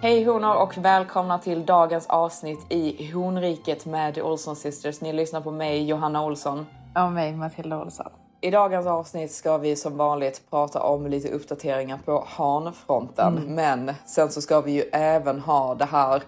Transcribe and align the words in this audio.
Hej 0.00 0.24
honor 0.24 0.62
och 0.62 0.78
välkomna 0.78 1.38
till 1.38 1.66
dagens 1.66 2.06
avsnitt 2.06 2.66
i 2.68 3.10
Honriket 3.12 3.86
med 3.86 4.14
The 4.14 4.22
Olsson 4.22 4.56
Sisters. 4.56 5.00
Ni 5.00 5.12
lyssnar 5.12 5.40
på 5.40 5.50
mig, 5.50 5.84
Johanna 5.84 6.24
Olsson. 6.24 6.66
Och 6.94 7.12
mig, 7.12 7.32
Matilda 7.32 7.80
Olsson. 7.80 8.06
I 8.40 8.50
dagens 8.50 8.86
avsnitt 8.86 9.32
ska 9.32 9.58
vi 9.58 9.76
som 9.76 9.96
vanligt 9.96 10.50
prata 10.50 10.82
om 10.82 11.06
lite 11.06 11.28
uppdateringar 11.28 11.98
på 12.04 12.24
hanfronten. 12.28 13.34
Men 13.46 13.94
sen 14.06 14.30
så 14.30 14.40
ska 14.40 14.60
vi 14.60 14.72
ju 14.72 14.82
även 14.92 15.40
ha 15.40 15.74
det 15.74 15.84
här 15.84 16.22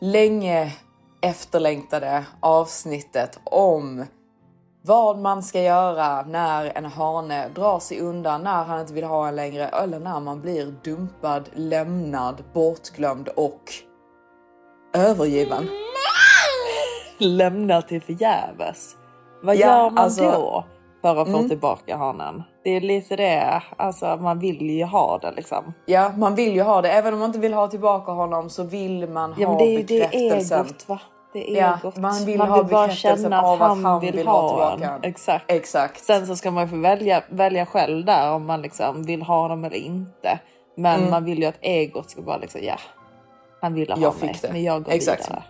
länge 0.00 0.72
efterlängtade 1.20 2.24
avsnittet 2.40 3.40
om 3.44 4.04
vad 4.82 5.18
man 5.18 5.42
ska 5.42 5.62
göra 5.62 6.22
när 6.22 6.72
en 6.78 6.84
hane 6.84 7.48
drar 7.48 7.78
sig 7.78 8.00
undan, 8.00 8.42
när 8.42 8.64
han 8.64 8.80
inte 8.80 8.92
vill 8.94 9.04
ha 9.04 9.28
en 9.28 9.36
längre 9.36 9.68
eller 9.68 10.00
när 10.00 10.20
man 10.20 10.40
blir 10.40 10.74
dumpad, 10.84 11.48
lämnad, 11.54 12.44
bortglömd 12.54 13.28
och 13.28 13.60
övergiven. 14.94 15.68
Lämna 17.18 17.82
till 17.82 18.02
förgäves. 18.02 18.96
Vad 19.42 19.56
Ja, 19.56 19.66
gör 19.66 19.90
man 19.90 19.98
alltså- 20.04 20.22
då 20.32 20.64
för 21.02 21.16
att 21.16 21.30
få 21.32 21.48
tillbaka 21.48 21.96
hanen? 21.96 22.42
Det 22.64 22.70
är 22.70 22.80
lite 22.80 23.16
det, 23.16 23.62
alltså 23.76 24.16
man 24.16 24.38
vill 24.38 24.60
ju 24.70 24.84
ha 24.84 25.18
det 25.18 25.32
liksom. 25.36 25.72
Ja, 25.86 26.12
man 26.16 26.34
vill 26.34 26.54
ju 26.54 26.62
ha 26.62 26.82
det. 26.82 26.88
Även 26.90 27.14
om 27.14 27.20
man 27.20 27.26
inte 27.28 27.38
vill 27.38 27.54
ha 27.54 27.68
tillbaka 27.68 28.12
honom 28.12 28.50
så 28.50 28.62
vill 28.62 29.08
man 29.08 29.34
Ja 29.38 29.46
ha 29.48 29.54
men 29.54 29.64
det 29.66 29.74
är 29.74 29.78
ju 29.78 29.82
det 29.82 30.10
bekräftelsen. 30.10 30.60
egot 30.66 30.88
va? 30.88 31.00
Det 31.32 31.50
är 31.56 31.60
Ja, 31.62 31.78
egot. 31.84 31.96
man 31.96 32.24
vill 32.24 32.40
ha 32.40 32.46
bara 32.46 32.62
bekräftelsen 32.62 33.22
känna 33.22 33.42
av 33.42 33.62
att 33.62 33.82
han 33.82 34.00
vill 34.00 34.26
ha 34.28 34.48
tillbaka 34.48 34.86
han. 34.90 35.04
Exakt. 35.04 35.44
Exakt. 35.48 36.04
Sen 36.04 36.26
så 36.26 36.36
ska 36.36 36.50
man 36.50 36.64
ju 36.64 36.70
få 36.70 36.76
välja, 36.76 37.22
välja 37.28 37.66
själv 37.66 38.04
där 38.04 38.32
om 38.32 38.46
man 38.46 38.62
liksom 38.62 39.02
vill 39.04 39.22
ha 39.22 39.48
dem 39.48 39.64
eller 39.64 39.76
inte. 39.76 40.38
Men 40.76 40.98
Mm. 40.98 41.10
man 41.10 41.24
vill 41.24 41.38
ju 41.38 41.44
att 41.46 41.58
egot 41.60 42.10
ska 42.10 42.22
bara 42.22 42.36
liksom 42.36 42.60
ja, 42.64 42.76
han 43.60 43.74
ville 43.74 43.94
ha 43.94 44.00
Jag 44.02 44.14
mig 44.22 44.38
det. 44.42 44.52
men 44.52 44.62
jag 44.62 44.82
går 44.82 44.92
Exakt. 44.92 45.28
vidare. 45.28 45.42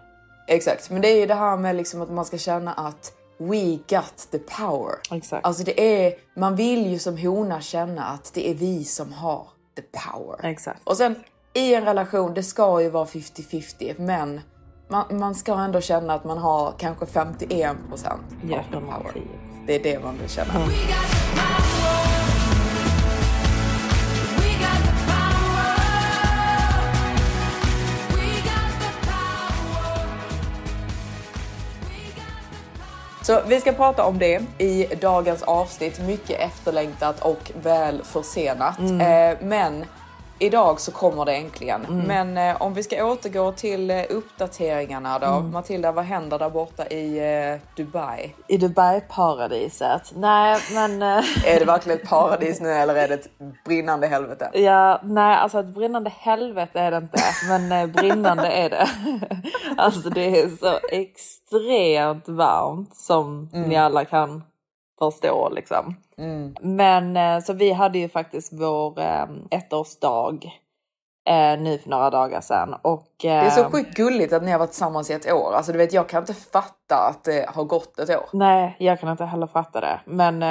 Exakt, 0.48 0.90
men 0.90 1.02
det 1.02 1.08
är 1.08 1.20
ju 1.20 1.26
det 1.26 1.34
här 1.34 1.56
med 1.56 1.76
liksom 1.76 2.02
att 2.02 2.10
man 2.10 2.24
ska 2.24 2.38
känna 2.38 2.72
att 2.72 3.12
we 3.38 3.78
got 3.96 4.28
the 4.32 4.38
power. 4.38 4.94
Exakt. 5.12 5.46
Alltså 5.46 5.64
det 5.64 6.04
är, 6.06 6.12
man 6.36 6.56
vill 6.56 6.86
ju 6.86 6.98
som 6.98 7.18
hona 7.18 7.60
känna 7.60 8.04
att 8.04 8.30
det 8.34 8.50
är 8.50 8.54
vi 8.54 8.84
som 8.84 9.12
har 9.12 9.46
the 9.76 9.82
power. 10.12 10.44
Exakt. 10.50 10.80
Och 10.84 10.96
sen 10.96 11.14
i 11.54 11.74
en 11.74 11.84
relation, 11.84 12.34
det 12.34 12.42
ska 12.42 12.80
ju 12.82 12.90
vara 12.90 13.04
50-50 13.04 13.94
men 13.98 14.40
man, 14.90 15.04
man 15.10 15.34
ska 15.34 15.54
ändå 15.54 15.80
känna 15.80 16.14
att 16.14 16.24
man 16.24 16.38
har 16.38 16.74
kanske 16.78 17.06
51 17.06 17.76
procent 17.88 18.22
av 18.42 18.46
power. 18.46 18.64
110. 18.72 19.20
Det 19.66 19.74
är 19.74 19.82
det 19.82 20.04
man 20.04 20.18
vill 20.18 20.28
känna. 20.28 20.52
Så 33.22 33.40
vi 33.46 33.60
ska 33.60 33.72
prata 33.72 34.04
om 34.04 34.18
det 34.18 34.42
i 34.58 34.86
dagens 35.00 35.42
avsnitt. 35.42 36.00
Mycket 36.00 36.40
efterlängtat 36.40 37.20
och 37.20 37.52
väl 37.62 38.02
försenat. 38.04 38.78
Eh, 38.78 39.46
men 39.46 39.84
idag 40.40 40.80
så 40.80 40.92
kommer 40.92 41.24
det 41.24 41.32
äntligen. 41.32 42.04
Men 42.06 42.38
eh, 42.38 42.62
om 42.62 42.74
vi 42.74 42.82
ska 42.82 43.04
återgå 43.04 43.52
till 43.52 43.90
eh, 43.90 44.02
uppdateringarna 44.10 45.18
då. 45.18 45.40
Matilda, 45.40 45.92
vad 45.92 46.04
händer 46.04 46.38
där 46.38 46.50
borta 46.50 46.86
i 46.86 47.18
eh, 47.18 47.60
Dubai? 47.76 48.34
I 48.46 48.56
Dubai-paradiset. 48.56 50.12
Nej 50.16 50.58
men 50.74 51.02
eh, 51.02 51.46
Är 51.46 51.58
det 51.58 51.64
verkligen 51.64 51.98
ett 51.98 52.08
paradis 52.08 52.60
nu 52.60 52.68
eller 52.68 52.94
är 52.94 53.08
det 53.08 53.14
ett 53.14 53.28
brinnande 53.64 54.06
helvete? 54.06 54.50
Ja, 54.52 55.00
nej, 55.04 55.36
alltså 55.36 55.60
ett 55.60 55.74
brinnande 55.74 56.10
helvete 56.18 56.80
är 56.80 56.90
det 56.90 56.96
inte, 56.96 57.18
men 57.48 57.72
eh, 57.72 57.86
brinnande 57.86 58.48
är 58.48 58.70
det. 58.70 58.88
alltså 59.76 60.10
det 60.10 60.40
är 60.40 60.48
så 60.48 60.78
extremt 60.90 62.28
varmt 62.28 62.96
som 62.96 63.48
ni 63.52 63.76
alla 63.76 64.04
kan 64.04 64.42
förstå 65.00 65.48
liksom. 65.48 65.96
Men 66.60 67.16
eh, 67.16 67.40
så 67.40 67.52
vi 67.52 67.72
hade 67.72 67.98
ju 67.98 68.08
faktiskt 68.08 68.52
vår 68.52 69.00
eh, 69.00 69.26
ettårsdag 69.50 70.38
eh, 71.28 71.60
nu 71.60 71.78
för 71.78 71.90
några 71.90 72.10
dagar 72.10 72.40
sedan 72.40 72.74
och 72.82 73.08
Det 73.22 73.28
är 73.28 73.50
så 73.50 73.64
sjukt 73.64 73.96
gulligt 73.96 74.32
att 74.32 74.42
ni 74.42 74.50
har 74.50 74.58
varit 74.58 74.70
tillsammans 74.70 75.10
i 75.10 75.12
ett 75.12 75.32
år. 75.32 75.52
Alltså 75.54 75.72
du 75.72 75.78
vet, 75.78 75.92
jag 75.92 76.08
kan 76.08 76.22
inte 76.22 76.34
fatta 76.34 76.96
att 76.96 77.24
det 77.24 77.48
har 77.48 77.64
gått 77.64 77.98
ett 77.98 78.10
år. 78.10 78.28
Nej, 78.32 78.76
jag 78.78 79.00
kan 79.00 79.10
inte 79.10 79.24
heller 79.24 79.46
fatta 79.46 79.80
det. 79.80 80.00
Men 80.04 80.42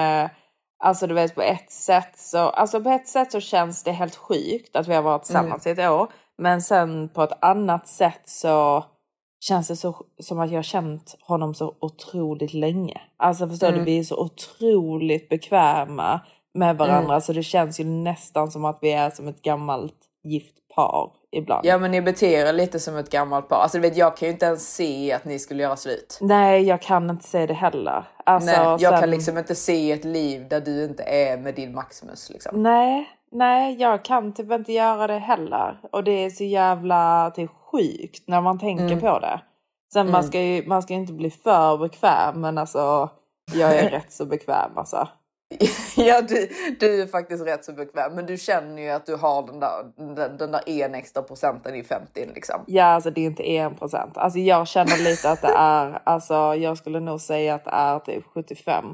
alltså 0.83 1.07
du 1.07 1.13
vet 1.13 1.35
på 1.35 1.41
ett 1.41 1.71
sätt 1.71 2.17
så, 2.17 2.37
alltså 2.37 2.81
på 2.81 2.89
ett 2.89 3.07
sätt 3.07 3.31
så 3.31 3.39
känns 3.39 3.83
det 3.83 3.91
helt 3.91 4.15
sjukt 4.15 4.75
att 4.75 4.87
vi 4.87 4.95
har 4.95 5.01
varit 5.01 5.23
tillsammans 5.23 5.67
i 5.67 5.69
ett 5.69 5.89
år. 5.89 6.07
Men 6.37 6.61
sen 6.61 7.09
på 7.09 7.23
ett 7.23 7.37
annat 7.43 7.87
sätt 7.87 8.21
så 8.25 8.85
känns 9.39 9.67
det 9.67 9.75
så, 9.75 10.05
som 10.19 10.39
att 10.39 10.49
jag 10.51 10.57
har 10.57 10.63
känt 10.63 11.15
honom 11.21 11.53
så 11.53 11.75
otroligt 11.79 12.53
länge. 12.53 13.01
Alltså 13.17 13.47
förstår 13.47 13.71
du, 13.71 13.83
vi 13.83 13.99
är 13.99 14.03
så 14.03 14.17
otroligt 14.17 15.29
bekväma 15.29 16.19
med 16.53 16.77
varandra 16.77 17.21
så 17.21 17.33
det 17.33 17.43
känns 17.43 17.79
ju 17.79 17.83
nästan 17.83 18.51
som 18.51 18.65
att 18.65 18.79
vi 18.81 18.91
är 18.91 19.09
som 19.09 19.27
ett 19.27 19.41
gammalt 19.41 19.95
gift 20.23 20.55
par 20.75 21.11
ibland. 21.31 21.65
Ja 21.65 21.77
men 21.77 21.91
ni 21.91 22.01
beter 22.01 22.47
er 22.47 22.53
lite 22.53 22.79
som 22.79 22.97
ett 22.97 23.09
gammalt 23.09 23.49
par. 23.49 23.57
Alltså 23.57 23.77
du 23.77 23.81
vet, 23.81 23.97
jag 23.97 24.17
kan 24.17 24.27
ju 24.27 24.33
inte 24.33 24.45
ens 24.45 24.75
se 24.75 25.13
att 25.13 25.25
ni 25.25 25.39
skulle 25.39 25.63
göra 25.63 25.75
slut. 25.75 26.17
Nej, 26.21 26.63
jag 26.63 26.81
kan 26.81 27.09
inte 27.09 27.27
säga 27.27 27.47
det 27.47 27.53
heller. 27.53 28.03
Alltså, 28.25 28.51
Nej, 28.51 28.77
jag 28.79 28.81
sen- 28.81 28.99
kan 28.99 29.09
liksom 29.09 29.37
inte 29.37 29.55
se 29.55 29.91
ett 29.91 30.05
liv 30.05 30.47
där 30.49 30.61
du 30.61 30.83
inte 30.85 31.03
är 31.03 31.37
med 31.37 31.55
din 31.55 31.73
Maximus 31.73 32.29
liksom. 32.29 32.63
Nej, 32.63 33.09
nej, 33.31 33.75
jag 33.81 34.05
kan 34.05 34.33
typ 34.33 34.51
inte 34.51 34.73
göra 34.73 35.07
det 35.07 35.19
heller. 35.19 35.79
Och 35.91 36.03
det 36.03 36.25
är 36.25 36.29
så 36.29 36.43
jävla 36.43 37.31
typ, 37.35 37.51
sjukt 37.71 38.23
när 38.27 38.41
man 38.41 38.59
tänker 38.59 38.83
Mm. 38.85 38.99
på 38.99 39.19
det. 39.19 39.41
Sen 39.93 40.11
man 40.11 40.23
ska 40.23 40.41
ju 40.41 40.67
man 40.67 40.81
ska 40.81 40.93
inte 40.93 41.13
bli 41.13 41.29
för 41.31 41.77
bekväm, 41.77 42.41
men 42.41 42.57
alltså 42.57 43.09
jag 43.53 43.75
är 43.75 43.89
rätt 43.91 44.11
så 44.11 44.25
bekväm 44.25 44.77
alltså. 44.77 45.07
ja, 45.97 46.21
du, 46.21 46.49
du 46.79 47.01
är 47.01 47.07
faktiskt 47.07 47.45
rätt 47.45 47.65
så 47.65 47.73
bekväm, 47.73 48.13
men 48.15 48.25
du 48.25 48.37
känner 48.37 48.81
ju 48.81 48.89
att 48.89 49.05
du 49.05 49.15
har 49.15 49.47
den 49.47 49.59
där, 49.59 49.83
den, 50.15 50.37
den 50.37 50.51
där 50.51 50.69
en 50.69 50.95
extra 50.95 51.23
procenten 51.23 51.75
i 51.75 51.83
50 51.83 52.25
liksom. 52.35 52.63
Ja, 52.67 52.83
alltså 52.85 53.09
det 53.11 53.21
är 53.21 53.25
inte 53.25 53.49
en 53.51 53.75
procent. 53.75 54.17
Alltså 54.17 54.39
jag 54.39 54.67
känner 54.67 54.97
lite 55.03 55.31
att 55.31 55.41
det 55.41 55.53
är, 55.57 55.99
alltså 56.03 56.33
jag 56.55 56.77
skulle 56.77 56.99
nog 56.99 57.21
säga 57.21 57.55
att 57.55 57.65
det 57.65 57.71
är 57.71 57.99
typ 57.99 58.23
75 58.33 58.85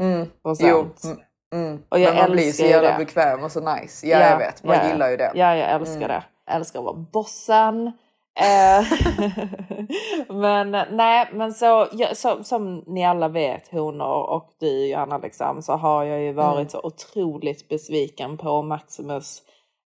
Jo, 0.00 0.26
procent. 0.42 1.04
mm, 1.04 1.18
mm. 1.66 1.82
Och 1.88 1.98
jag 1.98 2.14
men 2.14 2.22
man 2.22 2.30
blir 2.32 2.42
så 2.42 2.48
älskar 2.62 2.66
jävla 2.66 2.90
det. 2.98 3.04
bekväm 3.04 3.44
och 3.44 3.52
så 3.52 3.74
nice. 3.74 4.06
Ja, 4.06 4.18
jag 4.18 4.38
vet, 4.38 4.64
man 4.64 4.76
ja, 4.76 4.88
gillar 4.92 5.10
ju 5.10 5.16
det. 5.16 5.24
Mm. 5.26 5.38
Ja, 5.38 5.56
jag 5.56 5.70
älskar 5.70 6.08
det. 6.08 6.24
Jag 6.46 6.56
älskar 6.56 6.78
att 6.78 6.84
vara 6.84 7.06
bossen. 7.12 7.86
Eh, 8.40 8.84
men 10.28 10.70
nej, 10.90 11.28
men 11.32 11.52
så, 11.54 11.86
ja, 11.92 12.08
så 12.14 12.44
som 12.44 12.84
ni 12.86 13.04
alla 13.06 13.28
vet, 13.28 13.68
honor 13.72 14.30
och 14.30 14.48
du 14.60 14.86
Johanna, 14.86 15.18
liksom, 15.18 15.62
så 15.62 15.72
har 15.72 16.04
jag 16.04 16.20
ju 16.22 16.32
varit 16.32 16.56
Mm. 16.56 16.68
så 16.68 16.80
otroligt 16.82 17.68
besviken 17.68 18.36
på 18.38 18.62
Maximus. 18.62 19.42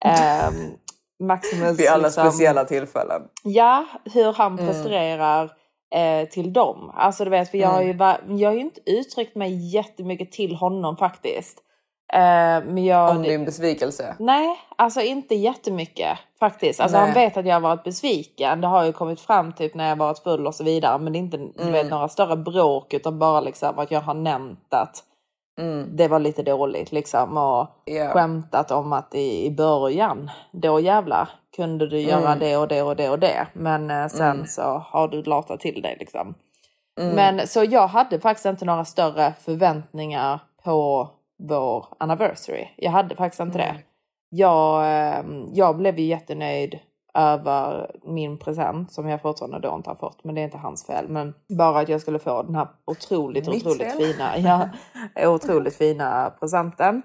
Eh, 0.05 0.51
Maximus 1.25 1.79
Vid 1.81 1.89
alla 1.89 2.03
liksom- 2.07 2.31
speciella 2.31 2.65
tillfällen. 2.65 3.23
Ja, 3.45 3.87
hur 4.15 4.33
han 4.33 4.53
Mm. 4.53 4.67
presterar 4.67 5.53
eh, 5.95 6.29
till 6.29 6.53
dem. 6.53 6.93
Alltså 6.95 7.25
du 7.25 7.31
vet, 7.31 7.51
för 7.51 7.59
jag, 7.59 7.69
har 7.69 7.83
ju, 7.83 7.97
jag 8.39 8.49
har 8.49 8.55
ju 8.55 8.61
inte 8.61 8.81
uttryckt 8.91 9.37
mig 9.37 9.75
jättemycket 9.75 10.33
till 10.33 10.55
honom 10.57 10.97
faktiskt. 10.97 11.59
Eh, 12.13 12.65
men 12.65 12.85
jag, 12.85 13.11
Om 13.11 13.23
din 13.23 13.45
besvikelse? 13.45 14.17
Nej, 14.19 14.61
alltså 14.77 15.01
inte 15.01 15.35
jättemycket 15.35 16.19
faktiskt. 16.39 16.81
Alltså 16.81 16.97
Nej. 16.97 17.07
han 17.07 17.15
vet 17.15 17.37
att 17.37 17.47
jag 17.47 17.55
har 17.55 17.61
varit 17.61 17.85
besviken. 17.85 18.61
Det 18.61 18.67
har 18.67 18.85
ju 18.85 18.93
kommit 18.93 19.21
fram 19.21 19.53
typ 19.53 19.75
när 19.75 19.89
jag 19.89 19.97
varit 19.97 20.19
full 20.19 20.47
och 20.47 20.55
så 20.55 20.65
vidare. 20.65 20.99
Men 20.99 21.13
det 21.13 21.19
är 21.19 21.21
inte 21.21 21.37
du 21.37 21.71
vet, 21.71 21.91
några 21.91 22.09
större 22.09 22.37
bråk 22.37 22.95
utan 22.95 23.19
bara 23.19 23.41
liksom 23.41 23.79
att 23.79 23.91
jag 23.91 24.01
har 24.01 24.15
nämnt 24.15 24.75
att 24.75 25.05
det 25.89 26.09
var 26.09 26.19
lite 26.19 26.43
dåligt 26.43 26.93
liksom. 26.93 27.37
Och 27.37 27.69
Ja. 27.85 28.09
skämtat 28.09 28.71
om 28.71 28.93
att 28.93 29.15
i, 29.15 29.47
i 29.47 29.51
början, 29.51 30.31
då 30.53 30.81
jävlar 30.81 31.29
kunde 31.57 31.89
du 31.89 32.01
göra 32.01 32.35
det 32.35 32.57
och 32.57 32.69
det 32.69 32.83
och 32.83 32.97
det 32.97 33.09
och 33.11 33.19
det. 33.19 33.47
Men 33.53 33.91
eh, 33.91 34.07
sen 34.09 34.47
så 34.49 34.63
har 34.87 35.09
du 35.09 35.23
latat 35.23 35.61
till 35.61 35.83
dig 35.83 35.97
liksom. 36.01 36.35
Men 36.97 37.47
så 37.47 37.65
jag 37.65 37.87
hade 37.87 38.21
faktiskt 38.21 38.47
inte 38.47 38.65
några 38.65 38.85
större 38.85 39.33
förväntningar 39.41 40.41
på 40.65 41.09
vår 41.39 41.87
anniversary. 41.99 42.69
Jag 42.77 42.91
hade 42.91 43.17
faktiskt 43.17 43.41
inte 43.41 43.59
det. 43.59 43.75
Jag, 44.29 44.83
eh, 44.85 45.25
jag 45.53 45.77
blev 45.77 45.99
ju 45.99 46.05
jättenöjd 46.07 46.79
över 47.15 47.91
min 48.05 48.39
present 48.39 48.93
som 48.93 49.09
jag 49.09 49.23
fortfarande 49.23 49.59
då 49.59 49.75
inte 49.77 49.91
har 49.91 49.95
fått. 49.95 50.25
Men 50.25 50.35
det 50.35 50.41
är 50.41 50.45
inte 50.45 50.59
hans 50.59 50.87
fel. 50.87 51.09
Men 51.09 51.35
bara 51.59 51.81
att 51.81 51.89
jag 51.89 52.01
skulle 52.01 52.19
få 52.19 52.43
den 52.43 52.55
här 52.55 52.69
otroligt, 52.85 53.49
Mitt 53.49 53.67
otroligt 53.67 53.93
fel. 53.93 53.97
fina, 53.97 54.39
ja, 54.39 54.69
otroligt 55.29 55.77
fina 55.77 56.31
presenten. 56.41 57.03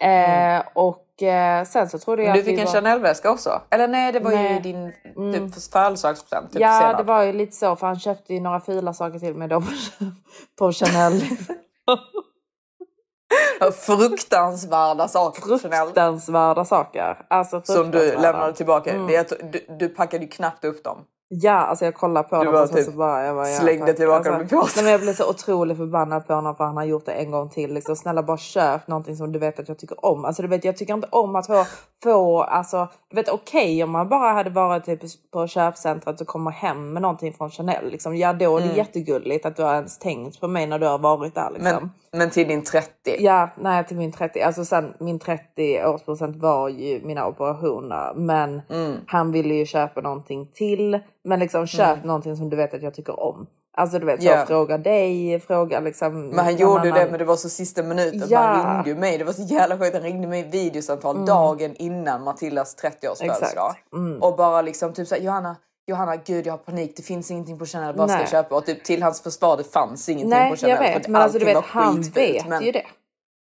Eh, 0.00 0.62
och 0.74 1.22
eh, 1.22 1.64
sen 1.64 1.88
så 1.88 1.98
trodde 1.98 2.22
jag 2.22 2.28
Men 2.28 2.38
du 2.38 2.44
fick 2.44 2.58
en 2.58 2.64
var... 2.64 2.72
Chanel-väska 2.72 3.30
också? 3.30 3.62
Eller 3.70 3.88
nej, 3.88 4.12
det 4.12 4.20
var 4.20 4.30
ju 4.30 4.36
Nej. 4.36 4.60
din 4.60 4.92
typ, 5.32 5.72
födelsedagspresent. 5.72 6.52
Typ 6.52 6.60
Ja, 6.60 6.78
senare. 6.80 6.96
det 6.96 7.02
var 7.02 7.22
ju 7.22 7.32
lite 7.32 7.56
så 7.56 7.76
för 7.76 7.86
han 7.86 7.98
köpte 8.00 8.34
ju 8.34 8.40
några 8.40 8.60
fula 8.60 8.92
saker 8.92 9.18
till 9.18 9.34
mig 9.34 9.48
då 9.48 9.60
på, 9.60 9.66
på 10.58 10.72
Chanel. 10.72 11.12
Fruktansvärda 13.72 15.08
saker. 15.08 15.42
Fruktansvärda 15.58 16.64
saker. 16.64 17.18
Alltså 17.28 17.62
Som 17.64 17.76
du 17.76 17.98
fruktansvärda. 17.98 18.20
lämnade 18.32 18.52
tillbaka. 18.52 19.20
Att 19.20 19.32
du, 19.52 19.66
du 19.78 19.88
packade 19.88 20.24
ju 20.24 20.30
knappt 20.30 20.64
upp 20.64 20.84
dem. 20.84 21.04
Ja, 21.32 21.52
alltså 21.52 21.84
jag 21.84 21.94
kollade 21.94 22.28
på 22.28 22.36
honom 22.36 22.54
och 22.54 22.68
sen 22.68 22.76
typ 22.76 22.84
så 22.86 22.90
bara... 22.92 23.24
Jag 23.26 23.36
bara 23.36 23.48
ja, 23.50 23.58
slängde 23.60 23.86
tack. 23.86 23.96
tillbaka 23.96 24.16
alltså, 24.16 24.32
dem 24.32 24.42
i 24.42 24.48
påsen. 24.48 24.84
nej, 24.84 24.92
Jag 24.92 25.00
blev 25.00 25.12
så 25.14 25.30
otroligt 25.30 25.76
förbannad 25.76 26.26
på 26.26 26.34
honom 26.34 26.56
för 26.56 26.64
han 26.64 26.76
har 26.76 26.84
gjort 26.84 27.06
det 27.06 27.12
en 27.12 27.30
gång 27.30 27.48
till. 27.50 27.74
Liksom, 27.74 27.96
snälla 27.96 28.22
bara 28.22 28.36
köp 28.36 28.88
någonting 28.88 29.16
som 29.16 29.32
du 29.32 29.38
vet 29.38 29.60
att 29.60 29.68
jag 29.68 29.78
tycker 29.78 30.04
om. 30.06 30.24
Alltså 30.24 30.42
du 30.42 30.48
vet, 30.48 30.64
jag 30.64 30.76
tycker 30.76 30.94
inte 30.94 31.08
om 31.10 31.36
att 31.36 31.46
få, 31.46 31.64
få 32.04 32.42
alltså, 32.42 32.88
du 33.10 33.16
vet 33.16 33.28
okej 33.28 33.84
om 33.84 33.90
man 33.90 34.08
bara 34.08 34.32
hade 34.32 34.50
varit 34.50 34.84
typ 34.84 35.00
på 35.32 35.46
köpcentret 35.46 36.20
och 36.20 36.26
kommer 36.26 36.50
hem 36.50 36.92
med 36.92 37.02
någonting 37.02 37.32
från 37.32 37.50
Chanel. 37.50 37.90
Liksom, 37.90 38.16
ja 38.16 38.32
då 38.32 38.56
är 38.58 38.60
det 38.62 38.76
jättegulligt 38.76 39.46
att 39.46 39.56
du 39.56 39.62
har 39.62 39.74
ens 39.74 39.98
tänkt 39.98 40.40
på 40.40 40.48
mig 40.48 40.66
när 40.66 40.78
du 40.78 40.86
har 40.86 40.98
varit 40.98 41.34
där. 41.34 41.50
Liksom. 41.50 41.72
Men, 41.72 41.90
men 42.18 42.30
till 42.30 42.48
din 42.48 42.64
30. 42.64 42.88
Ja, 43.18 43.48
nej 43.60 43.86
till 43.86 43.96
min 43.96 44.12
30. 44.12 44.42
Alltså 44.42 44.64
sen 44.64 44.94
min 45.00 45.18
30 45.18 45.84
årspresent 45.86 46.36
var 46.36 46.68
ju 46.68 47.00
mina 47.04 47.26
operationer. 47.26 48.12
Men 48.14 48.62
Mm. 48.70 48.96
han 49.06 49.32
ville 49.32 49.54
ju 49.54 49.66
köpa 49.66 50.00
någonting 50.00 50.46
till. 50.54 50.98
Men 51.24 51.38
liksom 51.40 51.66
köp 51.66 52.04
någonting 52.04 52.36
som 52.36 52.50
du 52.50 52.56
vet 52.56 52.74
att 52.74 52.82
jag 52.82 52.94
tycker 52.94 53.20
om. 53.20 53.46
Alltså 53.76 53.98
du 53.98 54.06
vet, 54.06 54.22
så 54.22 54.28
Ja. 54.28 54.44
fråga 54.46 54.78
dig, 54.78 55.40
fråga 55.40 55.80
liksom. 55.80 56.28
Men 56.28 56.44
han 56.44 56.56
gjorde 56.56 56.86
ju 56.86 56.92
det 56.92 56.98
annan. 57.00 57.10
men 57.10 57.18
det 57.18 57.24
var 57.24 57.36
så 57.36 57.48
sista 57.48 57.82
minuten. 57.82 58.22
Ja. 58.28 58.38
Han 58.38 58.74
ringde 58.74 58.90
ju 58.90 58.96
mig. 58.96 59.18
Det 59.18 59.24
var 59.24 59.32
så 59.32 59.42
jävla 59.42 59.78
sjukt. 59.78 59.94
Han 59.94 60.02
ringde 60.02 60.26
mig 60.28 60.40
i 60.40 60.42
videosamtal 60.42 61.26
dagen 61.26 61.74
innan 61.76 62.24
Matildas 62.24 62.76
30-årsfödelsedag. 62.82 63.70
Exakt. 63.70 63.92
Mm. 63.92 64.22
Och 64.22 64.36
bara 64.36 64.62
liksom 64.62 64.92
typ 64.92 65.08
såhär 65.08 65.22
Johanna, 65.22 65.56
Johanna 65.86 66.16
gud 66.16 66.46
jag 66.46 66.52
har 66.52 66.58
panik. 66.58 66.96
Det 66.96 67.02
finns 67.02 67.30
ingenting 67.30 67.58
på 67.58 67.66
Chanel. 67.66 67.96
Vad 67.96 68.08
ska 68.10 68.16
Nej. 68.16 68.22
jag 68.22 68.30
köpa? 68.30 68.54
Och 68.56 68.66
typ 68.66 68.84
till 68.84 69.02
hans 69.02 69.22
försvar 69.22 69.56
det 69.56 69.64
fanns 69.64 70.08
ingenting 70.08 70.30
Nej, 70.30 70.50
på 70.50 70.56
Chanel. 70.56 70.70
jag 70.76 70.92
för 70.92 70.98
vet. 71.00 71.08
Men 71.08 71.22
alltså 71.22 71.38
du 71.38 71.44
vet, 71.44 71.64
han 71.64 72.00
vet 72.14 72.46
men- 72.48 72.62
ju 72.64 72.72
det. 72.72 72.86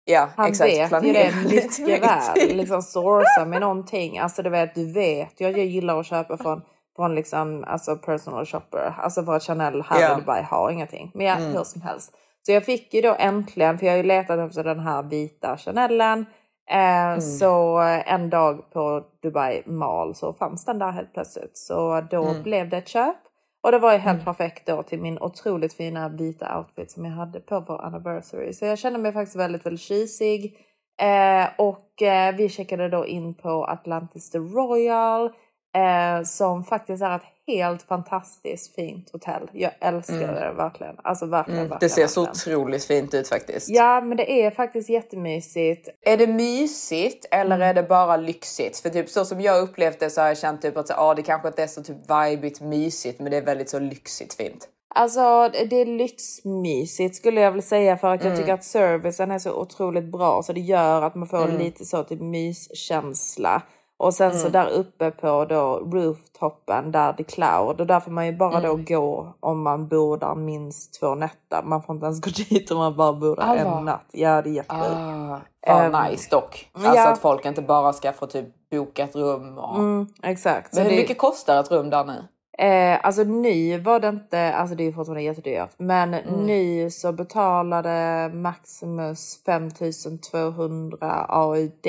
Ja 0.08 0.30
Han 0.36 0.46
exakt. 0.50 0.70
vet 0.74 1.04
ju 1.04 1.14
det 1.14 1.32
mycket 1.46 1.80
väl. 2.38 2.56
Liksom 2.58 2.82
sourca 2.82 3.46
med 3.48 3.62
någonting. 3.62 4.20
Alltså 4.20 4.42
du 4.42 4.50
vet, 4.50 4.76
du 4.76 4.94
vet 4.94 5.28
att 5.34 5.40
jag 5.42 5.58
gillar 5.58 6.00
att 6.00 6.06
köpa 6.06 6.38
från, 6.38 6.62
från 6.96 7.16
liksom, 7.16 7.64
alltså 7.68 7.96
personal 7.96 8.46
shopper. 8.46 8.94
Alltså 9.00 9.24
för 9.24 9.36
att 9.36 9.44
Chanel 9.44 9.82
här 9.82 10.02
Ja. 10.02 10.18
i 10.18 10.20
Dubai 10.20 10.42
har 10.44 10.70
ingenting. 10.72 11.12
Men 11.14 11.26
ja, 11.26 11.36
hur 11.36 11.64
som 11.64 11.82
helst. 11.82 12.12
Så 12.46 12.52
jag 12.52 12.66
fick 12.66 12.94
ju 12.94 13.02
då 13.02 13.16
äntligen, 13.20 13.78
för 13.80 13.86
jag 13.86 13.94
har 13.94 13.98
ju 13.98 14.04
letat 14.04 14.40
efter 14.40 14.64
den 14.64 14.80
här 14.80 15.04
vita 15.04 15.58
Chanelen. 15.58 16.26
Eh, 16.72 17.20
Så 17.20 17.78
en 18.06 18.30
dag 18.30 18.72
på 18.74 19.04
Dubai 19.24 19.64
Mall 19.66 20.16
så 20.16 20.34
fanns 20.34 20.66
den 20.66 20.80
där 20.80 20.92
helt 20.92 21.14
plötsligt. 21.14 21.58
Så 21.58 22.02
då 22.12 22.34
blev 22.44 22.70
det 22.70 22.78
ett 22.78 22.88
köp. 22.88 23.16
Och 23.64 23.72
det 23.72 23.80
var 23.80 23.92
ju 23.94 23.98
helt 23.98 24.26
perfekt 24.26 24.68
då 24.68 24.84
till 24.84 25.02
min 25.02 25.20
otroligt 25.20 25.74
fina 25.74 26.10
vita 26.10 26.58
outfit 26.60 26.92
som 26.92 27.06
jag 27.06 27.12
hade 27.12 27.40
på 27.40 27.60
vår 27.60 27.82
anniversary. 27.86 28.54
Så 28.54 28.66
jag 28.66 28.78
kände 28.80 29.00
mig 29.00 29.14
faktiskt 29.14 29.36
väldigt, 29.36 29.66
väldigt 29.66 29.82
tjusig. 29.82 30.58
Eh, 31.02 31.48
och 31.58 32.02
eh, 32.02 32.36
vi 32.36 32.50
checkade 32.50 32.90
då 32.90 33.06
in 33.06 33.34
på 33.34 33.66
Atlantis 33.66 34.32
The 34.32 34.38
Royal. 34.38 35.30
Eh, 35.76 36.24
som 36.24 36.64
faktiskt 36.64 37.04
är 37.04 37.16
ett 37.16 37.22
helt 37.48 37.82
fantastiskt 37.84 38.76
fint 38.76 39.10
hotell. 39.14 39.50
Jag 39.54 39.72
älskar 39.80 40.18
det 40.20 40.54
verkligen. 40.58 40.96
Alltså 41.04 41.26
verkligen, 41.26 41.60
verkligen. 41.60 41.66
Mm. 41.72 41.78
Det 41.80 41.90
ser 41.90 42.08
så 42.08 42.26
verkligen. 42.26 42.58
otroligt 42.60 42.86
fint 42.86 43.14
ut 43.14 43.28
faktiskt. 43.30 43.70
Ja 43.70 44.02
men 44.02 44.18
det 44.18 44.32
är 44.46 44.52
faktiskt 44.52 44.90
jättemysigt. 44.90 45.90
Är 46.02 46.18
det 46.18 46.28
mysigt 46.28 47.26
eller 47.32 47.56
Mm. 47.56 47.70
är 47.70 47.74
det 47.74 47.84
bara 47.84 48.18
lyxigt? 48.18 48.80
För 48.80 48.90
typ 48.90 49.10
så 49.10 49.26
som 49.26 49.42
jag 49.42 49.62
upplevt 49.64 50.00
det 50.00 50.10
så 50.10 50.22
har 50.22 50.28
jag 50.28 50.38
känt 50.38 50.62
typ 50.62 50.78
att 50.78 50.88
så, 50.88 50.94
ah, 50.98 51.14
det 51.14 51.22
kanske 51.22 51.48
inte 51.48 51.64
är 51.64 51.68
så 51.68 51.84
typ 51.84 51.98
vibigt 52.10 52.62
mysigt 52.62 53.20
men 53.20 53.32
det 53.32 53.38
är 53.38 53.42
väldigt 53.46 53.70
så 53.70 53.80
lyxigt 53.80 54.34
fint. 54.34 54.68
Alltså 54.98 55.50
det 55.70 55.76
är 55.82 55.86
lyxmysigt 55.86 57.16
skulle 57.16 57.42
jag 57.42 57.52
vilja 57.52 57.62
säga 57.68 57.98
för 57.98 58.14
att 58.14 58.24
jag 58.24 58.38
tycker 58.38 58.54
att 58.54 58.64
servicen 58.64 59.32
är 59.32 59.40
så 59.40 59.54
otroligt 59.62 60.12
bra 60.12 60.44
så 60.44 60.54
det 60.54 60.60
gör 60.60 61.02
att 61.02 61.16
man 61.16 61.28
får 61.28 61.48
lite 61.48 61.86
så 61.86 62.04
typ 62.04 62.22
myskänsla. 62.22 63.62
Och 63.98 64.14
sen 64.14 64.34
så 64.40 64.50
där 64.50 64.70
uppe 64.70 65.12
på 65.12 65.46
då 65.46 65.80
rooftoppen 65.80 66.92
där 66.92 67.14
det 67.18 67.24
är 67.24 67.24
cloud 67.24 67.82
och 67.82 67.88
där 67.88 68.00
får 68.00 68.12
man 68.12 68.26
ju 68.26 68.38
bara 68.38 68.62
då 68.62 68.76
gå 68.76 69.34
om 69.40 69.62
man 69.62 69.88
bor 69.88 70.18
där 70.18 70.36
minst 70.36 71.00
två 71.00 71.16
nätter. 71.16 71.62
Man 71.64 71.84
får 71.84 71.96
inte 71.96 72.06
ens 72.06 72.22
gå 72.22 72.30
dit 72.50 72.72
om 72.72 72.78
man 72.78 72.96
bara 72.96 73.14
bor 73.14 73.36
där 73.36 73.44
Allvar? 73.44 73.78
en 73.80 73.86
natt. 73.86 74.06
Ja 74.12 74.42
det 74.42 74.50
är 74.50 74.54
jättesjukt. 74.54 74.86
Ah, 74.96 75.40
fan 75.68 75.96
Ehm, 75.96 76.12
nice 76.12 76.28
dock. 76.32 76.70
Alltså 76.74 76.96
ja. 76.96 77.10
att 77.12 77.20
folk 77.20 77.46
inte 77.46 77.62
bara 77.62 77.94
ska 77.94 78.14
få 78.14 78.28
typ 78.28 78.70
boka 78.72 79.04
ett 79.04 79.16
rum. 79.16 79.58
Och... 79.58 79.76
Mm, 79.78 80.08
exakt. 80.24 80.74
Så 80.74 80.80
Men 80.80 80.84
hur 80.90 80.96
det- 80.96 81.02
mycket 81.02 81.18
kostar 81.18 81.60
ett 81.60 81.72
rum 81.72 81.90
där 81.90 82.04
nu? 82.06 82.24
Eh, 82.58 83.00
alltså 83.06 83.24
ny 83.24 83.78
var 83.78 84.00
det 84.00 84.08
inte, 84.08 84.54
alltså 84.54 84.76
det 84.76 84.84
är 84.84 84.86
ju 84.86 84.94
fortfarande 84.94 85.22
jättedyrt. 85.22 85.70
Men 85.78 86.12
ny 86.46 86.90
så 86.90 87.12
betalade 87.12 88.30
Maximus 88.34 89.44
5200 89.46 91.26
AUD. 91.30 91.88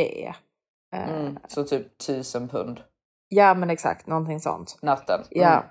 Eh, 0.95 1.09
Mm. 1.11 1.39
Så 1.49 1.65
typ 1.65 1.87
1000 2.03 2.49
pund 2.49 2.81
Ja 3.29 3.55
men 3.55 3.71
exakt, 3.71 4.07
någonting 4.07 4.41
sånt. 4.41 4.79
natten. 4.83 5.21
Ja. 5.31 5.53
Mm. 5.53 5.67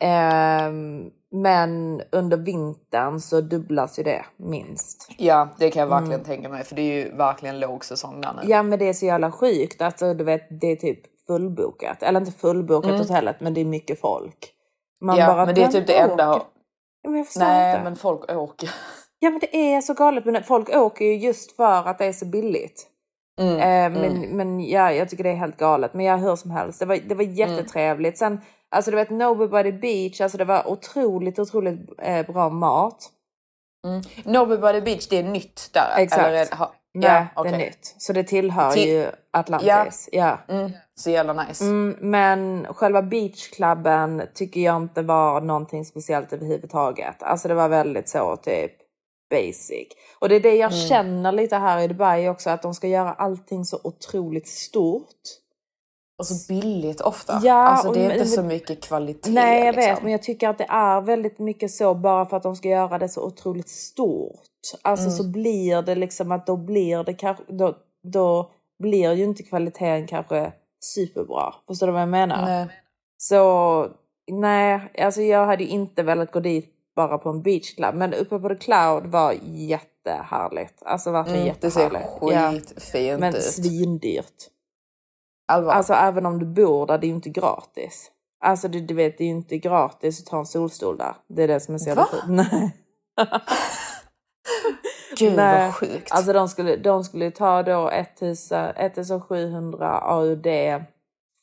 Ehm, 0.00 1.10
men 1.42 2.02
under 2.12 2.36
vintern 2.36 3.20
så 3.20 3.40
dubblas 3.40 3.98
ju 3.98 4.02
det 4.02 4.24
minst. 4.36 5.08
ja, 5.18 5.48
det 5.58 5.70
kan 5.70 5.80
jag 5.80 5.86
verkligen 5.88 6.24
tänka 6.24 6.48
mig 6.48 6.64
för 6.64 6.74
det 6.76 6.82
är 6.82 7.04
ju 7.04 7.16
verkligen 7.16 7.60
lågsäsong 7.60 8.20
där 8.20 8.32
nu. 8.32 8.38
Mm. 8.40 8.50
Ja 8.50 8.62
men 8.62 8.78
det 8.78 8.88
är 8.88 8.92
så 8.92 9.06
jävla 9.06 9.32
sjukt. 9.32 9.82
Alltså 9.82 10.14
du 10.14 10.24
vet 10.24 10.60
det 10.60 10.66
är 10.66 10.76
typ 10.76 11.00
fullbokat. 11.26 12.02
Eller 12.02 12.20
inte 12.20 12.32
fullbokat 12.32 12.98
hotellet 12.98 13.40
men 13.40 13.54
det 13.54 13.60
är 13.60 13.64
mycket 13.64 14.00
folk. 14.00 14.50
Man 15.00 15.16
Ja, 15.16 15.26
bara, 15.26 15.46
men 15.46 15.54
det 15.54 15.60
är 15.60 15.64
"Vem 15.64 15.72
typ 15.72 15.86
det 15.86 15.98
enda. 15.98 16.30
åker?" 16.34 16.46
Ja, 17.02 17.10
men 17.10 17.26
Nej, 17.36 17.70
inte. 17.72 17.84
men 17.84 17.96
folk 17.96 18.30
åker. 18.32 18.70
Ja 19.18 19.30
men 19.30 19.40
det 19.40 19.56
är 19.56 19.80
så 19.80 19.94
galet. 19.94 20.24
Men 20.24 20.42
folk 20.44 20.68
åker 20.76 21.04
ju 21.04 21.16
just 21.16 21.56
för 21.56 21.88
att 21.88 21.98
det 21.98 22.04
är 22.04 22.12
så 22.12 22.26
billigt. 22.26 22.86
Mm, 23.40 23.56
Eh, 23.56 24.00
men, 24.00 24.36
men 24.36 24.60
ja, 24.60 24.92
jag 24.92 25.08
tycker 25.08 25.24
det 25.24 25.30
är 25.30 25.34
helt 25.34 25.56
galet. 25.56 25.94
Men 25.94 26.06
jag 26.06 26.18
hur 26.18 26.36
som 26.36 26.50
helst, 26.50 26.80
det 26.80 26.86
var, 26.86 26.96
det 26.96 27.14
var 27.14 27.24
jättetrevligt. 27.24 28.18
Sen, 28.18 28.40
alltså 28.70 28.90
du 28.90 28.96
vet 28.96 29.10
the 29.62 29.72
beach, 29.72 30.20
alltså 30.20 30.38
det 30.38 30.44
var 30.44 30.68
otroligt, 30.68 31.38
otroligt 31.38 31.80
eh, 32.02 32.26
bra 32.26 32.48
mat. 32.48 33.10
By 34.56 34.72
the 34.72 34.80
beach, 34.80 35.08
det 35.08 35.18
är 35.18 35.22
nytt 35.22 35.70
där? 35.72 35.94
Exakt. 35.98 36.26
Eller 36.26 36.56
ha, 36.56 36.72
ja, 36.92 37.42
det 37.42 37.48
är 37.48 37.58
nytt. 37.58 37.94
Så 37.98 38.12
det 38.12 38.24
tillhör 38.24 38.70
Till- 38.70 38.88
ju 38.88 39.06
Atlantis. 39.30 40.08
Ja. 40.12 40.38
Mm, 40.48 40.70
så 40.94 41.10
jävla 41.10 41.32
nice. 41.32 41.64
Mm, 41.64 41.96
men 42.00 42.66
själva 42.70 43.02
beachklubben 43.02 44.22
tycker 44.34 44.60
jag 44.60 44.76
inte 44.76 45.02
var 45.02 45.40
någonting 45.40 45.84
speciellt 45.84 46.32
överhuvudtaget. 46.32 47.22
Alltså 47.22 47.48
det 47.48 47.54
var 47.54 47.68
väldigt 47.68 48.08
så 48.08 48.36
typ 48.36 48.72
basic. 49.30 49.88
Och 50.18 50.28
det 50.28 50.36
är 50.36 50.40
det 50.40 50.54
jag 50.54 50.72
Mm. 50.72 50.88
känner 50.88 51.32
lite 51.32 51.56
här 51.56 51.80
i 51.82 51.88
Dubai 51.88 52.28
också, 52.28 52.50
att 52.50 52.62
de 52.62 52.74
ska 52.74 52.88
göra 52.88 53.12
allting 53.12 53.64
så 53.64 53.80
otroligt 53.84 54.48
stort. 54.48 55.06
Och 56.18 56.26
så 56.26 56.34
billigt 56.48 57.00
ofta. 57.00 57.40
Ja, 57.44 57.54
alltså 57.54 57.92
det 57.92 58.00
är 58.00 58.08
men- 58.08 58.16
inte 58.16 58.28
så 58.28 58.42
mycket 58.42 58.82
kvalitet. 58.82 59.30
Nej 59.30 59.64
jag 59.66 59.74
liksom. 59.76 59.94
vet 59.94 60.02
men 60.02 60.12
jag 60.12 60.22
tycker 60.22 60.48
att 60.48 60.58
det 60.58 60.66
är 60.68 61.00
väldigt 61.00 61.38
mycket 61.38 61.70
så 61.70 61.94
bara 61.94 62.26
för 62.26 62.36
att 62.36 62.42
de 62.42 62.56
ska 62.56 62.68
göra 62.68 62.98
det 62.98 63.08
så 63.08 63.22
otroligt 63.26 63.68
stort. 63.68 64.40
Alltså 64.82 65.06
Mm. 65.06 65.16
så 65.16 65.24
blir 65.24 65.82
det 65.82 65.94
liksom 65.94 66.32
att 66.32 66.46
då 66.46 66.56
blir 66.56 67.04
det 67.04 67.14
kanske, 67.14 67.44
då, 67.48 67.76
då 68.02 68.50
blir 68.78 69.12
ju 69.12 69.24
inte 69.24 69.42
kvaliteten 69.42 70.06
kanske 70.06 70.52
superbra. 70.80 71.54
Förstår 71.66 71.86
du 71.86 71.92
vad 71.92 72.02
jag 72.02 72.08
menar? 72.08 72.42
Nej. 72.46 72.66
Så 73.16 73.88
nej, 74.30 74.92
alltså 74.98 75.22
jag 75.22 75.46
hade 75.46 75.64
ju 75.64 75.68
inte 75.70 76.02
velat 76.02 76.32
gå 76.32 76.40
dit 76.40 76.73
bara 76.96 77.18
på 77.18 77.28
en 77.30 77.42
beachclub. 77.42 77.94
Men 77.94 78.14
uppe 78.14 78.38
på 78.38 78.48
The 78.48 78.54
Cloud 78.54 79.06
var 79.06 79.34
jättehärligt. 79.42 80.82
Alltså 80.84 81.10
verkligen 81.10 81.42
Mm, 81.42 81.54
det 81.60 81.70
ser 81.70 81.82
jättehärligt. 81.82 82.68
skitfint 82.68 83.20
Men 83.20 83.34
ut. 83.34 83.42
svindyrt. 83.42 84.50
Allvar. 85.48 85.72
Alltså 85.72 85.92
även 85.92 86.26
om 86.26 86.38
du 86.38 86.46
bor 86.46 86.86
där, 86.86 86.98
det 86.98 87.06
är 87.06 87.08
ju 87.08 87.14
inte 87.14 87.30
gratis. 87.30 88.10
Alltså 88.44 88.68
du, 88.68 88.80
du 88.80 88.94
vet, 88.94 89.18
det 89.18 89.24
är 89.24 89.28
ju 89.28 89.34
inte 89.34 89.58
gratis 89.58 90.20
att 90.20 90.26
ta 90.26 90.38
en 90.38 90.46
solstol 90.46 90.96
där. 90.96 91.14
Det 91.28 91.42
är 91.42 91.48
det 91.48 91.60
som 91.60 91.74
är 91.74 91.78
så 91.78 91.88
jävla 91.88 92.04
sjukt. 92.04 92.24
Nej. 92.28 92.76
Gud 95.18 95.36
Nej, 95.36 95.64
vad 95.66 95.74
sjukt. 95.74 96.12
Alltså 96.12 96.32
de 96.32 96.48
skulle, 96.48 96.76
de 96.76 97.04
skulle 97.04 97.30
ta 97.30 97.62
då 97.62 97.88
1000 97.90 98.58
1700 98.76 99.98
AUD 99.98 100.46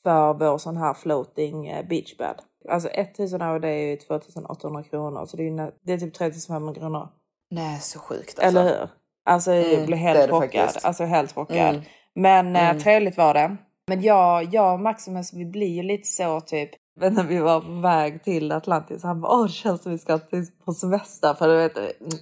för 0.03 0.33
vår 0.33 0.57
sån 0.57 0.77
här 0.77 0.93
floating 0.93 1.67
eh, 1.67 1.85
beachbed. 1.87 2.35
Alltså 2.69 2.89
1000 2.89 3.41
AUD 3.41 3.65
är 3.65 3.69
ju 3.69 3.95
2800 3.97 4.83
kronor 4.83 5.25
så 5.25 5.37
det 5.37 5.47
är, 5.47 5.71
det 5.85 5.93
är 5.93 5.97
typ 5.97 6.13
3500 6.13 6.73
kronor. 6.73 7.07
Nej 7.51 7.79
så 7.79 7.99
sjukt 7.99 8.39
alltså. 8.39 8.59
Eller 8.59 8.63
hur? 8.79 8.89
Alltså 9.25 9.53
jag 9.53 9.73
Mm, 9.73 9.85
blev 9.85 9.89
det 9.99 10.03
helt 10.03 10.27
det 10.27 10.33
chockad. 10.33 10.69
Alltså 10.83 11.03
helt 11.03 11.35
chockad. 11.35 11.57
Mm. 11.75 11.81
Men 12.15 12.55
eh, 12.55 12.69
Mm. 12.69 12.79
trevligt 12.81 13.17
var 13.17 13.33
det. 13.33 13.57
Men 13.87 14.01
jag, 14.01 14.43
jag 14.53 14.73
och 14.73 14.79
Maximus 14.79 15.33
vi 15.33 15.45
blir 15.45 15.67
ju 15.75 15.83
lite 15.83 16.07
så 16.07 16.41
typ 16.41 16.69
när 16.99 17.23
vi 17.23 17.37
var 17.39 17.61
på 17.61 17.71
väg 17.71 18.23
till 18.23 18.51
Atlantis. 18.51 19.03
Han 19.03 19.21
bara 19.21 19.31
åh 19.31 19.43
det 19.45 19.51
känns 19.51 19.81
som 19.83 19.91
vi 19.91 19.97
ska 19.97 20.19
på 20.65 20.73
semester. 20.73 21.33
För 21.33 21.47
du 21.47 21.57
vet 21.57 21.77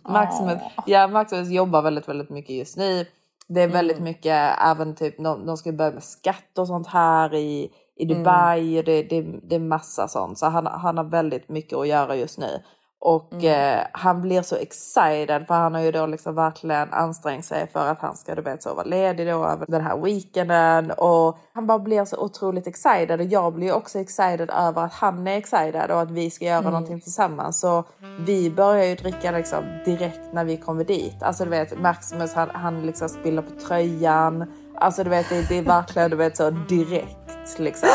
Maximus, 0.10 0.62
ja, 0.86 1.08
Maximus 1.08 1.50
jobbar 1.50 1.82
väldigt 1.82 2.08
väldigt 2.08 2.30
mycket 2.30 2.56
just 2.56 2.78
nu. 2.78 3.06
Det 3.48 3.62
är 3.62 3.68
väldigt 3.68 3.98
Mm. 3.98 4.04
mycket 4.04 4.54
även 4.66 4.96
typ 4.96 5.18
de, 5.18 5.46
de 5.46 5.58
ska 5.58 5.72
börja 5.72 5.92
med 5.92 6.04
skatt 6.04 6.58
och 6.58 6.68
sånt 6.68 6.88
här 6.88 7.34
i, 7.36 7.72
i 8.00 8.06
Dubai. 8.06 8.80
Och 8.80 8.84
det, 8.84 9.04
det, 9.04 9.22
det 9.22 9.56
är 9.56 9.60
massa 9.60 10.08
sånt. 10.08 10.38
Så 10.38 10.46
han, 10.46 10.66
han 10.68 10.98
har 10.98 11.04
väldigt 11.04 11.50
mycket 11.50 11.78
att 11.78 11.88
göra 11.88 12.16
just 12.16 12.38
nu. 12.38 12.64
Och 13.02 13.34
Mm. 13.34 13.78
eh, 13.80 13.86
han 13.92 14.22
blir 14.22 14.42
så 14.42 14.56
excited 14.56 15.48
för 15.48 15.54
han 15.54 15.74
har 15.74 15.82
ju 15.82 15.92
då 15.92 16.06
liksom 16.06 16.36
verkligen 16.36 16.94
ansträngt 16.94 17.46
sig 17.46 17.68
för 17.74 17.88
att 17.88 18.02
han 18.02 18.16
ska 18.16 18.36
du 18.36 18.42
vet 18.42 18.64
så 18.64 18.74
vara 18.74 18.86
ledig 18.86 19.28
då 19.28 19.46
över 19.46 19.66
den 19.68 19.82
här 19.82 19.98
weekenden 19.98 20.92
och 20.92 21.38
han 21.54 21.68
bara 21.68 21.80
blir 21.80 22.06
så 22.06 22.18
otroligt 22.18 22.68
excited 22.68 23.20
och 23.20 23.26
jag 23.26 23.54
blir 23.54 23.74
också 23.74 24.00
excited 24.00 24.50
över 24.50 24.82
att 24.84 24.94
han 24.94 25.28
är 25.28 25.38
excited 25.38 25.92
och 25.92 26.02
att 26.02 26.12
vi 26.12 26.30
ska 26.30 26.46
göra 26.46 26.62
någonting 26.62 27.02
tillsammans 27.02 27.60
så 27.60 27.84
vi 28.26 28.52
börjar 28.52 28.86
ju 28.86 28.96
dricka 28.96 29.32
liksom 29.32 29.64
direkt 29.86 30.34
när 30.34 30.44
vi 30.46 30.58
kommer 30.58 30.84
dit. 30.84 31.24
Alltså 31.24 31.44
du 31.44 31.50
vet 31.50 31.80
Maximus 31.82 32.34
han, 32.34 32.50
han 32.54 32.82
liksom 32.86 33.10
spiller 33.10 33.42
på 33.42 33.60
tröjan. 33.68 34.46
Alltså 34.80 35.04
du 35.04 35.10
vet 35.10 35.30
det, 35.30 35.50
det 35.50 35.58
är 35.58 35.62
verkligen 35.62 36.12
du 36.12 36.18
vet 36.18 36.38
så 36.38 36.50
direkt 36.50 37.60
liksom. 37.60 37.90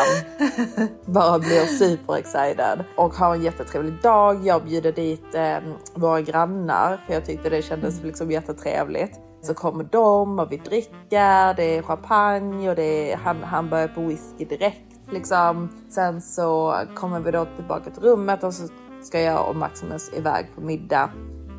Bara 1.06 1.38
blir 1.38 1.66
super 1.66 2.16
excited 2.16 2.84
och 2.96 3.14
har 3.14 3.34
en 3.34 3.42
jättetrevlig 3.42 4.02
dag. 4.02 4.46
Jag 4.46 4.64
bjuder 4.64 4.92
dit 4.92 5.34
eh, 5.34 5.56
våra 5.94 6.20
grannar 6.20 7.00
för 7.06 7.14
jag 7.14 7.24
tyckte 7.24 7.50
det 7.50 7.62
kändes 7.62 8.02
liksom 8.02 8.30
jättetrevligt. 8.30 9.20
Så 9.42 9.54
kommer 9.54 9.84
de 9.84 10.38
och 10.38 10.52
vi 10.52 10.56
dricker, 10.56 11.54
det 11.54 11.76
är 11.76 11.82
champagne 11.82 12.70
och 12.70 12.76
det 12.76 13.12
är, 13.12 13.16
han, 13.16 13.42
han 13.42 13.70
börjar 13.70 13.88
på 13.88 14.00
whisky 14.00 14.44
direkt 14.44 14.94
liksom. 15.10 15.68
Sen 15.90 16.22
så 16.22 16.74
kommer 16.94 17.20
vi 17.20 17.30
då 17.30 17.46
tillbaka 17.56 17.90
till 17.90 18.02
rummet 18.02 18.44
och 18.44 18.54
så 18.54 18.68
ska 19.02 19.20
jag 19.20 19.48
och 19.48 19.56
Maximus 19.56 20.12
iväg 20.16 20.46
på 20.54 20.60
middag. 20.60 21.10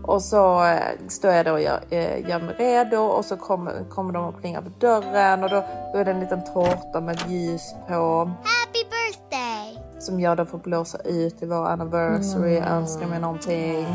Och 0.08 0.22
så 0.22 0.66
eh, 0.66 0.80
står 1.08 1.32
jag 1.32 1.46
då 1.46 1.52
och 1.52 1.62
gör, 1.62 1.80
eh, 1.90 2.30
gör 2.30 2.40
mig 2.40 2.56
redo 2.58 2.98
och 2.98 3.26
så 3.26 3.38
kommer, 3.38 3.90
kommer 3.90 4.14
de 4.14 4.26
och 4.26 4.42
plingar 4.42 4.62
på 4.62 4.70
dörren 4.80 5.44
och 5.44 5.50
då, 5.50 5.64
då 5.94 6.00
är 6.00 6.06
det 6.06 6.12
en 6.12 6.20
liten 6.20 6.44
tårta 6.44 7.02
med 7.02 7.20
ljus 7.30 7.76
på 7.88 8.32
Happy 8.44 8.84
birthday! 8.84 9.86
som 10.00 10.20
jag 10.20 10.38
då 10.38 10.46
får 10.46 10.58
blåsa 10.58 10.98
ut 10.98 11.44
i 11.44 11.46
vår 11.46 11.66
anniversary, 11.68 12.58
önska 12.58 13.08
mig 13.08 13.20
någonting. 13.20 13.86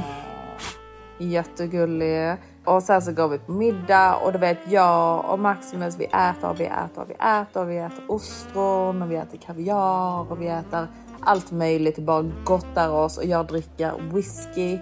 Jättegullig. 1.19 2.37
Och 2.65 2.83
sen 2.83 3.03
så 3.03 3.13
går 3.13 3.29
vi 3.29 3.39
på 3.39 3.53
middag 3.53 4.17
och 4.17 4.33
du 4.33 4.39
vet 4.39 4.59
jag 4.69 5.25
och 5.31 5.39
Maximus 5.39 5.97
vi 5.99 6.05
äter 6.05 6.51
och 6.51 6.61
vi 6.61 6.65
äter 6.65 7.03
och 7.03 7.11
vi 7.11 7.15
äter 7.15 7.63
och 7.63 7.71
vi 7.71 7.79
äter 7.79 8.05
ostron 8.09 9.03
och 9.03 9.11
vi 9.11 9.17
äter 9.17 9.39
kaviar 9.39 10.33
och 10.33 10.43
vi 10.43 10.47
äter 10.49 10.87
allt 11.21 11.51
möjligt 11.51 11.99
och 11.99 12.05
bara 12.05 12.31
gottar 12.45 12.89
oss 12.89 13.19
och 13.19 13.25
jag 13.25 13.47
dricker 13.47 13.93
whisky. 14.13 14.79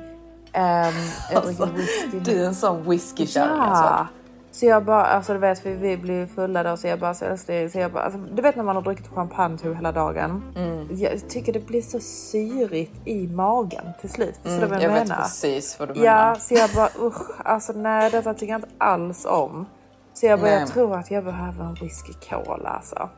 Ehm, 0.52 0.94
jag 1.32 1.42
dricker 1.44 1.66
whisky. 1.66 2.20
Du 2.20 2.42
är 2.42 2.46
en 2.46 2.54
sån 2.54 2.90
whiskykärring 2.90 3.56
Ja. 3.56 3.62
alltså. 3.64 4.06
Så 4.50 4.66
jag 4.66 4.84
bara, 4.84 5.04
alltså 5.04 5.32
du 5.32 5.38
vet 5.38 5.58
för 5.58 5.70
vi 5.70 5.96
blir 5.96 6.26
fulla 6.26 6.62
då 6.62 6.76
så 6.76 6.86
jag 6.86 7.00
bara, 7.00 7.14
så 7.14 7.24
älskling, 7.24 7.70
så 7.70 7.78
jag 7.78 7.92
bara 7.92 8.02
alltså, 8.02 8.18
du 8.34 8.42
vet 8.42 8.56
när 8.56 8.62
man 8.64 8.76
har 8.76 8.82
druckit 8.82 9.08
champagne 9.14 9.58
typ 9.58 9.76
hela 9.76 9.92
dagen. 9.92 10.42
Mm. 10.56 10.86
Jag 10.90 11.28
tycker 11.28 11.52
det 11.52 11.66
blir 11.66 11.82
så 11.82 12.00
syrigt 12.00 12.92
i 13.04 13.26
magen 13.28 13.84
till 14.00 14.10
slut. 14.10 14.34
Du 14.42 14.50
Mm, 14.50 14.72
jag 14.72 14.82
jag, 14.82 14.88
vet 14.90 15.08
menar? 15.08 15.22
precis 15.22 15.78
vad 15.78 15.88
du 15.94 15.94
Ja, 16.00 16.14
menar. 16.14 16.34
så 16.34 16.54
jag 16.54 16.70
bara 16.70 16.88
usch, 17.06 17.40
alltså 17.44 17.72
nej 17.72 18.10
detta 18.10 18.34
tycker 18.34 18.52
jag 18.52 18.58
inte 18.58 18.68
alls 18.78 19.24
om. 19.28 19.66
Så 20.14 20.26
jag 20.26 20.40
bara, 20.40 20.50
Nej. 20.50 20.60
jag 20.60 20.68
tror 20.68 20.96
att 20.96 21.10
jag 21.10 21.24
behöver 21.24 21.64
en 21.64 21.74
whisky 21.74 22.12
cola 22.30 22.68
alltså. 22.68 23.08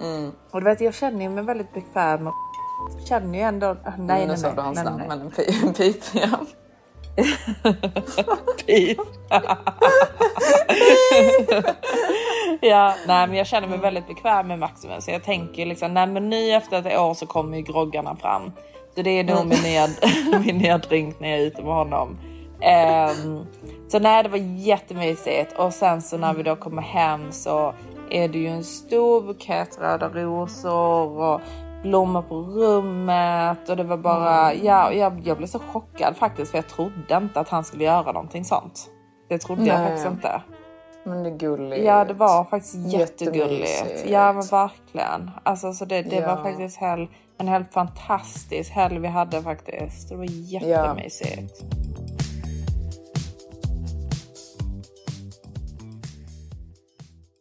Mm. 0.00 0.30
Och 0.50 0.60
du 0.60 0.64
vet 0.64 0.80
jag 0.80 0.94
känner 0.94 1.28
mig 1.28 1.44
väldigt 1.44 1.72
bekväm 1.74 2.26
och 2.26 2.34
känner 3.08 3.38
ju 3.38 3.44
ändå, 3.44 3.66
nej 3.84 3.94
nej 3.98 4.20
nu 4.20 4.26
nej. 4.26 4.36
sa 4.38 4.52
du 4.54 4.60
hans 4.60 4.74
nej, 4.76 4.84
namn, 4.84 4.98
nej. 4.98 5.08
men 5.08 5.20
en 5.68 5.72
pip 5.74 6.02
ja. 6.12 6.28
Pip. 8.66 8.98
ja, 12.60 12.94
nej 13.06 13.26
men 13.26 13.34
jag 13.34 13.46
känner 13.46 13.68
mig 13.68 13.78
väldigt 13.78 14.06
bekväm 14.06 14.48
med 14.48 14.58
Maximus. 14.58 15.04
Så 15.04 15.10
jag 15.10 15.24
tänker 15.24 15.66
liksom, 15.66 15.94
nej 15.94 16.06
men 16.06 16.30
nu 16.30 16.50
efter 16.50 16.78
ett 16.78 16.98
år 16.98 17.14
så 17.14 17.26
kommer 17.26 17.56
ju 17.56 17.62
groggarna 17.62 18.16
fram. 18.16 18.52
Så 18.94 19.02
det 19.02 19.10
är 19.10 19.24
nog 19.24 19.46
min 19.46 19.62
nya, 19.62 19.88
min 20.44 20.58
neddrink 20.58 20.88
drink 20.88 21.20
när 21.20 21.28
jag 21.28 21.38
är 21.38 21.42
ute 21.46 21.62
med 21.62 21.74
honom. 21.74 22.18
Um, 22.60 23.46
så 23.88 23.98
nej, 23.98 24.22
det 24.22 24.28
var 24.28 24.38
jättemysigt. 24.38 25.52
Och 25.58 25.74
sen 25.74 26.02
så 26.02 26.18
när 26.18 26.34
vi 26.34 26.42
då 26.42 26.56
kommer 26.56 26.82
hem 26.82 27.32
så 27.32 27.74
är 28.10 28.28
det 28.28 28.38
ju 28.38 28.46
en 28.46 28.64
stor 28.64 29.22
bukett 29.22 29.78
röda 29.80 30.08
rosor 30.08 31.20
och 31.20 31.40
blommor 31.82 32.22
på 32.22 32.34
rummet 32.34 33.68
och 33.68 33.76
det 33.76 33.84
var 33.84 33.96
bara, 33.96 34.54
ja, 34.54 34.92
jag, 34.92 35.20
jag 35.26 35.36
blev 35.36 35.46
så 35.46 35.58
chockad 35.58 36.16
faktiskt 36.16 36.50
för 36.50 36.58
jag 36.58 36.68
trodde 36.68 37.16
inte 37.16 37.40
att 37.40 37.48
han 37.48 37.64
skulle 37.64 37.84
göra 37.84 38.12
någonting 38.12 38.44
sånt. 38.44 38.90
Det 39.28 39.38
trodde 39.38 39.64
jag 39.64 39.78
Nej. 39.78 39.86
faktiskt 39.86 40.06
inte. 40.06 40.42
Men 41.04 41.22
det 41.22 41.30
är 41.30 41.36
gulligt. 41.36 41.84
Ja, 41.84 42.04
det 42.04 42.14
var 42.14 42.44
faktiskt 42.44 42.74
jättegulligt. 42.74 44.04
Ja, 44.06 44.32
men 44.32 44.42
verkligen. 44.42 45.30
Alltså, 45.42 45.72
så 45.72 45.84
det, 45.84 46.02
det 46.02 46.16
Ja. 46.16 46.34
var 46.36 46.42
faktiskt 46.42 46.76
hel, 46.76 47.06
en 47.38 47.48
helt 47.48 47.72
fantastisk 47.72 48.70
helg 48.70 48.98
vi 48.98 49.08
hade 49.08 49.42
faktiskt. 49.42 50.08
Det 50.08 50.16
var 50.16 50.24
jättemysigt. 50.30 51.64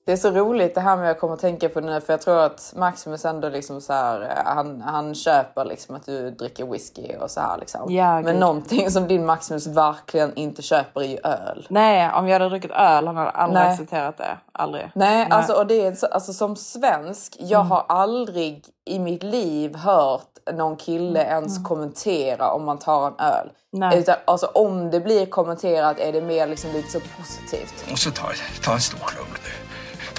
Det 0.10 0.14
är 0.14 0.18
så 0.18 0.32
roligt 0.32 0.76
det 0.76 0.82
här 0.82 0.98
med 0.98 1.10
jag 1.10 1.20
kommer 1.20 1.34
att 1.34 1.40
tänka 1.40 1.70
på 1.70 1.80
nu 1.80 2.02
för 2.02 2.14
jag 2.14 2.22
tror 2.22 2.40
att 2.40 2.74
Maximus 2.76 3.26
ändå 3.26 3.50
liksom 3.50 3.82
så 3.82 3.94
här, 3.94 4.22
eh, 4.22 4.54
han, 4.56 4.82
han 4.82 5.16
köper 5.16 5.66
liksom 5.66 5.96
att 5.96 6.06
du 6.06 6.32
dricker 6.32 6.66
whisky 6.66 7.16
och 7.22 7.32
så 7.32 7.40
här 7.42 7.58
liksom. 7.58 7.94
Ja, 7.94 8.14
Men 8.14 8.24
gud. 8.26 8.36
någonting 8.40 8.92
som 8.92 9.08
din 9.08 9.26
Maximus 9.26 9.68
verkligen 9.68 10.36
inte 10.36 10.62
köper 10.62 11.02
är 11.02 11.06
ju 11.08 11.18
öl. 11.24 11.68
Nej, 11.70 12.12
om 12.14 12.28
jag 12.28 12.34
hade 12.40 12.50
druckit 12.50 12.72
öl 12.72 13.08
han 13.08 13.18
hade 13.18 13.30
aldrig 13.30 13.64
Nej. 13.64 13.74
accepterat 13.74 14.18
det. 14.18 14.38
Aldrig. 14.52 14.92
Nej, 14.96 15.28
Alltså, 15.32 15.54
och 15.54 15.68
det 15.68 15.86
är, 15.86 15.94
så- 15.96 16.08
alltså 16.08 16.34
som 16.34 16.56
svensk, 16.56 17.36
jag 17.40 17.60
Mm. 17.62 17.72
har 17.72 17.86
aldrig 17.90 18.66
i 18.86 19.00
mitt 19.00 19.24
liv 19.24 19.76
hört 19.76 20.26
någon 20.54 20.76
kille 20.76 21.24
ens 21.24 21.68
kommentera 21.68 22.52
om 22.52 22.66
man 22.66 22.78
tar 22.80 23.08
en 23.08 23.14
öl. 23.20 23.50
Mm. 23.74 23.90
Nej. 23.90 24.00
Utan 24.00 24.16
alltså, 24.26 24.46
om 24.54 24.92
det 24.92 25.00
blir 25.00 25.26
kommenterat 25.26 26.00
är 26.00 26.12
det 26.14 26.22
mer 26.22 26.48
liksom 26.48 26.72
lite 26.72 26.90
så 26.92 27.00
positivt. 27.18 27.92
Och 27.92 27.98
så 28.00 28.12
ta, 28.12 28.24
ta 28.64 28.74
en 28.74 28.80
stor 28.82 28.98
klunk 28.98 29.30
nu. 29.44 29.69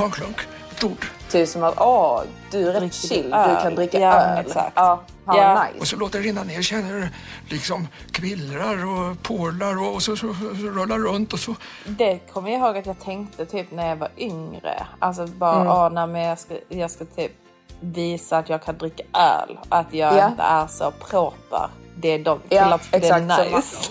Ta 0.01 0.07
en 0.07 0.11
klunk. 0.13 0.37
Stort. 0.77 1.11
Typ 1.31 1.49
som 1.49 1.63
att 1.65 1.75
åh, 1.81 2.23
du 2.51 2.69
är 2.71 2.81
rätt 2.81 2.95
chill, 2.95 3.31
du 3.31 3.37
öl? 3.37 3.63
kan 3.63 3.75
dricka 3.75 3.99
Ja, 4.01 4.13
öl. 4.21 4.47
exakt. 4.47 4.73
Ja, 4.75 5.01
Ja. 5.27 5.33
vad 5.33 5.67
Och 5.69 5.75
nice. 5.75 5.87
så 5.87 5.97
låter 5.97 6.19
det 6.19 6.25
rinna 6.25 6.43
ner. 6.45 6.63
Känner 6.63 6.93
du 7.01 7.09
liksom 7.55 7.89
kvillrar 8.11 8.87
och 8.87 9.23
porlar 9.23 9.83
och, 9.83 9.95
och 9.95 10.03
så, 10.03 10.17
så, 10.17 10.35
så, 10.35 10.67
rullar 10.67 10.99
runt 10.99 11.33
och 11.33 11.39
så. 11.39 11.55
Det 11.87 12.19
kommer 12.33 12.51
jag 12.51 12.61
ihåg 12.61 12.77
att 12.79 12.87
jag 12.87 12.99
tänkte 13.01 13.47
typ 13.47 13.71
när 13.71 13.89
jag 13.89 13.97
var 13.97 14.09
yngre. 14.19 14.87
Alltså 14.99 15.27
bara, 15.27 15.55
Mm. 15.57 15.69
åh, 15.69 15.91
nej, 15.91 16.07
men 16.07 16.23
jag 16.23 16.39
ska, 16.39 16.55
jag 16.69 16.91
ska 16.91 17.05
typ 17.05 17.33
visa 17.81 18.39
att 18.39 18.49
jag 18.49 18.63
kan 18.63 18.79
dricka 18.79 19.03
öl. 19.19 19.59
Att 19.69 19.95
jag 19.95 20.15
Ja. 20.17 20.29
inte 20.29 20.43
är 20.43 20.67
så 20.67 20.91
proper. 20.91 21.69
Det 21.97 22.09
är 22.09 22.19
de 22.19 22.41
Ja, 22.49 22.65
till 22.65 22.73
att 22.73 22.89
det 22.91 22.97
är 23.11 23.17
exakt, 23.19 23.51
så 23.51 23.57
nice. 23.57 23.91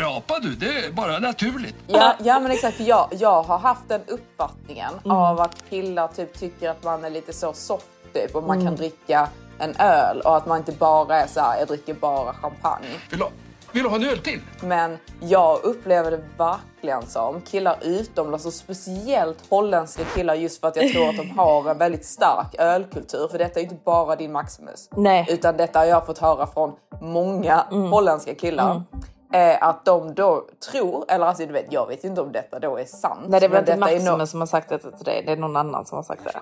Rapa 0.00 0.38
du, 0.38 0.54
det 0.54 0.66
är 0.86 0.92
bara 0.92 1.18
naturligt. 1.18 1.74
Ja, 1.86 2.14
ja 2.18 2.40
men 2.40 2.50
exakt, 2.50 2.76
för 2.76 2.84
jag, 2.84 3.08
jag 3.18 3.42
har 3.42 3.58
haft 3.58 3.88
den 3.88 4.00
uppfattningen 4.06 4.92
Mm. 5.04 5.16
av 5.16 5.40
att 5.40 5.64
killar 5.70 6.08
typ 6.08 6.38
tycker 6.38 6.70
att 6.70 6.84
man 6.84 7.04
är 7.04 7.10
lite 7.10 7.32
så 7.32 7.52
soft 7.52 7.86
typ 8.12 8.34
och 8.34 8.42
man 8.44 8.56
Mm. 8.56 8.66
kan 8.66 8.76
dricka 8.76 9.28
en 9.58 9.76
öl 9.78 10.20
och 10.20 10.36
att 10.36 10.46
man 10.46 10.58
inte 10.58 10.72
bara 10.72 11.16
är 11.16 11.26
så 11.26 11.40
här, 11.40 11.58
jag 11.58 11.68
dricker 11.68 11.94
bara 11.94 12.32
champagne. 12.34 12.86
Vill 13.10 13.18
du 13.18 13.24
ha 13.24 13.30
Vill 13.72 13.82
du 13.82 13.88
ha 13.88 13.96
en 13.96 14.04
öl 14.04 14.18
till? 14.18 14.40
Men 14.62 14.98
jag 15.20 15.64
upplever 15.64 16.10
det 16.10 16.20
verkligen 16.38 17.06
som 17.06 17.40
killar 17.40 17.76
utomlands 17.82 18.46
och 18.46 18.52
speciellt 18.52 19.38
holländska 19.50 20.04
killar 20.04 20.34
just 20.34 20.60
för 20.60 20.68
att 20.68 20.76
jag 20.76 20.92
tror 20.92 21.08
att 21.08 21.16
de 21.16 21.30
har 21.38 21.70
en 21.70 21.78
väldigt 21.78 22.04
stark 22.06 22.54
ölkultur. 22.58 23.28
För 23.30 23.38
detta 23.38 23.60
är 23.60 23.64
inte 23.64 23.76
bara 23.84 24.16
din 24.16 24.32
Maximus. 24.32 24.88
Nej. 24.96 25.26
Utan 25.28 25.56
detta 25.56 25.78
har 25.78 25.86
jag 25.86 26.06
fått 26.06 26.18
höra 26.18 26.46
från 26.46 26.72
många 27.00 27.64
holländska 27.70 28.34
killar. 28.34 28.82
Eh, 29.32 29.62
att 29.62 29.84
de 29.84 30.14
då 30.14 30.46
tror, 30.70 31.04
eller 31.08 31.26
alltså 31.26 31.46
du 31.46 31.52
vet, 31.52 31.66
jag 31.72 31.86
vet 31.86 32.04
inte 32.04 32.20
om 32.20 32.32
detta 32.32 32.58
då 32.58 32.76
är 32.78 32.84
sant. 32.84 33.20
Nej 33.28 33.40
det 33.40 33.48
var 33.48 33.58
inte 33.58 33.76
Maximus 33.76 34.04
nog- 34.18 34.28
som 34.28 34.40
har 34.40 34.46
sagt 34.46 34.68
detta 34.68 34.90
till 34.90 35.04
dig, 35.04 35.22
det 35.26 35.32
är 35.32 35.36
någon 35.36 35.56
annan 35.56 35.84
som 35.86 35.96
har 35.96 36.02
sagt 36.02 36.24
det. 36.24 36.32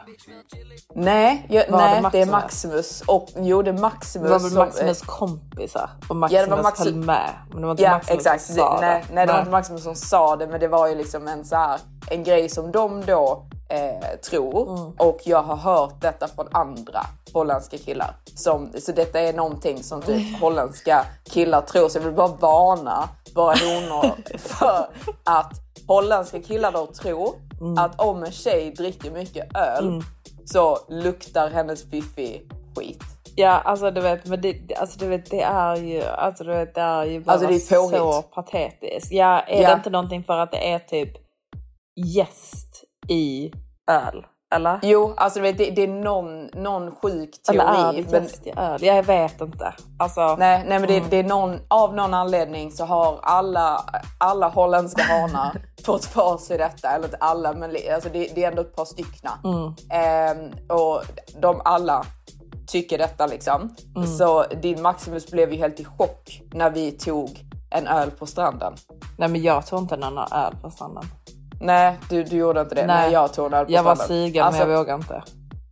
Nej, 0.95 1.47
jag, 1.49 1.71
Var 1.71 1.79
det 1.79 2.01
nej 2.01 2.11
det, 2.13 2.21
är 2.21 2.27
Maximus? 2.27 3.03
Och 3.07 3.29
jo 3.37 3.63
det 3.63 3.71
är 3.71 3.79
Maximus. 3.79 4.27
Det 4.27 4.33
var 4.33 4.39
väl 4.41 4.51
som- 4.51 4.59
Maximus 4.59 5.03
kompisar 5.03 5.91
och 6.01 6.07
Ja, 6.09 6.15
Maximus 6.15 6.45
det 6.49 6.51
var 6.51 6.63
Maxi- 6.63 6.85
höll 6.85 6.95
med. 6.95 7.31
Men 7.51 7.61
det 7.61 7.67
var 7.67 7.71
inte 7.71 7.83
Ja 7.83 7.91
Maximus 7.91 8.19
exakt. 8.27 8.43
som 8.45 8.55
sa 8.57 8.75
det, 8.81 8.87
nej, 8.87 9.05
det. 9.09 9.15
nej 9.15 9.27
det 9.27 9.33
var 9.33 9.39
inte 9.41 9.51
Maximus 9.51 9.83
som 9.85 9.95
sa 9.95 10.37
det 10.37 10.47
men 10.47 10.61
det 10.61 10.69
var 10.69 10.89
ju 10.89 10.95
liksom 10.95 11.29
en 11.29 11.45
så 11.45 11.57
här 11.57 11.81
en 12.11 12.25
grej 12.25 12.49
som 12.49 12.73
de 12.73 13.05
då 13.07 13.47
eh, 13.69 14.19
tror 14.31 14.69
Mm. 14.79 14.93
och 14.99 15.19
jag 15.25 15.43
har 15.43 15.57
hört 15.57 16.01
detta 16.01 16.29
från 16.29 16.49
andra 16.53 17.01
holländska 17.33 17.79
killar. 17.79 18.15
Som, 18.35 18.73
så 18.81 18.93
detta 18.93 19.21
är 19.21 19.33
någonting 19.33 19.83
som 19.83 20.03
typ 20.03 20.39
holländska 20.41 21.05
killar 21.25 21.61
tror 21.61 21.89
så 21.89 21.99
jag 21.99 22.03
vill 22.05 22.13
bara 22.15 22.29
varna 22.29 23.09
våra 23.35 23.55
honor 23.57 24.11
för 24.39 24.87
att 25.25 25.53
holländska 25.87 26.41
killar 26.43 26.73
då 26.73 26.87
tror 26.87 27.35
Mm. 27.61 27.79
att 27.79 28.01
om 28.01 28.23
en 28.25 28.33
tjej 28.33 28.71
dricker 28.71 29.11
mycket 29.11 29.57
öl 29.57 30.03
så 30.45 30.79
luktar 30.89 31.51
hennes 31.51 31.91
fiffi 31.91 32.43
skit. 32.77 33.03
Ja 33.37 33.51
alltså 33.51 33.91
du 33.91 34.01
vet, 34.01 34.27
men 34.27 34.41
det, 34.41 34.75
alltså, 34.77 34.99
du 34.99 35.07
vet, 35.09 35.31
det 35.31 35.43
är 35.43 35.77
ju, 35.77 36.03
alltså, 36.05 36.45
du 36.45 36.51
vet, 36.51 36.75
det 36.75 36.81
är 36.81 37.05
ju 37.05 37.21
bara 37.21 37.33
Alltså, 37.33 37.49
är 37.49 37.59
så 37.59 38.23
patetiskt. 38.23 39.13
Ja, 39.13 39.41
är 39.41 39.63
Ja. 39.63 39.69
det 39.69 39.75
inte 39.75 39.91
någonting 39.91 40.25
för 40.25 40.39
att 40.39 40.51
det 40.51 40.73
är 40.73 40.79
typ 40.79 41.11
gäst 42.07 42.85
i 43.09 43.53
öl? 43.91 44.27
Eller? 44.55 44.79
Jo, 44.83 45.15
alltså 45.17 45.41
det, 45.41 45.53
det 45.53 45.83
är 45.83 45.89
någon, 45.89 46.45
någon 46.47 46.91
sjuk 46.95 47.43
teori. 47.43 47.59
Eller 47.59 47.89
är 47.89 47.93
det 47.93 48.11
men- 48.11 48.25
i 48.45 48.53
öl? 48.57 48.85
Jag 48.85 49.03
vet 49.03 49.41
inte. 49.41 49.75
Alltså, 49.99 50.37
Nej, 50.37 50.65
nej 50.69 50.79
men 50.79 50.89
det, 50.89 50.97
Mm. 50.97 51.11
det 51.11 51.17
är 51.17 51.25
någon, 51.25 51.59
av 51.69 51.95
någon 51.95 52.15
anledning 52.15 52.73
så 52.73 52.85
har 52.85 53.19
alla, 53.23 53.85
alla 54.21 54.49
holländska 54.49 55.03
hanar 55.03 55.61
fått 55.85 56.05
för 56.05 56.37
sig 56.37 56.59
detta. 56.59 56.89
Eller 56.91 57.05
inte 57.05 57.17
alla, 57.17 57.53
men 57.53 57.71
alltså 57.95 58.09
det, 58.13 58.29
det 58.35 58.45
är 58.45 58.49
ändå 58.51 58.63
ett 58.63 58.77
par 58.77 58.85
styckna. 58.85 59.31
Mm. 59.45 59.75
Ehm, 59.91 60.53
och 60.69 61.03
de 61.41 61.61
alla 61.65 62.05
tycker 62.67 62.99
detta 62.99 63.27
liksom. 63.27 63.75
Mm. 63.97 64.07
Så 64.09 64.43
din 64.63 64.83
Maximus 64.83 65.31
blev 65.31 65.53
ju 65.53 65.59
helt 65.59 65.81
i 65.81 65.85
chock 65.85 66.43
när 66.53 66.71
vi 66.71 66.93
tog 66.93 67.45
en 67.71 67.87
öl 67.87 68.11
på 68.11 68.27
stranden. 68.27 68.75
nej 69.19 69.29
men 69.29 69.43
jag 69.43 69.67
tog 69.67 69.79
inte 69.79 69.97
någon 69.97 70.19
öl 70.19 70.55
på 70.63 70.71
stranden. 70.71 71.05
Nej, 71.61 71.99
du, 72.11 72.25
du 72.25 72.37
gjorde 72.37 72.61
inte 72.61 72.75
det. 72.75 72.87
Nej. 72.87 72.97
Nej, 73.03 73.13
jag 73.13 73.33
tog 73.33 73.47
en 73.47 73.55
öl 73.55 73.67
på 73.67 73.73
Jag 73.73 73.83
var 73.83 73.95
stranden. 73.95 74.17
sugen 74.27 74.45
Alltså, 74.45 74.63
men 74.63 74.71
jag 74.71 74.79
vågade 74.79 74.95
inte. 75.03 75.23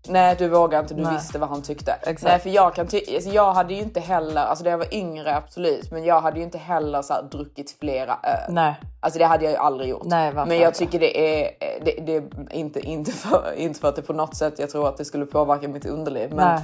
Nej, 0.08 0.34
du 0.38 0.48
vågar 0.48 0.80
inte. 0.80 0.94
Du 0.94 1.02
Nej. 1.02 1.12
visste 1.14 1.38
vad 1.38 1.48
han 1.48 1.62
tyckte. 1.62 1.92
Exakt. 1.92 2.22
Nej, 2.22 2.38
för 2.38 2.50
jag 2.50 2.74
kan 2.74 2.86
ty- 2.86 3.14
alltså, 3.14 3.30
jag 3.30 3.52
hade 3.52 3.74
ju 3.74 3.80
inte 3.82 4.00
heller, 4.00 4.44
alltså 4.44 4.64
när 4.64 4.70
jag 4.70 4.78
var 4.78 4.94
yngre 4.94 5.36
absolut, 5.36 5.90
men 5.92 6.04
jag 6.04 6.20
hade 6.20 6.38
ju 6.38 6.44
inte 6.44 6.58
heller 6.58 7.02
så 7.02 7.14
här, 7.14 7.22
druckit 7.22 7.76
flera 7.80 8.12
öl. 8.22 8.54
Nej. 8.54 8.74
Alltså 9.00 9.18
det 9.18 9.24
hade 9.24 9.44
jag 9.44 9.52
ju 9.52 9.58
aldrig 9.58 9.90
gjort. 9.90 10.02
Nej, 10.04 10.32
men 10.34 10.58
jag 10.58 10.74
tycker 10.74 10.98
det 11.00 11.42
är, 11.42 11.50
det, 11.84 12.00
det 12.06 12.16
är 12.16 12.22
inte, 12.50 12.80
inte, 12.80 13.12
för, 13.12 13.52
inte 13.56 13.80
för 13.80 13.88
att 13.88 13.96
det 13.96 14.02
på 14.02 14.12
något 14.12 14.34
sätt 14.36 14.54
jag 14.58 14.70
tror 14.70 14.88
att 14.88 14.96
det 14.96 15.04
skulle 15.04 15.26
påverka 15.26 15.68
mitt 15.68 15.86
underliv. 15.86 16.32
Men, 16.34 16.60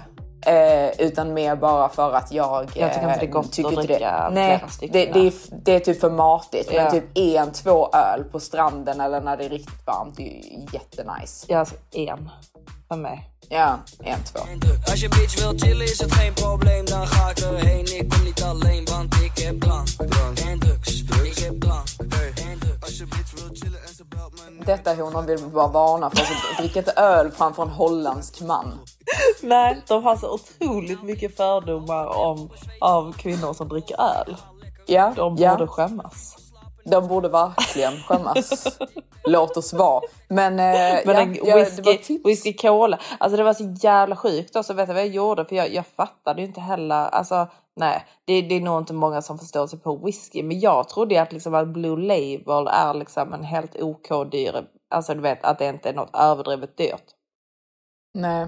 eh, 0.46 1.00
utan 1.06 1.34
mer 1.34 1.56
bara 1.56 1.88
för 1.88 2.12
att 2.12 2.32
jag... 2.32 2.70
Jag 2.74 2.94
tycker 2.94 3.08
inte 3.08 3.18
det 3.18 3.24
är 3.24 3.24
eh, 3.24 3.30
gott 3.30 3.52
tycker 3.52 3.78
att 3.78 3.86
dricka 3.86 4.28
det, 4.28 4.34
Nej, 4.34 4.64
det, 4.80 4.88
det, 4.88 5.26
är, 5.26 5.32
det 5.50 5.74
är 5.74 5.80
typ 5.80 6.00
för 6.00 6.10
matigt. 6.10 6.72
Ja. 6.72 6.82
Men 6.82 6.92
typ 6.92 7.18
en, 7.18 7.52
två 7.52 7.90
öl 7.92 8.24
på 8.24 8.40
stranden 8.40 9.00
eller 9.00 9.20
när 9.20 9.36
det 9.36 9.44
är 9.44 9.48
riktigt 9.48 9.86
varmt 9.86 10.16
det 10.16 10.22
är 10.22 10.26
ju 10.26 10.66
jättenice. 10.72 11.46
Jag 11.48 11.58
alltså 11.58 11.74
en 11.92 12.30
för 12.88 12.96
mig. 12.96 13.28
Ja, 13.48 13.78
en, 14.04 14.24
två. 14.24 14.40
Als 14.90 15.02
je 15.02 15.08
bitch 15.08 15.36
wil 15.40 15.58
chillen 15.58 15.84
is 15.84 16.00
het 16.00 16.12
geen 16.12 16.34
probleem, 16.34 16.84
dan 16.84 17.06
ga 17.06 17.30
ik 17.30 17.38
erheen. 17.38 17.86
Ik 18.00 18.08
kom 18.08 18.24
niet 18.24 18.42
alleen, 18.42 18.84
want 18.84 19.14
ik 19.14 19.44
heb 19.44 19.60
drank 19.60 20.38
en 20.38 20.58
drugs. 20.58 21.02
Ik 21.24 21.38
heb 21.38 21.64
me 21.64 21.72
Detta 24.66 24.94
honom 24.94 25.26
vill 25.26 25.36
vi 25.36 25.46
bara 25.46 25.68
varna 25.68 26.10
för. 26.10 26.16
Så 26.16 26.62
drick 26.62 26.76
inte 26.76 26.92
öl 26.92 27.30
framför 27.30 27.62
en 27.62 27.68
holländsk 27.68 28.40
man. 28.40 28.78
Nej, 29.42 29.82
de 29.88 30.04
har 30.04 30.16
så 30.16 30.34
otroligt 30.34 31.02
mycket 31.02 31.36
fördomar 31.36 32.06
om 32.06 32.50
av 32.80 33.12
kvinnor 33.12 33.52
som 33.52 33.68
dricker 33.68 33.96
öl. 34.00 34.36
Ja, 34.86 35.12
De 35.16 35.36
ja. 35.36 35.50
borde 35.50 35.66
skämmas. 35.66 36.36
De 36.84 37.08
borde 37.08 37.28
verkligen 37.28 37.92
skämmas. 37.92 38.78
Låt 39.24 39.56
oss 39.56 39.72
vara. 39.72 40.02
Men, 40.28 40.52
eh, 40.52 41.00
Men 41.06 41.14
ja, 41.14 41.20
en 41.20 41.38
ja, 41.44 41.56
whisky, 41.56 41.98
tips. 41.98 42.26
whisky 42.26 42.52
cola, 42.52 42.98
alltså 43.18 43.36
det 43.36 43.42
var 43.42 43.54
så 43.54 43.74
jävla 43.80 44.16
sjukt. 44.16 44.56
Och 44.56 44.64
så 44.64 44.74
vet 44.74 44.88
jag 44.88 44.94
vad 44.94 45.04
jag 45.04 45.14
gjorde? 45.14 45.44
För 45.44 45.56
jag, 45.56 45.72
jag 45.74 45.86
fattade 45.86 46.40
ju 46.40 46.46
inte 46.46 46.60
heller. 46.60 47.08
Alltså 47.08 47.46
nej, 47.76 48.06
det, 48.24 48.42
det 48.42 48.54
är 48.54 48.60
nog 48.60 48.78
inte 48.78 48.94
många 48.94 49.22
som 49.22 49.38
förstår 49.38 49.66
sig 49.66 49.78
på 49.78 49.96
whisky. 49.96 50.42
Men 50.42 50.60
jag 50.60 50.88
trodde 50.88 51.22
att, 51.22 51.32
liksom, 51.32 51.54
att 51.54 51.68
Blue 51.68 52.00
Label 52.00 52.66
är 52.72 52.94
liksom 52.94 53.32
en 53.32 53.44
helt 53.44 53.82
OK 53.82 54.30
dyr. 54.30 54.64
Alltså 54.94 55.14
du 55.14 55.20
vet 55.20 55.44
att 55.44 55.58
det 55.58 55.68
inte 55.68 55.88
är 55.88 55.94
något 55.94 56.16
överdrivet 56.16 56.76
dyrt. 56.76 57.04
Nej. 58.14 58.46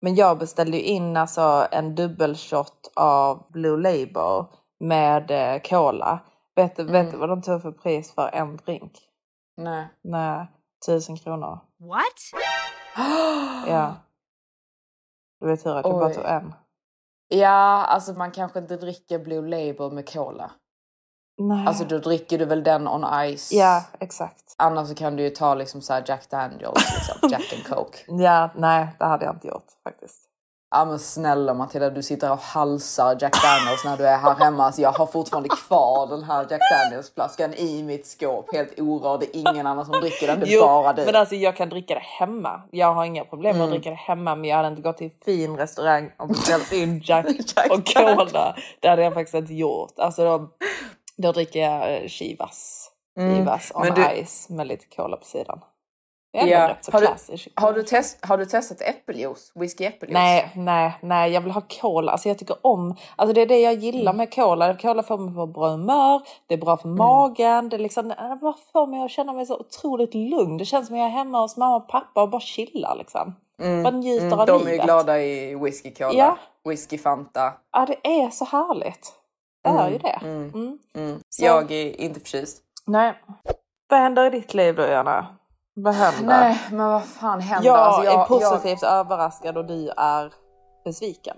Men 0.00 0.14
jag 0.14 0.38
beställde 0.38 0.76
ju 0.76 0.82
in 0.82 1.16
alltså 1.16 1.66
en 1.70 1.94
dubbelshot 1.94 2.92
av 2.96 3.50
Blue 3.52 3.76
Label 3.82 4.44
med 4.80 5.30
eh, 5.30 5.60
cola. 5.62 6.20
Vet, 6.56 6.78
Mm. 6.78 7.10
du 7.10 7.16
vad 7.16 7.28
de 7.28 7.42
tog 7.42 7.62
för 7.62 7.72
pris 7.72 8.14
för 8.14 8.28
en 8.34 8.56
drink? 8.56 8.92
Nej. 9.56 9.88
Nej, 10.02 10.46
tusen 10.86 11.16
kronor. 11.16 11.58
What? 11.78 12.42
Ja. 13.68 13.94
Du 15.40 15.46
vet 15.46 15.66
hur 15.66 15.76
att 15.76 15.86
jag 15.86 15.94
bara 15.98 16.14
tog 16.14 16.24
en. 16.24 16.54
Ja, 17.28 17.84
alltså 17.84 18.12
man 18.12 18.30
kanske 18.30 18.58
inte 18.58 18.76
dricker 18.76 19.18
Blue 19.18 19.48
Label 19.48 19.92
med 19.92 20.12
cola. 20.12 20.50
Nej. 21.38 21.66
Alltså 21.66 21.84
då 21.84 21.98
dricker 21.98 22.38
du 22.38 22.44
väl 22.44 22.64
den 22.64 22.88
on 22.88 23.04
ice. 23.36 23.52
Ja, 23.52 23.82
exakt. 24.00 24.42
Annars 24.58 24.88
så 24.88 24.94
kan 24.94 25.16
du 25.16 25.22
ju 25.22 25.30
ta 25.30 25.54
liksom 25.54 25.82
så 25.82 26.00
Jack 26.06 26.30
Daniels, 26.30 26.94
liksom. 26.94 27.28
Jack 27.30 27.52
and 27.54 27.76
Coke. 27.76 27.98
Ja, 28.24 28.50
nej, 28.56 28.86
det 28.98 29.04
hade 29.04 29.24
jag 29.24 29.34
inte 29.34 29.46
gjort 29.48 29.66
faktiskt. 29.84 30.22
Ja 30.70 30.84
men 30.84 30.98
snälla 30.98 31.54
Matilda, 31.54 31.90
du 31.90 32.02
sitter 32.02 32.32
och 32.32 32.38
halsar 32.38 33.16
Jack 33.20 33.42
Daniels 33.42 33.84
när 33.84 33.96
du 33.96 34.06
är 34.06 34.18
här 34.18 34.34
hemma. 34.34 34.72
Så 34.72 34.82
jag 34.82 34.92
har 34.92 35.06
fortfarande 35.06 35.48
kvar 35.48 36.06
den 36.06 36.22
här 36.24 36.46
Jack 36.50 36.60
Daniels 36.72 37.14
flaskan 37.14 37.54
i 37.54 37.82
mitt 37.82 38.06
skåp. 38.06 38.52
Helt 38.54 38.80
orörd. 38.80 39.20
Det 39.20 39.36
är 39.36 39.50
ingen 39.52 39.66
annan 39.66 39.84
som 39.84 40.00
dricker 40.00 40.26
den. 40.26 40.40
Det 40.40 40.54
är 40.54 40.60
bara 40.60 40.92
du. 40.92 41.04
men 41.04 41.16
alltså 41.16 41.34
jag 41.34 41.56
kan 41.56 41.68
dricka 41.68 41.94
det 41.94 42.00
hemma. 42.00 42.62
Jag 42.70 42.94
har 42.94 43.04
inga 43.04 43.24
problem 43.24 43.56
med 43.56 43.64
Mm. 43.64 43.64
att 43.64 43.70
dricka 43.70 43.90
det 43.90 43.96
hemma. 43.96 44.34
Men 44.34 44.44
jag 44.44 44.56
hade 44.56 44.68
inte 44.68 44.82
gått 44.82 44.96
till 44.96 45.06
en 45.06 45.24
fin 45.24 45.56
restaurang 45.56 46.10
och 46.16 46.28
beställt 46.28 46.72
in 46.72 47.00
Jack, 47.04 47.26
Jack 47.56 47.70
och 47.70 47.86
Cola. 47.94 48.56
Det 48.80 48.88
hade 48.88 49.02
jag 49.02 49.14
faktiskt 49.14 49.34
inte 49.34 49.54
gjort. 49.54 49.98
Alltså 49.98 50.24
då, 50.24 50.48
då 51.16 51.32
dricker 51.32 51.60
jag 51.60 51.96
eh, 52.02 52.08
Chivas. 52.08 52.90
Chivas 53.18 53.72
on 53.74 53.82
Mm. 53.86 53.94
Du- 53.94 54.24
ice 54.24 54.48
med 54.48 54.66
lite 54.66 54.86
cola 54.96 55.16
på 55.16 55.24
sidan. 55.24 55.60
Ja. 56.32 56.74
Har, 56.92 57.00
du, 57.00 57.08
har, 57.54 57.72
du 57.72 57.82
test, 57.82 58.24
har 58.24 58.38
du 58.38 58.46
testat 58.46 58.80
äppeljuice? 58.80 59.52
Whisky 59.54 59.84
äppeljuice? 59.84 60.14
Nej, 60.14 60.50
nej, 60.54 60.92
nej, 61.02 61.32
jag 61.32 61.40
vill 61.40 61.50
ha 61.52 61.60
cola. 61.80 62.12
Alltså 62.12 62.28
jag 62.28 62.38
tycker 62.38 62.56
om, 62.62 62.96
alltså 63.16 63.34
det 63.34 63.40
är 63.40 63.46
det 63.46 63.58
jag 63.60 63.74
gillar 63.74 64.12
Mm. 64.12 64.16
med 64.16 64.34
cola. 64.34 64.74
Cola 64.76 65.02
får 65.02 65.18
mig 65.18 65.34
på 65.34 65.46
bra 65.46 65.68
humör, 65.68 66.22
det 66.46 66.54
är 66.54 66.58
bra 66.58 66.76
för 66.76 66.88
magen, 66.88 67.68
det, 67.68 67.76
är 67.76 67.78
liksom, 67.78 68.08
det 68.08 68.38
bara 68.42 68.54
får 68.72 68.86
mig 68.86 69.02
att 69.04 69.10
känna 69.10 69.32
mig 69.32 69.46
så 69.46 69.56
otroligt 69.58 70.14
lugn. 70.14 70.58
Det 70.58 70.64
känns 70.64 70.86
som 70.86 70.96
jag 70.96 71.06
är 71.06 71.10
hemma 71.10 71.40
hos 71.40 71.56
mamma 71.56 71.76
och 71.76 71.88
pappa 71.88 72.22
och 72.22 72.28
bara 72.28 72.40
chillar 72.40 72.94
liksom. 72.96 73.34
Bara 73.58 73.90
njuter 73.90 74.26
Mm, 74.26 74.38
av 74.40 74.46
de 74.46 74.56
är 74.56 74.64
ju 74.64 74.70
livet. 74.70 74.84
glada 74.84 75.20
i 75.22 75.54
whisky 75.54 75.90
cola. 75.94 76.12
Ja. 76.14 76.38
Whisky 76.70 76.98
Fanta. 76.98 77.52
Ja, 77.72 77.86
det 77.86 78.08
är 78.22 78.30
så 78.30 78.44
härligt. 78.44 79.12
Det 79.72 79.82
är 79.82 79.88
ju 79.90 79.98
det. 79.98 80.18
Mm. 80.22 81.20
Så- 81.28 81.44
Jag 81.44 81.70
är 81.72 82.00
inte 82.00 82.20
förtjust. 82.20 82.62
Nej. 82.86 83.22
Vad 83.88 84.00
händer 84.00 84.26
i 84.26 84.30
ditt 84.30 84.54
liv 84.54 84.76
då, 84.76 84.82
Jana? 84.82 85.26
Vad 85.74 85.94
händer? 85.94 86.26
Nej, 86.40 86.60
men 86.70 86.86
vad 86.86 87.04
fan 87.04 87.40
händer? 87.40 87.66
Jag 87.70 87.78
Alltså, 87.78 88.10
är 88.12 88.24
positivt 88.24 88.82
överraskad 88.82 89.56
och 89.56 89.64
du 89.66 89.90
är 89.96 90.32
besviken. 90.84 91.36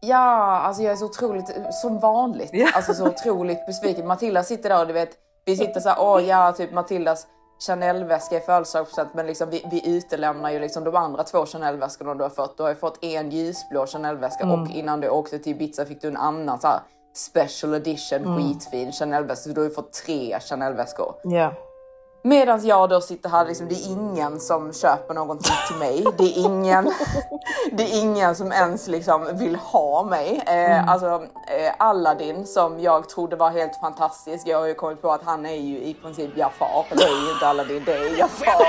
Ja, 0.00 0.60
alltså 0.60 0.82
jag 0.82 0.92
är 0.92 0.96
så 0.96 1.04
otroligt, 1.04 1.74
som 1.74 1.98
vanligt, 1.98 2.50
Ja. 2.52 2.68
alltså 2.74 2.94
så 2.94 3.06
otroligt 3.08 3.66
besviken. 3.66 4.06
Matilda 4.06 4.42
sitter 4.42 4.68
där 4.68 4.80
och 4.80 4.86
du 4.86 4.92
vet, 4.92 5.10
vi 5.44 5.56
sitter 5.56 5.80
så 5.80 5.88
här, 5.88 5.96
åh 6.00 6.24
ja, 6.24 6.52
typ 6.52 6.72
Matildas 6.72 7.26
Chanel-väska 7.66 8.36
i 8.36 8.40
födelsedagspresent 8.40 9.14
men 9.14 9.26
liksom 9.26 9.50
vi, 9.50 9.66
vi 9.70 9.96
utelämnar 9.96 10.50
ju 10.50 10.58
liksom 10.60 10.84
de 10.84 10.96
andra 10.96 11.22
två 11.22 11.46
Chanel-väskorna 11.46 12.14
du 12.14 12.22
har 12.22 12.30
fått. 12.30 12.56
Du 12.56 12.62
har 12.62 12.70
ju 12.70 12.76
fått 12.76 13.04
en 13.04 13.30
ljusblå 13.30 13.86
Chanel-väska 13.86 14.46
och 14.52 14.68
innan 14.70 15.00
du 15.00 15.08
åkte 15.08 15.38
till 15.38 15.52
Ibiza 15.52 15.84
fick 15.84 16.00
du 16.02 16.08
en 16.08 16.16
annan 16.16 16.60
så 16.60 16.66
här 16.68 16.80
special 17.14 17.74
edition 17.74 18.36
skitfin 18.36 18.92
Chanel-väska. 18.92 19.48
Så 19.48 19.54
du 19.54 19.60
har 19.60 19.68
ju 19.68 19.74
fått 19.74 19.92
tre 19.92 20.38
Chanel-väskor. 20.40 21.14
Ja. 21.22 21.52
Medan 22.24 22.66
jag 22.66 22.88
då 22.88 23.00
sitter 23.00 23.28
här, 23.28 23.46
liksom, 23.46 23.68
det 23.68 23.74
är 23.74 23.90
ingen 23.90 24.40
som 24.40 24.72
köper 24.72 25.14
någonting 25.14 25.52
till 25.68 25.76
mig. 25.76 26.04
Det 26.18 26.24
är 26.24 26.38
ingen, 26.38 26.92
det 27.72 27.82
är 27.82 28.00
ingen 28.00 28.34
som 28.34 28.52
ens 28.52 28.88
liksom 28.88 29.28
vill 29.38 29.56
ha 29.56 30.02
mig. 30.02 30.42
Eh, 30.46 30.88
Alltså 30.88 31.06
eh, 31.48 31.72
Aladdin 31.78 32.46
som 32.46 32.80
jag 32.80 33.08
trodde 33.08 33.36
var 33.36 33.50
helt 33.50 33.76
fantastisk. 33.80 34.46
Jag 34.46 34.58
har 34.58 34.66
ju 34.66 34.74
kommit 34.74 35.02
på 35.02 35.12
att 35.12 35.22
han 35.24 35.46
är 35.46 35.54
ju 35.56 35.78
i 35.78 35.94
princip 36.02 36.36
Jafar. 36.36 36.84
Det 36.90 37.04
är 37.04 37.26
ju 37.26 37.32
inte 37.32 37.46
Aladdin, 37.46 37.82
det 37.86 37.92
är 37.92 38.18
Jafar. 38.18 38.66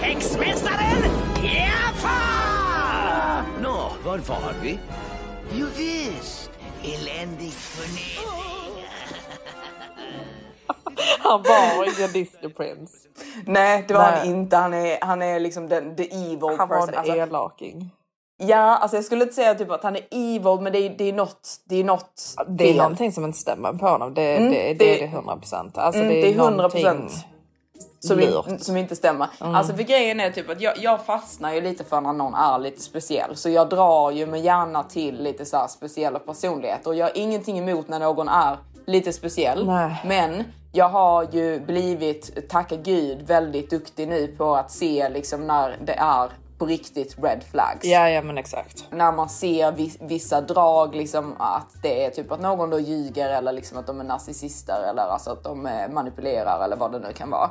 Häxmästaren 0.00 1.02
Jafar! 1.42 3.42
Nå, 3.62 3.90
var 4.04 4.18
var 4.18 4.54
vi? 4.62 4.78
Jo 5.52 5.66
visst, 5.76 6.39
eländig 6.84 7.52
förnedring. 7.52 8.84
Han 11.18 11.42
var 11.42 11.84
ingen 11.98 12.12
Disney 12.12 12.52
Prince. 12.52 12.94
Nej, 13.46 13.84
det 13.88 13.94
var 13.94 14.02
Nej. 14.10 14.18
han 14.18 14.28
inte. 14.28 14.56
Han 14.56 14.74
är, 14.74 14.98
han 15.00 15.22
är 15.22 15.40
liksom 15.40 15.68
den, 15.68 15.96
the 15.96 16.02
evil 16.04 16.38
Han 16.58 16.68
var 16.68 16.76
person. 16.76 16.88
en 16.88 16.94
Alltså, 16.98 17.12
elaking. 17.16 17.90
ja, 18.36 18.56
alltså 18.76 18.96
jag 18.96 19.04
skulle 19.04 19.22
inte 19.22 19.34
säga 19.34 19.54
typ 19.54 19.70
att 19.70 19.82
han 19.82 19.96
är 19.96 20.02
evil, 20.10 20.58
men 20.60 20.72
det 20.72 20.78
är, 20.78 20.90
det 20.98 21.04
är 21.08 21.12
något, 21.12 21.48
det 21.64 21.76
är 21.80 21.84
något 21.84 22.34
Det 22.48 22.64
är 22.64 22.68
fel. 22.68 22.76
någonting 22.76 23.12
som 23.12 23.24
inte 23.24 23.38
stämmer 23.38 23.72
på 23.72 23.86
honom. 23.88 24.14
Det, 24.14 24.36
Mm, 24.36 24.50
det, 24.52 24.58
det, 24.58 24.74
det- 24.74 24.96
är 25.02 25.08
det 25.08 25.14
100 25.16 25.36
procent. 25.36 25.78
Alltså, 25.78 26.00
Mm, 26.02 26.12
det 26.14 26.18
är, 26.18 26.22
det 26.22 26.28
är 26.28 26.34
100 26.34 26.50
någonting 26.50 26.82
procent. 26.82 27.12
Som, 28.00 28.20
in, 28.20 28.58
som 28.58 28.76
inte 28.76 28.96
stämmer. 28.96 29.28
Alltså 29.38 29.74
för 29.74 29.82
grejen 29.82 30.20
är 30.20 30.30
typ 30.30 30.50
att 30.50 30.60
jag, 30.60 30.78
jag 30.78 31.04
fastnar 31.04 31.52
ju 31.52 31.60
lite 31.60 31.84
för 31.84 32.00
när 32.00 32.12
någon 32.12 32.34
är 32.34 32.58
lite 32.58 32.80
speciell. 32.80 33.36
Så 33.36 33.48
jag 33.50 33.68
drar 33.68 34.10
ju 34.10 34.26
mig 34.26 34.40
gärna 34.40 34.82
till 34.82 35.22
lite 35.22 35.44
så 35.44 35.66
speciella 35.68 36.18
personligheter. 36.18 36.90
Och 36.90 36.96
jag 36.96 37.06
har 37.06 37.16
ingenting 37.16 37.58
emot 37.58 37.88
när 37.88 37.98
någon 37.98 38.28
är 38.28 38.58
lite 38.86 39.12
speciell. 39.12 39.66
Nej. 39.66 40.02
Men 40.04 40.44
jag 40.72 40.88
har 40.88 41.28
ju 41.32 41.60
blivit, 41.60 42.48
tacka 42.48 42.76
gud, 42.76 43.22
väldigt 43.22 43.70
duktig 43.70 44.08
nu 44.08 44.26
på 44.26 44.56
att 44.56 44.70
se 44.70 45.08
liksom 45.08 45.46
när 45.46 45.76
det 45.84 45.94
är 45.94 46.30
på 46.60 46.66
riktigt 46.66 47.16
red 47.22 47.42
flags 47.50 47.84
Ja, 47.84 48.08
ja 48.08 48.22
men 48.22 48.38
exakt. 48.38 48.84
när 48.90 49.12
man 49.12 49.28
ser 49.28 49.72
vi- 49.72 49.96
vissa 50.00 50.40
drag, 50.40 50.94
liksom 50.94 51.34
att 51.38 51.66
det 51.82 52.04
är 52.04 52.10
typ 52.10 52.32
att 52.32 52.40
någon 52.40 52.70
då 52.70 52.78
ljuger 52.80 53.28
eller 53.30 53.52
liksom 53.52 53.78
att 53.78 53.86
de 53.86 54.00
är 54.00 54.04
narcissister 54.04 54.82
eller 54.90 55.02
alltså 55.02 55.30
att 55.30 55.44
de 55.44 55.66
eh, 55.66 55.88
manipulerar 55.88 56.64
eller 56.64 56.76
vad 56.76 56.92
det 56.92 56.98
nu 56.98 57.12
kan 57.12 57.30
vara. 57.30 57.50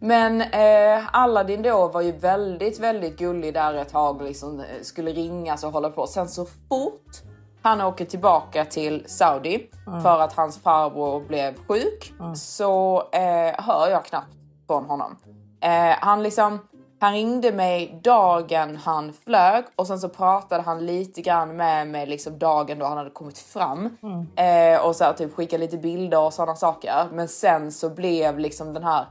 Men 0.00 0.40
eh, 0.40 1.04
Aladdin 1.12 1.62
då 1.62 1.88
var 1.88 2.00
ju 2.00 2.12
väldigt, 2.12 2.80
väldigt 2.80 3.18
gullig 3.18 3.54
där 3.54 3.74
ett 3.74 3.88
tag 3.92 4.22
liksom 4.22 4.60
eh, 4.60 4.66
skulle 4.82 5.10
ringas 5.12 5.64
och 5.64 5.72
hålla 5.72 5.90
på. 5.90 6.06
Sen 6.06 6.28
så 6.28 6.44
fort 6.44 7.16
han 7.62 7.80
åker 7.80 8.04
tillbaka 8.04 8.64
till 8.64 9.04
Saudi 9.08 9.70
för 10.02 10.20
att 10.20 10.32
hans 10.32 10.58
farbror 10.62 11.20
blev 11.20 11.54
sjuk 11.68 12.12
så 12.36 13.02
eh, 13.12 13.64
hör 13.64 13.88
jag 13.90 14.04
knappt 14.04 14.32
från 14.66 14.84
honom. 14.84 15.16
Eh, 15.60 15.96
han 16.00 16.22
liksom 16.22 16.58
han 17.00 17.12
ringde 17.12 17.52
mig 17.52 18.00
dagen 18.04 18.76
han 18.76 19.12
flög 19.24 19.64
och 19.76 19.86
sen 19.86 19.98
så 19.98 20.08
pratade 20.08 20.62
han 20.62 20.86
lite 20.86 21.20
grann 21.22 21.56
med 21.56 21.88
mig 21.88 22.06
liksom 22.06 22.38
dagen 22.38 22.78
då 22.78 22.86
han 22.86 22.98
hade 22.98 23.10
kommit 23.10 23.38
fram. 23.38 23.96
Eh, 24.36 24.80
och 24.86 24.96
så 24.96 25.04
här, 25.04 25.12
typ 25.12 25.34
skickade 25.34 25.64
lite 25.64 25.76
bilder 25.78 26.20
och 26.20 26.32
sådana 26.32 26.56
saker. 26.56 27.06
Men 27.12 27.28
sen 27.28 27.72
så 27.72 27.90
blev 27.90 28.38
liksom 28.38 28.74
den 28.74 28.84
här 28.84 29.06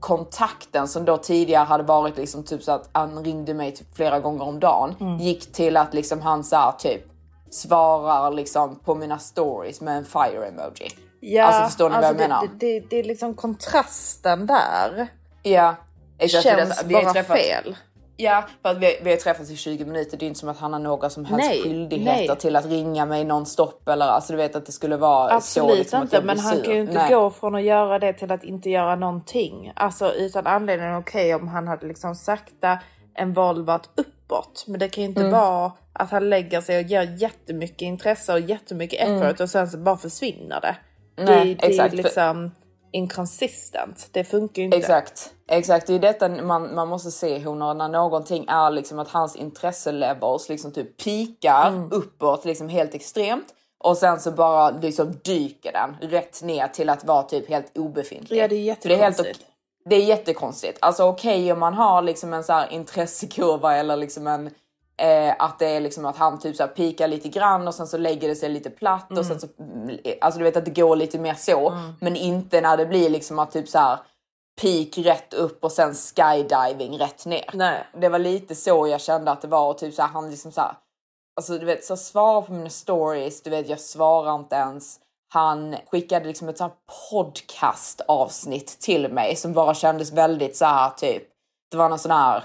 kontakten 0.00 0.88
som 0.88 1.04
då 1.04 1.16
tidigare 1.16 1.64
hade 1.64 1.82
varit 1.84 2.16
liksom 2.16 2.42
typ 2.44 2.62
så 2.62 2.72
att 2.72 2.90
han 2.92 3.24
ringde 3.24 3.54
mig 3.54 3.72
typ 3.72 3.96
flera 3.96 4.20
gånger 4.20 4.44
om 4.44 4.60
dagen 4.60 5.18
gick 5.20 5.52
till 5.52 5.76
att 5.76 5.94
liksom 5.94 6.20
han 6.20 6.44
så 6.44 6.56
här, 6.56 6.72
typ 6.72 7.02
svarar 7.50 8.30
liksom 8.30 8.76
på 8.76 8.94
mina 8.94 9.18
stories 9.18 9.80
med 9.80 9.96
en 9.96 10.04
fire 10.04 10.46
emoji. 10.46 10.88
Ja, 11.20 11.44
Alltså, 11.44 11.62
förstår 11.64 11.90
ni 11.90 11.94
vad 11.96 12.04
jag 12.04 12.14
det, 12.16 12.18
menar? 12.18 12.40
Det, 12.42 12.80
det, 12.80 12.86
det 12.90 12.98
är 12.98 13.04
liksom 13.04 13.34
kontrasten 13.34 14.46
där. 14.46 15.06
Ja, 15.42 15.74
exakt. 16.24 16.44
Känns 16.44 16.84
vi 16.86 16.94
bara 16.94 17.12
träffats- 17.12 17.40
fel. 17.40 17.76
Ja, 18.16 18.44
för 18.62 18.68
att 18.68 18.78
vi, 18.78 18.98
vi 19.02 19.10
har 19.10 19.16
träffats 19.16 19.50
i 19.50 19.56
20 19.56 19.84
minuter. 19.84 20.16
Det 20.16 20.24
är 20.24 20.28
inte 20.28 20.40
som 20.40 20.48
att 20.48 20.58
han 20.58 20.72
har 20.72 20.80
några 20.80 21.10
som 21.10 21.24
helst 21.24 21.48
Nej, 21.48 21.62
skyldigheter 21.62 22.26
nej. 22.28 22.36
till 22.38 22.56
att 22.56 22.66
ringa 22.66 23.06
mig 23.06 23.24
nonstop 23.24 23.88
eller 23.88 24.06
alltså 24.06 24.32
du 24.32 24.36
vet 24.36 24.56
att 24.56 24.66
det 24.66 24.72
skulle 24.72 24.96
vara 24.96 25.28
så. 25.28 25.60
Absolut 25.60 25.78
Liksom, 25.78 25.98
att 25.98 26.04
inte, 26.04 26.22
men 26.22 26.38
han 26.38 26.60
kan 26.62 26.74
ju 26.74 26.80
inte 26.80 26.92
Nej. 26.94 27.14
gå 27.14 27.30
från 27.30 27.54
att 27.54 27.62
göra 27.62 27.98
det 27.98 28.12
till 28.12 28.32
att 28.32 28.44
inte 28.44 28.70
göra 28.70 28.96
någonting. 28.96 29.72
Alltså 29.76 30.12
utan 30.14 30.46
anledning 30.46 30.96
okej 30.96 31.34
om 31.34 31.48
han 31.48 31.68
hade 31.68 31.86
liksom 31.86 32.14
sakta 32.14 32.78
en 33.14 33.32
volvat 33.32 33.90
uppåt. 33.96 34.64
Men 34.66 34.80
det 34.80 34.88
kan 34.88 35.02
ju 35.02 35.08
inte 35.08 35.20
Mm. 35.20 35.32
vara 35.32 35.72
att 35.92 36.10
han 36.10 36.30
lägger 36.30 36.60
sig 36.60 36.76
och 36.76 36.82
ger 36.82 37.02
jättemycket 37.22 37.82
intresse 37.82 38.32
och 38.32 38.40
jättemycket 38.40 39.08
effort 39.08 39.40
och 39.40 39.50
sen 39.50 39.68
så 39.70 39.78
bara 39.78 39.96
försvinner 39.96 40.60
det. 40.60 40.76
Mm. 41.22 41.34
Nej, 41.34 41.54
det, 41.54 41.66
det 41.66 41.72
exakt, 41.72 41.92
är 41.92 41.96
liksom 41.96 42.50
inconsistent. 42.92 44.08
Det 44.12 44.24
funkar 44.24 44.62
ju 44.62 44.64
inte. 44.66 44.76
Exakt, 44.76 45.32
exakt. 45.48 45.86
Det 45.86 45.94
är 45.94 45.98
detta 45.98 46.28
man, 46.28 46.74
man 46.74 46.88
måste 46.88 47.10
se 47.10 47.44
honor 47.44 47.74
när 47.74 47.88
någonting 47.88 48.44
är 48.48 48.70
liksom 48.70 48.98
att 48.98 49.08
hans 49.08 49.36
intresselevels 49.36 50.48
liksom 50.48 50.72
typ 50.72 50.96
pikar 51.04 51.68
Mm. 51.68 51.92
uppåt 51.92 52.44
liksom 52.44 52.68
helt 52.68 52.94
extremt 52.94 53.46
och 53.84 53.96
sen 53.96 54.20
så 54.20 54.30
bara 54.30 54.70
liksom 54.70 55.12
dyker 55.24 55.72
den 55.72 56.10
rätt 56.10 56.42
ner 56.42 56.68
till 56.68 56.88
att 56.90 57.04
vara 57.04 57.22
typ 57.22 57.48
helt 57.48 57.78
obefintlig. 57.78 58.38
Ja, 58.38 58.48
det 58.48 58.70
är 58.70 58.74
För 58.74 58.88
det 58.88 58.94
är 58.94 58.98
helt 58.98 59.18
jättekonstigt. 59.18 59.46
det 59.84 59.96
är 59.96 60.04
jättekonstigt. 60.04 60.78
Alltså 60.80 61.04
okej 61.04 61.52
om 61.52 61.58
man 61.60 61.74
har 61.74 62.02
liksom 62.02 62.32
en 62.32 62.44
så 62.44 62.52
här 62.52 62.72
intressekurva 62.72 63.76
eller 63.76 63.96
liksom 63.96 64.26
en 64.26 64.50
eh, 64.96 65.34
att 65.38 65.58
det 65.58 65.66
är 65.66 65.80
liksom 65.80 66.04
att 66.04 66.16
han 66.16 66.38
typ 66.38 66.56
så 66.56 66.66
pikar 66.66 67.08
lite 67.08 67.28
grann 67.28 67.68
och 67.68 67.74
sen 67.74 67.86
så 67.86 67.96
lägger 67.98 68.28
det 68.28 68.34
sig 68.34 68.48
lite 68.48 68.70
platt 68.70 69.18
och 69.18 69.26
sen 69.26 69.40
så 69.40 69.46
mm, 69.58 69.98
alltså 70.20 70.38
du 70.38 70.44
vet 70.44 70.56
att 70.56 70.64
det 70.64 70.80
går 70.80 70.96
lite 70.96 71.18
mer 71.18 71.34
så, 71.34 71.78
men 72.00 72.16
inte 72.16 72.60
när 72.60 72.76
det 72.76 72.86
blir 72.86 73.10
liksom 73.10 73.38
att 73.38 73.50
typ 73.50 73.68
så 73.68 73.78
här 73.78 73.98
peak 74.60 74.98
rätt 74.98 75.34
upp 75.34 75.64
och 75.64 75.72
sen 75.72 75.94
skydiving 75.94 76.98
rätt 76.98 77.26
ner. 77.26 77.50
Nej. 77.52 77.86
Det 78.00 78.08
var 78.08 78.18
lite 78.18 78.54
så 78.54 78.86
jag 78.88 79.00
kände 79.00 79.30
att 79.30 79.42
det 79.42 79.48
var 79.48 79.70
och 79.70 79.78
typ 79.78 79.94
så 79.94 80.02
här, 80.02 80.08
han 80.08 80.30
liksom 80.30 80.52
så 80.52 80.60
här, 80.60 80.74
alltså 81.36 81.58
du 81.58 81.66
vet 81.66 81.84
så 81.84 81.96
svara 81.96 82.42
på 82.42 82.52
mina 82.52 82.70
stories, 82.70 83.42
du 83.42 83.50
vet 83.50 83.68
jag 83.68 83.80
svarar 83.80 84.34
inte 84.34 84.56
ens. 84.56 84.98
Han 85.32 85.76
skickade 85.86 86.26
liksom 86.26 86.48
ett 86.48 86.58
så 86.58 86.64
här 86.64 86.72
podcast 87.10 88.00
avsnitt 88.08 88.80
till 88.80 89.12
mig 89.12 89.36
som 89.36 89.52
bara 89.52 89.74
kändes 89.74 90.12
väldigt 90.12 90.56
så 90.56 90.64
här 90.64 90.90
typ. 90.90 91.22
Det 91.70 91.76
var 91.76 91.88
någon 91.88 91.98
sån 91.98 92.10
här, 92.10 92.44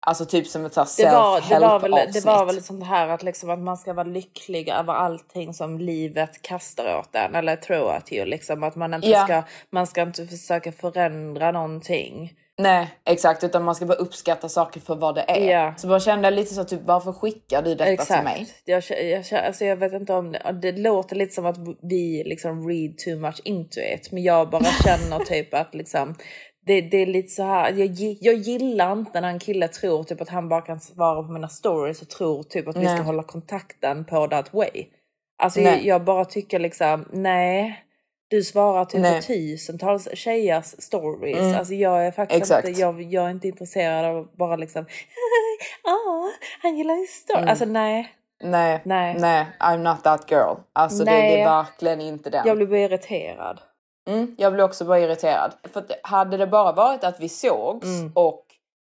alltså 0.00 0.24
typ 0.26 0.46
som 0.46 0.64
ett 0.64 0.76
här 0.76 0.86
Det 0.96 1.10
var, 1.12 1.40
det, 1.48 1.58
var 1.60 1.80
väl, 1.80 1.90
det 1.90 1.96
self-help 1.98 2.24
var 2.26 2.32
avsnitt. 2.42 2.56
väl 2.56 2.62
sånt 2.64 2.84
här 2.86 3.08
att, 3.08 3.22
liksom 3.22 3.50
att 3.50 3.58
man 3.58 3.76
ska 3.76 3.92
vara 3.92 4.06
lycklig 4.06 4.68
över 4.68 4.92
allting 4.92 5.54
som 5.54 5.78
livet 5.78 6.42
kastar 6.42 6.98
åt 6.98 7.14
en. 7.14 7.34
Eller 7.34 7.56
tror 7.56 7.92
att 7.92 8.12
ju 8.12 8.24
liksom 8.24 8.62
att 8.62 8.76
man 8.76 8.94
inte 8.94 9.08
Ja. 9.08 9.24
ska, 9.24 9.42
man 9.70 9.86
ska 9.86 10.02
inte 10.02 10.26
försöka 10.26 10.72
förändra 10.72 11.50
någonting. 11.52 12.32
Nej 12.58 12.88
exakt 13.06 13.44
utan 13.44 13.64
man 13.64 13.74
ska 13.74 13.86
bara 13.86 13.98
uppskatta 13.98 14.48
saker 14.48 14.80
för 14.80 14.94
vad 14.96 15.14
det 15.14 15.24
är. 15.28 15.50
Ja. 15.50 15.74
Så 15.76 15.86
bara 15.88 16.00
kände 16.00 16.26
jag 16.26 16.34
lite 16.34 16.54
så 16.54 16.64
typ 16.64 16.80
varför 16.84 17.12
skickar 17.12 17.62
du 17.62 17.74
detta 17.74 18.04
till 18.04 18.24
mig? 18.24 18.46
Jag, 18.64 18.82
jag, 18.90 19.22
kä- 19.22 19.46
alltså 19.46 19.64
jag 19.64 19.76
vet 19.76 19.92
inte 19.92 20.12
om 20.12 20.32
det, 20.32 20.52
det 20.62 20.72
låter 20.72 21.16
lite 21.16 21.34
som 21.34 21.46
att 21.46 21.56
vi 21.82 22.22
liksom 22.26 22.68
read 22.68 22.98
too 22.98 23.16
much 23.18 23.40
into 23.44 23.80
it. 23.80 24.12
Men 24.12 24.22
jag 24.22 24.50
bara 24.50 24.64
känner 24.64 25.18
typ 25.24 25.54
att 25.54 25.74
liksom 25.74 26.14
det, 26.70 26.80
det 26.80 26.96
är 26.96 27.06
lite 27.06 27.28
så 27.28 27.42
här. 27.42 27.72
Jag, 27.72 28.16
jag 28.20 28.34
gillar 28.34 28.92
inte 28.92 29.20
när 29.20 29.28
en 29.28 29.38
kille 29.38 29.68
tror 29.68 30.04
typ 30.04 30.20
att 30.20 30.28
han 30.28 30.48
bara 30.48 30.60
kan 30.60 30.80
svara 30.80 31.22
på 31.22 31.32
mina 31.32 31.48
stories 31.48 32.02
och 32.02 32.08
tror 32.08 32.42
typ 32.42 32.68
att 32.68 32.76
vi 32.76 32.84
Nej. 32.84 32.96
ska 32.96 33.02
hålla 33.02 33.22
kontakten 33.22 34.04
på 34.04 34.26
that 34.26 34.54
way. 34.54 34.86
Alltså 35.38 35.60
jag, 35.60 35.84
jag 35.84 36.04
bara 36.04 36.24
tycker 36.24 36.58
liksom 36.58 37.04
nej. 37.12 37.84
Du 38.28 38.42
svarar 38.42 38.84
typ 38.84 39.00
Nej. 39.00 39.20
på 39.20 39.26
tusentals 39.26 40.08
tjejers 40.14 40.64
stories. 40.78 41.56
Alltså 41.56 41.74
jag 41.74 42.06
är 42.06 42.10
faktiskt 42.10 42.42
Exakt. 42.42 42.68
inte, 42.68 42.80
jag, 42.80 43.02
jag 43.02 43.26
är 43.26 43.30
inte 43.30 43.48
intresserad 43.48 44.04
av 44.04 44.28
bara 44.36 44.56
liksom, 44.56 44.84
ah, 45.84 46.28
han 46.62 46.76
gillar 46.76 46.94
ju 46.94 47.06
story. 47.06 47.46
Alltså 47.46 47.64
nej. 47.64 48.14
Nej, 48.42 48.80
Nej. 48.84 49.16
nej, 49.18 49.46
I'm 49.60 49.78
not 49.78 50.04
that 50.04 50.30
girl. 50.30 50.56
Alltså 50.72 51.04
det, 51.04 51.10
Nej. 51.10 51.36
det 51.36 51.42
är 51.42 51.44
verkligen 51.44 52.00
inte 52.00 52.30
den. 52.30 52.46
Jag 52.46 52.56
blir 52.56 52.66
bara 52.66 52.78
irriterad. 52.78 53.60
Mm, 54.08 54.34
jag 54.38 54.52
blir 54.52 54.64
också 54.64 54.84
bara 54.84 54.98
irriterad. 54.98 55.52
För 55.72 55.84
hade 56.02 56.36
det 56.36 56.46
bara 56.46 56.72
varit 56.72 57.04
att 57.04 57.20
vi 57.20 57.28
sågs 57.28 57.86
Mm. 57.86 58.12
och 58.14 58.46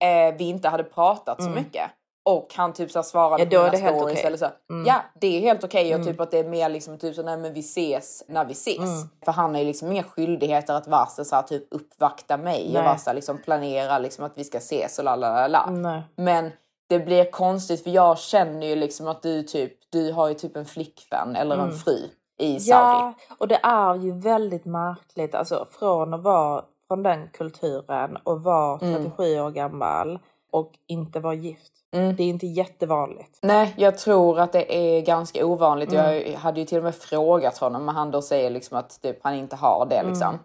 eh, 0.04 0.34
vi 0.38 0.44
inte 0.44 0.68
hade 0.68 0.84
pratat 0.84 1.42
så 1.42 1.50
mycket 1.50 1.90
och 2.26 2.54
han 2.56 2.72
typ 2.72 2.90
så 2.90 3.02
svarade 3.02 3.42
Ja, 3.42 3.48
då 3.50 3.56
på 3.70 3.76
mina 3.76 3.90
det 3.92 3.98
stories. 3.98 4.18
Mm. 4.18 4.26
eller 4.26 4.36
så. 4.38 4.46
Ja, 4.86 5.02
det 5.20 5.36
är 5.36 5.40
helt 5.40 5.64
okej 5.64 5.94
och 5.94 6.04
typ 6.04 6.20
att 6.20 6.30
det 6.30 6.38
är 6.38 6.44
mer 6.44 6.68
liksom 6.68 6.98
typ 6.98 7.14
så 7.14 7.22
nej 7.22 7.36
men 7.36 7.52
vi 7.52 7.60
ses 7.60 8.24
när 8.28 8.44
vi 8.44 8.52
ses. 8.52 8.78
Mm. 8.78 9.08
För 9.24 9.32
han 9.32 9.54
har 9.54 9.60
ju 9.60 9.66
liksom 9.66 9.92
inga 9.92 10.02
skyldigheter 10.02 10.74
att 10.74 10.88
vara 10.88 11.06
så, 11.06 11.34
här, 11.36 11.42
typ 11.42 11.66
uppvakta 11.70 12.36
mig 12.36 12.68
Nej. 12.68 12.78
och 12.78 12.84
vara 12.84 12.98
så 12.98 13.10
här, 13.10 13.14
liksom 13.14 13.38
planera 13.38 13.98
liksom 13.98 14.24
att 14.24 14.38
vi 14.38 14.44
ska 14.44 14.58
ses 14.58 14.98
och 14.98 15.04
la 15.04 15.16
la 15.16 15.48
la. 15.48 15.70
Nej. 15.70 16.02
Men 16.16 16.50
det 16.88 16.98
blir 16.98 17.30
konstigt 17.30 17.82
för 17.82 17.90
jag 17.90 18.18
känner 18.18 18.66
ju 18.66 18.76
liksom 18.76 19.08
att 19.08 19.22
du 19.22 19.42
typ, 19.42 19.72
du 19.90 20.12
har 20.12 20.28
ju 20.28 20.34
typ 20.34 20.56
en 20.56 20.66
flickvän 20.66 21.36
eller 21.36 21.56
en 21.56 21.72
fru 21.78 21.98
i 22.38 22.60
Saudi. 22.60 23.00
Mm. 23.02 23.14
Ja, 23.28 23.34
och 23.38 23.48
det 23.48 23.60
är 23.62 23.94
ju 23.94 24.12
väldigt 24.12 24.64
märkligt 24.64 25.34
alltså 25.34 25.66
från 25.70 26.14
att 26.14 26.22
vara 26.22 26.62
från 26.88 27.02
den 27.02 27.28
kulturen 27.32 28.16
och 28.24 28.42
vara 28.42 28.78
Mm. 28.78 29.04
37 29.04 29.40
år 29.40 29.50
gammal 29.50 30.18
och 30.52 30.72
inte 30.86 31.20
vara 31.20 31.34
gift. 31.34 31.72
Mm. 31.92 32.16
Det 32.16 32.22
är 32.22 32.28
inte 32.28 32.46
jättevanligt. 32.46 33.38
Nej, 33.42 33.74
jag 33.76 33.98
tror 33.98 34.40
att 34.40 34.52
det 34.52 34.76
är 34.76 35.00
ganska 35.00 35.46
ovanligt. 35.46 35.92
Mm. 35.92 36.32
Jag 36.32 36.38
hade 36.38 36.60
ju 36.60 36.66
till 36.66 36.78
och 36.78 36.84
med 36.84 36.94
frågat 36.94 37.58
honom 37.58 37.84
men 37.84 37.94
han 37.94 38.10
då 38.10 38.22
säger 38.22 38.50
liksom 38.50 38.78
att 38.78 39.02
typ, 39.02 39.18
han 39.22 39.34
inte 39.34 39.56
har 39.56 39.86
det 39.86 40.02
liksom. 40.02 40.38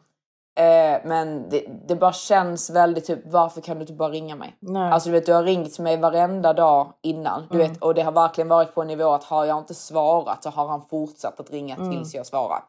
Eh, 0.60 1.02
men 1.06 1.50
det, 1.50 1.66
det 1.88 1.96
bara 1.96 2.14
känns 2.14 2.70
väldigt 2.70 3.06
typ, 3.06 3.20
varför 3.26 3.62
kan 3.62 3.76
du 3.78 3.82
inte 3.82 3.94
bara 3.94 4.10
ringa 4.10 4.36
mig? 4.36 4.56
Nej. 4.60 4.92
Alltså 4.92 5.10
du 5.10 5.14
vet, 5.14 5.26
du 5.26 5.34
har 5.34 5.44
ringt 5.44 5.80
mig 5.80 5.98
varenda 5.98 6.54
dag 6.54 6.94
innan. 7.02 7.44
Du 7.52 7.58
vet, 7.58 7.78
och 7.84 7.94
det 7.94 8.02
har 8.02 8.12
verkligen 8.12 8.48
varit 8.48 8.76
på 8.76 8.82
en 8.82 8.88
nivå 8.88 9.10
att 9.14 9.24
har 9.24 9.46
jag 9.46 9.58
inte 9.58 9.74
svarat 9.74 10.44
så 10.44 10.50
har 10.50 10.68
han 10.68 10.82
fortsatt 10.82 11.40
att 11.40 11.52
ringa 11.52 11.76
tills 11.76 12.16
jag 12.16 12.26
svarar. 12.26 12.64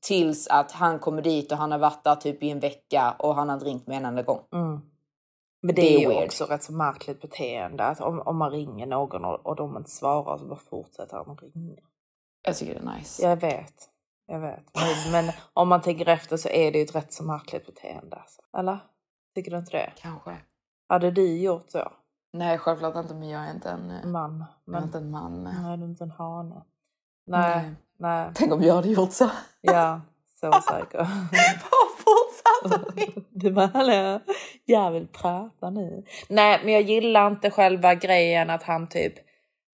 Tills 0.00 0.46
att 0.48 0.72
han 0.72 0.98
kommer 0.98 1.22
dit 1.22 1.52
och 1.52 1.58
han 1.58 1.72
har 1.72 1.78
varit 1.78 2.04
där 2.04 2.14
typ 2.14 2.42
i 2.42 2.50
en 2.50 2.60
vecka 2.60 3.14
och 3.18 3.34
han 3.34 3.48
har 3.48 3.54
inte 3.56 3.66
ringt 3.66 3.86
mig 3.86 3.96
en 3.96 4.04
enda 4.04 4.22
gång. 4.22 4.40
Men 4.50 5.74
det, 5.74 5.82
Det 5.82 5.94
är 5.94 5.96
är 5.96 6.00
ju 6.00 6.08
weird. 6.08 6.24
också 6.26 6.44
rätt 6.44 6.62
så 6.62 6.72
märkligt 6.72 7.20
beteende 7.20 7.84
att 7.84 8.00
om, 8.00 8.20
om 8.20 8.36
man 8.36 8.50
ringer 8.50 8.86
någon 8.86 9.24
och, 9.24 9.46
och 9.46 9.56
de 9.56 9.76
inte 9.76 9.90
svarar 9.90 10.38
så 10.38 10.44
bara 10.44 10.58
fortsätter 10.70 11.16
han 11.16 11.30
att 11.30 11.42
ringa. 11.42 11.76
Jag 12.46 12.56
tycker 12.56 12.74
det 12.74 12.80
är 12.90 12.96
nice. 12.98 13.22
Jag 13.22 13.36
vet. 13.36 13.74
Jag 14.30 14.40
vet. 14.40 14.64
Men, 14.74 15.12
men 15.12 15.34
om 15.52 15.68
man 15.68 15.82
tänker 15.82 16.08
efter 16.08 16.36
så 16.36 16.48
är 16.48 16.72
det 16.72 16.78
ju 16.78 16.84
ett 16.84 16.94
rätt 16.94 17.12
så 17.12 17.24
märkligt 17.24 17.66
beteende. 17.66 18.16
Alltså. 18.16 18.42
Eller? 18.58 18.78
Tycker 19.34 19.50
du 19.50 19.56
inte 19.58 19.70
det? 19.76 19.92
Kanske. 19.96 20.36
Hade 20.88 21.10
du 21.10 21.38
gjort 21.38 21.70
så? 21.70 21.92
Nej, 22.32 22.58
självklart 22.58 22.96
inte, 22.96 23.14
men 23.14 23.28
jag 23.28 23.46
är 23.46 23.50
inte 23.54 23.70
en, 23.70 23.90
eh, 23.90 24.06
Man. 24.06 24.44
jag 24.64 24.74
är 24.74 24.78
Men, 24.80 24.82
inte 24.82 24.98
en 24.98 25.10
man. 25.10 25.44
nej, 25.44 25.76
du 25.76 25.84
är 25.84 25.88
inte 25.88 26.04
en 26.04 26.10
hane. 26.10 26.62
Nej. 27.26 27.56
Nej. 27.56 27.74
Nej. 27.98 28.30
Tänk 28.34 28.52
om 28.52 28.62
jag 28.62 28.74
hade 28.74 28.88
gjort 28.88 29.12
så. 29.12 29.30
Ja, 29.60 30.00
så 30.40 30.52
säker. 30.52 31.06
Du 33.30 33.50
bara, 33.52 33.66
hallå, 33.66 34.20
jag 34.64 34.90
vill 34.90 35.06
prata 35.08 35.70
nu. 35.70 36.04
Nej, 36.28 36.60
men 36.64 36.72
jag 36.72 36.82
gillar 36.82 37.26
inte 37.26 37.50
själva 37.50 37.94
grejen 37.94 38.50
att 38.50 38.62
han 38.62 38.88
typ, 38.88 39.14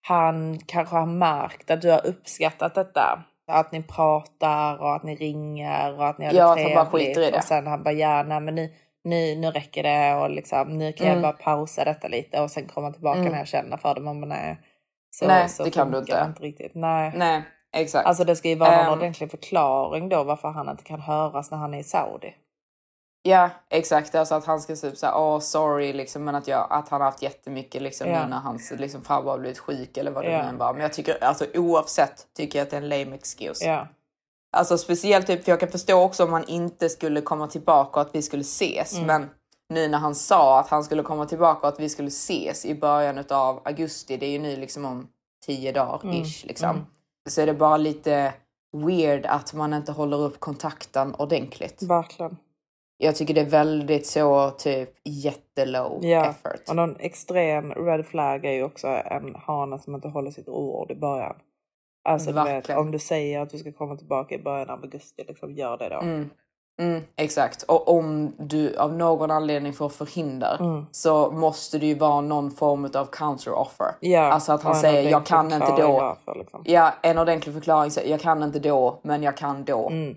han 0.03 0.59
kanske 0.59 0.97
har 0.97 1.07
märkt 1.07 1.71
att 1.71 1.83
du 1.83 1.91
har 1.91 2.07
uppskattat 2.07 2.75
detta. 2.75 3.25
Att 3.47 3.73
ni 3.73 3.83
pratar 3.83 4.77
och 4.83 4.95
att 4.97 5.03
ni 5.03 5.15
ringer 5.17 5.99
och 5.99 6.07
att 6.09 6.19
ni 6.19 6.25
har 6.25 6.33
det 6.33 6.39
Ja, 6.39 6.53
att 6.53 6.63
han 6.63 6.75
bara 6.75 6.85
trevligt. 6.85 7.09
skiter 7.09 7.29
i 7.29 7.31
det. 7.31 7.37
Och 7.37 7.45
sen 7.45 7.67
han 7.67 7.83
bara, 7.83 7.93
ja, 7.93 8.23
nej, 8.23 8.41
men 8.41 8.55
nu, 8.55 8.73
nu, 9.05 9.37
nu 9.37 9.51
räcker 9.51 9.83
det 9.83 10.15
och 10.15 10.31
liksom, 10.31 10.69
nu 10.79 10.93
kan 10.93 11.07
jag 11.07 11.13
Mm. 11.17 11.23
bara 11.23 11.33
pausa 11.33 11.85
detta 11.85 12.09
lite 12.09 12.41
och 12.41 12.51
sen 12.51 12.67
komma 12.67 12.93
tillbaka 12.93 13.21
när 13.21 13.39
jag 13.39 13.47
känner 13.49 13.77
för 13.77 13.95
det. 13.95 14.01
Man 14.01 14.21
bara, 14.21 14.27
nej. 14.27 14.59
Så, 15.11 15.27
Nej, 15.27 15.49
så 15.49 15.65
det 15.65 15.71
kan 15.71 15.91
du 15.91 15.99
inte. 15.99 16.35
det 16.39 16.47
riktigt. 16.47 16.75
Nej. 16.75 17.13
Nej, 17.17 17.43
exakt. 17.77 18.07
Alltså 18.07 18.25
det 18.25 18.37
ska 18.37 18.49
ju 18.49 18.55
vara 18.57 18.77
någon 18.77 18.93
Ehm. 18.93 18.99
ordentlig 18.99 19.31
förklaring 19.31 20.09
då 20.09 20.25
varför 20.25 20.49
han 20.49 20.69
inte 20.69 20.85
kan 20.85 21.01
höras 21.01 21.51
när 21.51 21.59
han 21.59 21.75
är 21.75 21.79
i 21.79 21.85
Saudi. 21.85 22.35
Ja, 23.27 23.51
exakt. 23.71 24.15
Alltså 24.15 24.35
att 24.35 24.45
han 24.45 24.61
ska 24.61 24.77
typ 24.77 24.97
säga 24.99 25.17
åh 25.19 25.39
sorry 25.41 25.93
liksom, 25.93 26.25
men 26.25 26.35
att, 26.35 26.49
jag, 26.49 26.67
att 26.71 26.89
han 26.89 27.01
har 27.01 27.07
haft 27.11 27.23
jättemycket 27.23 27.83
liksom 27.83 28.09
Ja. 28.11 28.23
nu 28.23 28.29
när 28.31 28.37
hans 28.41 28.73
liksom, 28.77 29.03
farbror 29.03 29.31
har 29.31 29.39
blivit 29.39 29.59
sjuk 29.59 29.97
eller 29.97 30.11
vad 30.11 30.25
det 30.25 30.31
Ja. 30.31 30.51
nu 30.53 30.59
var. 30.59 30.73
Men 30.73 30.83
jag 30.83 30.93
tycker 30.93 31.25
alltså 31.25 31.47
oavsett 31.55 32.27
tycker 32.37 32.59
jag 32.59 32.65
att 32.67 32.71
det 32.71 32.77
är 32.77 32.83
en 32.83 32.89
lame 32.89 33.15
excuse. 33.15 33.65
Ja. 33.65 33.89
Alltså 34.57 34.79
speciellt 34.79 35.27
typ, 35.27 35.45
för 35.45 35.53
jag 35.53 35.61
kan 35.61 35.69
förstå 35.69 36.03
också 36.03 36.25
om 36.25 36.33
han 36.33 36.45
inte 36.49 36.89
skulle 36.89 37.21
komma 37.21 37.47
tillbaka 37.47 38.01
och 38.01 38.07
att 38.07 38.15
vi 38.15 38.23
skulle 38.23 38.41
ses. 38.43 38.95
Mm. 38.95 39.07
Men 39.07 39.31
nu 39.69 39.89
när 39.89 39.99
han 39.99 40.15
sa 40.15 40.61
att 40.61 40.69
han 40.69 40.85
skulle 40.85 41.03
komma 41.03 41.27
tillbaka 41.27 41.61
och 41.61 41.69
att 41.75 41.81
vi 41.81 41.89
skulle 41.89 42.09
ses 42.09 42.65
i 42.65 42.75
början 42.75 43.25
av 43.31 43.61
augusti, 43.65 44.17
det 44.17 44.27
är 44.27 44.31
ju 44.31 44.39
nu 44.39 44.57
liksom 44.57 44.85
om 44.85 45.09
tio 45.47 45.73
dagar 45.73 46.01
Mm. 46.05 46.23
ish 46.23 46.45
liksom. 46.47 46.87
Så 47.29 47.41
är 47.41 47.47
det 47.47 47.55
bara 47.55 47.77
lite 47.77 48.33
weird 48.77 49.27
att 49.27 49.55
man 49.55 49.75
inte 49.75 49.93
håller 49.93 50.17
upp 50.21 50.41
kontakten 50.41 51.15
ordentligt. 51.15 51.83
Verkligen. 51.83 52.37
Jag 52.97 53.17
tycker 53.17 53.35
det 53.35 53.41
är 53.41 53.45
väldigt 53.51 54.07
så 54.07 54.51
typ 54.51 54.91
jättelow 55.05 55.99
Ja, 56.05 56.25
effort. 56.27 56.69
och 56.69 56.77
någon 56.77 56.97
extrem 56.99 57.73
red 57.73 58.07
flag 58.07 58.45
är 58.45 58.53
ju 58.53 58.63
också 58.65 58.87
en 58.89 59.35
hane 59.35 59.79
som 59.79 59.95
inte 59.95 60.09
håller 60.09 60.31
sitt 60.31 60.49
ord 60.49 60.91
i 60.91 60.95
början. 60.95 61.37
Alltså 62.09 62.33
du 62.33 62.45
vet, 62.45 62.71
om 62.71 62.91
du 62.91 62.99
säger 62.99 63.41
att 63.41 63.51
du 63.51 63.59
ska 63.59 63.73
komma 63.73 63.97
tillbaka 63.97 64.35
i 64.35 64.39
början 64.43 64.71
av 64.71 64.81
augusti, 64.83 65.25
liksom 65.29 65.53
gör 65.55 65.77
det 65.79 65.89
då. 65.89 66.01
Mm. 66.01 66.31
Mm, 66.81 67.03
exakt. 67.17 67.63
Och 67.63 67.89
om 67.89 68.33
du 68.39 68.77
av 68.77 68.93
någon 68.95 69.31
anledning 69.31 69.73
får 69.73 69.89
förhinder 69.89 70.57
Mm. 70.61 70.87
så 70.91 71.31
måste 71.31 71.79
det 71.79 71.87
ju 71.87 71.95
vara 71.95 72.21
någon 72.21 72.51
form 72.51 72.85
av 72.95 73.07
counter 73.07 73.53
offer. 73.53 73.87
Ja, 74.01 74.21
Alltså 74.21 74.53
att 74.53 74.63
han 74.63 74.75
säger 74.75 75.11
jag 75.11 75.27
kan 75.27 75.53
inte 75.53 75.77
då. 75.79 75.93
varför, 75.93 76.35
liksom. 76.39 76.63
Ja, 76.67 76.93
en 77.03 77.19
ordentlig 77.19 77.55
förklaring. 77.55 77.91
Jag 78.07 78.21
kan 78.21 78.43
inte 78.43 78.59
då, 78.59 79.01
men 79.03 79.23
jag 79.23 79.37
kan 79.37 79.65
då. 79.65 79.89
Mm. 79.91 80.17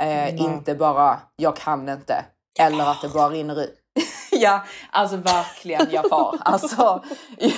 Eh, 0.00 0.06
Nej. 0.06 0.36
inte 0.38 0.74
bara 0.74 1.20
jag 1.36 1.56
kan 1.56 1.88
inte. 1.88 2.24
Eller 2.58 2.90
att 2.90 3.02
det 3.02 3.08
bara 3.08 3.28
rinner 3.28 3.60
ut. 3.60 3.74
ja, 4.30 4.64
alltså 4.90 5.16
verkligen 5.16 5.86
jag 5.90 6.08
far. 6.08 6.36
Alltså. 6.44 7.02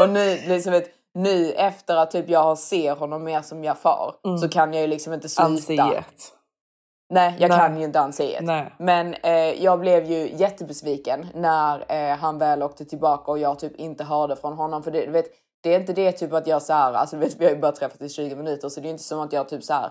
och 0.00 0.08
nu, 0.08 0.40
liksom, 0.46 0.72
vet, 0.72 0.90
nu 1.14 1.52
efter 1.52 1.96
att 1.96 2.10
typ 2.10 2.28
jag 2.28 2.58
ser 2.58 2.96
honom 2.96 3.24
mer 3.24 3.42
som 3.42 3.64
jag 3.64 3.78
far 3.78 4.14
så 4.40 4.48
kan 4.48 4.72
jag 4.72 4.82
ju 4.82 4.88
liksom 4.88 5.12
inte 5.12 5.28
sluta. 5.28 5.46
Ansiet. 5.46 6.32
Nej, 7.08 7.36
jag 7.38 7.48
Nej. 7.48 7.58
kan 7.58 7.78
ju 7.78 7.84
inte 7.84 8.00
ansiet. 8.00 8.44
Nej. 8.44 8.74
Men 8.78 9.14
eh, 9.14 9.64
jag 9.64 9.80
blev 9.80 10.04
ju 10.04 10.36
jättebesviken 10.36 11.26
när 11.34 11.92
eh, 11.92 12.16
han 12.16 12.38
väl 12.38 12.62
åkte 12.62 12.84
tillbaka 12.84 13.30
och 13.30 13.38
jag 13.38 13.58
typ 13.58 13.76
inte 13.76 14.04
hörde 14.04 14.36
från 14.36 14.52
honom. 14.52 14.82
För 14.82 14.90
det, 14.90 15.06
du 15.06 15.12
vet, 15.12 15.26
det 15.66 15.74
är 15.74 15.80
inte 15.80 15.92
det 15.92 16.12
typ 16.12 16.32
att 16.32 16.46
jag 16.46 16.62
så 16.62 16.72
här, 16.72 16.92
alltså 16.92 17.16
vet, 17.16 17.40
vi 17.40 17.44
har 17.44 17.52
ju 17.52 17.58
bara 17.58 17.72
träffats 17.72 18.02
i 18.02 18.08
20 18.08 18.36
minuter 18.36 18.68
så 18.68 18.80
det 18.80 18.88
är 18.88 18.90
inte 18.90 19.02
som 19.02 19.20
att 19.20 19.32
jag 19.32 19.48
typ 19.48 19.64
så 19.64 19.72
här, 19.72 19.90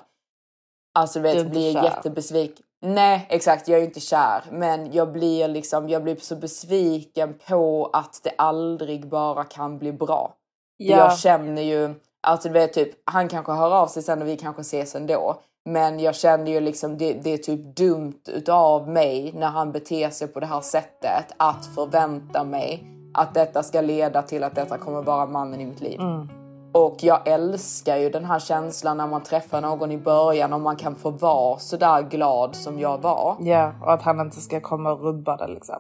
alltså 0.94 1.20
Du 1.20 1.24
vet, 1.24 1.50
blir 1.50 1.74
kär. 1.74 1.84
jättebesviken. 1.84 2.66
Nej, 2.82 3.26
exakt, 3.30 3.68
jag 3.68 3.78
är 3.78 3.82
ju 3.82 3.88
inte 3.88 4.00
kär, 4.00 4.44
men 4.52 4.92
jag 4.94 5.12
blir 5.12 5.48
liksom, 5.48 5.90
jag 5.90 6.04
blir 6.04 6.16
så 6.16 6.36
besviken 6.36 7.34
på 7.48 7.90
att 7.94 8.20
det 8.24 8.32
aldrig 8.38 9.08
bara 9.08 9.44
kan 9.44 9.78
bli 9.80 9.92
bra. 9.92 10.34
Ja. 10.78 10.98
Jag 10.98 11.20
känner 11.20 11.62
ju, 11.62 11.94
alltså 12.28 12.48
du 12.48 12.54
vet 12.54 12.74
typ, 12.74 12.90
han 13.06 13.28
kanske 13.28 13.52
hör 13.52 13.72
av 13.72 13.88
sig 13.88 14.04
sen 14.04 14.22
och 14.22 14.28
vi 14.28 14.38
kanske 14.38 14.62
ses 14.62 14.96
ändå. 14.96 15.42
Men 15.70 16.00
jag 16.00 16.16
känner 16.16 16.52
ju 16.52 16.60
liksom, 16.60 16.98
det, 16.98 17.14
det 17.14 17.34
är 17.34 17.38
typ 17.38 17.76
dumt 17.76 18.22
utav 18.28 18.90
mig 18.90 19.32
när 19.36 19.48
han 19.48 19.72
beter 19.72 20.10
sig 20.10 20.28
på 20.28 20.40
det 20.40 20.46
här 20.46 20.62
sättet 20.62 21.26
att 21.38 21.66
förvänta 21.76 22.44
mig 22.44 22.95
att 23.16 23.34
detta 23.34 23.64
ska 23.64 23.82
leda 23.82 24.22
till 24.22 24.44
att 24.44 24.56
detta 24.56 24.78
kommer 24.78 25.02
vara 25.02 25.26
mannen 25.26 25.62
i 25.62 25.66
mitt 25.66 25.82
liv. 25.82 26.00
Och 26.74 26.96
jag 27.00 27.28
älskar 27.28 27.98
ju 27.98 28.10
den 28.10 28.26
här 28.26 28.40
känslan 28.40 28.98
när 28.98 29.08
man 29.08 29.24
träffar 29.24 29.62
någon 29.62 29.92
i 29.92 29.98
början 29.98 30.54
och 30.54 30.62
man 30.62 30.76
kan 30.76 30.96
få 30.96 31.10
vara 31.10 31.60
så 31.60 31.78
där 31.78 32.02
glad 32.02 32.56
som 32.56 32.80
jag 32.80 32.98
var. 32.98 33.36
Ja, 33.40 33.74
och 33.82 33.94
att 33.94 34.02
han 34.02 34.20
inte 34.20 34.42
ska 34.42 34.60
komma 34.60 34.92
och 34.92 35.04
rubba 35.04 35.38
det 35.38 35.48
liksom. 35.48 35.76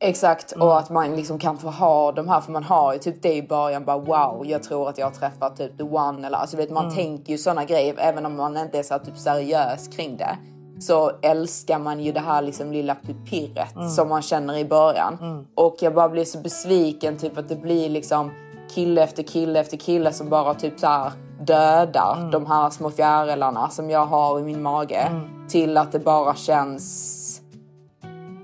Exakt, 0.00 0.52
och 0.52 0.78
att 0.78 0.90
man 0.90 1.16
liksom 1.16 1.38
kan 1.38 1.58
få 1.58 1.68
ha 1.70 2.12
de 2.12 2.28
här, 2.28 2.40
för 2.40 2.52
man 2.52 2.64
har 2.64 2.92
ju 2.92 2.98
typ 2.98 3.22
det 3.22 3.34
i 3.34 3.42
början 3.42 3.84
bara 3.84 3.98
wow, 3.98 4.46
jag 4.46 4.62
tror 4.62 4.88
att 4.88 4.98
jag 4.98 5.06
har 5.06 5.12
träffat 5.12 5.56
typ 5.56 5.78
the 5.78 5.84
one 5.84 6.26
eller 6.26 6.38
alltså 6.38 6.56
vet 6.56 6.70
man 6.70 6.94
tänker 6.94 7.32
ju 7.32 7.38
sådana 7.38 7.64
grejer 7.64 7.94
även 7.98 8.26
om 8.26 8.36
man 8.36 8.56
inte 8.56 8.78
är 8.78 8.82
så 8.82 8.98
typ 8.98 9.18
seriös 9.18 9.88
kring 9.88 10.16
det. 10.16 10.38
Så 10.80 11.10
älskar 11.22 11.78
man 11.78 12.00
ju 12.00 12.12
det 12.12 12.20
här 12.20 12.42
liksom 12.42 12.72
lilla 12.72 12.96
pirret 13.30 13.90
som 13.96 14.08
man 14.08 14.22
känner 14.22 14.56
i 14.58 14.64
början. 14.64 15.46
Och 15.54 15.76
jag 15.80 15.94
bara 15.94 16.08
blir 16.08 16.24
så 16.24 16.38
besviken 16.38 17.16
typ 17.16 17.38
att 17.38 17.48
det 17.48 17.56
blir 17.56 17.88
liksom 17.88 18.30
kille 18.74 19.02
efter 19.02 19.22
kille 19.22 19.60
efter 19.60 19.76
kille 19.76 20.12
som 20.12 20.28
bara 20.28 20.54
typ 20.54 20.80
så 20.80 20.86
här 20.86 21.12
dödar 21.40 22.28
de 22.32 22.46
här 22.46 22.70
små 22.70 22.90
fjärilarna 22.90 23.68
som 23.68 23.90
jag 23.90 24.06
har 24.06 24.40
i 24.40 24.42
min 24.42 24.62
mage. 24.62 25.10
Till 25.48 25.76
att 25.76 25.92
det 25.92 25.98
bara 25.98 26.34
känns 26.34 27.40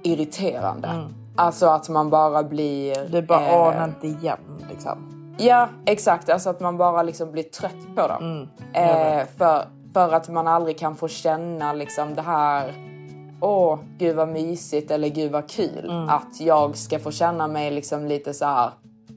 irriterande. 0.03 0.89
Alltså 1.37 1.67
att 1.67 1.89
man 1.89 2.11
bara 2.11 2.43
blir... 2.43 3.09
Det 3.11 3.23
bara, 3.23 3.47
eh, 3.47 3.61
åh, 3.61 3.85
inte 3.85 4.07
igen 4.07 4.39
liksom. 4.71 5.09
Ja, 5.39 5.69
exakt. 5.87 6.29
Alltså 6.31 6.51
att 6.51 6.61
man 6.61 6.77
bara 6.77 7.03
liksom 7.03 7.33
blir 7.33 7.43
trött 7.43 7.97
på 7.97 8.07
dem. 8.07 8.49
eh, 8.75 9.27
för, 9.39 9.65
för 9.95 10.13
att 10.13 10.29
man 10.29 10.47
aldrig 10.47 10.79
kan 10.79 10.95
få 10.97 11.09
känna 11.09 11.73
liksom 11.73 12.15
det 12.15 12.23
här... 12.23 12.75
Åh, 13.41 13.79
gud 13.99 14.17
vad 14.17 14.29
mysigt 14.29 14.91
eller 14.91 15.09
gud 15.09 15.33
vad 15.33 15.51
kul. 15.51 16.07
Att 16.09 16.41
jag 16.41 16.77
ska 16.77 16.99
få 16.99 17.11
känna 17.11 17.49
mig 17.49 17.71
liksom 17.71 18.07
lite 18.07 18.35
så 18.35 18.45
här 18.45 18.71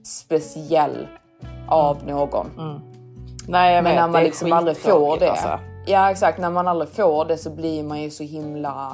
speciell 0.03 1.07
av 1.67 1.97
någon. 2.07 2.47
Nej, 3.47 3.75
jag 3.75 3.83
Men 3.83 3.91
vet, 3.93 4.01
när 4.01 4.07
man 4.07 4.23
liksom 4.23 4.53
aldrig 4.53 4.77
får 4.77 5.17
det. 5.19 5.29
Alltså. 5.31 5.59
Ja 5.85 6.11
exakt, 6.11 6.39
när 6.39 6.49
man 6.49 6.67
aldrig 6.67 6.89
får 6.89 7.25
det 7.25 7.37
så 7.37 7.49
blir 7.49 7.83
man 7.83 8.01
ju 8.01 8.09
så 8.09 8.23
himla 8.23 8.91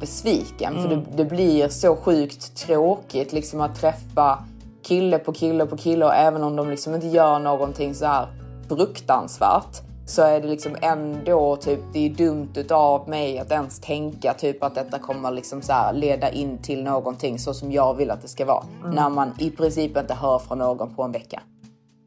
besviken. 0.00 0.74
För 0.74 0.92
Mm. 0.92 1.04
det, 1.10 1.16
det 1.16 1.24
blir 1.24 1.68
så 1.68 1.96
sjukt 1.96 2.56
tråkigt 2.56 3.32
liksom 3.32 3.60
att 3.60 3.80
träffa 3.80 4.38
kille 4.82 5.18
på 5.18 5.32
kille 5.32 5.66
på 5.66 5.76
kille 5.76 6.04
och 6.04 6.14
även 6.14 6.42
om 6.42 6.56
de 6.56 6.70
liksom 6.70 6.94
inte 6.94 7.06
gör 7.06 7.38
någonting 7.38 7.94
så 7.94 8.06
här 8.06 8.26
fruktansvärt 8.68 9.85
så 10.06 10.22
är 10.22 10.40
det 10.40 10.46
liksom 10.48 10.76
ändå 10.82 11.56
typ, 11.56 11.80
det 11.92 12.06
är 12.06 12.10
dumt 12.10 12.52
utav 12.54 13.08
mig 13.08 13.38
att 13.38 13.50
ens 13.50 13.80
tänka 13.80 14.34
typ 14.34 14.62
att 14.62 14.74
detta 14.74 14.98
kommer 14.98 15.30
liksom 15.30 15.62
så 15.62 15.72
här 15.72 15.92
leda 15.92 16.30
in 16.30 16.58
till 16.58 16.84
någonting 16.84 17.38
så 17.38 17.54
som 17.54 17.72
jag 17.72 17.94
vill 17.94 18.10
att 18.10 18.22
det 18.22 18.28
ska 18.28 18.44
vara. 18.44 18.64
Mm. 18.80 18.94
När 18.94 19.10
man 19.10 19.32
i 19.38 19.50
princip 19.50 19.96
inte 19.96 20.14
hör 20.14 20.38
från 20.38 20.58
någon 20.58 20.94
på 20.94 21.02
en 21.02 21.12
vecka. 21.12 21.42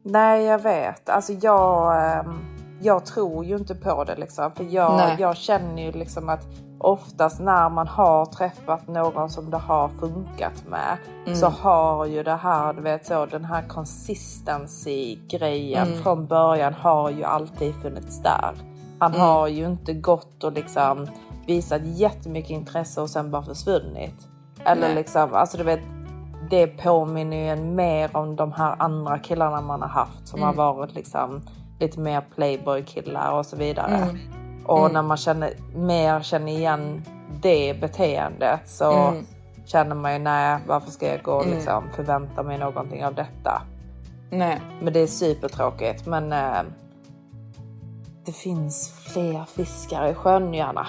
Nej, 0.04 0.44
jag 0.44 0.58
vet. 0.58 1.08
Alltså 1.08 1.32
jag, 1.32 1.96
ehm, 2.18 2.40
jag 2.82 3.06
tror 3.06 3.44
ju 3.44 3.56
inte 3.56 3.74
på 3.74 4.04
det 4.04 4.16
liksom. 4.16 4.52
För 4.52 4.64
jag, 4.64 4.96
Nej. 4.96 5.16
jag 5.18 5.36
känner 5.36 5.82
ju 5.82 5.92
liksom 5.92 6.28
att 6.28 6.46
oftast 6.78 7.40
när 7.40 7.68
man 7.68 7.88
har 7.88 8.26
träffat 8.26 8.88
någon 8.88 9.30
som 9.30 9.50
det 9.50 9.56
har 9.56 9.88
funkat 9.88 10.64
med 10.68 10.96
så 11.36 11.46
har 11.46 12.06
ju 12.06 12.22
det 12.22 12.36
här, 12.36 12.72
du 12.72 12.82
vet 12.82 13.06
så, 13.06 13.26
den 13.26 13.44
här 13.44 13.62
consistency 13.68 15.18
grejen 15.28 16.02
från 16.02 16.26
början 16.26 16.74
har 16.74 17.10
ju 17.10 17.24
alltid 17.24 17.74
funnits 17.74 18.22
där. 18.22 18.54
Han 18.98 19.14
har 19.14 19.48
ju 19.48 19.66
inte 19.66 19.92
gått 19.92 20.44
och 20.44 20.52
liksom 20.52 21.06
visat 21.46 21.82
jättemycket 21.84 22.50
intresse 22.50 23.00
och 23.00 23.10
sen 23.10 23.30
bara 23.30 23.42
försvunnit. 23.42 24.28
Eller 24.64 24.86
Nej. 24.86 24.94
liksom, 24.94 25.34
alltså 25.34 25.56
du 25.56 25.64
vet, 25.64 25.80
det 26.50 26.66
påminner 26.66 27.36
ju 27.36 27.48
en 27.48 27.74
mer 27.74 28.16
om 28.16 28.36
de 28.36 28.52
här 28.52 28.76
andra 28.78 29.18
killarna 29.18 29.60
man 29.60 29.82
har 29.82 29.88
haft 29.88 30.28
som 30.28 30.42
har 30.42 30.52
varit 30.52 30.94
liksom 30.94 31.42
lite 31.80 32.00
mer 32.00 32.22
playboy-killar 32.34 33.32
och 33.32 33.46
så 33.46 33.56
vidare. 33.56 34.18
Och 34.64 34.92
när 34.92 35.02
man 35.02 35.16
känner, 35.16 35.52
mer 35.74 36.20
känner 36.20 36.52
igen 36.52 37.02
det 37.42 37.80
beteendet 37.80 38.60
så 38.68 39.14
känner 39.64 39.94
man 39.94 40.12
ju 40.12 40.18
nej, 40.18 40.58
varför 40.66 40.90
ska 40.90 41.06
jag 41.06 41.22
gå 41.22 41.32
och 41.32 41.46
liksom 41.46 41.84
förvänta 41.96 42.42
mig 42.42 42.58
någonting 42.58 43.04
av 43.04 43.14
detta? 43.14 43.62
Nej. 44.30 44.60
Men 44.82 44.92
det 44.92 45.00
är 45.00 45.06
supertråkigt. 45.06 46.06
Men 46.06 46.32
eh, 46.32 46.62
det 48.24 48.32
finns 48.32 48.90
fler 49.12 49.44
fiskar 49.44 50.08
i 50.08 50.14
sjön, 50.14 50.54
Johanna. 50.54 50.86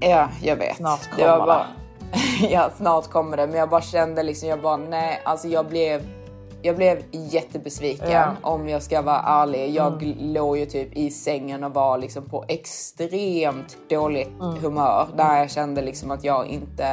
Ja, 0.00 0.28
jag 0.42 0.56
vet. 0.56 0.76
Snart 0.76 1.00
det 1.16 1.22
kommer 1.22 1.46
bara... 1.46 1.66
ja, 2.50 2.70
snart 2.76 3.10
kommer 3.10 3.36
det. 3.36 3.46
Men 3.46 3.56
jag 3.56 3.70
bara 3.70 3.80
kände 3.80 4.22
liksom, 4.22 4.48
jag 4.48 4.62
bara 4.62 4.76
nej, 4.76 5.22
alltså 5.24 5.48
jag 5.48 5.66
blev 5.66 6.02
jag 6.64 6.76
blev 6.76 7.02
jättebesviken 7.12 8.10
Ja. 8.10 8.22
Mm. 8.22 8.36
om 8.42 8.68
jag 8.68 8.82
ska 8.82 9.02
vara 9.02 9.20
ärlig. 9.20 9.70
Jag 9.74 10.02
låg 10.20 10.58
ju 10.58 10.66
typ 10.66 10.92
i 10.96 11.10
sängen 11.10 11.64
och 11.64 11.74
var 11.74 11.98
liksom 11.98 12.24
på 12.28 12.44
extremt 12.48 13.76
dåligt 13.90 14.28
Mm. 14.40 14.62
humör 14.62 15.08
där 15.16 15.38
jag 15.38 15.50
kände 15.50 15.82
liksom 15.82 16.10
att 16.10 16.24
jag 16.24 16.46
inte 16.46 16.86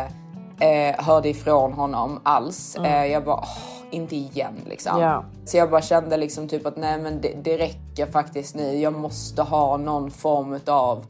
eh, 0.60 0.96
hörde 1.06 1.30
ifrån 1.30 1.74
honom 1.74 2.20
alls. 2.24 2.76
Eh, 2.76 3.06
jag 3.06 3.24
bara, 3.24 3.36
åh, 3.36 3.58
inte 3.92 4.16
igen 4.16 4.54
liksom. 4.66 4.96
Mm. 4.98 5.08
Ja. 5.10 5.24
Så 5.46 5.58
jag 5.58 5.70
bara 5.70 5.82
kände 5.82 6.18
liksom 6.18 6.48
typ 6.48 6.66
att 6.66 6.78
nej 6.78 7.00
men 7.02 7.22
det, 7.22 7.34
det 7.44 7.58
räcker 7.58 8.06
faktiskt 8.12 8.56
nu. 8.56 8.78
Jag 8.80 8.94
måste 8.94 9.42
ha 9.42 9.78
någon 9.78 10.12
form 10.12 10.60
av 10.68 11.06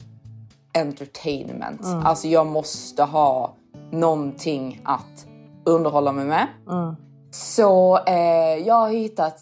entertainment. 0.74 1.84
Mm. 1.84 2.06
Alltså 2.06 2.28
jag 2.28 2.46
måste 2.46 3.02
ha 3.04 3.52
någonting 3.90 4.80
att 4.84 5.26
underhålla 5.64 6.12
mig 6.12 6.24
med. 6.24 6.46
Mm. 6.70 6.96
Så 7.32 7.98
eh, 8.06 8.56
jag 8.66 8.74
har 8.74 8.88
hittat 8.88 9.40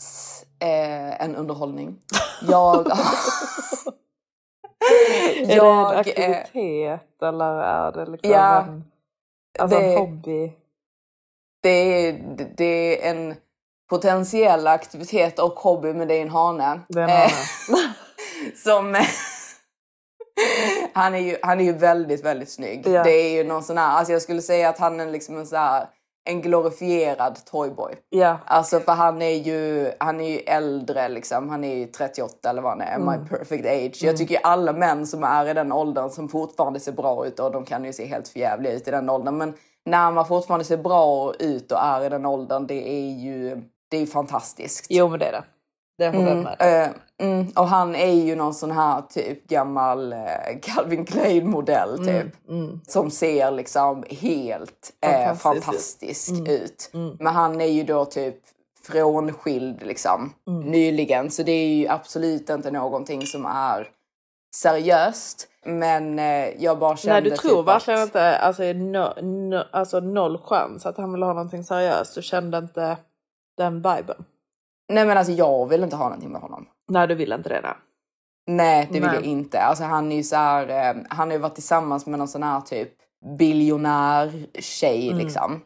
eh, 0.61 1.23
en 1.23 1.37
underhållning. 1.37 1.97
Jag... 2.49 2.87
Är 5.37 5.47
det 5.47 5.53
en 5.53 5.57
jag, 5.57 5.93
eh, 5.93 5.99
aktivitet 5.99 7.23
eller 7.23 7.55
är 7.63 7.93
det 7.93 8.07
liksom 8.11 8.31
Ja, 8.31 8.63
en, 8.63 8.85
alltså 9.59 9.79
det- 9.79 9.93
en 9.93 9.99
hobby? 9.99 10.53
det, 11.63 11.69
är, 12.09 12.13
det 12.57 13.07
är 13.09 13.11
en 13.11 13.35
potentiell 13.91 14.67
aktivitet 14.67 15.39
och 15.39 15.53
hobby 15.53 15.93
men 15.93 16.09
det 16.09 16.15
är 16.15 16.23
en 16.23 16.31
hane. 16.31 16.81
Det 16.89 17.01
är 17.01 17.05
en 17.05 17.11
Eh, 17.11 17.17
hane. 17.17 17.95
som... 18.65 19.05
han, 20.95 21.15
är 21.15 21.19
ju, 21.19 21.37
han 21.43 21.61
är 21.61 21.65
ju 21.65 21.73
väldigt, 21.73 22.25
väldigt 22.25 22.51
snygg. 22.51 22.87
Ja. 22.87 23.03
Det 23.05 23.11
är 23.13 23.33
ju 23.33 23.45
någon 23.45 23.63
sån 23.63 23.79
här, 23.79 23.89
alltså 23.97 24.13
jag 24.13 24.23
skulle 24.23 24.43
säga 24.43 24.69
att 24.69 24.79
han 24.79 25.01
är 25.01 25.07
liksom 25.07 25.37
en 25.39 25.47
så 25.47 25.57
här, 25.57 25.87
en 26.25 26.43
glorifierad 26.43 27.45
toyboy. 27.45 27.95
Ja, 28.09 28.39
Alltså 28.47 28.81
för 28.81 28.93
han 28.93 29.23
är 29.23 29.35
ju, 29.35 29.91
han 30.01 30.21
är 30.21 30.29
ju 30.31 30.37
äldre 30.39 31.09
liksom, 31.09 31.49
han 31.49 31.65
är 31.65 31.75
ju 31.77 31.87
38 31.87 32.51
eller 32.51 32.63
vad 32.63 32.71
han 32.73 32.81
är, 32.81 32.97
Mm. 32.97 33.21
my 33.23 33.29
perfect 33.29 33.67
age. 33.67 33.99
Jag 34.05 34.17
tycker 34.17 34.35
ju 34.35 34.41
alla 34.43 34.73
män 34.73 35.07
som 35.07 35.25
är 35.25 35.49
i 35.49 35.55
den 35.55 35.73
åldern 35.73 36.11
som 36.11 36.29
fortfarande 36.29 36.81
ser 36.81 36.93
bra 36.93 37.27
ut 37.27 37.41
och 37.41 37.53
de 37.53 37.65
kan 37.65 37.85
ju 37.85 37.93
se 37.93 38.07
helt 38.07 38.29
förjävliga 38.29 38.73
ut 38.73 38.89
i 38.89 38.91
den 38.91 39.11
åldern. 39.11 39.37
Men 39.39 39.55
när 39.85 40.13
man 40.13 40.27
fortfarande 40.27 40.65
ser 40.65 40.77
bra 40.77 41.33
ut 41.39 41.73
och 41.73 41.79
är 41.79 42.05
i 42.05 42.09
den 42.09 42.27
åldern, 42.27 42.67
det 42.67 42.89
är 42.91 43.11
ju, 43.11 43.63
det 43.91 43.97
är 43.97 44.07
fantastiskt. 44.07 44.87
jo 44.91 45.09
men 45.09 45.19
det 45.19 45.27
är 45.27 45.33
det. 45.33 45.43
Det 45.99 46.07
håller 46.07 46.21
jag 46.29 46.33
Mm, 46.33 46.45
med. 46.45 46.91
Mm, 47.21 47.47
och 47.57 47.67
han 47.67 47.95
är 47.95 48.13
ju 48.13 48.37
någon 48.37 48.55
sån 48.55 48.71
här 48.71 49.03
typ 49.03 49.49
gammal 49.49 50.13
eh, 50.13 50.19
Calvin 50.63 51.05
Klein 51.05 51.51
modell 51.51 52.07
typ. 52.07 52.27
Som 52.87 53.11
ser 53.11 53.51
liksom 53.51 54.05
helt 54.11 54.93
eh, 55.01 55.35
Fantastisk 55.35 55.43
fantastisk 55.43 56.49
ut. 56.49 56.91
Men 57.19 57.35
han 57.35 57.61
är 57.61 57.67
ju 57.67 57.85
då 57.85 58.05
typ 58.05 58.37
frånskild 58.87 59.83
liksom 59.83 60.35
nyligen. 60.65 61.31
Så 61.31 61.43
det 61.43 61.53
är 61.53 61.69
ju 61.69 61.89
absolut 61.89 62.51
inte 62.51 62.71
någonting 62.71 63.27
som 63.27 63.47
är 63.47 63.89
seriöst. 64.55 65.49
Men 65.65 66.19
eh, 66.19 66.49
jag 66.63 66.79
bara 66.79 66.97
kände 66.97 67.21
Nej 67.21 67.31
du 67.31 67.37
tror 67.37 67.57
typ 67.57 67.69
verkligen 67.69 68.01
att... 68.01 68.07
inte, 68.07 68.39
alltså, 68.39 68.63
no, 68.63 69.23
no, 69.23 69.63
alltså 69.71 70.01
noll 70.01 70.39
chans 70.39 70.87
att 70.87 70.97
han 70.97 71.13
vill 71.13 71.23
ha 71.23 71.33
någonting 71.33 71.65
seriöst. 71.65 72.15
Du 72.15 72.23
kände 72.23 72.59
inte 72.59 72.97
den 73.57 73.75
viben? 73.75 74.25
Nej 74.89 75.07
men 75.07 75.19
alltså 75.19 75.33
jag 75.33 75.67
vill 75.67 75.83
inte 75.83 75.97
ha 75.97 76.05
någonting 76.05 76.33
med 76.33 76.41
honom. 76.41 76.67
Nej 76.91 77.07
du 77.07 77.15
vill 77.15 77.33
inte 77.33 77.49
det 77.49 77.61
där. 77.61 77.77
Nej, 78.47 78.87
det 78.87 79.01
vill 79.01 79.03
Nej. 79.03 79.15
jag 79.15 79.25
inte. 79.25 79.61
Alltså, 79.61 79.85
han 79.85 80.13
är 80.13 80.17
ju 80.17 80.23
så 80.23 80.37
här, 80.37 80.69
eh, 80.69 81.03
han 81.09 81.29
har 81.29 81.33
ju 81.33 81.39
varit 81.43 81.55
tillsammans 81.55 82.07
med 82.07 82.19
någon 82.19 82.29
sån 82.29 82.43
här 82.43 82.61
typ 82.61 82.93
biljonär 83.39 84.47
tjej 84.59 85.13
liksom. 85.13 85.61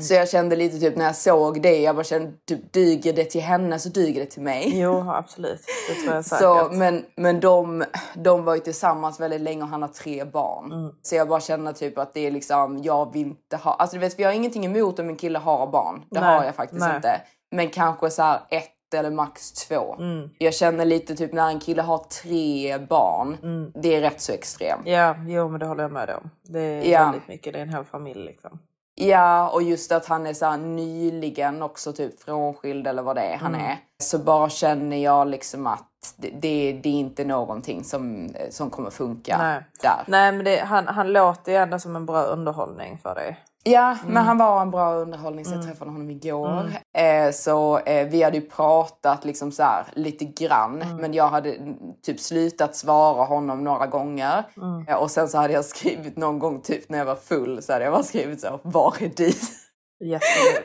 Så 0.00 0.14
jag 0.14 0.28
kände 0.28 0.56
lite 0.56 0.78
typ 0.78 0.96
när 0.96 1.04
jag 1.04 1.16
såg 1.16 1.62
det, 1.62 1.80
jag 1.80 1.96
bara 1.96 2.04
kände 2.04 2.32
typ 2.48 2.72
dyger 2.72 3.12
det 3.12 3.24
till 3.24 3.40
henne 3.40 3.78
så 3.78 3.88
dyger 3.88 4.20
det 4.20 4.26
till 4.26 4.42
mig. 4.42 4.80
Jo 4.80 5.10
absolut, 5.10 5.60
det 5.88 6.02
tror 6.02 6.14
jag 6.14 6.24
säkert. 6.24 6.42
Så, 6.42 6.68
men 6.72 7.04
men 7.16 7.40
de, 7.40 7.84
de 8.14 8.44
var 8.44 8.54
ju 8.54 8.60
tillsammans 8.60 9.20
väldigt 9.20 9.40
länge 9.40 9.62
och 9.62 9.68
han 9.68 9.82
har 9.82 9.88
tre 9.88 10.24
barn. 10.24 10.94
Så 11.02 11.14
jag 11.14 11.28
bara 11.28 11.40
känner 11.40 11.72
typ 11.72 11.98
att 11.98 12.14
det 12.14 12.26
är 12.26 12.30
liksom, 12.30 12.82
jag 12.82 13.12
vill 13.12 13.26
inte 13.26 13.56
ha, 13.56 13.74
alltså 13.74 13.96
du 13.96 14.00
vet 14.00 14.18
vi 14.18 14.24
har 14.24 14.32
ingenting 14.32 14.64
emot 14.64 14.98
om 14.98 15.08
en 15.08 15.16
kille 15.16 15.38
har 15.38 15.66
barn. 15.66 16.02
Det 16.10 16.20
Nej, 16.20 16.36
har 16.36 16.44
jag 16.44 16.54
faktiskt 16.54 16.80
nej. 16.80 16.96
inte. 16.96 17.20
Men 17.50 17.70
kanske 17.70 18.10
så 18.10 18.22
här 18.22 18.40
ett 18.50 18.70
eller 18.98 19.10
max 19.10 19.52
två. 19.52 19.94
Mm. 19.98 20.30
Jag 20.38 20.54
känner 20.54 20.84
lite 20.84 21.16
typ 21.16 21.32
när 21.32 21.48
en 21.48 21.60
kille 21.60 21.82
har 21.82 21.98
tre 21.98 22.78
barn, 22.78 23.36
Mm. 23.42 23.72
det 23.74 23.94
är 23.96 24.00
rätt 24.00 24.20
så 24.20 24.32
extremt. 24.32 24.82
Ja, 24.86 25.14
jo 25.26 25.48
men 25.48 25.60
det 25.60 25.66
håller 25.66 25.82
jag 25.82 25.92
med 25.92 26.10
om. 26.10 26.30
Det 26.42 26.60
är 26.60 26.84
Ja. 26.92 27.04
väldigt 27.04 27.28
mycket, 27.28 27.52
det 27.52 27.58
är 27.58 27.62
en 27.62 27.68
hel 27.74 27.84
familj 27.84 28.24
liksom. 28.24 28.58
Ja, 28.94 29.48
och 29.50 29.62
just 29.62 29.92
att 29.92 30.06
han 30.06 30.26
är 30.26 30.34
så 30.34 30.46
här 30.46 30.56
nyligen 30.58 31.62
också 31.62 31.92
typ 31.92 32.22
frånskild 32.22 32.86
eller 32.86 33.02
vad 33.02 33.16
det 33.16 33.22
är 33.22 33.36
han 33.36 33.54
är. 33.54 33.76
Så 33.98 34.18
bara 34.18 34.48
känner 34.48 34.96
jag 34.96 35.28
liksom 35.28 35.66
att 35.66 36.14
det, 36.16 36.28
det, 36.30 36.72
det 36.82 36.88
är 36.88 36.92
inte 36.92 37.24
någonting 37.24 37.84
som, 37.84 38.28
som 38.50 38.70
kommer 38.70 38.90
funka 38.90 39.38
Nej. 39.38 39.62
där. 39.82 40.04
Nej 40.06 40.32
men 40.32 40.44
det, 40.44 40.56
han, 40.58 40.86
han 40.88 41.12
låter 41.12 41.52
ju 41.52 41.58
ändå 41.58 41.78
som 41.78 41.96
en 41.96 42.06
bra 42.06 42.22
underhållning 42.22 42.98
för 43.02 43.14
dig. 43.14 43.38
Ja, 43.64 43.96
men 44.06 44.24
han 44.24 44.38
var 44.38 44.62
en 44.62 44.70
bra 44.70 44.94
underhållning 44.94 45.44
så 45.44 45.54
jag 45.54 45.62
träffade 45.66 45.90
honom 45.90 46.10
igår. 46.10 46.70
Eh, 46.98 47.30
så 47.32 47.78
eh, 47.78 48.08
vi 48.08 48.22
hade 48.22 48.36
ju 48.36 48.46
pratat 48.50 49.24
liksom 49.24 49.52
så 49.52 49.62
här 49.62 49.86
lite 49.92 50.24
grann. 50.24 50.84
Men 51.00 51.14
jag 51.14 51.28
hade 51.28 51.52
mm, 51.54 51.76
typ 52.02 52.20
slutat 52.20 52.76
svara 52.76 53.24
honom 53.24 53.64
några 53.64 53.86
gånger. 53.86 54.44
Eh, 54.88 54.96
och 54.96 55.10
sen 55.10 55.28
så 55.28 55.38
hade 55.38 55.52
jag 55.52 55.64
skrivit 55.74 56.16
någon 56.16 56.38
gång 56.38 56.60
typ 56.60 56.88
när 56.88 56.98
jag 56.98 57.04
var 57.04 57.14
full 57.14 57.62
så 57.62 57.72
hade 57.72 57.84
jag 57.84 57.92
bara 57.94 58.02
skrivit 58.02 58.40
så 58.40 58.60
var 58.62 58.94
är 59.00 59.12
du? 59.16 59.30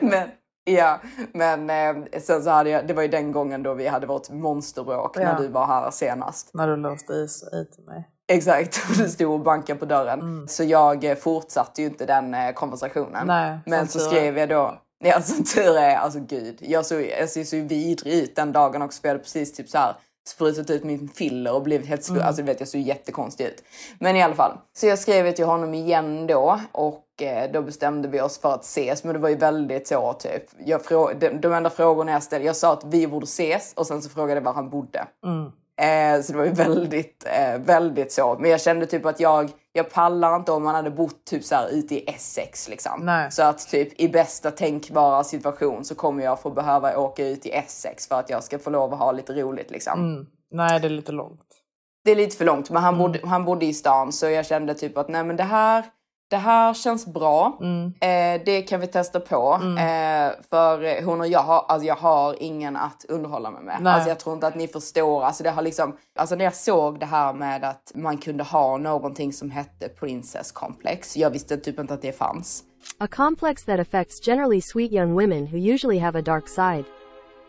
Men, 0.00 0.28
ja, 0.64 1.00
men 1.32 1.70
eh, 1.70 2.20
sen 2.20 2.42
så 2.42 2.50
hade 2.50 2.70
jag, 2.70 2.86
det 2.88 2.94
var 2.94 3.02
ju 3.02 3.08
den 3.08 3.32
gången 3.32 3.62
då 3.62 3.74
vi 3.74 3.86
hade 3.86 4.06
vårt 4.06 4.30
monsterbråk 4.30 5.16
Ja. 5.16 5.20
när 5.20 5.38
du 5.40 5.48
var 5.48 5.66
här 5.66 5.90
senast. 5.90 6.50
När 6.54 6.68
du 6.68 6.76
låste 6.76 7.12
is 7.12 7.44
ut 7.52 7.86
mig. 7.86 8.08
Exakt, 8.28 8.80
och 8.90 8.96
du 8.96 9.08
stod 9.08 9.32
och 9.32 9.40
bankade 9.40 9.78
på 9.78 9.84
dörren. 9.86 10.20
Så 10.48 10.64
jag 10.64 11.04
eh, 11.04 11.14
fortsatte 11.14 11.82
ju 11.82 11.88
inte 11.88 12.06
den 12.06 12.34
eh, 12.34 12.52
konversationen. 12.52 13.26
Nej, 13.26 13.58
Men 13.66 13.88
så 13.88 13.98
skrev 13.98 14.38
jag 14.38 14.48
då, 14.48 14.78
ja 15.04 15.20
som 15.22 15.44
tur 15.44 15.76
är, 15.76 15.96
alltså 15.96 16.18
gud. 16.20 16.56
Jag 16.60 16.86
såg, 16.86 17.02
jag 17.20 17.28
såg 17.30 17.46
så 17.46 17.56
vidrig 17.56 18.14
ut 18.14 18.36
den 18.36 18.52
dagen 18.52 18.82
också 18.82 19.00
för 19.00 19.08
jag 19.08 19.14
hade 19.14 19.22
precis 19.24 19.52
typ 19.52 19.68
så 19.68 19.78
här 19.78 19.96
sprutat 20.28 20.70
ut 20.70 20.84
min 20.84 21.08
filler 21.08 21.54
och 21.54 21.62
blivit 21.62 21.86
helt 21.88 22.00
slu- 22.00 22.22
Alltså 22.22 22.42
du 22.42 22.46
vet 22.46 22.60
jag 22.60 22.68
såg 22.68 22.80
jättekonstig 22.80 23.44
ut. 23.44 23.62
Men 24.00 24.16
i 24.16 24.22
alla 24.22 24.34
fall. 24.34 24.58
Så 24.76 24.86
jag 24.86 24.98
skrev 24.98 25.32
till 25.32 25.44
honom 25.44 25.74
igen 25.74 26.26
då 26.26 26.60
och 26.72 27.22
eh, 27.22 27.50
då 27.52 27.62
bestämde 27.62 28.08
vi 28.08 28.20
oss 28.20 28.38
för 28.38 28.54
att 28.54 28.64
ses. 28.64 29.04
Men 29.04 29.12
det 29.12 29.18
var 29.18 29.28
ju 29.28 29.36
väldigt 29.36 29.88
så 29.88 30.12
typ. 30.12 30.42
Jag 30.64 30.80
frå- 30.80 31.14
de, 31.18 31.28
de 31.30 31.52
enda 31.52 31.70
frågorna 31.70 32.12
jag 32.12 32.22
ställde, 32.22 32.46
jag 32.46 32.56
sa 32.56 32.72
att 32.72 32.84
vi 32.84 33.06
borde 33.06 33.24
ses 33.24 33.72
och 33.76 33.86
sen 33.86 34.02
så 34.02 34.08
frågade 34.10 34.40
jag 34.40 34.44
var 34.44 34.52
han 34.52 34.70
bodde. 34.70 35.06
Eh, 35.78 36.22
så 36.22 36.32
det 36.32 36.38
var 36.38 36.44
ju 36.44 36.52
väldigt, 36.52 37.24
eh, 37.26 37.58
väldigt 37.58 38.12
så. 38.12 38.36
Men 38.40 38.50
jag 38.50 38.60
kände 38.60 38.86
typ 38.86 39.06
att 39.06 39.20
jag, 39.20 39.50
jag 39.72 39.90
pallar 39.90 40.36
inte 40.36 40.52
om 40.52 40.62
man 40.62 40.74
hade 40.74 40.90
bott 40.90 41.24
typ 41.24 41.44
så 41.44 41.54
här 41.54 41.68
ute 41.68 41.94
i 41.94 42.10
Essex 42.10 42.68
liksom. 42.68 43.00
Nej. 43.02 43.30
Så 43.30 43.42
att 43.42 43.68
typ 43.68 44.00
i 44.00 44.08
bästa 44.08 44.50
tänkbara 44.50 45.24
situation 45.24 45.84
så 45.84 45.94
kommer 45.94 46.24
jag 46.24 46.40
få 46.40 46.50
behöva 46.50 46.96
åka 46.98 47.26
ut 47.26 47.46
i 47.46 47.50
Essex 47.52 48.08
för 48.08 48.14
att 48.20 48.30
jag 48.30 48.44
ska 48.44 48.58
få 48.58 48.70
lov 48.70 48.92
att 48.92 48.98
ha 48.98 49.12
lite 49.12 49.32
roligt 49.32 49.70
liksom. 49.70 50.26
Nej 50.50 50.80
det 50.80 50.86
är 50.86 50.90
lite 50.90 51.12
långt. 51.12 51.40
Det 52.04 52.10
är 52.10 52.16
lite 52.16 52.36
för 52.36 52.44
långt 52.44 52.70
men 52.70 52.82
han, 52.82 52.94
Mm. 52.94 53.06
bodde, 53.06 53.26
han 53.28 53.44
bodde 53.44 53.66
i 53.66 53.74
stan 53.74 54.12
så 54.12 54.26
jag 54.30 54.46
kände 54.46 54.74
typ 54.74 54.98
att 54.98 55.08
nej 55.08 55.24
men 55.24 55.36
det 55.36 55.42
här, 55.42 55.84
det 56.28 56.36
här 56.36 56.74
känns 56.74 57.06
bra. 57.06 57.58
Mm. 57.60 57.86
Eh, 57.86 58.44
det 58.44 58.62
kan 58.62 58.80
vi 58.80 58.86
testa 58.86 59.20
på. 59.20 59.60
Eh, 59.62 60.30
för 60.50 61.02
hon 61.04 61.20
och 61.20 61.26
jag 61.26 61.40
har, 61.40 61.64
alltså 61.68 61.86
jag 61.86 61.94
har 61.94 62.42
ingen 62.42 62.76
att 62.76 63.04
underhålla 63.08 63.50
mig 63.50 63.62
med. 63.62 63.78
Nej. 63.80 63.92
Alltså 63.92 64.08
jag 64.08 64.18
tror 64.18 64.34
inte 64.34 64.46
att 64.46 64.54
ni 64.54 64.68
förstår. 64.68 65.24
Alltså 65.24 65.42
det 65.42 65.50
har 65.50 65.62
liksom, 65.62 65.96
alltså 66.16 66.34
när 66.34 66.44
jag 66.44 66.54
såg 66.54 67.00
det 67.00 67.06
här 67.06 67.32
med 67.32 67.64
att 67.64 67.92
man 67.94 68.18
kunde 68.18 68.44
ha 68.44 68.76
någonting 68.76 69.32
som 69.32 69.50
hette 69.50 69.88
princess 69.88 70.52
complex. 70.52 71.16
Jag 71.16 71.30
visste 71.30 71.56
typ 71.56 71.78
inte 71.78 71.94
att 71.94 72.02
det 72.02 72.18
fanns. 72.18 72.62
A 72.98 73.06
complex 73.10 73.64
that 73.64 73.80
affects 73.80 74.26
generally 74.26 74.60
sweet 74.60 74.92
young 74.92 75.14
women 75.14 75.46
who 75.46 75.56
usually 75.56 75.98
have 75.98 76.18
a 76.18 76.22
dark 76.22 76.48
side. 76.48 76.84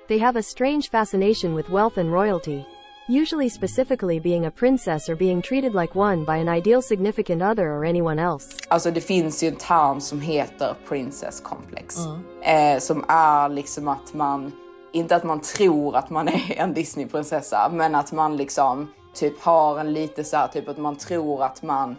They 0.08 0.20
have 0.20 0.40
a 0.40 0.44
strange 0.44 0.90
fascination 0.92 1.56
with 1.56 1.70
wealth 1.70 2.00
and 2.00 2.14
royalty. 2.14 2.64
Usually 3.08 3.50
specifically 3.50 4.20
being 4.20 4.46
a 4.46 4.52
princess 4.52 5.10
or 5.10 5.16
being 5.16 5.42
treated 5.42 5.74
like 5.74 5.96
one 5.96 6.26
by 6.26 6.38
an 6.38 6.50
ideal 6.50 6.82
significant 6.82 7.42
other 7.42 7.64
or 7.64 7.86
anyone 7.86 8.20
else. 8.20 8.56
Alltså 8.68 8.92
det 8.92 9.02
finns 9.02 9.44
ju 9.44 9.48
en 9.48 9.56
term 9.56 10.02
som 10.02 10.22
heter 10.22 10.76
princess 10.88 11.42
complex. 11.42 11.98
Eh, 12.42 12.80
som 12.80 13.06
är 13.08 13.50
liksom 13.50 13.88
att 13.88 14.14
man, 14.14 14.52
inte 14.92 15.16
att 15.16 15.24
man 15.24 15.42
tror 15.42 15.96
att 15.96 16.10
man 16.10 16.28
är 16.28 16.54
en 16.58 16.74
Disneyprinsessa, 16.74 17.70
men 17.74 17.96
att 17.96 18.12
man 18.12 18.38
liksom 18.38 18.88
typ 19.14 19.42
har 19.42 19.80
en 19.80 19.94
lite 19.94 20.24
så 20.24 20.38
här, 20.38 20.48
typ 20.48 20.70
att 20.70 20.78
man 20.78 20.96
tror 20.96 21.44
att 21.44 21.64
man 21.64 21.96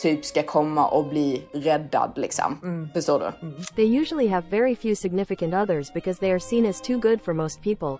typ 0.00 0.24
ska 0.24 0.42
komma 0.42 0.86
och 0.86 1.04
bli 1.04 1.42
räddad 1.52 2.12
liksom. 2.16 2.88
Förstår 2.94 3.18
du? 3.18 3.52
They 3.76 4.00
usually 4.00 4.28
have 4.28 4.46
very 4.50 4.76
few 4.76 4.96
significant 4.96 5.54
others 5.54 5.92
because 5.92 6.20
they 6.20 6.30
are 6.30 6.40
seen 6.40 6.66
as 6.66 6.80
too 6.80 6.98
good 6.98 7.22
for 7.22 7.32
most 7.32 7.62
people. 7.62 7.98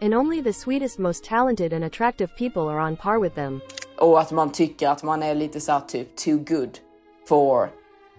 And 0.00 0.14
only 0.14 0.42
the 0.42 0.52
sweetest, 0.52 0.98
most 0.98 1.24
talented, 1.24 1.72
and 1.72 1.84
attractive 1.84 2.36
people 2.36 2.68
are 2.68 2.80
on 2.80 2.96
par 2.96 3.18
with 3.18 3.34
them. 3.34 3.60
Och 3.98 4.20
att 4.20 4.32
man 4.32 4.52
tycker 4.52 4.88
att 4.88 5.02
man 5.02 5.22
är 5.22 5.34
lite 5.34 5.60
så 5.60 5.72
här 5.72 5.80
typ 5.80 6.16
too 6.16 6.38
good 6.38 6.78
for 7.28 7.70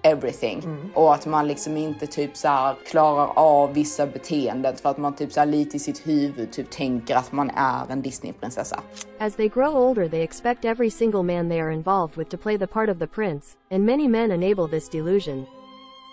everything. 0.04 0.60
Mm. 0.64 0.90
Och 0.94 1.14
att 1.14 1.26
man 1.26 1.48
liksom 1.48 1.78
inte 1.78 2.08
typ 2.08 2.38
så 2.38 2.48
här 2.48 2.76
klarar 2.86 3.32
av 3.36 3.74
vissa 3.74 4.08
beteenden 4.08 4.76
för 4.76 4.90
att 4.90 4.98
man 4.98 5.16
typ 5.16 5.32
så 5.32 5.40
här 5.40 5.48
lite 5.48 5.78
i 5.78 5.80
sitt 5.80 6.08
huvud 6.08 6.52
typ 6.52 6.70
tänker 6.70 7.16
att 7.16 7.32
man 7.32 7.50
är 7.56 7.92
en 7.92 8.02
Disneyprinsessa. 8.02 8.80
As 9.20 9.36
they 9.36 9.48
grow 9.48 9.76
older, 9.76 10.10
they 10.10 10.22
expect 10.22 10.66
every 10.66 10.90
single 10.90 11.24
man 11.24 11.50
they 11.50 11.60
are 11.60 11.74
involved 11.74 12.18
with 12.18 12.30
to 12.30 12.38
play 12.38 12.58
the 12.58 12.68
part 12.68 12.90
of 12.90 13.00
the 13.00 13.08
prince, 13.08 13.58
and 13.72 13.86
many 13.86 14.08
men 14.08 14.32
enable 14.32 14.68
this 14.68 14.90
delusion. 14.90 15.46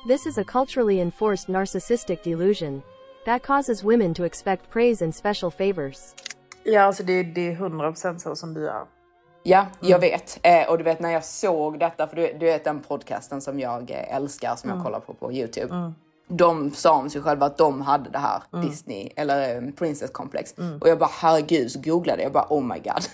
This 0.08 0.26
is 0.26 0.38
a 0.38 0.44
culturally 0.44 1.00
enforced 1.00 1.48
narcissistic 1.48 2.22
delusion 2.22 2.82
that 3.24 3.42
causes 3.42 3.84
women 3.84 4.14
to 4.14 4.24
expect 4.24 4.70
praise 4.70 5.04
and 5.04 5.14
special 5.14 5.50
favors. 5.50 5.98
Ja, 6.64 6.82
alltså 6.82 7.02
det, 7.02 7.22
det 7.22 7.52
är 7.52 7.56
100% 7.56 8.18
så 8.18 8.36
som 8.36 8.54
du 8.54 8.68
är. 8.68 8.82
Ja, 9.42 9.66
jag 9.80 9.98
vet. 9.98 10.38
Eh, 10.42 10.68
och 10.68 10.78
du 10.78 10.84
vet 10.84 11.00
när 11.00 11.10
jag 11.10 11.24
såg 11.24 11.78
detta, 11.78 12.06
för 12.06 12.16
du, 12.16 12.32
du 12.38 12.46
vet 12.46 12.64
den 12.64 12.80
podcasten 12.80 13.40
som 13.40 13.60
jag 13.60 13.90
eh, 13.90 14.16
älskar, 14.16 14.56
som 14.56 14.70
jag 14.70 14.82
kollar 14.82 15.00
på 15.00 15.14
på 15.14 15.32
Youtube. 15.32 15.92
De 16.28 16.70
sa 16.70 16.92
om 16.92 17.10
sig 17.10 17.22
själva 17.22 17.46
att 17.46 17.58
de 17.58 17.80
hade 17.80 18.10
det 18.10 18.18
här 18.18 18.42
Disney, 18.62 19.10
eller 19.16 19.56
eh, 19.56 19.70
Princess 19.70 20.10
Complex. 20.10 20.54
Och 20.80 20.88
jag 20.88 20.98
bara 20.98 21.10
herregud, 21.12 21.70
så 21.70 21.80
googlade 21.80 22.22
jag 22.22 22.32
bara 22.32 22.46
oh 22.50 22.64
my 22.64 22.78
god. 22.78 23.04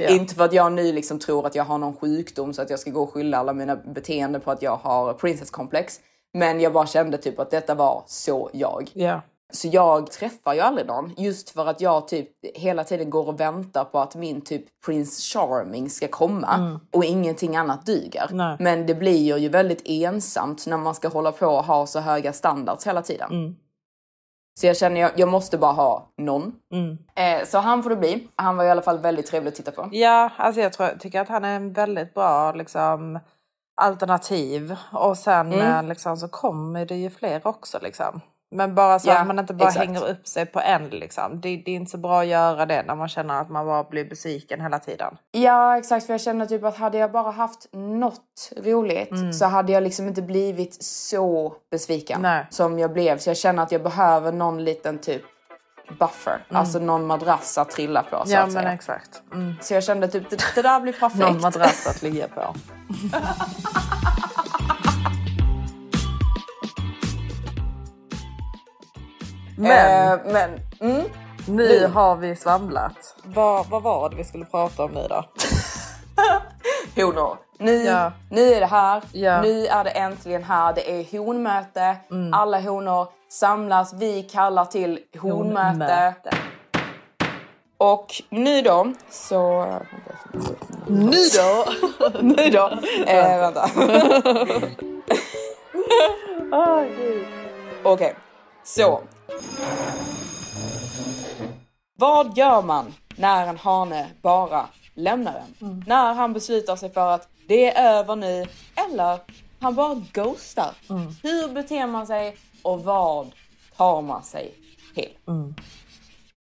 Inte 0.10 0.34
för 0.34 0.44
att 0.44 0.52
jag 0.52 0.72
nu 0.72 0.92
liksom 0.92 1.18
tror 1.18 1.46
att 1.46 1.54
jag 1.54 1.64
har 1.64 1.78
någon 1.78 1.96
sjukdom 1.96 2.54
så 2.54 2.62
att 2.62 2.70
jag 2.70 2.78
ska 2.78 2.90
gå 2.90 3.02
och 3.02 3.12
skylla 3.12 3.38
alla 3.38 3.52
mina 3.52 3.76
beteenden 3.76 4.40
på 4.40 4.50
att 4.50 4.62
jag 4.62 4.76
har 4.76 5.12
Princess 5.12 5.50
Complex. 5.50 6.00
Men 6.32 6.60
jag 6.60 6.72
bara 6.72 6.86
kände 6.86 7.18
typ 7.18 7.38
att 7.38 7.50
detta 7.50 7.74
var 7.74 8.02
så 8.06 8.50
jag. 8.52 8.90
Ja. 8.94 9.20
Så 9.52 9.68
jag 9.68 10.10
träffar 10.10 10.54
ju 10.54 10.60
aldrig 10.60 10.86
någon 10.86 11.12
just 11.16 11.50
för 11.50 11.66
att 11.66 11.80
jag 11.80 12.08
typ 12.08 12.28
hela 12.54 12.84
tiden 12.84 13.10
går 13.10 13.28
och 13.28 13.40
väntar 13.40 13.84
på 13.84 13.98
att 13.98 14.14
min 14.14 14.40
typ 14.40 14.64
Prince 14.86 15.22
Charming 15.22 15.90
ska 15.90 16.08
komma 16.08 16.80
och 16.92 17.04
ingenting 17.04 17.56
annat 17.56 17.86
duger. 17.86 18.28
Nej. 18.30 18.56
Men 18.60 18.86
det 18.86 18.94
blir 18.94 19.38
ju 19.38 19.48
väldigt 19.48 19.82
ensamt 19.84 20.66
när 20.66 20.76
man 20.76 20.94
ska 20.94 21.08
hålla 21.08 21.32
på 21.32 21.46
och 21.46 21.64
ha 21.64 21.86
så 21.86 22.00
höga 22.00 22.32
standards 22.32 22.86
hela 22.86 23.02
tiden. 23.02 23.56
Så 24.60 24.66
jag 24.66 24.76
känner 24.76 25.00
jag, 25.00 25.10
jag 25.16 25.28
måste 25.28 25.58
bara 25.58 25.72
ha 25.72 26.08
någon. 26.18 26.52
Eh, 27.14 27.46
så 27.46 27.58
han 27.58 27.82
får 27.82 27.90
det 27.90 27.96
bli. 27.96 28.28
Han 28.36 28.56
var 28.56 28.64
i 28.64 28.70
alla 28.70 28.82
fall 28.82 28.98
väldigt 28.98 29.26
trevlig 29.26 29.48
att 29.48 29.54
titta 29.54 29.70
på. 29.70 29.88
Ja, 29.92 30.30
alltså 30.36 30.60
jag 30.60 30.72
tror, 30.72 30.88
tycker 30.98 31.20
att 31.20 31.28
han 31.28 31.44
är 31.44 31.56
en 31.56 31.72
väldigt 31.72 32.14
bra 32.14 32.52
liksom, 32.52 33.18
alternativ. 33.80 34.76
Och 34.92 35.18
sen 35.18 35.52
eh, 35.52 35.82
liksom, 35.82 36.16
så 36.16 36.28
kommer 36.28 36.86
det 36.86 36.96
ju 36.96 37.10
fler 37.10 37.46
också. 37.46 37.78
Liksom. 37.82 38.20
Men 38.54 38.74
bara 38.74 38.98
så 38.98 39.08
Ja, 39.08 39.18
att 39.20 39.26
man 39.26 39.38
inte 39.38 39.54
bara 39.54 39.68
exakt. 39.68 39.86
hänger 39.86 40.08
upp 40.08 40.26
sig 40.26 40.46
på 40.46 40.60
en. 40.60 40.88
Liksom. 40.88 41.40
Det, 41.40 41.56
det 41.56 41.70
är 41.70 41.74
inte 41.76 41.90
så 41.90 41.98
bra 41.98 42.20
att 42.20 42.26
göra 42.26 42.66
det 42.66 42.82
när 42.82 42.94
man 42.94 43.08
känner 43.08 43.40
att 43.40 43.50
man 43.50 43.66
bara 43.66 43.84
blir 43.84 44.04
besviken 44.04 44.60
hela 44.60 44.78
tiden. 44.78 45.16
Ja 45.30 45.78
exakt 45.78 46.06
för 46.06 46.12
jag 46.14 46.20
känner 46.20 46.46
typ 46.46 46.64
att 46.64 46.76
hade 46.76 46.98
jag 46.98 47.12
bara 47.12 47.30
haft 47.30 47.68
något 47.72 48.52
roligt 48.56 49.34
så 49.34 49.44
hade 49.46 49.72
jag 49.72 49.82
liksom 49.82 50.08
inte 50.08 50.22
blivit 50.22 50.82
så 50.82 51.54
besviken 51.70 52.22
Nej. 52.22 52.46
som 52.50 52.78
jag 52.78 52.92
blev. 52.92 53.18
Så 53.18 53.30
jag 53.30 53.36
känner 53.36 53.62
att 53.62 53.72
jag 53.72 53.82
behöver 53.82 54.32
någon 54.32 54.64
liten 54.64 54.98
typ 54.98 55.22
buffer. 55.98 56.44
Alltså 56.50 56.78
någon 56.78 57.06
madrass 57.06 57.58
att 57.58 57.70
trilla 57.70 58.02
på 58.02 58.22
så 58.26 58.32
ja 58.32 58.40
men 58.42 58.52
säga. 58.52 58.72
exakt. 58.72 59.22
Mm. 59.32 59.54
Så 59.60 59.74
jag 59.74 59.84
kände 59.84 60.08
typ 60.08 60.30
det, 60.30 60.44
det 60.54 60.62
där 60.62 60.80
blir 60.80 60.92
perfekt. 60.92 61.20
Någon 61.20 61.40
madrass 61.40 61.86
att 61.86 62.02
ligga 62.02 62.28
på. 62.28 62.54
men 69.56 70.12
Eh, 70.12 70.18
men 70.32 70.50
mm, 70.80 71.02
nu 71.46 71.68
du. 71.68 71.86
har 71.86 72.16
vi 72.16 72.36
svamlat. 72.36 73.16
Vad, 73.24 73.66
vad 73.66 73.82
var 73.82 74.10
det 74.10 74.16
vi 74.16 74.24
skulle 74.24 74.44
prata 74.44 74.84
om 74.84 74.90
nu 74.90 75.06
då? 75.08 75.24
honor. 77.02 77.36
Nu, 77.58 77.84
Ja. 77.84 78.12
nu 78.30 78.40
är 78.52 78.60
det 78.60 78.66
här. 78.66 79.02
Ja. 79.12 79.42
Nu 79.42 79.66
är 79.66 79.84
det 79.84 79.90
äntligen 79.90 80.44
här. 80.44 80.72
Det 80.74 80.90
är 80.90 81.18
honmöte. 81.18 81.96
Alla 82.32 82.60
honor 82.60 83.08
samlas. 83.32 83.92
Vi 83.92 84.22
kallar 84.22 84.64
till 84.64 84.98
honmöte. 85.18 86.14
Och 87.78 88.22
nu 88.28 88.62
då 88.62 88.92
så... 89.10 89.66
Nu 90.86 91.18
då? 91.36 91.64
Nu 92.20 92.50
då. 92.50 92.70
Eh, 93.06 93.38
vänta. 93.40 93.70
Okej, 97.82 98.14
så. 98.64 99.00
Vad 101.98 102.36
gör 102.38 102.62
man 102.62 102.94
när 103.16 103.46
en 103.46 103.56
hane 103.56 104.06
bara 104.22 104.66
lämnar 104.94 105.34
en? 105.34 105.84
När 105.86 106.14
han 106.14 106.32
beslutar 106.32 106.76
sig 106.76 106.92
för 106.92 107.10
att 107.10 107.28
det 107.48 107.76
är 107.76 107.98
över 107.98 108.16
nu 108.16 108.46
eller 108.74 109.18
han 109.60 109.74
bara 109.74 110.02
ghostar. 110.12 110.74
Hur 111.22 111.48
beter 111.48 111.86
man 111.86 112.06
sig 112.06 112.36
och 112.64 112.84
vad 112.84 113.26
tar 113.76 114.02
man 114.02 114.22
sig 114.22 114.54
till? 114.94 115.12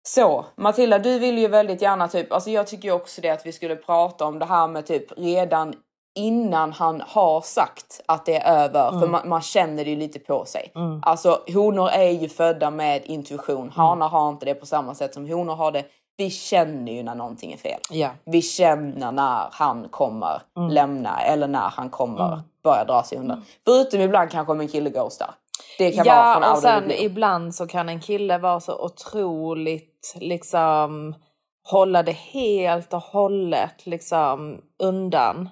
Så 0.03 0.45
Matilda, 0.55 0.99
du 0.99 1.19
vill 1.19 1.37
ju 1.37 1.47
väldigt 1.47 1.81
gärna 1.81 2.07
typ, 2.07 2.33
alltså 2.33 2.49
jag 2.49 2.67
tycker 2.67 2.87
ju 2.87 2.93
också 2.93 3.21
det 3.21 3.29
att 3.29 3.45
vi 3.45 3.51
skulle 3.51 3.75
prata 3.75 4.25
om 4.25 4.39
det 4.39 4.45
här 4.45 4.67
med 4.67 4.85
typ 4.85 5.17
redan 5.17 5.73
innan 6.15 6.73
han 6.73 7.01
har 7.07 7.41
sagt 7.41 8.01
att 8.05 8.25
det 8.25 8.35
är 8.37 8.63
över, 8.63 8.99
för 8.99 9.07
man, 9.07 9.29
man 9.29 9.41
känner 9.41 9.83
det 9.83 9.89
ju 9.89 9.95
lite 9.95 10.19
på 10.19 10.45
sig. 10.45 10.71
Alltså 11.01 11.39
honor 11.53 11.89
är 11.89 12.09
ju 12.09 12.29
födda 12.29 12.71
med 12.71 13.05
intuition, 13.05 13.69
hanar 13.69 14.09
har 14.09 14.29
inte 14.29 14.45
det 14.45 14.53
på 14.53 14.65
samma 14.65 14.95
sätt 14.95 15.13
som 15.13 15.29
honor 15.29 15.55
har 15.55 15.71
det. 15.71 15.85
Vi 16.17 16.29
känner 16.29 16.91
ju 16.91 17.03
när 17.03 17.15
någonting 17.15 17.51
är 17.51 17.57
fel. 17.57 17.79
Ja. 17.89 18.09
Vi 18.25 18.41
känner 18.41 19.11
när 19.11 19.47
han 19.51 19.87
kommer 19.89 20.41
lämna 20.69 21.21
eller 21.21 21.47
när 21.47 21.69
han 21.69 21.89
kommer 21.89 22.41
börja 22.63 22.85
dra 22.85 23.03
sig 23.03 23.17
undan. 23.17 23.43
Förutom 23.65 23.99
ibland 23.99 24.31
kanske 24.31 24.51
om 24.51 24.61
en 24.61 24.67
kille 24.67 24.89
ghostar. 24.89 25.29
Det 25.77 25.91
kan 25.91 26.05
vara 26.05 26.33
från 26.33 26.43
Ja, 26.43 26.51
och 26.51 26.57
sen 26.57 26.91
ibland 26.91 27.55
så 27.55 27.67
kan 27.67 27.89
en 27.89 27.99
kille 27.99 28.37
vara 28.37 28.59
så 28.59 28.85
otroligt 28.85 30.15
liksom 30.19 31.15
hålla 31.63 32.03
det 32.03 32.11
helt 32.11 32.93
och 32.93 33.01
hållet 33.01 33.85
liksom 33.85 34.61
undan. 34.83 35.49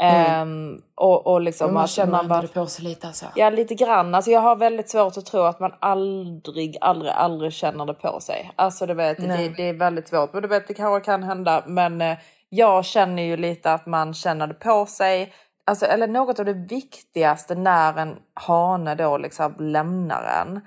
Ehm, 0.00 0.82
och, 0.94 1.26
och 1.26 1.40
liksom 1.40 1.74
man 1.74 1.84
att 1.84 1.90
känner 1.90 2.12
man 2.12 2.28
bara, 2.28 2.42
det 2.42 2.48
på 2.48 2.66
sig 2.66 2.84
lite 2.84 3.06
alltså. 3.06 3.26
Ja, 3.34 3.50
lite 3.50 3.74
grann. 3.74 4.14
Alltså 4.14 4.30
jag 4.30 4.40
har 4.40 4.56
väldigt 4.56 4.90
svårt 4.90 5.16
att 5.16 5.26
tro 5.26 5.40
att 5.40 5.60
man 5.60 5.72
aldrig, 5.80 6.76
aldrig, 6.80 7.12
aldrig 7.12 7.52
känner 7.52 7.86
det 7.86 7.94
på 7.94 8.20
sig. 8.20 8.52
Alltså 8.56 8.86
du 8.86 8.94
vet, 8.94 9.18
det, 9.18 9.48
det 9.56 9.68
är 9.68 9.72
väldigt 9.72 10.08
svårt. 10.08 10.32
Men 10.32 10.42
du 10.42 10.48
vet, 10.48 10.68
det 10.68 10.74
kanske 10.74 11.04
kan 11.04 11.22
hända. 11.22 11.64
Men 11.66 12.00
eh, 12.00 12.18
jag 12.48 12.84
känner 12.84 13.22
ju 13.22 13.36
lite 13.36 13.72
att 13.72 13.86
man 13.86 14.14
känner 14.14 14.46
det 14.46 14.54
på 14.54 14.86
sig. 14.86 15.32
Alltså, 15.64 15.86
eller 15.86 16.08
något 16.08 16.38
av 16.38 16.44
det 16.44 16.52
viktigaste 16.52 17.54
när 17.54 17.98
en 17.98 18.16
hane 18.34 18.94
då 18.94 19.18
liksom 19.18 19.54
lämnar 19.58 20.22
en. 20.42 20.60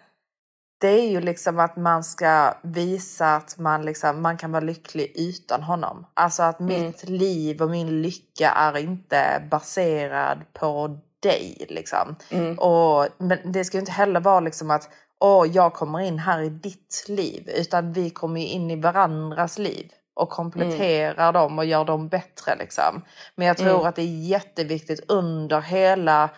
Det 0.82 0.88
är 0.88 1.10
ju 1.10 1.22
liksom 1.22 1.60
att 1.60 1.76
man 1.76 2.04
ska 2.04 2.54
visa 2.64 3.36
att 3.36 3.58
man, 3.58 3.86
liksom, 3.86 4.22
man 4.22 4.38
kan 4.38 4.52
vara 4.52 4.64
lycklig 4.64 5.14
utan 5.16 5.64
honom. 5.64 6.06
Alltså 6.14 6.44
att 6.44 6.60
mitt 6.60 7.10
liv 7.10 7.62
och 7.62 7.70
min 7.70 8.02
lycka 8.02 8.50
är 8.50 8.78
inte 8.78 9.48
baserad 9.52 10.40
på 10.54 11.00
dig. 11.20 11.66
Liksom. 11.70 12.16
Och, 12.58 13.08
men 13.18 13.52
det 13.52 13.66
ska 13.66 13.78
ju 13.78 13.80
inte 13.80 13.92
heller 13.92 14.20
vara 14.20 14.40
liksom 14.40 14.72
att 14.72 14.90
Åh, 15.20 15.48
jag 15.48 15.74
kommer 15.74 16.00
in 16.00 16.20
här 16.20 16.42
i 16.42 16.50
ditt 16.50 17.06
liv. 17.08 17.50
Utan 17.56 17.94
vi 17.94 18.10
kommer 18.10 18.42
ju 18.42 18.48
in 18.48 18.72
i 18.72 18.82
varandras 18.82 19.58
liv 19.58 19.92
och 20.14 20.30
kompletterar 20.30 21.34
dem 21.34 21.60
och 21.60 21.66
gör 21.66 21.86
dem 21.86 22.08
bättre. 22.08 22.56
Liksom. 22.56 23.06
Men 23.36 23.48
jag 23.48 23.58
tror 23.58 23.88
att 23.88 23.96
det 23.96 24.02
är 24.02 24.28
jätteviktigt 24.28 25.12
under 25.12 25.62
hela 25.62 26.30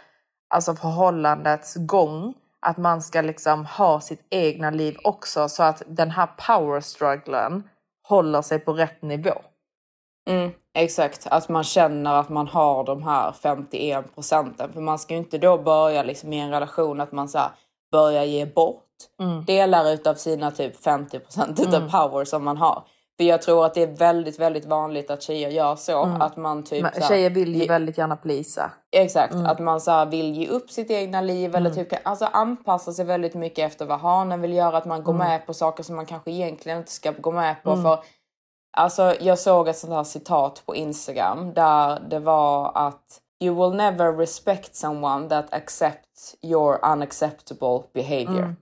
alltså 0.50 0.76
förhållandets 0.76 1.76
gång 1.76 2.34
att 2.62 2.78
man 2.78 3.02
ska 3.02 3.22
liksom 3.22 3.66
ha 3.66 4.02
sitt 4.02 4.28
egna 4.30 4.70
liv 4.70 4.98
också 5.04 5.50
så 5.50 5.64
att 5.64 5.82
den 5.88 6.12
här 6.12 6.28
power 6.48 6.82
strugglen 6.82 7.64
håller 8.08 8.42
sig 8.42 8.60
på 8.60 8.74
rätt 8.74 9.02
nivå. 9.02 9.42
Mm, 10.30 10.52
exakt, 10.74 11.28
att 11.28 11.50
man 11.50 11.64
känner 11.64 12.14
att 12.14 12.30
man 12.30 12.48
har 12.48 12.84
de 12.84 13.04
här 13.04 13.32
51 13.32 14.16
procenten. 14.16 14.74
För 14.74 14.82
man 14.82 15.00
ska 15.00 15.14
ju 15.14 15.20
inte 15.20 15.38
då 15.38 15.58
börja 15.58 16.04
liksom 16.04 16.34
i 16.34 16.40
en 16.40 16.52
relation 16.52 17.02
att 17.02 17.12
man 17.12 17.30
så 17.30 17.38
här, 17.38 17.50
börjar 17.92 18.24
ge 18.24 18.46
bort 18.46 18.82
delar 19.46 19.92
utav 19.92 20.16
sina 20.16 20.52
typ 20.52 20.84
50 20.84 21.20
procent 21.20 21.60
utav 21.60 21.90
power 21.92 22.26
som 22.26 22.44
man 22.44 22.58
har. 22.58 22.84
För 23.18 23.24
jag 23.24 23.42
tror 23.42 23.66
att 23.66 23.74
det 23.74 23.82
är 23.84 23.88
väldigt, 23.98 24.40
väldigt 24.40 24.66
vanligt 24.66 25.12
att 25.12 25.22
tjejer 25.22 25.50
gör 25.50 25.76
så. 25.76 26.04
Mm. 26.04 26.22
Att 26.22 26.38
man 26.38 26.64
typ... 26.64 26.82
Men 26.84 26.92
så 26.94 27.00
här- 27.00 27.08
tjejer 27.08 27.30
vill 27.30 27.56
ju 27.56 27.68
väldigt 27.68 27.98
gärna 27.98 28.16
plisa. 28.16 28.72
Exakt, 28.92 29.34
Mm. 29.34 29.46
att 29.46 29.60
man 29.60 29.82
så 29.82 30.06
vill 30.06 30.34
ge 30.36 30.48
upp 30.48 30.72
sitt 30.72 30.92
egna 30.92 31.22
liv 31.22 31.56
eller 31.56 31.70
typ 31.70 31.88
alltså 32.04 32.26
anpassa 32.26 32.92
sig 32.94 33.06
väldigt 33.06 33.34
mycket 33.34 33.66
efter 33.72 33.86
vad 33.86 34.00
hanen 34.00 34.42
vill 34.42 34.54
göra. 34.54 34.78
Att 34.78 34.86
man 34.86 35.04
går 35.04 35.14
Mm. 35.14 35.28
med 35.28 35.46
på 35.46 35.54
saker 35.54 35.84
som 35.84 35.96
man 35.96 36.06
kanske 36.06 36.32
egentligen 36.32 36.78
inte 36.78 36.92
ska 36.92 37.12
gå 37.12 37.32
med 37.32 37.56
på. 37.64 37.72
Mm. 37.72 37.84
För 37.84 38.00
Alltså 38.78 39.14
jag 39.20 39.40
såg 39.40 39.68
ett 39.68 39.78
sånt 39.78 39.94
här 39.94 40.04
citat 40.04 40.64
på 40.66 40.76
Instagram 40.76 41.54
där 41.54 42.00
det 42.10 42.20
var 42.20 42.72
att 42.76 43.20
You 43.44 43.56
will 43.70 43.78
never 43.78 44.14
respect 44.14 44.76
someone 44.76 45.30
that 45.30 45.54
accepts 45.54 46.36
your 46.42 46.86
unacceptable 46.92 47.80
behavior. 47.94 48.40
Mm. 48.42 48.56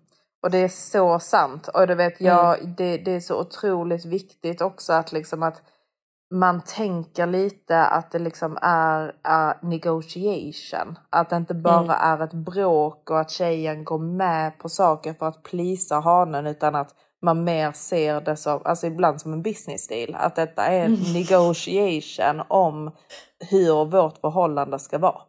Och 0.43 0.51
det 0.51 0.57
är 0.57 0.67
så 0.67 1.19
sant. 1.19 1.67
Och 1.67 1.87
du 1.87 1.95
vet, 1.95 2.21
jag, 2.21 2.67
det, 2.77 2.97
det 2.97 3.11
är 3.11 3.19
så 3.19 3.39
otroligt 3.39 4.05
viktigt 4.05 4.61
också 4.61 4.93
att 4.93 5.11
liksom 5.11 5.43
att 5.43 5.61
man 6.33 6.61
tänker 6.61 7.27
lite 7.27 7.85
att 7.85 8.11
det 8.11 8.19
liksom 8.19 8.57
är 8.61 9.05
uh, 9.07 9.53
negotiation. 9.69 10.97
Att 11.09 11.29
det 11.29 11.35
inte 11.35 11.53
bara 11.53 11.79
Mm. 11.95 12.21
är 12.21 12.23
ett 12.23 12.33
bråk 12.33 13.09
och 13.09 13.19
att 13.19 13.31
tjejen 13.31 13.83
går 13.83 13.99
med 13.99 14.59
på 14.59 14.69
saker 14.69 15.13
för 15.13 15.25
att 15.27 15.43
plisa 15.43 15.99
hanen 15.99 16.47
utan 16.47 16.75
att 16.75 16.95
man 17.21 17.43
mer 17.43 17.71
ser 17.71 18.21
det 18.21 18.35
som, 18.37 18.61
alltså 18.65 18.87
ibland 18.87 19.21
som 19.21 19.33
en 19.33 19.41
business 19.41 19.87
deal. 19.87 20.15
Att 20.15 20.35
detta 20.35 20.65
är 20.65 20.79
en 20.85 20.93
Mm. 20.95 21.13
negotiation 21.13 22.41
om 22.47 22.91
hur 23.49 23.85
vårt 23.85 24.17
förhållande 24.17 24.79
ska 24.79 24.97
vara. 24.97 25.21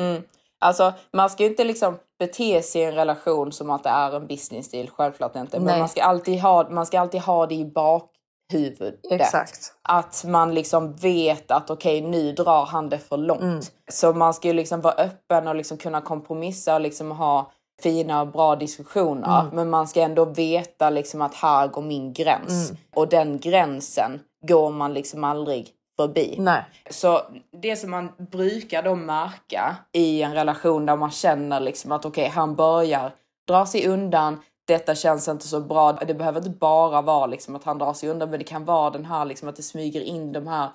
Mm. 0.00 0.22
Alltså 0.64 0.92
man 1.12 1.30
ska 1.30 1.42
ju 1.42 1.48
inte 1.48 1.64
liksom 1.64 1.98
bete 2.18 2.62
sig 2.62 2.80
i 2.80 2.84
en 2.84 2.94
relation 2.94 3.52
som 3.52 3.70
att 3.70 3.82
det 3.82 3.88
är 3.88 4.16
en 4.16 4.26
business 4.26 4.70
deal, 4.70 4.90
självklart 4.90 5.36
inte. 5.36 5.58
Men 5.58 5.66
Nej. 5.66 5.78
man 5.78 5.88
ska, 5.88 6.02
alltid 6.02 6.40
ha, 6.40 6.70
man 6.70 6.86
ska 6.86 7.00
alltid 7.00 7.20
ha 7.20 7.46
det 7.46 7.54
i 7.54 7.64
bakhuvudet. 7.64 9.00
Exakt. 9.10 9.72
Att 9.82 10.24
man 10.26 10.54
liksom 10.54 10.96
vet 10.96 11.50
att 11.50 11.70
okej 11.70 12.00
nu 12.00 12.32
drar 12.32 12.66
han 12.66 12.88
det 12.88 12.98
för 12.98 13.16
långt. 13.16 13.42
Mm. 13.42 13.60
Så 13.92 14.12
man 14.12 14.34
ska 14.34 14.48
ju 14.48 14.54
liksom 14.54 14.80
vara 14.80 14.94
öppen 14.94 15.48
och 15.48 15.54
liksom 15.54 15.78
kunna 15.78 16.00
kompromissa 16.00 16.74
och 16.74 16.80
liksom 16.80 17.10
ha 17.10 17.52
fina 17.82 18.20
och 18.20 18.28
bra 18.28 18.56
diskussioner. 18.56 19.40
Mm. 19.40 19.54
Men 19.56 19.70
man 19.70 19.88
ska 19.88 20.00
ändå 20.00 20.24
veta 20.24 20.90
liksom 20.90 21.22
att 21.22 21.34
här 21.34 21.68
går 21.68 21.82
min 21.82 22.12
gräns. 22.12 22.70
Mm. 22.70 22.82
Och 22.94 23.08
den 23.08 23.38
gränsen 23.38 24.20
går 24.48 24.70
man 24.70 24.94
liksom 24.94 25.24
aldrig 25.24 25.70
förbi. 25.96 26.34
Nej. 26.38 26.64
Så 26.90 27.20
det 27.62 27.76
som 27.76 27.90
man 27.90 28.08
brukar 28.30 28.82
då 28.82 28.94
märka 28.94 29.76
i 29.92 30.22
en 30.22 30.34
relation 30.34 30.86
där 30.86 30.96
man 30.96 31.10
känner 31.10 31.60
liksom 31.60 31.92
att 31.92 32.04
okej, 32.04 32.28
han 32.28 32.54
börjar 32.54 33.12
dra 33.48 33.66
sig 33.66 33.88
undan. 33.88 34.40
Detta 34.66 34.94
känns 34.94 35.28
inte 35.28 35.48
så 35.48 35.60
bra. 35.60 35.92
Det 35.92 36.14
behöver 36.14 36.38
inte 36.38 36.50
bara 36.50 37.02
vara 37.02 37.26
liksom 37.26 37.56
att 37.56 37.64
han 37.64 37.78
drar 37.78 37.92
sig 37.92 38.08
undan, 38.08 38.30
men 38.30 38.38
det 38.38 38.44
kan 38.44 38.64
vara 38.64 38.90
den 38.90 39.04
här 39.04 39.24
liksom 39.24 39.48
att 39.48 39.56
det 39.56 39.62
smyger 39.62 40.00
in 40.00 40.32
de 40.32 40.46
här 40.46 40.68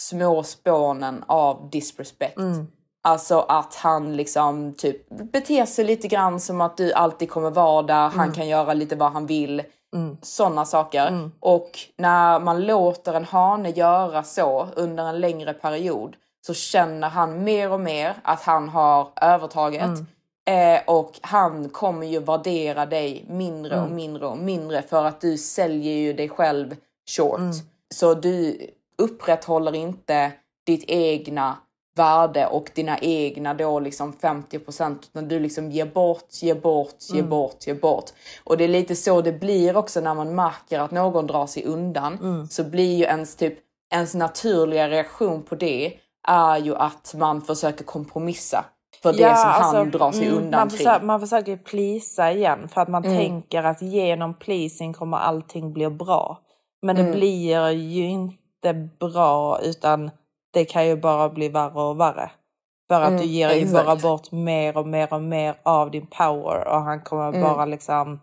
små 0.00 0.42
spånen 0.42 1.24
av 1.26 1.70
disrespect. 1.70 2.38
Mm. 2.38 2.66
Alltså 3.02 3.40
att 3.40 3.74
han 3.74 4.16
liksom 4.16 4.74
typ 4.78 5.08
beter 5.32 5.66
sig 5.66 5.84
lite 5.84 6.08
grann 6.08 6.40
som 6.40 6.60
att 6.60 6.76
du 6.76 6.92
alltid 6.92 7.30
kommer 7.30 7.50
vara 7.50 7.82
där. 7.82 8.08
Han 8.08 8.20
Mm. 8.24 8.32
kan 8.34 8.48
göra 8.48 8.74
lite 8.74 8.96
vad 8.96 9.12
han 9.12 9.26
vill. 9.26 9.62
Mm. 9.94 10.16
Sådana 10.22 10.64
saker. 10.64 11.06
Mm. 11.06 11.32
Och 11.40 11.70
när 11.96 12.40
man 12.40 12.66
låter 12.66 13.14
en 13.14 13.24
hane 13.24 13.70
göra 13.70 14.22
så 14.22 14.68
under 14.76 15.04
en 15.04 15.20
längre 15.20 15.52
period 15.54 16.16
så 16.46 16.54
känner 16.54 17.08
han 17.08 17.44
mer 17.44 17.72
och 17.72 17.80
mer 17.80 18.14
att 18.22 18.42
han 18.42 18.68
har 18.68 19.08
övertaget. 19.20 19.82
Mm. 19.82 20.06
Eh, 20.46 20.80
och 20.86 21.12
han 21.20 21.68
kommer 21.68 22.06
ju 22.06 22.18
värdera 22.18 22.86
dig 22.86 23.24
mindre 23.28 23.76
och 23.76 23.82
Mm. 23.84 23.96
mindre 23.96 24.26
och 24.26 24.38
mindre 24.38 24.82
för 24.82 25.04
att 25.04 25.20
du 25.20 25.38
säljer 25.38 25.92
ju 25.92 26.12
dig 26.12 26.28
själv 26.28 26.76
short. 27.16 27.38
Mm. 27.38 27.52
Så 27.94 28.14
du 28.14 28.58
upprätthåller 28.98 29.74
inte 29.74 30.32
ditt 30.66 30.84
egna 30.88 31.56
värde 31.96 32.46
och 32.46 32.70
dina 32.74 32.98
egna 32.98 33.54
då 33.54 33.80
liksom 33.80 34.12
50% 34.12 34.96
utan 35.12 35.28
du 35.28 35.40
liksom 35.40 35.70
ger 35.70 35.86
bort, 35.86 36.42
ger 36.42 36.54
bort, 36.54 36.94
ger 37.10 37.18
Mm. 37.18 37.30
bort, 37.30 37.66
ger 37.66 37.74
bort. 37.74 38.10
Och 38.44 38.56
det 38.56 38.64
är 38.64 38.68
lite 38.68 38.96
så 38.96 39.20
det 39.20 39.32
blir 39.32 39.76
också 39.76 40.00
när 40.00 40.14
man 40.14 40.34
märker 40.34 40.80
att 40.80 40.90
någon 40.90 41.26
drar 41.26 41.46
sig 41.46 41.64
undan 41.64 42.18
Mm. 42.22 42.46
så 42.48 42.64
blir 42.64 42.96
ju 42.96 43.04
ens 43.04 43.36
typ 43.36 43.54
ens 43.94 44.14
naturliga 44.14 44.88
reaktion 44.88 45.42
på 45.42 45.54
det 45.54 45.92
är 46.28 46.58
ju 46.58 46.76
att 46.76 47.14
man 47.18 47.42
försöker 47.42 47.84
kompromissa 47.84 48.64
för 49.02 49.12
det 49.12 49.36
som 49.36 49.50
han 49.50 49.90
drar 49.90 50.12
sig 50.12 50.26
mm, 50.26 50.38
undan 50.38 50.60
man 50.60 50.68
kring. 50.68 50.78
försöker, 50.78 51.04
man 51.06 51.20
försöker 51.20 51.56
plisa 51.56 52.32
igen 52.32 52.68
för 52.68 52.80
att 52.80 52.88
man 52.88 53.04
Mm. 53.04 53.16
tänker 53.16 53.62
att 53.62 53.82
genom 53.82 54.34
pleasing 54.34 54.92
kommer 54.92 55.16
allting 55.16 55.72
bli 55.72 55.90
bra. 55.90 56.38
Men 56.82 56.96
det 56.96 57.02
Mm. 57.02 57.14
blir 57.14 57.70
ju 57.70 58.04
inte 58.08 58.88
bra 59.00 59.60
utan 59.62 60.10
det 60.54 60.64
kan 60.64 60.86
ju 60.86 60.96
bara 60.96 61.28
bli 61.28 61.48
värre 61.48 61.80
och 61.82 62.00
värre. 62.00 62.30
För 62.88 63.00
att 63.00 63.08
Mm, 63.08 63.20
du 63.20 63.26
ger 63.26 63.54
ju 63.54 63.72
bara 63.72 63.96
bort 63.96 64.32
mer 64.32 64.76
och 64.76 64.86
mer 64.86 65.12
och 65.14 65.22
mer 65.22 65.60
av 65.62 65.90
din 65.90 66.06
power 66.06 66.68
och 66.68 66.80
han 66.80 67.00
kommer 67.02 67.28
Mm. 67.28 67.40
bara 67.42 67.64
liksom 67.64 68.20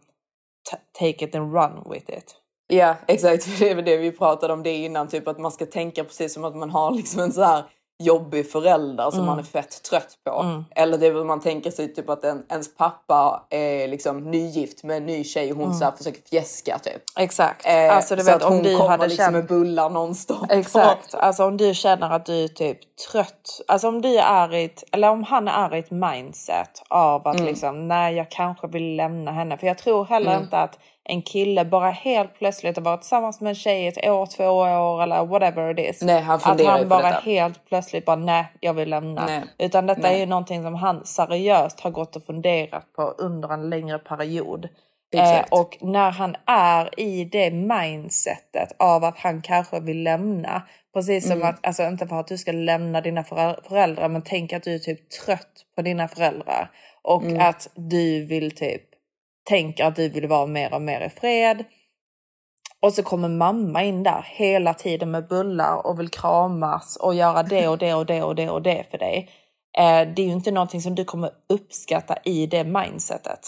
ta- 0.71 0.77
take 0.99 1.25
it 1.25 1.35
and 1.35 1.53
run 1.53 1.91
with 1.91 2.09
it. 2.17 2.35
Ja 2.67 2.95
exakt, 3.07 3.43
för 3.43 3.59
det 3.65 3.71
är 3.71 3.75
väl 3.75 3.85
det 3.85 3.97
vi 3.97 4.11
pratade 4.11 4.53
om 4.53 4.63
det 4.63 4.75
innan, 4.75 5.07
typ 5.07 5.27
att 5.27 5.39
man 5.39 5.51
ska 5.51 5.65
tänka 5.65 6.03
precis 6.03 6.33
som 6.33 6.45
att 6.45 6.55
man 6.55 6.69
har 6.69 6.91
liksom 6.91 7.21
en 7.21 7.33
så 7.33 7.41
här 7.43 7.63
jobbig 8.03 8.51
förälder 8.51 9.09
som 9.11 9.19
Mm. 9.19 9.25
man 9.25 9.39
är 9.39 9.43
fett 9.43 9.83
trött 9.83 10.17
på. 10.25 10.41
Mm. 10.41 10.65
Eller 10.75 10.97
det 10.97 11.07
är 11.07 11.11
väl 11.11 11.23
man 11.25 11.39
tänker 11.41 11.71
sig 11.71 11.93
typ 11.93 12.09
att 12.09 12.23
en, 12.23 12.43
ens 12.49 12.75
pappa 12.75 13.43
är 13.49 13.87
liksom 13.87 14.31
nygift 14.31 14.83
med 14.83 14.97
en 14.97 15.05
ny 15.05 15.23
tjej 15.23 15.51
och 15.51 15.57
hon 15.57 15.65
Mm. 15.65 15.77
så 15.77 15.91
försöker 15.97 16.21
fjäska 16.29 16.79
typ. 16.79 17.01
Exakt. 17.19 17.67
Eh, 17.67 17.95
alltså 17.95 18.15
du 18.15 18.21
så 18.21 18.25
vet 18.31 18.35
att 18.35 18.43
om 18.43 18.53
hon 18.53 18.63
du 18.63 18.77
kommer 18.77 18.89
hade 18.89 19.07
liksom 19.07 19.23
känt... 19.23 19.33
med 19.35 19.45
bullar 19.47 19.89
nonstop. 19.89 20.51
Exakt. 20.51 21.13
Alltså 21.15 21.45
om 21.45 21.57
du 21.57 21.73
känner 21.73 22.09
att 22.09 22.25
du 22.25 22.43
är 22.43 22.47
typ 22.47 22.77
trött. 23.11 23.61
Alltså 23.67 23.87
om 23.87 24.01
du 24.01 24.17
är 24.17 24.53
i 24.55 24.63
ett, 24.65 24.83
eller 24.91 25.09
om 25.09 25.23
han 25.23 25.47
är 25.47 25.75
i 25.75 25.79
ett 25.79 25.91
mindset 25.91 26.83
av 26.89 27.27
att 27.27 27.35
Mm. 27.35 27.45
liksom, 27.47 27.87
nej 27.87 28.15
jag 28.15 28.31
kanske 28.31 28.67
vill 28.67 28.95
lämna 28.95 29.31
henne. 29.31 29.57
För 29.57 29.67
jag 29.67 29.77
tror 29.77 30.05
heller 30.05 30.31
Mm. 30.31 30.43
inte 30.43 30.57
att 30.57 30.79
en 31.03 31.21
kille 31.21 31.65
bara 31.65 31.89
helt 31.89 32.35
plötsligt 32.35 32.75
har 32.75 32.83
varit 32.83 33.01
tillsammans 33.01 33.41
med 33.41 33.49
en 33.49 33.55
tjej 33.55 33.87
ett 33.87 34.07
år, 34.09 34.25
två 34.25 34.45
år 34.47 35.03
eller 35.03 35.25
whatever 35.25 35.79
it 35.79 35.95
is. 35.95 36.01
Nej, 36.01 36.21
han 36.21 36.35
att 36.35 36.61
han 36.65 36.87
bara 36.87 37.07
helt 37.07 37.65
plötsligt 37.65 37.90
bara 37.99 38.15
nej, 38.15 38.45
jag 38.59 38.73
vill 38.73 38.89
lämna. 38.89 39.25
Nej. 39.25 39.43
Utan 39.57 39.85
detta 39.87 40.01
Nej. 40.01 40.15
är 40.15 40.19
ju 40.19 40.25
någonting 40.25 40.63
som 40.63 40.75
han 40.75 41.05
seriöst 41.05 41.79
har 41.79 41.91
gått 41.91 42.15
och 42.15 42.25
funderat 42.25 42.93
på 42.93 43.01
under 43.03 43.53
en 43.53 43.69
längre 43.69 43.99
period. 43.99 44.67
Eh, 45.15 45.41
och 45.51 45.77
när 45.81 46.11
han 46.11 46.35
är 46.45 46.99
i 46.99 47.25
det 47.25 47.51
mindsetet 47.51 48.75
av 48.79 49.03
att 49.03 49.17
han 49.17 49.41
kanske 49.41 49.79
vill 49.79 50.03
lämna. 50.03 50.61
Precis 50.93 51.23
som 51.23 51.31
Mm. 51.37 51.47
att, 51.47 51.67
alltså 51.67 51.83
inte 51.83 52.07
för 52.07 52.19
att 52.19 52.27
du 52.27 52.37
ska 52.37 52.51
lämna 52.51 53.01
dina 53.01 53.21
förä- 53.23 53.59
föräldrar 53.67 54.09
men 54.09 54.21
tänk 54.21 54.53
att 54.53 54.63
du 54.63 54.73
är 54.75 54.79
typ 54.79 55.09
trött 55.09 55.65
på 55.75 55.81
dina 55.81 56.07
föräldrar. 56.07 56.71
Och 57.03 57.23
Mm. 57.23 57.41
att 57.49 57.69
du 57.75 58.25
vill 58.25 58.51
typ, 58.55 58.81
tänker 59.43 59.85
att 59.85 59.95
du 59.95 60.09
vill 60.09 60.27
vara 60.27 60.45
mer 60.45 60.73
och 60.73 60.81
mer 60.81 61.01
i 61.01 61.09
fred. 61.09 61.63
Och 62.81 62.93
så 62.93 63.03
kommer 63.03 63.29
mamma 63.29 63.83
in 63.83 64.03
där 64.03 64.25
hela 64.29 64.73
tiden 64.73 65.11
med 65.11 65.27
bullar 65.27 65.87
och 65.87 65.99
vill 65.99 66.09
kramas 66.09 66.95
och 67.01 67.15
göra 67.15 67.43
det 67.43 67.67
och 67.67 67.77
det 67.77 67.93
och 67.93 68.05
det 68.05 68.23
och 68.23 68.35
det 68.35 68.49
och 68.49 68.61
det 68.61 68.85
för 68.91 68.97
dig. 68.97 69.29
Eh, 69.77 69.83
det 70.15 70.21
är 70.21 70.25
ju 70.25 70.31
inte 70.31 70.51
någonting 70.51 70.81
som 70.81 70.95
du 70.95 71.05
kommer 71.05 71.29
uppskatta 71.49 72.17
i 72.23 72.45
det 72.47 72.63
mindsetet. 72.63 73.39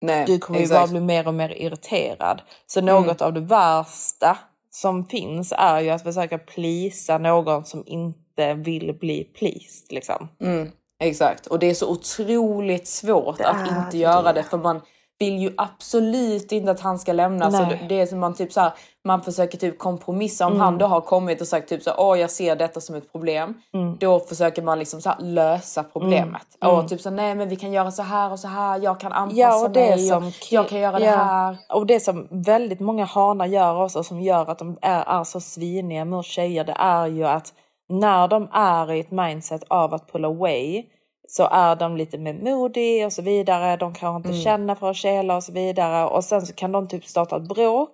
Nej, 0.00 0.24
Du 0.26 0.38
kommer 0.38 0.58
ju 0.58 0.62
exakt. 0.64 0.80
bara 0.80 0.90
bli 0.90 1.00
mer 1.00 1.28
och 1.28 1.34
mer 1.34 1.48
irriterad. 1.62 2.42
Så 2.66 2.80
Mm. 2.80 2.94
något 2.94 3.22
av 3.22 3.32
det 3.32 3.40
värsta 3.40 4.38
som 4.70 5.04
finns 5.06 5.52
är 5.58 5.80
ju 5.80 5.90
att 5.90 6.02
försöka 6.02 6.38
plisa 6.38 7.18
någon 7.18 7.64
som 7.64 7.82
inte 7.86 8.54
vill 8.54 8.94
bli 9.00 9.24
pleased. 9.24 9.92
Liksom. 9.92 10.28
Mm, 10.40 10.70
exakt. 11.02 11.46
Och 11.46 11.58
det 11.58 11.66
är 11.70 11.74
så 11.74 11.90
otroligt 11.90 12.88
svårt 12.88 13.38
Det 13.38 13.48
att 13.48 13.68
inte 13.68 13.96
ju 13.96 14.02
göra 14.02 14.22
det. 14.22 14.32
det. 14.32 14.42
För 14.42 14.58
man 14.58 14.80
vill 15.18 15.38
ju 15.38 15.54
absolut 15.56 16.52
inte 16.52 16.70
att 16.70 16.80
han 16.80 16.98
ska 16.98 17.12
lämna. 17.12 17.50
Så 17.50 17.62
Nej. 17.62 17.78
det- 17.82 17.94
det 17.94 18.00
är 18.00 18.06
som 18.06 18.18
man 18.20 18.34
typ 18.34 18.52
så 18.52 18.60
här, 18.60 18.72
man 19.04 19.22
försöker 19.22 19.58
typ 19.58 19.78
kompromissa. 19.78 20.46
Om 20.46 20.52
Mm. 20.52 20.64
han 20.64 20.78
då 20.78 20.86
har 20.86 21.00
kommit 21.00 21.40
och 21.40 21.46
sagt 21.46 21.68
typ 21.68 21.82
så 21.82 21.90
åh 21.98 22.20
jag 22.20 22.30
ser 22.30 22.56
detta 22.56 22.80
som 22.80 22.94
ett 22.94 23.12
problem. 23.12 23.54
Mm. 23.74 23.96
Då 24.00 24.20
försöker 24.20 24.62
man 24.62 24.78
liksom 24.78 25.00
så 25.00 25.12
lösa 25.18 25.84
problemet. 25.84 26.46
Mm. 26.64 26.74
Och 26.76 26.88
typ 26.88 27.00
så 27.00 27.10
nej 27.10 27.34
men 27.34 27.48
vi 27.48 27.56
kan 27.56 27.72
göra 27.72 27.90
så 27.90 28.02
här 28.02 28.32
och 28.32 28.38
så 28.38 28.48
här. 28.48 28.78
Jag 28.82 29.00
kan 29.00 29.12
anpassa 29.12 29.40
Ja, 29.40 29.64
och 29.64 29.70
det 29.70 29.80
mig. 29.90 30.08
som 30.08 30.32
jag 30.50 30.68
kan 30.68 30.78
göra 30.80 30.98
det 30.98 31.04
ja, 31.04 31.16
här. 31.16 31.56
Och 31.74 31.86
det 31.86 32.00
som 32.00 32.28
väldigt 32.30 32.80
många 32.80 33.04
hanar 33.04 33.46
gör 33.46 33.82
också 33.84 34.02
som 34.04 34.20
gör 34.20 34.50
att 34.50 34.58
de 34.58 34.78
är, 34.82 35.04
är 35.20 35.24
så 35.24 35.40
sviniga 35.40 36.04
mot 36.04 36.26
tjejer 36.26 36.64
det 36.64 36.76
är 36.78 37.06
ju 37.06 37.24
att 37.26 37.52
när 37.88 38.28
de 38.28 38.48
är 38.52 38.92
i 38.92 39.00
ett 39.00 39.10
mindset 39.10 39.62
av 39.68 39.94
att 39.94 40.12
pull 40.12 40.24
away 40.24 40.84
så 41.28 41.48
är 41.50 41.76
de 41.76 41.96
lite 41.96 42.18
mer 42.18 42.34
moody 42.34 43.04
och 43.04 43.12
så 43.12 43.22
vidare. 43.22 43.76
De 43.76 43.94
kanske 43.94 44.16
inte 44.16 44.28
Mm. 44.28 44.40
känner 44.42 44.74
för 44.74 44.90
att 44.90 44.96
kela 44.96 45.36
och 45.36 45.44
så 45.44 45.52
vidare. 45.52 46.06
Och 46.06 46.24
sen 46.24 46.46
så 46.46 46.54
kan 46.54 46.72
de 46.72 46.88
typ 46.88 47.04
starta 47.04 47.36
ett 47.36 47.48
bråk 47.48 47.90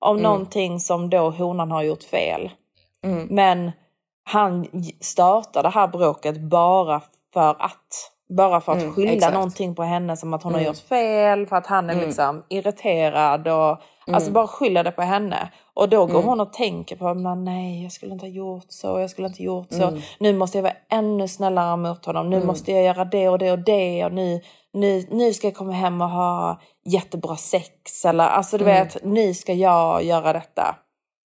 om 0.00 0.16
Mm. 0.16 0.22
någonting 0.22 0.80
som 0.80 1.10
då 1.10 1.30
honan 1.30 1.70
har 1.70 1.82
gjort 1.82 2.02
fel. 2.02 2.50
Mm. 3.04 3.26
Men 3.30 3.72
han 4.24 4.66
startar 5.00 5.62
det 5.62 5.68
här 5.68 5.88
bråket 5.88 6.40
bara 6.40 7.00
för 7.34 7.50
att. 7.58 8.08
Bara 8.36 8.60
för 8.60 8.72
att 8.72 8.82
Mm, 8.82 8.94
skylla 8.94 9.12
exakt. 9.12 9.34
någonting 9.34 9.74
på 9.74 9.82
henne 9.82 10.16
som 10.16 10.34
att 10.34 10.42
hon 10.42 10.52
har 10.52 10.60
Mm. 10.60 10.68
gjort 10.72 10.82
fel, 10.88 11.46
för 11.46 11.56
att 11.56 11.66
han 11.66 11.90
är 11.90 11.94
Mm. 11.94 12.06
liksom 12.06 12.44
irriterad 12.48 13.48
och 13.48 13.68
alltså 13.70 14.30
Mm. 14.30 14.32
bara 14.32 14.46
skylla 14.46 14.82
det 14.82 14.90
på 14.92 15.02
henne. 15.02 15.48
Och 15.74 15.88
då 15.88 16.06
går 16.06 16.14
Mm. 16.14 16.24
hon 16.28 16.40
och 16.40 16.52
tänker 16.52 16.96
på 16.96 17.14
men 17.14 17.44
nej 17.44 17.82
jag 17.82 17.92
skulle 17.92 18.12
inte 18.12 18.26
ha 18.26 18.30
gjort 18.32 18.64
så, 18.68 19.00
jag 19.00 19.10
skulle 19.10 19.28
inte 19.28 19.40
ha 19.42 19.44
gjort 19.44 19.66
så. 19.72 19.82
Mm. 19.88 20.00
Nu 20.20 20.32
måste 20.32 20.58
jag 20.58 20.62
vara 20.62 20.74
ännu 20.90 21.28
snällare 21.28 21.76
mot 21.76 22.04
honom, 22.06 22.30
nu 22.30 22.36
Mm. 22.36 22.46
måste 22.46 22.72
jag 22.72 22.84
göra 22.84 23.04
det 23.04 23.28
och 23.28 23.38
det 23.38 23.52
och 23.52 23.58
det 23.58 24.04
och 24.04 24.12
nu, 24.12 24.40
nu, 24.72 25.06
nu 25.10 25.32
ska 25.32 25.46
jag 25.46 25.54
komma 25.54 25.72
hem 25.72 26.00
och 26.00 26.08
ha 26.10 26.60
jättebra 26.84 27.36
sex 27.36 28.04
eller 28.04 28.24
alltså 28.24 28.58
du 28.58 28.64
Mm. 28.64 28.86
vet, 28.86 29.04
nu 29.04 29.34
ska 29.34 29.52
jag 29.52 30.04
göra 30.04 30.32
detta. 30.32 30.76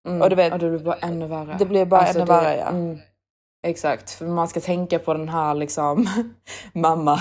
Mm. 0.07 0.21
Och 0.21 0.29
du 0.29 0.35
vet, 0.35 0.59
det 0.59 0.69
blir 0.69 0.79
bara 0.79 0.95
ännu 1.01 1.27
värre. 1.27 1.55
det 1.59 1.65
blir 1.65 1.85
bara 1.85 2.01
Alltså, 2.01 2.17
ännu 2.19 2.25
det- 2.25 2.31
värre 2.33 2.57
ja. 2.57 2.69
Exakt, 3.67 4.11
för 4.11 4.25
man 4.25 4.47
ska 4.47 4.59
tänka 4.59 4.99
på 4.99 5.13
den 5.13 5.29
här 5.29 5.53
liksom 5.53 6.09
mamma 6.73 7.19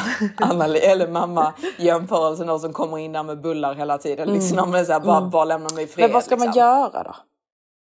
eller 0.82 1.08
mamma 1.08 1.54
jämförelsen 1.78 2.46
då 2.46 2.58
som 2.58 2.72
kommer 2.72 2.98
in 2.98 3.12
där 3.12 3.22
med 3.22 3.40
bullar 3.40 3.74
hela 3.74 3.98
tiden. 3.98 4.28
Liksom, 4.32 4.58
Mm. 4.58 4.84
så 4.86 4.92
här, 4.92 5.00
bara, 5.00 5.16
Mm. 5.18 5.30
bara 5.30 5.44
lämna 5.44 5.68
mig 5.74 5.86
fred. 5.86 6.04
Men 6.04 6.12
vad 6.12 6.24
ska 6.24 6.36
man 6.36 6.46
liksom. 6.46 6.60
göra 6.60 7.02
då? 7.02 7.16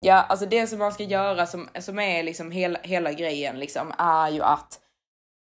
Ja, 0.00 0.14
alltså 0.22 0.46
det 0.46 0.66
som 0.66 0.78
man 0.78 0.92
ska 0.92 1.02
göra 1.02 1.46
som, 1.46 1.68
som 1.80 1.98
är 1.98 2.22
liksom 2.22 2.50
hela, 2.50 2.78
hela 2.82 3.12
grejen 3.12 3.58
liksom 3.58 3.92
är 3.98 4.28
ju 4.28 4.42
att 4.42 4.78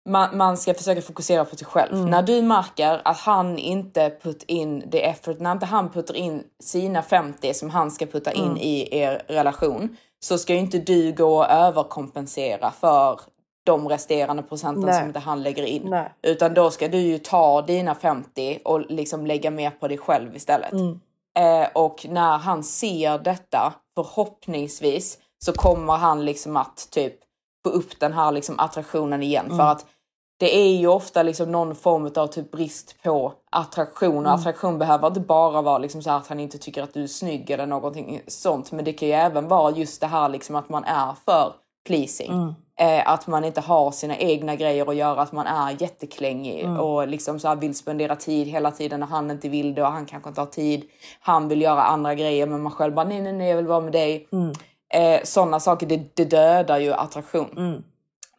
man, 0.09 0.37
man 0.37 0.57
ska 0.57 0.75
försöka 0.75 1.03
fokusera 1.03 1.45
på 1.45 1.57
sig 1.57 1.67
själv. 1.67 1.95
Mm. 1.95 2.11
När 2.11 2.23
du 2.23 2.43
märker 2.43 3.03
att 3.05 3.19
han 3.19 3.59
inte 3.59 4.11
put 4.23 4.43
in 4.43 4.91
the 4.91 5.05
effort, 5.05 5.39
när 5.41 5.53
inte 5.53 5.67
han 5.67 5.91
puttar 5.91 6.17
in 6.17 6.45
sina 6.63 7.03
50 7.03 7.55
som 7.55 7.71
han 7.71 7.91
ska 7.91 8.07
putta 8.07 8.33
in 8.33 8.45
Mm. 8.45 8.57
i 8.57 8.89
er 8.99 9.23
relation 9.29 9.97
så 10.25 10.39
ska 10.39 10.53
ju 10.53 10.59
inte 10.59 10.79
du 10.79 11.13
gå 11.13 11.37
och 11.37 11.51
överkompensera 11.51 12.71
för 12.71 13.21
de 13.65 13.89
resterande 13.89 14.43
procenten 14.43 14.85
Nej. 14.85 14.99
som 14.99 15.07
inte 15.07 15.19
han 15.19 15.43
lägger 15.43 15.63
in. 15.63 15.83
Nej. 15.91 16.13
Utan 16.23 16.55
då 16.55 16.71
ska 16.71 16.89
du 16.89 16.99
ju 16.99 17.19
ta 17.19 17.63
dina 17.63 17.95
50 17.95 18.59
och 18.65 18.81
liksom 18.81 19.27
lägga 19.27 19.51
mer 19.51 19.71
på 19.71 19.89
dig 19.89 19.99
själv 19.99 20.37
istället. 20.37 20.73
Mm. 20.73 21.01
Eh, 21.39 21.69
och 21.75 22.07
när 22.09 22.39
han 22.39 22.65
ser 22.65 23.19
detta, 23.19 23.75
förhoppningsvis, 23.95 25.19
så 25.45 25.53
kommer 25.53 25.97
han 25.97 26.25
liksom 26.25 26.57
att 26.57 26.89
typ 26.91 27.15
få 27.65 27.71
upp 27.71 28.01
den 28.01 28.13
här 28.13 28.33
liksom 28.33 28.59
attraktionen 28.59 29.23
igen. 29.23 29.47
Mm. 29.47 29.59
För 29.59 29.65
att 29.65 29.87
det 30.43 30.57
är 30.57 30.77
ju 30.77 30.87
ofta 30.87 31.23
liksom 31.23 31.53
någon 31.53 31.75
form 31.75 32.11
av 32.17 32.27
typ 32.27 32.51
brist 32.51 32.97
på 33.03 33.33
attraktion. 33.51 34.17
Och 34.17 34.33
Mm. 34.33 34.35
attraktion 34.41 34.79
behöver 34.79 35.09
inte 35.09 35.21
bara 35.21 35.63
vara 35.63 35.79
liksom 35.79 36.03
så 36.03 36.11
här 36.11 36.17
att 36.17 36.27
han 36.27 36.41
inte 36.41 36.59
tycker 36.59 36.83
att 36.83 36.95
du 36.95 37.03
är 37.03 37.07
snygg 37.07 37.51
eller 37.51 37.67
någonting 37.67 38.21
sånt. 38.27 38.73
Men 38.73 38.85
det 38.85 38.93
kan 38.93 39.09
ju 39.09 39.15
även 39.15 39.49
vara 39.49 39.71
just 39.71 40.01
det 40.01 40.07
här 40.07 40.29
liksom 40.29 40.57
att 40.57 40.69
man 40.69 40.85
är 40.85 41.13
för 41.25 41.53
pleasing. 41.87 42.33
Mm. 42.33 42.55
Eh, 42.81 43.09
att 43.13 43.27
man 43.27 43.45
inte 43.45 43.61
har 43.61 43.91
sina 43.91 44.17
egna 44.17 44.57
grejer 44.57 44.91
att 44.91 44.97
göra, 44.97 45.21
att 45.23 45.33
man 45.33 45.47
är 45.47 45.83
jätteklängig 45.83 46.65
Mm. 46.65 46.81
och 46.81 47.09
liksom 47.09 47.41
så 47.41 47.55
vill 47.55 47.75
spendera 47.75 48.17
tid 48.17 48.47
hela 48.49 48.71
tiden 48.71 49.01
när 49.01 49.07
han 49.07 49.31
inte 49.31 49.49
vill 49.49 49.75
det 49.75 49.83
och 49.83 49.93
han 49.93 50.07
kanske 50.07 50.29
inte 50.29 50.41
har 50.41 50.47
tid. 50.47 50.83
Han 51.21 51.49
vill 51.49 51.63
göra 51.63 51.83
andra 51.83 52.15
grejer 52.15 52.47
men 52.47 52.63
man 52.63 52.73
själv 52.73 52.95
bara 52.95 53.07
nej, 53.07 53.21
nej, 53.21 53.33
nej, 53.33 53.49
jag 53.49 53.57
vill 53.57 53.67
vara 53.67 53.81
med 53.81 53.93
dig. 53.93 54.29
Mm. 54.33 54.53
Eh, 54.95 55.21
Sådana 55.25 55.61
saker, 55.61 55.87
det, 55.87 56.17
det 56.17 56.25
dödar 56.25 56.79
ju 56.79 56.93
attraktion. 56.93 57.85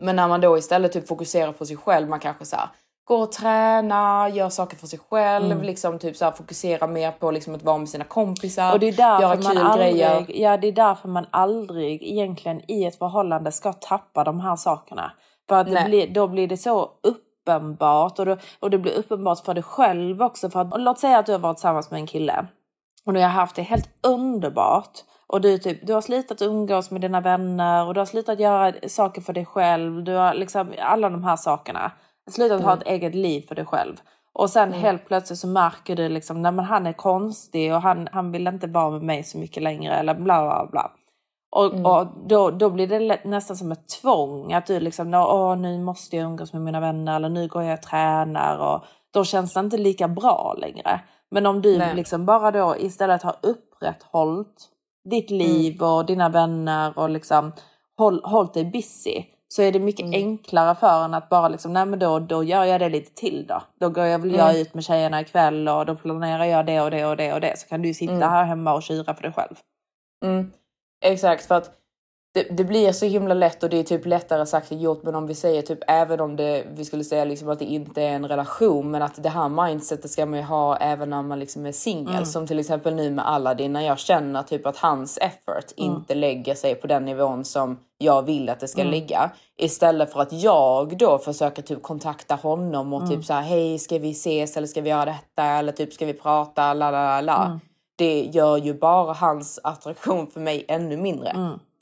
Men 0.03 0.15
när 0.15 0.27
man 0.27 0.41
då 0.41 0.57
istället 0.57 0.91
typ 0.91 1.07
fokuserar 1.07 1.51
på 1.51 1.65
sig 1.65 1.77
själv, 1.77 2.09
man 2.09 2.19
kanske 2.19 2.45
så 2.45 2.55
här, 2.55 2.67
går 3.05 3.21
och 3.23 3.31
tränar, 3.31 4.27
gör 4.27 4.49
saker 4.49 4.77
för 4.77 4.87
sig 4.87 4.99
själv, 5.09 5.51
Mm. 5.51 5.63
liksom 5.63 5.99
typ 5.99 6.15
så 6.17 6.25
här, 6.25 6.31
fokuserar 6.31 6.87
mer 6.87 7.11
på 7.11 7.31
liksom 7.31 7.55
att 7.55 7.63
vara 7.63 7.77
med 7.77 7.89
sina 7.89 8.03
kompisar, 8.03 8.73
Och 8.73 8.79
det 8.79 8.87
är 8.87 8.91
därför 8.93 9.21
göra 9.21 9.35
man 9.41 9.55
kul 9.55 9.61
aldrig, 9.65 9.91
grejer. 9.91 10.25
ja, 10.27 10.57
det 10.57 10.67
är 10.67 10.71
därför 10.71 11.07
man 11.09 11.25
aldrig 11.31 12.03
egentligen 12.03 12.71
i 12.71 12.85
ett 12.85 12.97
förhållande 12.97 13.51
ska 13.51 13.73
tappa 13.73 14.23
de 14.23 14.39
här 14.39 14.55
sakerna. 14.55 15.11
För 15.49 15.55
att 15.55 15.85
blir, 15.85 16.13
då 16.13 16.27
blir 16.27 16.47
det 16.47 16.57
så 16.57 16.91
uppenbart 17.03 18.19
och, 18.19 18.25
då, 18.25 18.37
och 18.59 18.69
det 18.69 18.77
blir 18.77 18.93
uppenbart 18.93 19.39
för 19.45 19.53
dig 19.53 19.63
själv 19.63 20.21
också. 20.21 20.49
För 20.49 20.59
att, 20.61 20.81
låt 20.81 20.99
säga 20.99 21.17
att 21.19 21.25
du 21.25 21.31
har 21.31 21.39
varit 21.39 21.57
tillsammans 21.57 21.91
med 21.91 21.97
en 21.99 22.07
kille 22.07 22.45
och 23.05 23.13
ni 23.13 23.21
har 23.21 23.29
haft 23.29 23.55
det 23.55 23.61
helt 23.61 23.89
underbart. 24.03 24.91
Och 25.27 25.41
du, 25.41 25.57
typ, 25.57 25.87
du 25.87 25.93
har 25.93 26.01
slutat 26.01 26.41
umgås 26.41 26.91
med 26.91 27.01
dina 27.01 27.21
vänner 27.21 27.87
och 27.87 27.93
du 27.93 27.99
har 27.99 28.05
slutat 28.05 28.39
göra 28.39 28.73
saker 28.87 29.21
för 29.21 29.33
dig 29.33 29.45
själv. 29.45 30.03
Du 30.03 30.13
har 30.15 30.33
liksom 30.33 30.73
alla 30.79 31.09
de 31.09 31.23
här 31.23 31.35
sakerna. 31.35 31.91
Slutat 32.31 32.61
ha 32.61 32.71
Mm. 32.71 32.81
ett 32.81 32.87
eget 32.87 33.15
liv 33.15 33.41
för 33.47 33.55
dig 33.55 33.65
själv. 33.65 33.95
Och 34.33 34.49
sen 34.49 34.69
Mm. 34.69 34.79
helt 34.81 35.05
plötsligt 35.05 35.39
så 35.39 35.47
märker 35.47 35.95
du 35.95 36.09
liksom, 36.09 36.41
nej 36.41 36.51
men 36.51 36.65
han 36.65 36.87
är 36.87 36.93
konstig 36.93 37.73
och 37.73 37.81
han, 37.81 38.09
han 38.11 38.31
vill 38.31 38.47
inte 38.47 38.67
vara 38.67 38.89
med 38.91 39.01
mig 39.01 39.23
så 39.23 39.37
mycket 39.37 39.63
längre 39.63 39.95
eller 39.95 40.13
bla 40.13 40.41
bla 40.43 40.67
bla. 40.71 40.91
Och, 41.55 41.65
Mm. 41.73 41.85
och 41.85 42.07
då, 42.29 42.51
då 42.51 42.69
blir 42.69 42.87
det 42.87 43.19
nästan 43.25 43.57
som 43.57 43.71
ett 43.71 43.87
tvång 44.01 44.53
att 44.53 44.65
du 44.65 44.79
liksom, 44.79 45.11
"Nå, 45.11 45.27
åh 45.31 45.57
nu 45.57 45.79
måste 45.79 46.15
jag 46.17 46.25
umgås 46.25 46.53
med 46.53 46.61
mina 46.61 46.79
vänner 46.79 47.15
eller 47.15 47.29
nu 47.29 47.47
går 47.47 47.63
jag 47.63 47.73
och 47.73 47.81
tränar 47.81 48.57
och 48.57 48.83
då 49.13 49.23
känns 49.23 49.53
det 49.53 49.59
inte 49.59 49.77
lika 49.77 50.07
bra 50.07 50.55
längre. 50.57 50.99
Men 51.31 51.45
om 51.45 51.61
du 51.61 51.77
Nej. 51.77 51.95
liksom 51.95 52.25
bara 52.25 52.51
då 52.51 52.75
istället 52.77 53.23
har 53.23 53.35
upprätthållit 53.41 54.69
ditt 55.09 55.29
liv 55.31 55.73
Mm. 55.73 55.89
och 55.93 56.05
dina 56.05 56.29
vänner 56.29 56.99
och 56.99 57.09
liksom 57.09 57.51
håll, 57.97 58.21
hållit 58.23 58.53
dig 58.53 58.65
busy 58.65 59.23
så 59.47 59.61
är 59.61 59.71
det 59.71 59.79
mycket 59.79 60.05
Mm. 60.05 60.13
enklare 60.13 60.75
för 60.75 61.05
en 61.05 61.13
att 61.13 61.29
bara 61.29 61.47
liksom, 61.47 61.73
nej 61.73 61.85
men 61.85 61.99
då, 61.99 62.19
då 62.19 62.43
gör 62.43 62.63
jag 62.63 62.81
det 62.81 62.89
lite 62.89 63.13
till 63.13 63.45
då. 63.47 63.61
Då 63.79 63.89
går 63.89 64.05
jag 64.05 64.19
väl 64.19 64.31
jag 64.35 64.49
Mm. 64.49 64.61
ut 64.61 64.73
med 64.73 64.83
tjejerna 64.83 65.21
ikväll 65.21 65.67
och 65.67 65.85
då 65.85 65.95
planerar 65.95 66.45
jag 66.45 66.65
det 66.65 66.81
och 66.81 66.91
det 66.91 67.05
och 67.05 67.17
det 67.17 67.33
och 67.33 67.41
det. 67.41 67.59
Så 67.59 67.67
kan 67.67 67.81
du 67.81 67.93
sitta 67.93 68.13
Mm. 68.13 68.29
här 68.29 68.43
hemma 68.45 68.73
och 68.73 68.83
kyra 68.83 69.13
för 69.13 69.21
dig 69.21 69.31
själv. 69.33 69.55
Mm. 70.25 70.51
Exakt, 71.05 71.45
för 71.45 71.55
att 71.55 71.71
det, 72.33 72.43
det 72.43 72.63
blir 72.63 72.91
så 72.91 73.05
himla 73.05 73.33
lätt 73.33 73.63
och 73.63 73.69
det 73.69 73.77
är 73.79 73.83
typ 73.83 74.05
lättare 74.05 74.45
sagt 74.45 74.71
än 74.71 74.79
gjort. 74.81 75.03
Men 75.03 75.15
om 75.15 75.27
vi 75.27 75.35
säger 75.35 75.61
typ 75.61 75.79
även 75.87 76.19
om 76.19 76.35
det, 76.35 76.63
vi 76.75 76.85
skulle 76.85 77.03
säga 77.03 77.25
liksom 77.25 77.49
att 77.49 77.59
det 77.59 77.65
inte 77.65 78.01
är 78.01 78.09
en 78.15 78.27
relation, 78.27 78.91
men 78.91 79.01
att 79.01 79.23
det 79.23 79.29
här 79.29 79.49
mindsetet 79.49 80.11
ska 80.11 80.25
man 80.25 80.39
ju 80.39 80.45
ha 80.45 80.77
även 80.77 81.09
när 81.09 81.21
man 81.21 81.39
liksom 81.39 81.65
är 81.65 81.71
singel. 81.71 82.13
Mm. 82.13 82.25
Som 82.25 82.47
till 82.47 82.59
exempel 82.59 82.95
nu 82.95 83.11
med 83.11 83.27
Aladdin 83.27 83.73
när 83.73 83.81
jag 83.81 83.99
känner 83.99 84.43
typ 84.43 84.65
att 84.67 84.77
hans 84.77 85.17
effort 85.17 85.65
Mm. 85.77 85.91
inte 85.95 86.15
lägger 86.15 86.55
sig 86.55 86.75
på 86.75 86.87
den 86.87 87.05
nivån 87.05 87.45
som 87.45 87.79
jag 87.97 88.21
vill 88.21 88.49
att 88.49 88.59
det 88.59 88.67
ska 88.67 88.81
Mm. 88.81 88.91
ligga. 88.91 89.31
Istället 89.57 90.13
för 90.13 90.19
att 90.21 90.33
jag 90.33 90.97
då 90.97 91.17
försöker 91.17 91.61
typ 91.61 91.81
kontakta 91.83 92.35
honom 92.35 92.93
och 92.93 93.01
Mm. 93.01 93.15
typ 93.15 93.25
så 93.25 93.33
här, 93.33 93.41
hej 93.41 93.79
ska 93.79 93.97
vi 93.97 94.11
ses 94.11 94.57
eller 94.57 94.67
ska 94.67 94.81
vi 94.81 94.89
göra 94.89 95.05
detta 95.05 95.43
eller 95.43 95.71
typ 95.71 95.93
ska 95.93 96.05
vi 96.05 96.13
prata, 96.13 96.73
la 96.73 96.91
la 96.91 97.21
la 97.21 97.45
Mm. 97.45 97.59
det 97.95 98.21
gör 98.21 98.57
ju 98.57 98.73
bara 98.73 99.13
hans 99.13 99.59
attraktion 99.63 100.27
för 100.27 100.39
mig 100.39 100.65
ännu 100.67 100.97
mindre. 100.97 101.29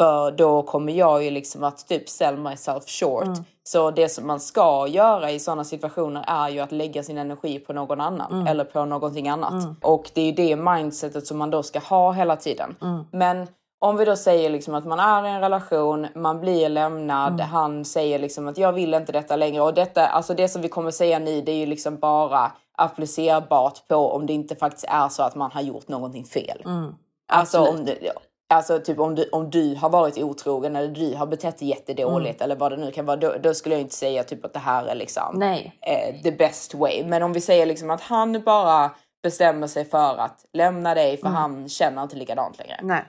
För 0.01 0.31
då 0.31 0.61
kommer 0.63 0.93
jag 0.93 1.23
ju 1.23 1.31
liksom 1.31 1.63
att 1.63 1.87
typ 1.87 2.09
sell 2.09 2.37
myself 2.37 2.83
short. 2.87 3.23
Mm. 3.23 3.43
Så 3.63 3.91
det 3.91 4.09
som 4.09 4.27
man 4.27 4.39
ska 4.39 4.87
göra 4.87 5.31
i 5.31 5.39
sådana 5.39 5.63
situationer 5.63 6.23
är 6.27 6.49
ju 6.49 6.59
att 6.59 6.71
lägga 6.71 7.03
sin 7.03 7.17
energi 7.17 7.59
på 7.59 7.73
någon 7.73 8.01
annan 8.01 8.31
Mm. 8.31 8.47
eller 8.47 8.63
på 8.63 8.85
någonting 8.85 9.29
annat. 9.29 9.51
Mm. 9.63 9.75
Och 9.81 10.11
det 10.13 10.21
är 10.21 10.25
ju 10.25 10.31
det 10.31 10.55
mindsetet 10.55 11.27
som 11.27 11.37
man 11.37 11.49
då 11.49 11.63
ska 11.63 11.79
ha 11.79 12.11
hela 12.11 12.35
tiden. 12.35 12.75
Mm. 12.81 13.03
Men 13.11 13.47
om 13.79 13.97
vi 13.97 14.05
då 14.05 14.15
säger 14.15 14.49
liksom 14.49 14.75
att 14.75 14.85
man 14.85 14.99
är 14.99 15.25
i 15.25 15.29
en 15.29 15.41
relation, 15.41 16.07
man 16.15 16.39
blir 16.39 16.69
lämnad, 16.69 17.33
Mm. 17.33 17.47
han 17.47 17.85
säger 17.85 18.19
liksom 18.19 18.47
att 18.47 18.57
jag 18.57 18.73
vill 18.73 18.93
inte 18.93 19.11
detta 19.11 19.35
längre. 19.35 19.61
Och 19.61 19.73
detta, 19.73 20.07
alltså 20.07 20.33
det 20.33 20.47
som 20.49 20.61
vi 20.61 20.69
kommer 20.69 20.91
säga 20.91 21.19
nu, 21.19 21.41
det 21.41 21.51
är 21.51 21.55
ju 21.57 21.65
liksom 21.65 21.97
bara 21.97 22.51
applicerbart 22.77 23.87
på 23.87 23.95
om 23.95 24.25
det 24.25 24.33
inte 24.33 24.55
faktiskt 24.55 24.85
är 24.89 25.09
så 25.09 25.23
att 25.23 25.35
man 25.35 25.51
har 25.51 25.61
gjort 25.61 25.87
någonting 25.87 26.25
fel. 26.25 26.61
Mm. 26.65 26.95
Alltså, 27.33 27.57
Absolut. 27.57 27.79
om, 27.79 27.85
det, 27.85 28.11
alltså 28.51 28.79
typ 28.79 28.99
om 28.99 29.15
du, 29.15 29.29
om 29.31 29.49
du 29.49 29.75
har 29.75 29.89
varit 29.89 30.17
otrogen 30.17 30.75
eller 30.75 30.87
du 30.87 31.15
har 31.15 31.25
betett 31.25 31.57
dig 31.57 31.67
jättedåligt 31.67 32.41
eller 32.41 32.55
vad 32.55 32.71
det 32.71 32.77
nu 32.77 32.91
kan 32.91 33.05
vara, 33.05 33.17
då, 33.17 33.33
då 33.43 33.53
skulle 33.53 33.75
jag 33.75 33.81
inte 33.81 33.95
säga 33.95 34.23
typ 34.23 34.45
att 34.45 34.53
det 34.53 34.59
här 34.59 34.85
är 34.85 34.95
liksom 34.95 35.39
eh, 35.81 36.21
the 36.21 36.31
best 36.31 36.73
way. 36.73 37.03
Men 37.05 37.23
om 37.23 37.33
vi 37.33 37.41
säger 37.41 37.65
liksom 37.65 37.89
att 37.89 38.01
han 38.01 38.41
bara 38.45 38.91
bestämmer 39.23 39.67
sig 39.67 39.85
för 39.85 40.17
att 40.17 40.45
lämna 40.53 40.93
dig 40.95 41.17
för 41.17 41.27
Mm. 41.27 41.35
han 41.41 41.69
känner 41.69 42.03
inte 42.03 42.15
likadant 42.15 42.57
längre. 42.59 42.79
Nej. 42.81 43.03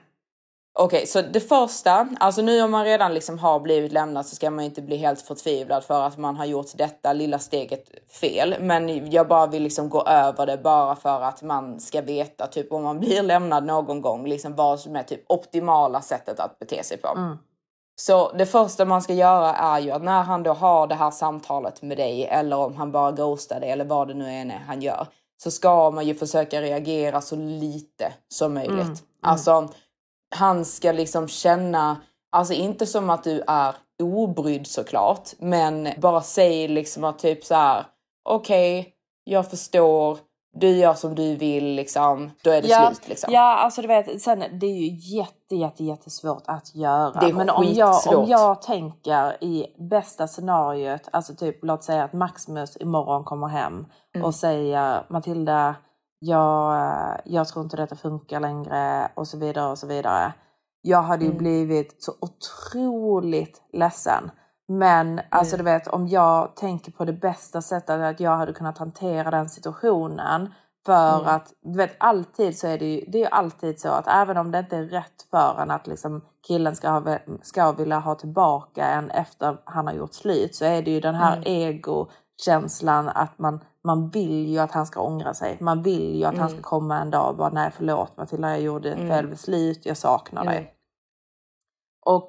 Okej, 0.75 1.07
så 1.07 1.23
det 1.23 1.41
första, 1.41 2.09
alltså 2.21 2.43
nu 2.43 2.63
om 2.63 2.71
man 2.71 2.85
redan 2.85 3.15
liksom 3.15 3.39
har 3.39 3.61
blivit 3.61 3.93
lämnad 3.93 4.27
så 4.27 4.37
ska 4.37 4.51
man 4.51 4.65
inte 4.65 4.83
bli 4.83 4.97
helt 4.97 5.21
förtvivlad 5.21 5.85
för 5.85 6.03
att 6.03 6.19
man 6.19 6.37
har 6.37 6.45
gjort 6.45 6.67
detta 6.75 7.13
lilla 7.13 7.39
steget 7.39 7.85
fel. 8.21 8.57
Men 8.61 9.11
jag 9.11 9.29
bara 9.29 9.47
vill 9.47 9.63
liksom 9.63 9.89
gå 9.89 10.03
över 10.03 10.47
det 10.47 10.59
bara 10.59 10.97
för 10.97 11.21
att 11.21 11.43
man 11.43 11.81
ska 11.81 12.01
veta 12.01 12.47
typ 12.47 12.73
om 12.73 12.83
man 12.83 13.01
blir 13.01 13.23
lämnad 13.23 13.65
någon 13.65 14.01
gång, 14.01 14.27
liksom 14.27 14.57
vad 14.57 14.81
som 14.81 14.97
är 14.97 15.03
typ 15.03 15.25
optimala 15.29 16.01
sättet 16.01 16.41
att 16.41 16.59
bete 16.59 16.85
sig 16.85 16.97
på. 16.97 17.09
Mm. 17.09 17.39
Så 17.97 18.33
det 18.33 18.47
första 18.47 18.85
man 18.85 19.03
ska 19.03 19.15
göra 19.15 19.55
är 19.55 19.81
ju 19.81 19.91
att 19.91 20.03
när 20.03 20.23
han 20.23 20.43
då 20.43 20.53
har 20.53 20.87
det 20.87 20.95
här 20.95 21.11
samtalet 21.11 21.83
med 21.83 21.97
dig 21.97 22.25
eller 22.25 22.57
om 22.57 22.77
han 22.77 22.93
bara 22.93 23.13
ghostar 23.13 23.61
dig 23.61 23.71
eller 23.71 23.85
vad 23.85 24.09
det 24.09 24.15
nu 24.15 24.29
än 24.29 24.51
är 24.51 24.59
han 24.67 24.83
gör 24.83 25.07
så 25.43 25.51
ska 25.51 25.91
man 25.91 26.07
ju 26.07 26.15
försöka 26.15 26.61
reagera 26.61 27.21
så 27.21 27.37
lite 27.37 28.13
som 28.29 28.55
möjligt. 28.55 28.73
Mm, 28.73 28.87
mm. 28.87 28.97
Alltså 29.23 29.69
han 30.33 30.65
ska 30.65 30.93
liksom 30.93 31.29
känna, 31.29 31.97
alltså 32.33 32.55
inte 32.55 32.87
som 32.87 33.11
att 33.11 33.25
du 33.25 33.43
är 33.47 33.75
obrydd 34.03 34.67
såklart, 34.67 35.31
men 35.39 35.89
bara 35.99 36.21
säg 36.21 36.69
liksom 36.69 37.05
att 37.05 37.19
typ 37.19 37.45
så 37.45 37.55
här, 37.55 37.85
okej, 38.29 38.95
jag 39.25 39.51
förstår, 39.51 40.19
du 40.55 40.69
gör 40.69 40.95
som 40.95 41.15
du 41.15 41.37
vill 41.37 41.65
liksom, 41.75 42.31
då 42.43 42.51
är 42.51 42.63
det 42.63 42.69
ja, 42.69 42.87
slut 42.87 43.09
liksom. 43.09 43.33
Ja, 43.33 43.57
alltså 43.57 43.83
du 43.83 43.89
vet, 43.89 44.23
sen 44.23 44.45
det 44.61 44.67
är 44.67 44.77
ju 44.77 45.17
jätte, 45.19 45.57
jätte, 45.57 45.85
jättesvårt 45.85 46.43
att 46.47 46.75
göra. 46.75 47.21
Det 47.21 47.27
är 47.27 47.33
Men 47.33 47.51
om 47.51 47.65
jag, 47.65 48.07
om 48.07 48.29
jag 48.29 48.63
tänker 48.63 49.45
i 49.45 49.67
bästa 49.91 50.27
scenariot, 50.27 51.09
alltså 51.13 51.35
typ 51.35 51.59
låt 51.63 51.85
säga 51.85 52.05
att 52.05 52.13
Maximus 52.13 52.77
imorgon 52.81 53.25
kommer 53.25 53.49
hem 53.49 53.87
Mm. 54.15 54.25
och 54.25 54.35
säger 54.35 55.03
Matilda, 55.09 55.75
jag, 56.25 56.75
eh, 56.75 57.17
jag 57.25 57.49
tror 57.49 57.65
inte 57.65 57.77
detta 57.77 57.97
funkar 57.97 58.41
längre 58.41 59.09
och 59.15 59.29
så 59.29 59.39
vidare 59.39 59.71
och 59.71 59.79
så 59.79 59.87
vidare. 59.87 60.33
Jag 60.83 61.03
hade 61.03 61.25
ju 61.25 61.31
Mm. 61.31 61.39
blivit 61.39 62.03
så 62.03 62.13
otroligt 62.21 63.63
ledsen. 63.73 64.31
Men 64.69 65.13
Mm. 65.13 65.25
alltså 65.31 65.57
du 65.57 65.63
vet 65.63 65.89
om 65.89 66.09
jag 66.09 66.57
tänker 66.57 66.93
på 66.93 67.05
det 67.05 67.13
bästa 67.13 67.63
sättet 67.63 68.01
att 68.01 68.21
jag 68.21 68.37
hade 68.37 68.53
kunnat 68.53 68.79
hantera 68.79 69.31
den 69.31 69.49
situationen. 69.49 70.55
För 70.87 71.15
Mm. 71.21 71.35
att 71.35 71.53
du 71.63 71.79
vet 71.79 71.97
alltid 71.99 72.59
så 72.59 72.67
är 72.67 72.79
det 72.79 72.85
ju, 72.85 73.05
det 73.11 73.19
är 73.19 73.23
ju 73.23 73.29
alltid 73.31 73.81
så 73.81 73.89
att 73.89 74.07
även 74.09 74.37
om 74.37 74.51
det 74.51 74.59
inte 74.59 74.77
är 74.77 74.83
rätt 74.85 75.23
för 75.31 75.61
en 75.63 75.71
att 75.71 75.87
liksom 75.87 76.21
killen 76.49 76.77
ska, 76.77 76.91
ha, 76.91 77.19
ska 77.43 77.73
vilja 77.73 77.99
ha 77.99 78.15
tillbaka 78.15 78.87
en 78.87 79.11
efter 79.11 79.57
han 79.65 79.87
har 79.87 79.95
gjort 79.95 80.15
slut 80.15 80.55
så 80.55 80.65
är 80.65 80.83
det 80.83 80.91
ju 80.91 81.01
den 81.01 81.15
här 81.15 81.37
Mm. 81.37 81.45
egokänslan 81.47 83.09
att 83.09 83.39
man, 83.39 83.61
man 83.85 84.09
vill 84.11 84.47
ju 84.49 84.59
att 84.59 84.71
han 84.73 84.87
ska 84.87 85.01
ångra 85.01 85.35
sig. 85.35 85.57
Man 85.61 85.83
vill 85.83 86.15
ju 86.17 86.25
att 86.25 86.39
han 86.39 86.49
ska 86.49 86.57
Mm. 86.57 86.63
komma 86.63 86.99
en 87.01 87.11
dag 87.11 87.29
och 87.31 87.37
bara 87.37 87.49
nej 87.51 87.71
förlåt 87.77 88.17
Matilda 88.17 88.51
jag 88.51 88.61
gjorde 88.61 88.93
Mm. 88.93 89.09
fel 89.09 89.27
beslut, 89.27 89.87
jag 89.87 89.97
saknar 89.97 90.43
Mm. 90.43 90.55
dig. 90.55 90.75
Och 92.07 92.29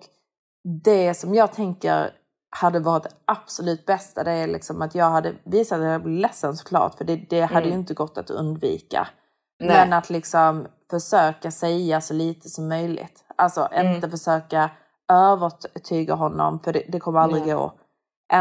det 0.84 1.14
som 1.14 1.36
jag 1.36 1.54
tänker 1.54 2.12
hade 2.56 2.80
varit 2.80 3.04
det 3.04 3.10
absolut 3.26 3.86
bästa 3.86 4.24
det 4.24 4.32
är 4.32 4.48
liksom 4.48 4.82
att 4.82 4.96
jag 4.96 5.10
hade 5.10 5.34
visat 5.44 5.80
att 5.80 5.86
jag 5.86 6.04
blev 6.04 6.18
ledsen 6.18 6.58
såklart 6.58 6.96
för 6.96 7.06
det, 7.06 7.16
det 7.16 7.42
hade 7.42 7.60
Mm. 7.66 7.70
ju 7.74 7.80
inte 7.80 7.94
gått 7.94 8.18
att 8.18 8.30
undvika. 8.30 9.08
Nej. 9.60 9.70
Men 9.70 9.94
att 9.94 10.10
liksom 10.10 10.68
försöka 10.90 11.52
säga 11.52 12.02
så 12.02 12.14
lite 12.14 12.50
som 12.50 12.68
möjligt. 12.68 13.24
Alltså 13.36 13.68
Mm. 13.72 13.96
inte 13.96 14.10
försöka 14.10 14.70
övertyga 15.12 16.14
honom 16.16 16.60
för 16.60 16.74
det, 16.74 16.84
det 16.90 17.00
kommer 17.00 17.20
aldrig 17.20 17.46
Nej. 17.46 17.54
gå. 17.56 17.72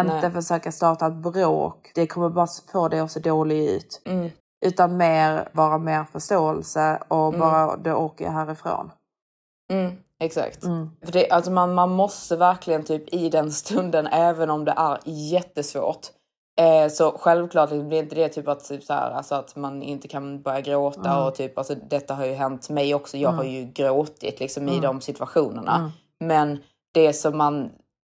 Inte 0.01 0.20
Nej. 0.20 0.30
försöka 0.30 0.72
starta 0.72 1.07
ett 1.07 1.12
bråk, 1.14 1.93
det 1.95 2.07
kommer 2.07 2.28
bara 2.28 2.47
få 2.72 2.88
det 2.88 3.01
att 3.01 3.11
se 3.12 3.20
dåligt 3.20 3.70
ut. 3.70 4.03
Mm. 4.05 4.30
Utan 4.66 4.97
mer 4.97 5.49
vara 5.53 5.78
mer 5.78 6.05
förståelse 6.12 6.99
och 7.09 7.28
Mm. 7.28 7.40
bara 7.40 7.76
då 7.76 7.95
åker 7.95 8.24
jag 8.24 8.32
härifrån. 8.32 8.90
Mm, 9.72 9.93
exakt. 10.20 10.64
Mm. 10.64 10.90
För 11.05 11.12
det, 11.12 11.30
alltså 11.30 11.51
man, 11.51 11.74
man 11.74 11.90
måste 11.90 12.36
verkligen 12.36 12.84
typ 12.84 13.14
i 13.14 13.28
den 13.28 13.53
stunden, 13.53 14.07
även 14.07 14.51
om 14.51 14.64
det 14.64 14.74
är 14.76 14.99
jättesvårt. 15.05 16.07
Eh, 16.61 16.88
så 16.88 17.18
självklart 17.18 17.70
liksom, 17.70 17.88
blir 17.88 17.99
inte 17.99 18.14
det 18.14 18.28
typ 18.28 18.49
att, 18.49 18.64
typ 18.64 18.84
så 18.84 18.93
här, 18.93 19.11
alltså 19.11 19.34
att 19.34 19.57
man 19.57 19.82
inte 19.82 20.09
kan 20.09 20.43
börja 20.43 20.61
gråta 20.61 21.11
Mm. 21.12 21.24
och 21.26 21.34
typ, 21.34 21.59
alltså 21.59 21.74
detta 21.74 22.14
har 22.14 22.24
ju 22.26 22.32
hänt 22.34 22.70
mig 22.70 22.95
också. 22.95 23.16
Jag 23.16 23.30
har 23.32 23.45
ju 23.45 23.64
gråtit 23.64 24.40
liksom 24.40 24.68
i 24.68 24.70
Mm. 24.70 24.82
de 24.82 25.01
situationerna. 25.01 25.76
Mm. 25.76 25.90
Men 26.20 26.59
det 26.95 27.12
som 27.12 27.36
man, 27.38 27.70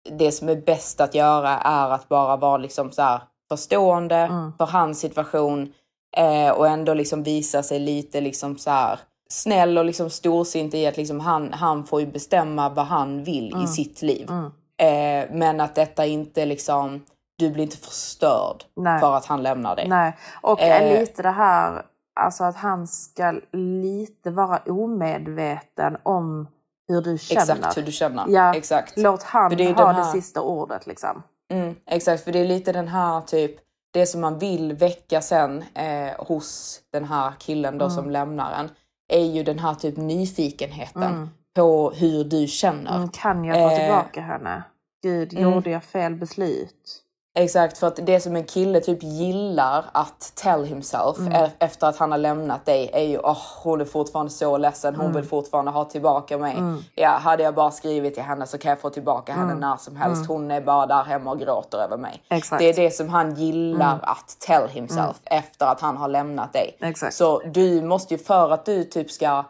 det 0.09 0.31
som 0.31 0.49
är 0.49 0.55
bäst 0.55 1.01
att 1.01 1.15
göra 1.15 1.57
är 1.57 1.89
att 1.89 2.09
bara 2.09 2.37
vara 2.37 2.57
liksom 2.57 2.91
så 2.91 3.01
här 3.01 3.21
förstående 3.49 4.15
Mm. 4.15 4.53
för 4.57 4.65
hans 4.65 4.99
situation 4.99 5.73
eh, 6.17 6.49
och 6.51 6.67
ändå 6.67 6.93
liksom 6.93 7.23
visa 7.23 7.63
sig 7.63 7.79
lite 7.79 8.21
liksom 8.21 8.57
så 8.57 8.71
här 8.71 8.99
snäll 9.29 9.77
och 9.77 9.85
liksom 9.85 10.09
storsint 10.09 10.73
i 10.73 10.87
att 10.87 10.97
liksom 10.97 11.19
han, 11.19 11.53
han 11.53 11.83
får 11.83 12.01
ju 12.01 12.07
bestämma 12.07 12.69
vad 12.69 12.85
han 12.85 13.23
vill 13.23 13.63
i 13.63 13.67
sitt 13.67 14.01
liv. 14.01 14.29
Mm. 14.29 14.51
Eh, 14.77 15.29
men 15.37 15.61
att 15.61 15.75
detta 15.75 16.05
inte 16.05 16.45
liksom, 16.45 17.05
du 17.37 17.49
blir 17.51 17.63
inte 17.63 17.77
förstörd 17.77 18.63
Nej. 18.75 18.99
för 18.99 19.13
att 19.15 19.25
han 19.25 19.43
lämnar 19.43 19.75
dig. 19.75 19.87
Nej, 19.87 20.17
och 20.41 20.61
Eh. 20.61 20.99
lite 20.99 21.21
det 21.21 21.31
här 21.31 21.81
alltså 22.19 22.43
att 22.43 22.55
han 22.55 22.87
ska 22.87 23.33
lite 23.53 24.31
vara 24.31 24.59
omedveten 24.67 25.97
om 26.03 26.47
hur 26.93 27.01
du 27.01 27.17
känner. 27.17 27.41
Exakt 27.55 27.77
hur 27.77 27.81
du 27.81 27.91
känner. 27.91 28.25
Ja, 28.27 28.55
Exakt. 28.55 28.93
Låt 28.97 29.23
han 29.23 29.55
det 29.55 29.63
ha 29.71 29.85
den 29.85 29.95
det 29.95 30.03
här- 30.03 30.11
sista 30.11 30.41
ordet 30.41 30.87
liksom. 30.87 31.23
Mm, 31.53 31.75
exakt, 31.87 32.23
för 32.23 32.31
det 32.31 32.39
är 32.39 32.45
lite 32.47 32.71
den 32.71 32.87
här 32.87 33.21
typ, 33.21 33.55
det 33.93 34.05
som 34.05 34.21
man 34.21 34.39
vill 34.39 34.73
väcka 34.73 35.21
sen 35.21 35.63
eh, 35.73 36.25
hos 36.25 36.79
den 36.93 37.05
här 37.05 37.33
killen 37.39 37.77
då 37.77 37.85
Mm. 37.85 37.95
som 37.95 38.09
lämnar 38.09 38.51
en, 38.59 38.69
är 39.13 39.25
ju 39.25 39.43
den 39.43 39.59
här 39.59 39.73
typ 39.73 39.97
nyfikenheten 39.97 41.03
Mm. 41.03 41.29
på 41.55 41.91
hur 41.91 42.23
du 42.23 42.47
känner. 42.47 42.95
Mm, 42.95 43.09
kan 43.09 43.45
jag 43.45 43.55
få 43.57 43.69
Eh, 43.75 43.79
tillbaka 43.79 44.21
henne? 44.21 44.63
Gud, 45.03 45.33
mm. 45.33 45.43
gjorde 45.43 45.69
jag 45.69 45.83
fel 45.83 46.15
beslut? 46.15 47.01
Exakt, 47.35 47.77
för 47.77 47.87
att 47.87 47.95
det 47.95 48.19
som 48.19 48.35
en 48.35 48.43
kille 48.43 48.79
typ 48.79 49.03
gillar 49.03 49.85
att 49.91 50.31
tell 50.35 50.63
himself 50.65 51.17
Mm. 51.19 51.33
e- 51.33 51.51
efter 51.59 51.87
att 51.87 51.97
han 51.97 52.11
har 52.11 52.17
lämnat 52.17 52.65
dig 52.65 52.89
är 52.93 53.03
ju 53.03 53.19
åh, 53.19 53.37
hon 53.63 53.81
är 53.81 53.85
fortfarande 53.85 54.31
så 54.31 54.57
ledsen, 54.57 54.95
hon 54.95 55.05
Mm. 55.05 55.15
vill 55.17 55.25
fortfarande 55.29 55.71
ha 55.71 55.85
tillbaka 55.85 56.37
mig. 56.37 56.57
Mm. 56.57 56.83
Ja, 56.95 57.09
hade 57.09 57.43
jag 57.43 57.55
bara 57.55 57.71
skrivit 57.71 58.13
till 58.13 58.23
henne 58.23 58.47
så 58.47 58.57
kan 58.57 58.69
jag 58.69 58.79
få 58.79 58.89
tillbaka 58.89 59.33
henne 59.33 59.45
Mm. 59.45 59.59
när 59.59 59.77
som 59.77 59.95
helst. 59.95 60.15
Mm. 60.17 60.27
Hon 60.27 60.51
är 60.51 60.61
bara 60.61 60.85
där 60.85 61.03
hemma 61.03 61.31
och 61.31 61.39
gråter 61.39 61.77
över 61.77 61.97
mig. 61.97 62.23
Exakt. 62.29 62.59
Det 62.59 62.65
är 62.69 62.73
det 62.73 62.91
som 62.91 63.09
han 63.09 63.35
gillar 63.35 63.93
Mm. 63.93 63.99
att 64.03 64.37
tell 64.39 64.67
himself 64.67 65.17
efter 65.25 65.65
att 65.65 65.81
han 65.81 65.97
har 65.97 66.07
lämnat 66.07 66.53
dig. 66.53 66.77
Exakt. 66.81 67.13
Så 67.15 67.39
du 67.39 67.81
måste 67.81 68.13
ju, 68.13 68.17
för 68.23 68.49
att 68.51 68.65
du 68.65 68.83
typ 68.83 69.11
ska 69.11 69.43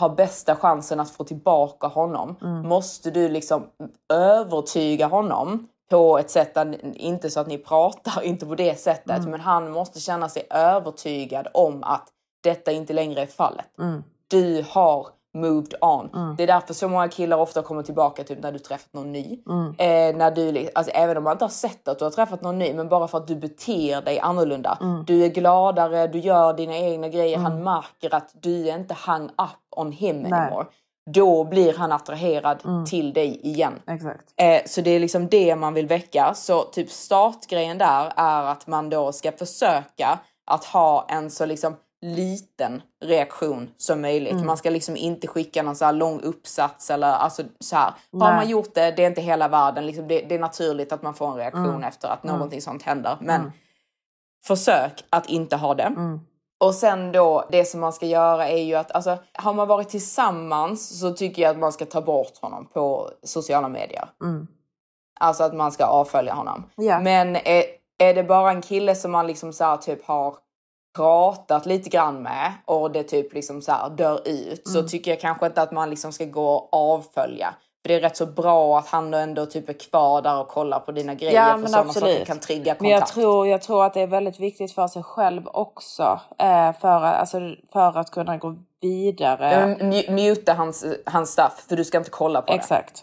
ha 0.00 0.08
bästa 0.08 0.56
chansen 0.56 1.00
att 1.00 1.10
få 1.10 1.24
tillbaka 1.24 1.86
honom, 1.86 2.36
Mm. 2.42 2.68
måste 2.68 3.10
du 3.10 3.28
liksom 3.28 3.62
övertyga 4.12 5.06
honom 5.06 5.68
på 5.94 6.18
ett 6.18 6.30
sätt, 6.30 6.54
där, 6.54 6.96
inte 6.96 7.30
så 7.30 7.40
att 7.40 7.46
ni 7.46 7.58
pratar, 7.58 8.22
inte 8.24 8.46
på 8.46 8.54
det 8.54 8.80
sättet, 8.80 9.18
Mm. 9.18 9.30
men 9.30 9.40
han 9.40 9.70
måste 9.70 10.00
känna 10.00 10.28
sig 10.28 10.46
övertygad 10.50 11.48
om 11.54 11.84
att 11.84 12.08
detta 12.42 12.72
inte 12.72 12.92
längre 12.92 13.22
är 13.22 13.26
fallet. 13.26 13.78
Mm. 13.78 14.02
Du 14.28 14.64
har 14.68 15.06
moved 15.34 15.74
on. 15.80 16.10
Mm. 16.14 16.36
Det 16.36 16.42
är 16.42 16.46
därför 16.46 16.74
så 16.74 16.88
många 16.88 17.08
killar 17.08 17.36
ofta 17.36 17.62
kommer 17.62 17.82
tillbaka 17.82 18.24
typ 18.24 18.42
när 18.42 18.52
du 18.52 18.58
träffat 18.58 18.92
någon 18.92 19.12
ny. 19.12 19.38
Mm. 19.48 19.66
Eh, 19.78 20.18
när 20.18 20.30
du, 20.30 20.68
alltså, 20.74 20.92
även 20.92 21.16
om 21.16 21.24
man 21.24 21.32
inte 21.32 21.44
har 21.44 21.50
sett 21.50 21.88
att 21.88 21.98
du 21.98 22.04
har 22.04 22.10
träffat 22.12 22.42
någon 22.42 22.58
ny, 22.58 22.74
men 22.74 22.88
bara 22.88 23.08
för 23.08 23.18
att 23.18 23.26
du 23.26 23.36
beter 23.36 24.00
dig 24.02 24.20
annorlunda. 24.20 24.78
Mm. 24.80 25.04
Du 25.04 25.24
är 25.24 25.28
gladare, 25.28 26.06
du 26.06 26.18
gör 26.18 26.52
dina 26.52 26.76
egna 26.76 27.08
grejer. 27.08 27.38
Han 27.38 27.62
märker 27.64 28.14
att 28.14 28.30
du 28.40 28.68
är 28.68 28.74
inte 28.78 28.96
hung 29.06 29.24
up 29.24 29.76
on 29.76 29.92
him 29.92 30.22
Nej. 30.22 30.32
anymore. 30.32 30.66
Då 31.10 31.44
blir 31.44 31.74
han 31.74 31.92
attraherad 31.92 32.60
Mm. 32.64 32.86
till 32.86 33.12
dig 33.12 33.40
igen. 33.46 33.82
Exakt. 33.86 34.24
Eh, 34.36 34.62
så 34.66 34.80
det 34.80 34.90
är 34.90 35.00
liksom 35.00 35.28
det 35.28 35.56
man 35.56 35.74
vill 35.74 35.86
väcka. 35.86 36.34
Så 36.34 36.62
typ 36.62 36.90
startgrejen 36.90 37.78
där 37.78 38.12
är 38.16 38.42
att 38.42 38.66
man 38.66 38.90
då 38.90 39.12
ska 39.12 39.32
försöka 39.32 40.18
att 40.46 40.64
ha 40.64 41.06
en 41.08 41.30
så 41.30 41.46
liksom 41.46 41.76
liten 42.02 42.82
reaktion 43.04 43.70
som 43.76 44.00
möjligt. 44.00 44.32
Mm. 44.32 44.46
Man 44.46 44.56
ska 44.56 44.70
liksom 44.70 44.96
inte 44.96 45.26
skicka 45.26 45.62
någon 45.62 45.76
så 45.76 45.84
här 45.84 45.92
lång 45.92 46.20
uppsats 46.20 46.90
eller 46.90 47.08
alltså 47.12 47.42
så 47.60 47.76
här. 47.76 47.92
Har 48.12 48.34
man 48.34 48.48
gjort 48.48 48.74
det, 48.74 48.90
det 48.90 49.02
är 49.02 49.06
inte 49.06 49.20
hela 49.20 49.48
världen. 49.48 49.86
Liksom 49.86 50.08
det, 50.08 50.20
det 50.20 50.34
är 50.34 50.38
naturligt 50.38 50.92
att 50.92 51.02
man 51.02 51.14
får 51.14 51.28
en 51.30 51.36
reaktion 51.36 51.68
Mm. 51.68 51.84
efter 51.84 52.08
att 52.08 52.24
Mm. 52.24 52.36
någonting 52.36 52.60
sånt 52.60 52.82
händer. 52.82 53.16
Men 53.20 53.40
Mm. 53.40 53.52
försök 54.46 55.04
att 55.10 55.28
inte 55.28 55.56
ha 55.56 55.74
det. 55.74 55.92
Och 56.60 56.74
sen 56.74 57.12
då, 57.12 57.44
det 57.50 57.64
som 57.64 57.80
man 57.80 57.92
ska 57.92 58.06
göra 58.06 58.48
är 58.48 58.62
ju 58.62 58.74
att, 58.74 58.92
alltså, 58.92 59.18
har 59.32 59.54
man 59.54 59.68
varit 59.68 59.88
tillsammans 59.88 61.00
så 61.00 61.10
tycker 61.12 61.42
jag 61.42 61.50
att 61.50 61.58
man 61.58 61.72
ska 61.72 61.84
ta 61.86 62.00
bort 62.00 62.38
honom 62.40 62.66
på 62.74 63.10
sociala 63.22 63.68
medier. 63.68 64.08
Mm. 64.22 64.46
Alltså 65.20 65.44
att 65.44 65.54
man 65.54 65.72
ska 65.72 65.84
avfölja 65.84 66.34
honom. 66.34 66.70
Ja. 66.76 67.00
Men 67.00 67.36
är, 67.36 67.64
är 67.98 68.14
det 68.14 68.24
bara 68.24 68.50
en 68.50 68.62
kille 68.62 68.94
som 68.94 69.12
man 69.12 69.26
liksom 69.26 69.52
så 69.52 69.64
här 69.64 69.76
typ 69.76 70.04
har 70.06 70.36
pratat 70.96 71.66
lite 71.66 71.90
grann 71.90 72.22
med 72.22 72.52
och 72.64 72.90
det 72.90 73.02
typ 73.02 73.34
liksom 73.34 73.62
så 73.62 73.72
här 73.72 73.90
dör 73.90 74.28
ut 74.28 74.68
så 74.68 74.78
Mm. 74.78 74.88
tycker 74.88 75.10
jag 75.10 75.20
kanske 75.20 75.46
inte 75.46 75.62
att 75.62 75.72
man 75.72 75.90
liksom 75.90 76.12
ska 76.12 76.24
gå 76.24 76.54
och 76.54 76.68
avfölja. 76.72 77.54
För 77.84 77.88
det 77.88 77.94
är 77.94 78.00
rätt 78.00 78.16
så 78.16 78.26
bra 78.26 78.78
att 78.78 78.88
han 78.88 79.10
då 79.10 79.18
ändå 79.18 79.46
typ 79.46 79.68
är 79.68 79.72
kvar 79.72 80.22
där 80.22 80.40
och 80.40 80.48
kollar 80.48 80.80
på 80.80 80.92
dina 80.92 81.14
grejer 81.14 81.34
Ja, 81.34 81.52
för 81.52 81.58
men 81.58 81.68
sådana 81.68 81.92
saker 81.92 82.24
kan 82.24 82.38
trigga 82.40 82.64
kontakt. 82.64 82.80
Men 82.80 82.90
jag 82.90 83.06
tror, 83.06 83.46
jag 83.48 83.62
tror 83.62 83.84
att 83.84 83.94
det 83.94 84.00
är 84.00 84.06
väldigt 84.06 84.40
viktigt 84.40 84.72
för 84.74 84.86
sig 84.86 85.02
själv 85.02 85.48
också. 85.48 86.20
Eh, 86.38 86.72
för, 86.72 86.88
alltså, 86.88 87.38
för 87.72 87.98
att 87.98 88.10
kunna 88.10 88.36
gå 88.36 88.56
vidare. 88.80 89.76
Mu- 89.80 90.10
Muta 90.10 90.54
hans, 90.54 90.84
hans 91.06 91.32
stuff 91.32 91.64
för 91.68 91.76
du 91.76 91.84
ska 91.84 91.98
inte 91.98 92.10
kolla 92.10 92.42
på 92.42 92.52
det. 92.52 92.58
Exakt. 92.58 93.02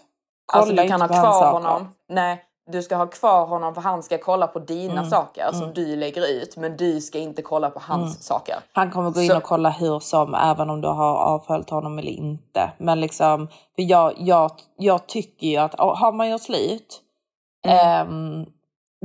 Alltså 0.52 0.74
du 0.74 0.88
kan 0.88 1.00
ha 1.00 1.08
kvar 1.08 1.52
honom. 1.52 1.94
Nej, 2.08 2.44
du 2.70 2.82
ska 2.82 2.96
ha 2.96 3.06
kvar 3.06 3.46
honom 3.46 3.74
för 3.74 3.80
han 3.80 4.02
ska 4.02 4.18
kolla 4.18 4.46
på 4.46 4.58
dina 4.58 4.92
Mm, 4.92 5.10
saker 5.10 5.48
som 5.52 5.62
mm. 5.62 5.74
du 5.74 5.96
lägger 5.96 6.30
ut. 6.30 6.56
Men 6.56 6.76
du 6.76 7.00
ska 7.00 7.18
inte 7.18 7.42
kolla 7.42 7.70
på 7.70 7.80
hans 7.82 8.02
Mm. 8.02 8.20
saker. 8.22 8.56
Han 8.72 8.90
kommer 8.90 9.10
gå 9.10 9.20
in 9.20 9.28
Så- 9.30 9.36
och 9.36 9.42
kolla 9.42 9.70
hur 9.70 9.98
som, 10.00 10.34
även 10.34 10.70
om 10.70 10.80
du 10.80 10.88
har 10.88 11.16
avföljt 11.16 11.70
honom 11.70 11.98
eller 11.98 12.10
inte. 12.12 12.72
Men 12.78 13.00
liksom, 13.00 13.48
för 13.48 13.82
jag, 13.82 14.12
jag, 14.16 14.50
jag 14.76 15.06
tycker 15.06 15.46
ju 15.46 15.56
att 15.56 15.74
har 15.78 16.12
man 16.12 16.30
gjort 16.30 16.40
slut, 16.42 17.00
ehm, 17.66 18.46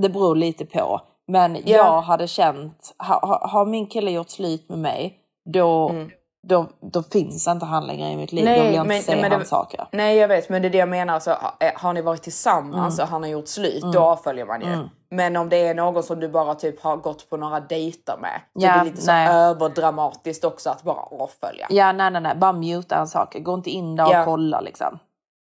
det 0.01 0.09
beror 0.09 0.35
lite 0.35 0.65
på. 0.65 1.01
Men 1.27 1.57
jag 1.65 2.01
hade 2.01 2.27
känt, 2.27 2.95
ha, 2.97 3.19
ha, 3.27 3.47
har 3.47 3.65
min 3.65 3.87
kille 3.87 4.11
gjort 4.11 4.29
slut 4.29 4.69
med 4.69 4.79
mig, 4.79 5.17
då, 5.53 5.89
Mm. 5.89 6.09
Då, 6.47 6.67
då 6.81 7.03
finns 7.03 7.47
inte 7.47 7.65
han 7.65 7.87
längre 7.87 8.09
i 8.09 8.17
mitt 8.17 8.31
liv. 8.31 8.45
då 8.45 8.51
vill 8.63 8.73
jag 8.73 8.85
inte 8.85 9.01
se 9.01 9.15
men 9.21 9.29
det- 9.29 9.35
hans 9.35 9.49
saker. 9.49 9.87
Nej 9.91 10.17
jag 10.17 10.27
vet 10.27 10.49
men 10.49 10.61
det 10.61 10.67
är 10.67 10.69
det 10.69 10.77
jag 10.77 10.89
menar. 10.89 11.13
Alltså, 11.13 11.31
ha- 11.31 11.53
har 11.75 11.93
ni 11.93 12.01
varit 12.01 12.21
tillsammans 12.23 12.99
Mm. 12.99 13.03
och 13.03 13.09
han 13.11 13.23
har 13.23 13.29
gjort 13.29 13.47
slut, 13.47 13.83
Mm. 13.83 13.91
då 13.93 13.99
avföljer 13.99 14.45
man 14.45 14.61
ju. 14.61 14.73
Mm. 14.73 14.89
Men 15.09 15.35
om 15.37 15.49
det 15.49 15.67
är 15.67 15.73
någon 15.75 16.03
som 16.03 16.19
du 16.19 16.29
bara 16.29 16.55
typ 16.55 16.81
har 16.83 16.97
gått 16.97 17.29
på 17.29 17.37
några 17.37 17.59
dejter 17.59 18.17
med. 18.21 18.41
Så 18.59 18.65
Ja, 18.65 18.73
det 18.73 18.79
är 18.79 18.85
lite 18.85 19.01
så 19.01 19.11
nej. 19.11 19.27
överdramatiskt 19.27 20.43
också 20.45 20.69
att 20.69 20.83
bara 20.83 21.01
avfölja. 21.01 21.67
Ja, 21.69 21.91
nej, 21.91 22.11
nej, 22.11 22.21
nej. 22.21 22.35
Bara 22.35 22.53
muta 22.53 22.95
hans 22.97 23.11
saker. 23.11 23.39
Gå 23.39 23.53
inte 23.53 23.69
in 23.69 23.95
där 23.95 24.05
och 24.05 24.11
Ja. 24.13 24.25
kolla 24.25 24.61
liksom. 24.61 24.99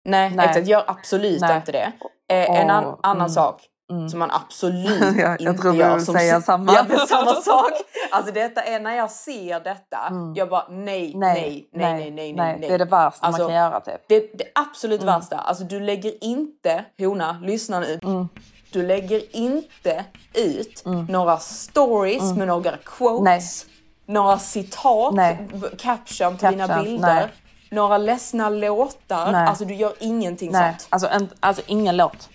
Nej, 0.05 0.31
Nej. 0.35 0.45
exakt. 0.49 0.67
Gör 0.67 0.83
absolut 0.87 1.41
Nej. 1.41 1.55
inte 1.55 1.71
det. 1.71 1.91
Eh, 2.33 2.61
en 2.61 2.69
an- 2.69 2.85
Och- 2.85 2.99
annan 3.03 3.17
mm. 3.17 3.29
sak 3.29 3.61
Mm. 3.91 4.09
som 4.09 4.19
man 4.19 4.31
absolut 4.31 5.01
Ja, 5.17 5.35
jag 5.39 5.41
inte 5.41 5.61
tror 5.61 5.71
vi 5.71 5.77
gör. 5.77 5.95
vill 5.95 6.05
som 6.05 6.13
säga 6.13 6.41
samma. 6.41 6.73
Ja, 6.89 7.05
samma 7.07 7.33
sak. 7.41 7.71
Alltså 8.11 8.31
detta 8.33 8.61
är 8.61 8.79
när 8.79 8.95
jag 8.95 9.11
ser 9.11 9.59
detta, 9.59 9.97
Mm. 10.09 10.35
jag 10.35 10.49
bara 10.49 10.65
nej, 10.69 11.13
nej, 11.15 11.69
nej, 11.73 12.11
nej, 12.11 12.11
nej, 12.11 12.33
nej, 12.33 12.57
Det 12.61 12.73
är 12.73 12.77
det 12.77 12.85
värsta 12.85 13.25
Alltså, 13.27 13.41
man 13.41 13.49
kan 13.51 13.57
göra 13.57 13.79
typ. 13.79 14.01
Det, 14.09 14.19
det 14.19 14.43
absolut 14.55 15.01
Mm. 15.01 15.13
värsta. 15.19 15.37
Alltså 15.37 15.63
du 15.63 15.79
lägger 15.79 16.23
inte, 16.23 16.85
hona, 16.99 17.39
lyssna 17.43 17.79
nu. 17.79 17.99
Mm. 18.03 18.27
Du 18.71 18.83
lägger 18.87 19.35
inte 19.35 20.05
ut 20.33 20.83
några 21.09 21.37
stories 21.37 22.21
Mm. 22.23 22.35
med 22.37 22.47
några 22.47 22.77
quotes, 22.77 23.65
några 24.05 24.39
citat, 24.39 25.13
Nej. 25.13 25.47
caption 25.79 26.37
på 26.37 26.49
dina 26.49 26.81
bilder, 26.83 27.15
nej. 27.15 27.27
några 27.71 27.97
ledsna 27.97 28.49
låtar. 28.49 29.31
Nej. 29.31 29.47
Alltså 29.47 29.65
du 29.65 29.73
gör 29.75 29.93
ingenting 29.99 30.51
Nej, 30.51 30.71
sånt. 30.73 30.87
alltså, 30.89 31.07
en, 31.09 31.29
alltså 31.39 31.61
ingen 31.67 31.97
låt. 31.97 32.29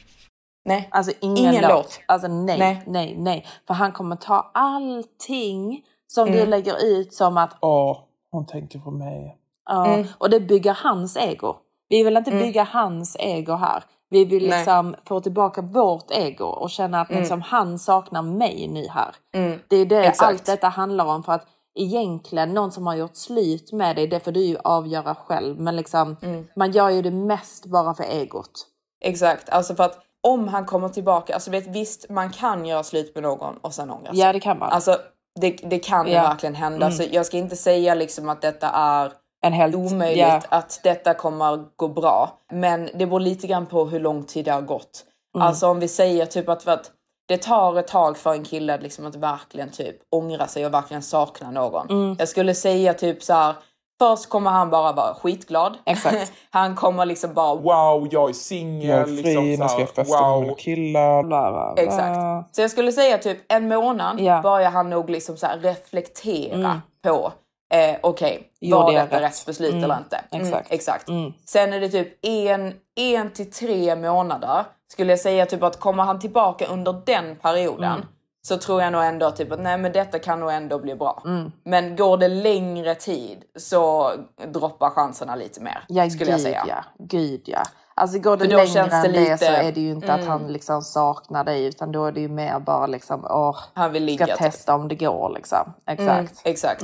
Nej. 0.65 0.89
Alltså 0.91 1.13
ingen, 1.21 1.37
Ingen 1.39 1.63
låt. 1.63 1.71
låt. 1.73 2.01
Alltså 2.07 2.29
nej, 2.29 2.59
Nej. 2.59 2.83
nej, 2.87 3.15
nej, 3.19 3.47
För 3.67 3.75
han 3.75 3.93
kommer 3.93 4.17
ta 4.17 4.51
allting 4.55 5.85
som 6.07 6.29
Mm. 6.29 6.41
du 6.41 6.47
lägger 6.47 6.85
ut 6.85 7.15
som 7.15 7.37
att 7.37 7.57
Åh, 7.61 7.99
hon 8.31 8.47
tänker 8.47 8.79
på 8.79 8.91
mig. 8.91 9.37
Ja, 9.71 9.87
Mm. 9.87 10.07
och 10.19 10.31
det 10.31 10.41
bygger 10.41 10.75
hans 10.83 11.17
ego. 11.17 11.57
Vi 11.89 12.03
vill 12.03 12.17
inte 12.17 12.31
Mm. 12.31 12.43
bygga 12.43 12.63
hans 12.65 13.17
ego 13.21 13.53
här. 13.53 13.85
Vi 14.11 14.25
vill 14.25 14.49
Nej. 14.49 14.59
liksom 14.59 14.95
få 15.05 15.21
tillbaka 15.21 15.63
vårt 15.63 16.11
ego 16.11 16.45
och 16.45 16.71
känna 16.71 17.01
att 17.01 17.11
Mm. 17.11 17.21
liksom 17.21 17.41
han 17.43 17.79
saknar 17.79 18.23
mig 18.23 18.69
nu 18.69 18.87
här. 18.89 19.15
Mm. 19.35 19.59
Det 19.69 19.77
är 19.77 19.87
det 19.87 20.05
Exakt. 20.07 20.29
allt 20.31 20.47
detta 20.47 20.69
handlar 20.69 21.05
om. 21.07 21.23
För 21.23 21.33
att 21.33 21.47
egentligen, 21.75 22.55
någon 22.55 22.73
som 22.73 22.87
har 22.87 22.95
gjort 22.95 23.17
slut 23.17 23.73
med 23.73 23.97
dig, 23.97 24.07
det 24.07 24.21
får 24.21 24.33
du 24.33 24.41
ju 24.41 24.57
avgöra 24.65 25.15
själv. 25.15 25.61
Men 25.61 25.77
liksom, 25.77 26.17
Mm. 26.23 26.47
man 26.57 26.71
gör 26.73 26.89
ju 26.91 27.03
det 27.03 27.11
mest 27.11 27.67
bara 27.67 27.95
för 27.95 28.05
egot. 28.05 28.67
Exakt, 29.05 29.49
alltså 29.49 29.75
för 29.75 29.85
att 29.85 29.99
om 30.29 30.49
han 30.49 30.67
kommer 30.67 30.89
tillbaka, 30.89 31.35
alltså 31.35 31.51
vet 31.51 31.67
visst 31.67 32.09
man 32.11 32.31
kan 32.33 32.67
göra 32.67 32.83
slut 32.83 33.15
med 33.15 33.23
någon 33.23 33.57
och 33.57 33.75
sen 33.75 33.91
ångra 33.91 34.11
sig. 34.11 34.21
Ja, 34.21 34.33
det 34.33 34.41
kan 34.41 34.59
man. 34.59 34.71
Alltså 34.71 34.99
det, 35.41 35.51
det 35.51 35.79
kan 35.79 36.07
ju 36.07 36.13
Ja. 36.13 36.23
verkligen 36.23 36.55
hända. 36.55 36.87
Mm. 36.87 36.99
Så 36.99 37.05
jag 37.11 37.27
ska 37.27 37.37
inte 37.37 37.57
säga 37.57 37.95
liksom 37.95 38.29
att 38.29 38.41
detta 38.43 38.69
är 38.69 39.13
En 39.45 39.53
helt, 39.53 39.75
omöjligt, 39.75 40.19
ja. 40.19 40.41
att 40.49 40.81
detta 40.83 41.15
kommer 41.15 41.65
gå 41.77 41.89
bra. 41.89 42.39
Men 42.53 42.91
det 42.95 43.07
beror 43.07 43.21
lite 43.21 43.47
grann 43.47 43.67
på 43.67 43.85
hur 43.85 44.01
lång 44.01 44.25
tid 44.25 44.45
det 44.45 44.51
har 44.53 44.61
gått. 44.63 45.05
Mm. 45.35 45.47
Alltså 45.47 45.67
om 45.67 45.81
vi 45.81 45.89
säger 45.89 46.27
typ 46.27 46.49
att, 46.49 46.69
att 46.69 46.91
det 47.29 47.39
tar 47.43 47.79
ett 47.79 47.87
tag 47.89 48.17
för 48.19 48.33
en 48.33 48.45
kille 48.45 48.75
att 48.75 48.83
liksom 48.83 49.07
att 49.07 49.17
verkligen 49.17 49.71
typ 49.71 49.97
ångra 50.11 50.47
sig 50.47 50.67
och 50.67 50.75
verkligen 50.75 51.03
sakna 51.03 51.51
någon. 51.51 51.91
Mm. 51.91 52.17
Jag 52.19 52.29
skulle 52.29 52.55
säga 52.55 52.95
typ 52.95 53.23
så 53.23 53.33
här. 53.35 53.55
Först 54.03 54.29
kommer 54.29 54.51
han 54.51 54.71
bara 54.71 54.93
vara 54.93 55.15
skitglad. 55.15 55.79
Exakt. 55.87 56.33
han 56.51 56.77
kommer 56.77 57.07
liksom 57.07 57.35
bara 57.35 57.55
Wow, 57.55 58.09
jag 58.11 58.29
är 58.29 58.33
singel. 58.33 58.89
Jag 58.89 58.99
är 59.01 59.05
fri, 59.05 59.13
liksom, 59.23 59.45
nu 59.49 59.57
så 59.57 59.69
ska 59.69 59.81
jag 59.81 59.89
festa 59.91 60.21
med 60.21 60.31
wow. 60.31 60.43
mina 60.43 60.55
killar. 60.55 61.23
Bla, 61.23 61.51
bla, 61.53 61.73
bla. 61.75 61.83
Exakt. 61.83 62.55
Så 62.57 62.61
jag 62.63 62.71
skulle 62.71 62.93
säga 62.93 63.19
typ 63.19 63.39
en 63.53 63.69
månad 63.69 64.21
Ja. 64.21 64.41
börjar 64.43 64.71
han 64.71 64.91
nog 64.91 65.11
liksom 65.11 65.37
så 65.37 65.47
reflektera 65.63 66.55
Mm. 66.55 66.81
på 67.05 67.33
eh, 67.75 67.97
okej, 68.03 68.43
Gjorde 68.61 68.83
var 68.85 68.93
detta 68.93 69.17
rätt? 69.17 69.23
rätt 69.23 69.47
beslut 69.47 69.73
Mm. 69.73 69.85
eller 69.85 69.97
inte? 69.99 70.21
Mm, 70.31 70.47
Exakt. 70.47 70.73
exakt. 70.73 71.09
Mm. 71.09 71.33
Sen 71.47 71.73
är 71.73 71.81
det 71.81 71.89
typ 71.89 72.09
en, 72.27 72.75
en 72.97 73.33
till 73.33 73.51
tre 73.51 73.97
månader 73.97 74.65
skulle 74.93 75.13
jag 75.13 75.21
säga 75.21 75.47
typ 75.47 75.63
att 75.63 75.81
kommer 75.81 76.03
han 76.03 76.19
tillbaka 76.21 76.67
under 76.67 76.93
den 77.07 77.37
perioden 77.37 77.93
Mm. 77.93 78.07
Så 78.47 78.57
tror 78.57 78.83
jag 78.83 78.93
nog 78.93 79.05
ändå 79.05 79.31
typ 79.31 79.53
att 79.53 79.61
nej 79.61 79.79
men 79.79 79.93
detta 79.93 80.19
kan 80.19 80.41
nog 80.41 80.51
ändå 80.53 80.79
bli 80.79 80.95
bra. 80.95 81.23
Mm. 81.25 81.53
Men 81.65 81.97
går 81.97 82.17
det 82.17 82.29
längre 82.29 82.95
tid 82.95 83.45
så 83.57 84.11
droppar 84.47 84.91
chanserna 84.91 85.35
lite 85.37 85.61
mer 85.61 85.85
Ja, 85.89 86.11
skulle 86.11 86.25
gud 86.25 86.33
jag 86.35 86.41
säga. 86.41 86.65
ja. 86.69 86.85
Gud 86.99 87.43
ja. 87.45 87.63
Alltså 87.95 88.19
går 88.19 88.37
det 88.37 88.45
längre 88.49 88.67
känns 88.67 88.91
det 88.91 88.97
än 88.97 89.03
det 89.03 89.21
lite- 89.21 89.37
så 89.39 89.45
är 89.45 89.73
det 89.73 89.81
ju 89.81 89.91
inte 89.91 90.13
att 90.13 90.21
Mm. 90.21 90.31
han 90.31 90.47
liksom 90.53 90.83
saknar 90.83 91.45
dig 91.45 91.65
utan 91.65 91.93
då 91.93 92.05
är 92.05 92.13
det 92.13 92.21
ju 92.21 92.29
mer 92.29 92.59
bara 92.59 92.87
liksom 92.87 93.25
åh, 93.31 93.57
Han 93.75 93.93
vill 93.93 94.05
ligga 94.05 94.27
ska 94.27 94.35
typ. 94.37 94.45
testa 94.45 94.75
om 94.75 94.89
det 94.89 94.95
går 94.95 95.33
liksom. 95.35 95.73
Exakt. 95.87 96.09
Mm, 96.09 96.27
exakt. 96.45 96.83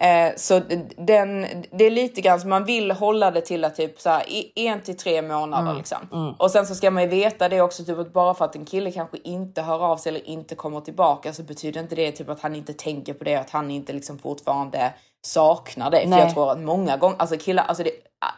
Eh, 0.00 0.36
så 0.36 0.60
den, 0.96 1.46
det 1.70 1.84
är 1.86 1.90
lite 1.90 2.20
grann 2.20 2.40
så 2.40 2.48
man 2.48 2.64
vill 2.64 2.90
hålla 2.90 3.30
det 3.30 3.40
till 3.40 3.64
att 3.64 3.76
typ 3.76 4.00
så 4.00 4.10
här, 4.10 4.22
en 4.54 4.82
till 4.82 4.96
tre 4.96 5.22
månader 5.22 5.62
Mm, 5.62 5.76
liksom. 5.76 5.98
mm. 6.12 6.34
Och 6.38 6.50
sen 6.50 6.66
så 6.66 6.74
ska 6.74 6.90
man 6.90 7.02
ju 7.02 7.08
veta 7.08 7.48
det 7.48 7.60
också 7.60 7.84
typ 7.84 7.98
att 7.98 8.12
bara 8.12 8.34
för 8.34 8.44
att 8.44 8.56
en 8.56 8.64
kille 8.64 8.92
kanske 8.92 9.18
inte 9.24 9.62
hör 9.62 9.84
av 9.84 9.96
sig 9.96 10.10
eller 10.10 10.28
inte 10.28 10.54
kommer 10.54 10.80
tillbaka 10.80 11.32
så 11.32 11.42
betyder 11.42 11.80
inte 11.80 11.94
det 11.94 12.12
typ 12.12 12.28
att 12.28 12.40
han 12.40 12.54
inte 12.54 12.72
tänker 12.72 13.14
på 13.14 13.24
det 13.24 13.34
att 13.34 13.50
han 13.50 13.70
inte 13.70 13.92
liksom 13.92 14.18
fortfarande 14.18 14.92
saknar 15.22 15.90
det. 15.90 16.00
För 16.00 16.08
Nej. 16.08 16.18
jag 16.18 16.34
tror 16.34 16.52
att 16.52 16.58
många 16.60 16.96
gånger, 16.96 17.16
alltså 17.18 17.36
killar, 17.36 17.64
alltså 17.64 17.82
det, 17.84 17.90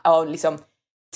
av 0.05 0.29
liksom 0.29 0.59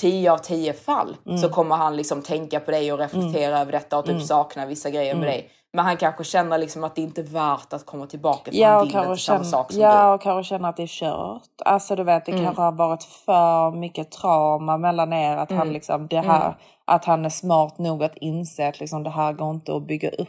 10 0.01 0.31
av 0.33 0.39
10 0.39 0.73
fall 0.73 1.17
Mm. 1.27 1.39
så 1.39 1.49
kommer 1.49 1.77
han 1.77 1.97
liksom 1.97 2.23
tänka 2.23 2.61
på 2.61 2.71
dig 2.71 2.93
och 2.93 2.99
reflektera 2.99 3.61
över 3.61 3.73
detta 3.73 3.99
och 3.99 4.05
typ 4.05 4.15
Mm. 4.15 4.27
sakna 4.27 4.67
vissa 4.67 4.91
grejer 4.91 5.15
med 5.15 5.23
Mm. 5.23 5.31
dig. 5.35 5.51
Men 5.73 5.85
han 5.85 5.97
kanske 5.97 6.25
känner 6.25 6.59
liksom 6.59 6.85
att 6.85 6.95
det 6.95 7.03
inte 7.03 7.21
är 7.21 7.25
värt 7.25 7.73
att 7.73 7.87
komma 7.87 8.07
tillbaka 8.07 8.51
för 8.51 8.59
Ja 8.59 8.69
han 8.69 8.87
vill 8.87 8.97
inte 8.97 9.17
samma 9.17 9.45
sak 9.45 9.73
som 9.73 9.81
ja, 9.83 10.15
och 10.15 10.23
kanske 10.23 10.49
känna 10.49 10.69
att 10.69 10.77
det 10.77 10.83
är 10.83 10.87
kört. 10.87 11.43
Alltså 11.65 11.97
du 11.97 12.05
vet, 12.05 12.27
det 12.27 12.33
Mm. 12.33 12.45
kanske 12.45 12.63
har 12.63 12.73
varit 12.73 13.03
för 13.05 13.71
mycket 13.71 14.11
trauma 14.11 14.79
mellan 14.79 15.13
er. 15.13 15.37
Att 15.37 15.51
han 15.51 15.61
Mm. 15.61 15.73
liksom, 15.73 16.07
det 16.07 16.21
här, 16.21 16.45
Mm. 16.47 16.55
att 16.85 17.05
han 17.05 17.25
är 17.25 17.29
smart 17.29 17.79
nog 17.79 18.05
att 18.05 18.17
inse 18.17 18.69
att 18.69 18.81
liksom, 18.81 19.03
det 19.03 19.11
här 19.11 19.33
går 19.33 19.51
inte 19.51 19.77
att 19.77 19.87
bygga 19.87 20.11
upp. 20.11 20.29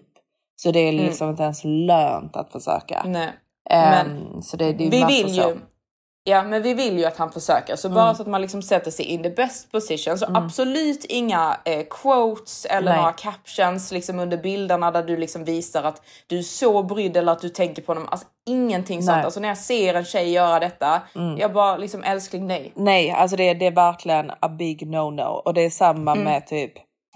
Så 0.56 0.72
det 0.72 0.80
är 0.80 0.90
Mm. 0.94 1.06
liksom 1.06 1.30
inte 1.30 1.44
ens 1.44 1.62
lönt 1.64 2.36
att 2.36 2.52
försöka. 2.52 3.02
du. 3.04 3.10
Nej. 3.10 3.34
Ehm, 3.70 3.90
Men 4.08 4.42
så 4.44 4.58
det, 4.58 4.74
det 4.74 4.84
är 4.84 4.86
ju 4.86 4.90
vi 4.90 5.24
vill 5.24 5.36
så. 5.36 5.52
Ja 6.28 6.44
men 6.44 6.62
vi 6.62 6.74
vill 6.74 6.98
ju 6.98 7.06
att 7.06 7.18
han 7.18 7.32
försöker. 7.32 7.76
Så 7.76 7.88
Mm. 7.88 7.96
bara 7.96 8.16
så 8.16 8.22
att 8.22 8.28
man 8.28 8.42
liksom 8.42 8.62
sätter 8.62 8.92
sig 8.92 9.06
in 9.06 9.24
the 9.24 9.30
best 9.30 9.72
position. 9.72 10.18
Så 10.18 10.26
Mm. 10.26 10.44
absolut 10.44 11.06
inga 11.06 11.58
eh, 11.66 11.84
quotes 11.90 12.66
eller 12.66 12.92
Nej. 12.92 12.98
några 12.98 13.12
captions 13.14 13.92
liksom 13.92 14.20
under 14.20 14.38
bilderna 14.38 14.92
där 14.92 15.04
du 15.04 15.18
liksom 15.18 15.44
visar 15.44 15.84
att 15.84 16.02
du 16.28 16.38
är 16.38 16.44
så 16.44 16.84
brydd 16.84 17.18
eller 17.18 17.32
att 17.32 17.42
du 17.42 17.50
tänker 17.50 17.82
på 17.82 17.94
dem. 17.94 18.08
Alltså 18.12 18.28
ingenting 18.48 19.04
sånt. 19.04 19.16
Nej. 19.16 19.26
Alltså 19.26 19.40
när 19.40 19.48
jag 19.48 19.58
ser 19.58 19.94
en 19.94 20.06
tjej 20.06 20.32
göra 20.32 20.60
detta, 20.60 21.02
Mm. 21.16 21.38
jag 21.38 21.54
bara 21.54 21.78
liksom 21.78 22.04
älskling 22.04 22.48
nej. 22.48 22.72
Nej, 22.76 23.12
alltså 23.12 23.38
det, 23.38 23.54
det 23.54 23.66
är 23.66 23.72
verkligen 23.72 24.32
a 24.40 24.50
big 24.50 24.88
no-no. 24.88 25.42
Och 25.46 25.54
det 25.54 25.62
är 25.62 25.70
samma 25.70 26.12
Mm. 26.12 26.24
med 26.24 26.48
typ 26.48 26.72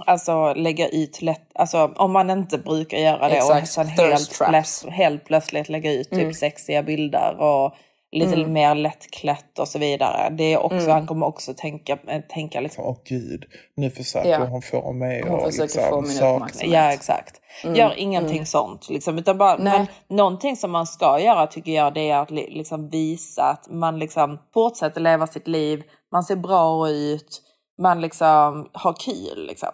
Alltså 0.05 0.53
lägga 0.53 0.87
ut 0.89 1.21
lätt, 1.21 1.49
alltså 1.55 1.91
om 1.95 2.11
man 2.11 2.29
inte 2.29 2.57
brukar 2.57 2.97
göra 2.97 3.29
det 3.29 3.35
Exakt, 3.35 3.61
och 3.61 3.67
sen 3.67 3.87
helt, 3.87 4.31
plöts- 4.39 4.89
helt 4.89 5.25
plötsligt 5.25 5.69
lägga 5.69 5.91
ut 5.91 6.09
typ 6.09 6.19
Mm. 6.19 6.33
sexiga 6.33 6.83
bilder 6.83 7.35
och 7.39 7.73
lite 8.11 8.35
Mm. 8.35 8.53
mer 8.53 8.75
lättklätt 8.75 9.59
och 9.59 9.67
så 9.67 9.79
vidare. 9.79 10.29
Det 10.29 10.53
är 10.53 10.57
också, 10.57 10.75
Mm. 10.77 10.91
han 10.91 11.07
kommer 11.07 11.25
också 11.25 11.53
tänka, 11.57 11.97
eh, 12.07 12.21
tänka 12.29 12.59
liksom. 12.59 12.83
Åh 12.85 12.97
gud, 13.05 13.45
nu 13.75 13.89
försöker 13.89 14.29
Ja. 14.29 14.45
hon 14.45 14.61
få 14.61 14.91
mig 14.93 15.23
Hon 15.27 15.35
att 15.35 15.43
försöker 15.45 15.63
liksom 15.63 15.83
få 15.89 16.01
min 16.01 16.23
uppmärksamhet. 16.35 16.73
Ja 16.73 16.93
exakt. 16.93 17.41
Mm, 17.63 17.75
Gör 17.75 17.93
ingenting 17.97 18.35
mm. 18.35 18.45
sånt. 18.45 18.89
Liksom, 18.89 19.17
utan 19.17 19.37
bara, 19.37 19.57
men 19.57 19.87
någonting 20.09 20.55
som 20.55 20.71
man 20.71 20.87
ska 20.87 21.19
göra 21.19 21.47
tycker 21.47 21.71
jag 21.71 21.93
det 21.93 22.09
är 22.09 22.17
att 22.17 22.31
li- 22.31 22.49
liksom 22.51 22.89
visa 22.89 23.43
att 23.43 23.69
man 23.69 23.99
liksom 23.99 24.39
fortsätter 24.53 25.01
leva 25.01 25.27
sitt 25.27 25.47
liv. 25.47 25.83
Man 26.11 26.23
ser 26.23 26.35
bra 26.35 26.89
ut. 26.89 27.41
Man 27.81 28.01
liksom 28.01 28.69
har 28.73 28.93
kul 28.93 29.45
liksom. 29.47 29.69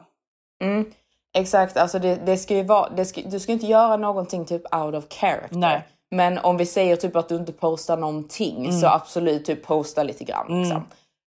Mm. 0.63 0.86
Exakt, 1.38 1.77
alltså 1.77 1.99
det, 1.99 2.15
det 2.25 2.38
ska 2.38 2.55
ju 2.55 2.63
vara, 2.63 2.89
det 2.89 3.05
ska, 3.05 3.21
du 3.21 3.39
ska 3.39 3.51
inte 3.51 3.65
göra 3.65 3.97
någonting 3.97 4.45
typ 4.45 4.75
out 4.75 4.95
of 4.95 5.05
character. 5.09 5.57
Nej. 5.57 5.81
Men 6.16 6.38
om 6.38 6.57
vi 6.57 6.66
säger 6.66 6.95
typ 6.95 7.16
att 7.16 7.30
du 7.30 7.36
inte 7.36 7.51
postar 7.53 7.97
någonting 7.97 8.66
Mm. 8.66 8.80
så 8.80 8.88
absolut 8.88 9.45
typ 9.45 9.66
posta 9.66 10.03
lite 10.03 10.24
grann. 10.24 10.47
Mm. 10.47 10.59
Liksom. 10.61 10.84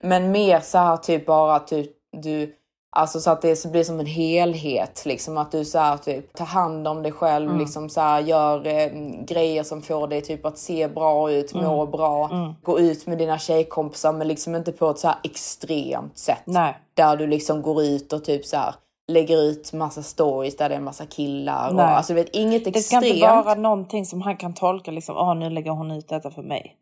Men 0.03 0.31
mer 0.31 0.59
så 0.59 0.77
här 0.77 0.97
typ 0.97 1.25
bara 1.25 1.55
att 1.55 1.67
du, 1.67 1.87
du 2.21 2.55
alltså 2.97 3.19
så 3.19 3.29
att 3.31 3.41
det 3.41 3.65
blir 3.71 3.83
som 3.83 3.99
en 3.99 4.05
helhet. 4.05 5.01
Liksom 5.05 5.37
att 5.37 5.51
du 5.51 5.65
så 5.65 5.79
här 5.79 5.97
typ 5.97 6.33
tar 6.33 6.45
hand 6.45 6.87
om 6.87 7.03
dig 7.03 7.11
själv, 7.11 7.49
Mm. 7.49 7.59
liksom 7.61 7.89
så 7.89 8.01
här 8.01 8.19
gör 8.21 8.67
eh, 8.67 8.89
grejer 9.25 9.63
som 9.63 9.81
får 9.81 10.07
dig 10.07 10.21
typ 10.21 10.45
att 10.45 10.57
se 10.57 10.87
bra 10.87 11.31
ut, 11.31 11.53
Mm. 11.53 11.65
må 11.65 11.85
bra. 11.85 12.29
Mm. 12.31 12.53
Gå 12.63 12.79
ut 12.79 13.07
med 13.07 13.17
dina 13.17 13.39
tjejkompisar 13.39 14.13
men 14.13 14.27
liksom 14.27 14.55
inte 14.55 14.71
på 14.71 14.89
ett 14.89 14.99
så 14.99 15.07
här 15.07 15.17
extremt 15.23 16.17
sätt. 16.17 16.41
Nej. 16.45 16.77
Där 16.93 17.15
du 17.17 17.27
liksom 17.27 17.61
går 17.61 17.83
ut 17.83 18.13
och 18.13 18.23
typ 18.23 18.45
så 18.45 18.57
här 18.57 18.75
lägger 19.11 19.37
ut 19.41 19.73
massa 19.73 20.03
stories 20.03 20.57
där 20.57 20.69
det 20.69 20.75
är 20.75 20.77
en 20.77 20.83
massa 20.83 21.05
killar. 21.05 21.73
Och, 21.73 21.81
alltså 21.81 22.13
vet 22.13 22.29
inget 22.29 22.63
Det 22.65 22.69
ska 22.71 22.79
extremt. 22.79 23.05
inte 23.05 23.27
vara 23.27 23.55
någonting 23.55 24.05
som 24.05 24.21
han 24.21 24.37
kan 24.37 24.53
tolka 24.53 24.91
liksom, 24.91 25.17
åh 25.17 25.35
nu 25.35 25.49
lägger 25.49 25.71
hon 25.71 25.91
ut 25.91 26.07
detta 26.07 26.31
för 26.31 26.41
mig. 26.41 26.75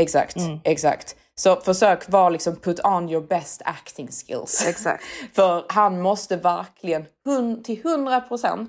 Exakt, 0.00 0.36
Mm. 0.36 0.60
exakt. 0.64 1.16
Så 1.34 1.56
försök 1.56 2.08
vara 2.10 2.28
liksom 2.28 2.56
put 2.56 2.84
on 2.84 3.08
your 3.10 3.26
best 3.26 3.62
acting 3.64 4.08
skills. 4.08 4.66
Exakt. 4.68 5.04
För 5.34 5.64
han 5.68 6.00
måste 6.00 6.36
verkligen 6.36 7.04
till 7.64 7.82
100% 7.82 8.66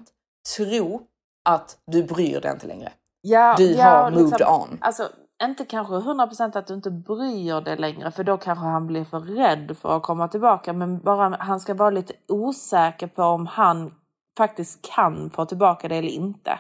tro 0.57 1.01
att 1.49 1.77
du 1.87 2.03
bryr 2.03 2.41
dig 2.41 2.51
inte 2.51 2.67
längre. 2.67 2.91
Ja, 3.21 3.55
Du 3.57 3.71
ja, 3.71 3.83
har 3.85 4.11
och 4.11 4.21
moved 4.21 4.47
on. 4.47 4.77
Alltså, 4.81 5.09
inte 5.43 5.65
kanske 5.65 5.93
100% 5.93 6.57
att 6.57 6.67
du 6.67 6.73
inte 6.73 6.91
bryr 6.91 7.61
dig 7.61 7.77
längre 7.77 8.11
för 8.11 8.23
då 8.23 8.37
kanske 8.37 8.65
han 8.65 8.87
blir 8.87 9.03
för 9.05 9.19
rädd 9.19 9.77
för 9.81 9.97
att 9.97 10.03
komma 10.03 10.27
tillbaka 10.27 10.73
men 10.73 10.99
bara 10.99 11.37
han 11.39 11.59
ska 11.59 11.73
vara 11.73 11.89
lite 11.89 12.13
osäker 12.27 13.07
på 13.07 13.23
om 13.23 13.47
han 13.47 13.93
faktiskt 14.37 14.81
kan 14.95 15.29
få 15.29 15.45
tillbaka 15.45 15.87
det 15.87 15.95
eller 15.95 16.09
inte. 16.09 16.59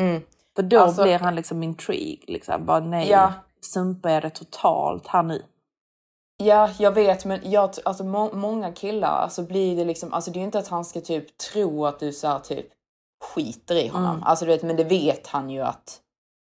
Mm. 0.00 0.22
För 0.56 0.62
då 0.62 0.80
Alltså- 0.80 1.02
blir 1.02 1.18
han 1.18 1.34
liksom 1.34 1.62
intrigue. 1.62 2.24
Liksom. 2.26 2.66
Bara 2.66 2.80
nej, 2.80 3.10
Ja. 3.10 3.32
sumpar 3.60 4.10
jag 4.10 4.22
det 4.22 4.30
totalt 4.30 5.06
här 5.06 5.22
nu? 5.22 5.42
Ja, 6.36 6.70
jag 6.78 6.92
vet, 6.92 7.24
men 7.24 7.50
jag, 7.50 7.70
alltså, 7.84 8.04
må, 8.04 8.32
många 8.32 8.72
killar, 8.72 9.08
alltså 9.08 9.42
blir 9.42 9.76
det 9.76 9.84
liksom, 9.84 10.12
alltså 10.12 10.30
det 10.30 10.36
är 10.36 10.40
ju 10.40 10.44
inte 10.44 10.58
att 10.58 10.68
han 10.68 10.84
ska 10.84 11.00
typ 11.00 11.38
tro 11.38 11.86
att 11.86 12.00
du 12.00 12.12
så 12.12 12.28
här, 12.28 12.38
typ 12.38 12.66
skiter 13.34 13.74
i 13.74 13.88
honom. 13.88 14.10
Mm. 14.10 14.22
Alltså 14.22 14.44
du 14.44 14.50
vet, 14.50 14.62
men 14.62 14.76
det 14.76 14.84
vet 14.84 15.26
han 15.26 15.50
ju 15.50 15.60
att 15.60 16.00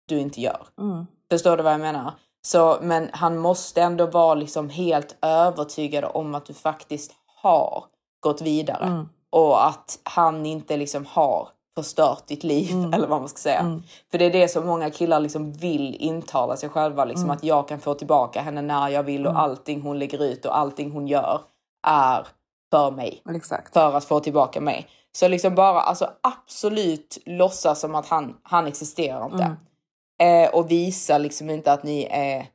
du 0.07 0.19
inte 0.19 0.41
gör. 0.41 0.67
Mm. 0.79 1.05
Förstår 1.31 1.57
du 1.57 1.63
vad 1.63 1.73
jag 1.73 1.79
menar? 1.79 2.11
Så, 2.47 2.77
men 2.81 3.09
han 3.13 3.37
måste 3.37 3.81
ändå 3.81 4.05
vara 4.05 4.33
liksom 4.35 4.69
helt 4.69 5.15
övertygad 5.21 6.03
om 6.13 6.35
att 6.35 6.45
du 6.45 6.53
faktiskt 6.53 7.11
har 7.41 7.83
gått 8.19 8.41
vidare. 8.41 8.85
Mm. 8.85 9.09
Och 9.29 9.67
att 9.67 9.99
han 10.03 10.45
inte 10.45 10.77
liksom 10.77 11.05
har 11.05 11.47
förstört 11.75 12.27
ditt 12.27 12.43
liv, 12.43 12.71
Mm. 12.71 12.93
eller 12.93 13.07
vad 13.07 13.19
man 13.19 13.29
ska 13.29 13.37
säga. 13.37 13.59
Mm. 13.59 13.83
För 14.11 14.17
det 14.17 14.25
är 14.25 14.31
det 14.31 14.47
som 14.47 14.67
många 14.67 14.89
killar 14.89 15.19
liksom 15.19 15.53
vill 15.53 15.95
intala 15.95 16.57
sig 16.57 16.69
själva, 16.69 17.05
liksom 17.05 17.23
Mm. 17.25 17.37
att 17.37 17.43
jag 17.43 17.67
kan 17.67 17.79
få 17.79 17.93
tillbaka 17.93 18.41
henne 18.41 18.61
när 18.61 18.89
jag 18.89 19.03
vill 19.03 19.25
och 19.25 19.31
Mm. 19.31 19.43
allting 19.43 19.81
hon 19.81 19.99
lägger 19.99 20.23
ut 20.23 20.45
och 20.45 20.57
allting 20.57 20.91
hon 20.91 21.07
gör 21.07 21.41
är 21.87 22.27
för 22.71 22.91
mig. 22.91 23.21
Exakt. 23.35 23.73
För 23.73 23.97
att 23.97 24.05
få 24.05 24.19
tillbaka 24.19 24.61
mig. 24.61 24.87
Så 25.11 25.27
liksom 25.27 25.55
bara 25.55 25.81
alltså 25.81 26.09
absolut 26.21 27.17
låtsas 27.25 27.79
som 27.79 27.95
att 27.95 28.07
han, 28.07 28.37
han 28.43 28.67
existerar 28.67 29.25
inte. 29.25 29.55
Eh, 30.21 30.49
och 30.49 30.71
visa 30.71 31.17
liksom 31.17 31.49
inte 31.49 31.73
att 31.73 31.83
ni 31.83 32.07
är 32.11 32.45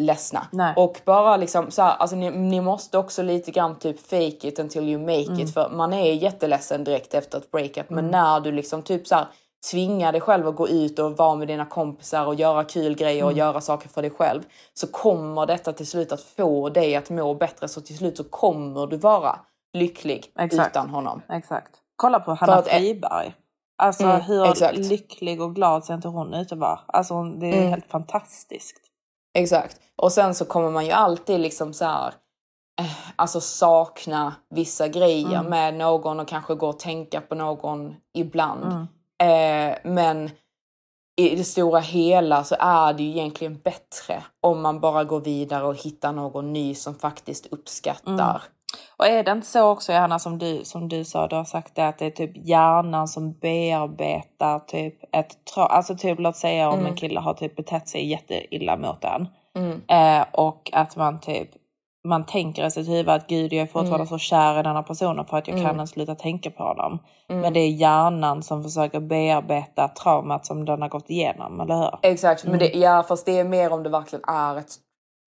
ledsna. 0.00 0.46
Nej. 0.52 0.74
Och 0.76 1.00
bara 1.04 1.36
liksom 1.36 1.70
så 1.70 1.82
här, 1.82 1.96
alltså 1.96 2.16
ni, 2.16 2.30
ni 2.30 2.60
måste 2.60 2.98
också 2.98 3.22
lite 3.22 3.50
grann 3.50 3.78
typ 3.78 4.00
fake 4.06 4.48
it 4.48 4.58
until 4.58 4.88
you 4.88 5.00
make 5.00 5.26
Mm. 5.32 5.40
it. 5.40 5.54
För 5.54 5.68
man 5.70 5.92
är 5.92 6.12
jätteledsen 6.12 6.84
direkt 6.84 7.14
efter 7.14 7.38
ett 7.38 7.50
breakup. 7.50 7.90
Men 7.90 7.98
Mm. 7.98 8.10
när 8.10 8.40
du 8.40 8.52
liksom 8.52 8.82
typ 8.82 9.06
så 9.06 9.14
här 9.14 9.26
tvingar 9.70 10.12
dig 10.12 10.20
själv 10.20 10.48
att 10.48 10.56
gå 10.56 10.68
ut 10.68 10.98
och 10.98 11.16
vara 11.16 11.36
med 11.36 11.48
dina 11.48 11.64
kompisar 11.66 12.26
och 12.26 12.34
göra 12.34 12.64
kul 12.64 12.94
grejer 12.94 13.24
och 13.24 13.30
Mm. 13.30 13.38
göra 13.38 13.60
saker 13.60 13.88
för 13.88 14.02
dig 14.02 14.10
själv. 14.10 14.42
Så 14.74 14.86
kommer 14.86 15.46
detta 15.46 15.72
till 15.72 15.86
slut 15.86 16.12
att 16.12 16.20
få 16.22 16.68
dig 16.68 16.96
att 16.96 17.10
må 17.10 17.34
bättre. 17.34 17.68
Så 17.68 17.80
till 17.80 17.96
slut 17.98 18.16
så 18.16 18.24
kommer 18.24 18.86
du 18.86 18.96
vara 18.96 19.38
lycklig 19.72 20.26
Exakt. 20.38 20.70
utan 20.76 20.90
honom. 20.90 21.22
Exakt. 21.28 21.70
Kolla 21.96 22.20
på 22.20 22.34
Hanna 22.34 22.54
att- 22.54 22.68
Friberg. 22.68 23.34
Alltså 23.80 24.04
Mm, 24.04 24.20
hur 24.20 24.46
exakt. 24.46 24.76
lycklig 24.78 25.40
och 25.42 25.54
glad 25.54 25.84
ser 25.84 25.94
inte 25.94 26.08
hon 26.08 26.34
ut 26.34 26.52
att 26.52 26.58
vara? 26.58 26.80
Alltså 26.86 27.22
det 27.24 27.46
är 27.46 27.58
Mm. 27.58 27.70
helt 27.70 27.86
fantastiskt. 27.86 28.76
Exakt. 29.38 29.76
Och 29.96 30.12
sen 30.12 30.34
så 30.34 30.44
kommer 30.44 30.70
man 30.70 30.86
ju 30.86 30.92
alltid 30.92 31.40
liksom 31.40 31.72
så 31.72 31.84
här, 31.84 32.14
eh, 32.80 32.86
alltså 33.16 33.40
sakna 33.40 34.34
vissa 34.54 34.88
grejer 34.88 35.38
Mm. 35.38 35.46
med 35.50 35.74
någon 35.74 36.20
och 36.20 36.28
kanske 36.28 36.54
gå 36.54 36.68
och 36.68 36.78
tänka 36.78 37.20
på 37.20 37.34
någon 37.34 37.94
ibland. 38.14 38.64
Mm. 38.64 39.70
Eh, 39.72 39.76
men 39.84 40.30
i 41.20 41.36
det 41.36 41.44
stora 41.44 41.80
hela 41.80 42.44
så 42.44 42.56
är 42.58 42.92
det 42.92 43.02
ju 43.02 43.10
egentligen 43.10 43.58
bättre 43.58 44.22
om 44.40 44.60
man 44.62 44.80
bara 44.80 45.04
går 45.04 45.20
vidare 45.20 45.64
och 45.66 45.74
hittar 45.76 46.12
någon 46.12 46.52
ny 46.52 46.74
som 46.74 46.94
faktiskt 46.94 47.46
uppskattar. 47.46 48.42
Och 48.96 49.06
är 49.06 49.22
det 49.24 49.30
inte 49.32 49.46
så 49.46 49.70
också 49.70 49.92
Johanna 49.92 50.18
som 50.18 50.38
du, 50.38 50.64
som 50.64 50.88
du 50.88 51.04
sa, 51.04 51.26
du 51.26 51.36
har 51.36 51.44
sagt 51.44 51.74
det 51.74 51.88
att 51.88 51.98
det 51.98 52.06
är 52.06 52.10
typ 52.10 52.46
hjärnan 52.48 53.08
som 53.08 53.32
bearbetar 53.32 54.58
typ 54.58 54.94
ett 55.14 55.36
Alltså 55.56 55.96
typ 55.96 56.18
låt 56.18 56.36
säga 56.36 56.68
om 56.68 56.74
Mm. 56.74 56.86
en 56.86 56.96
kille 56.96 57.20
har 57.20 57.34
typ 57.34 57.56
betett 57.56 57.88
sig 57.88 58.06
jätteilla 58.10 58.76
mot 58.76 59.04
en. 59.04 59.28
Mm. 59.56 59.80
Eh, 60.20 60.26
och 60.32 60.70
att 60.72 60.96
man 60.96 61.20
typ 61.20 61.48
man 62.08 62.26
tänker 62.26 62.66
i 62.66 62.70
sitt 62.70 62.88
huvud 62.88 63.08
att 63.08 63.26
gud 63.26 63.52
jag 63.52 63.62
är 63.62 63.66
fortfarande 63.66 63.94
Mm. 63.94 64.06
så 64.06 64.18
kär 64.18 64.60
i 64.60 64.62
denna 64.62 64.82
personen 64.82 65.24
för 65.24 65.36
att 65.36 65.48
jag 65.48 65.58
Mm. 65.58 65.70
kan 65.70 65.80
inte 65.80 65.92
sluta 65.92 66.14
tänka 66.14 66.50
på 66.50 66.62
honom. 66.62 66.98
Mm. 67.28 67.42
Men 67.42 67.52
det 67.52 67.60
är 67.60 67.68
hjärnan 67.70 68.42
som 68.42 68.62
försöker 68.62 69.00
bearbeta 69.00 69.88
traumat 69.88 70.46
som 70.46 70.64
den 70.64 70.82
har 70.82 70.88
gått 70.88 71.10
igenom, 71.10 71.60
eller 71.60 71.76
hur? 71.76 71.90
Exakt, 72.02 72.44
men 72.44 72.58
det, 72.58 72.68
Mm. 72.68 72.80
ja, 72.80 73.02
fast 73.02 73.26
det 73.26 73.38
är 73.38 73.44
mer 73.44 73.72
om 73.72 73.82
det 73.82 73.88
verkligen 73.90 74.24
är 74.28 74.56
ett 74.56 74.72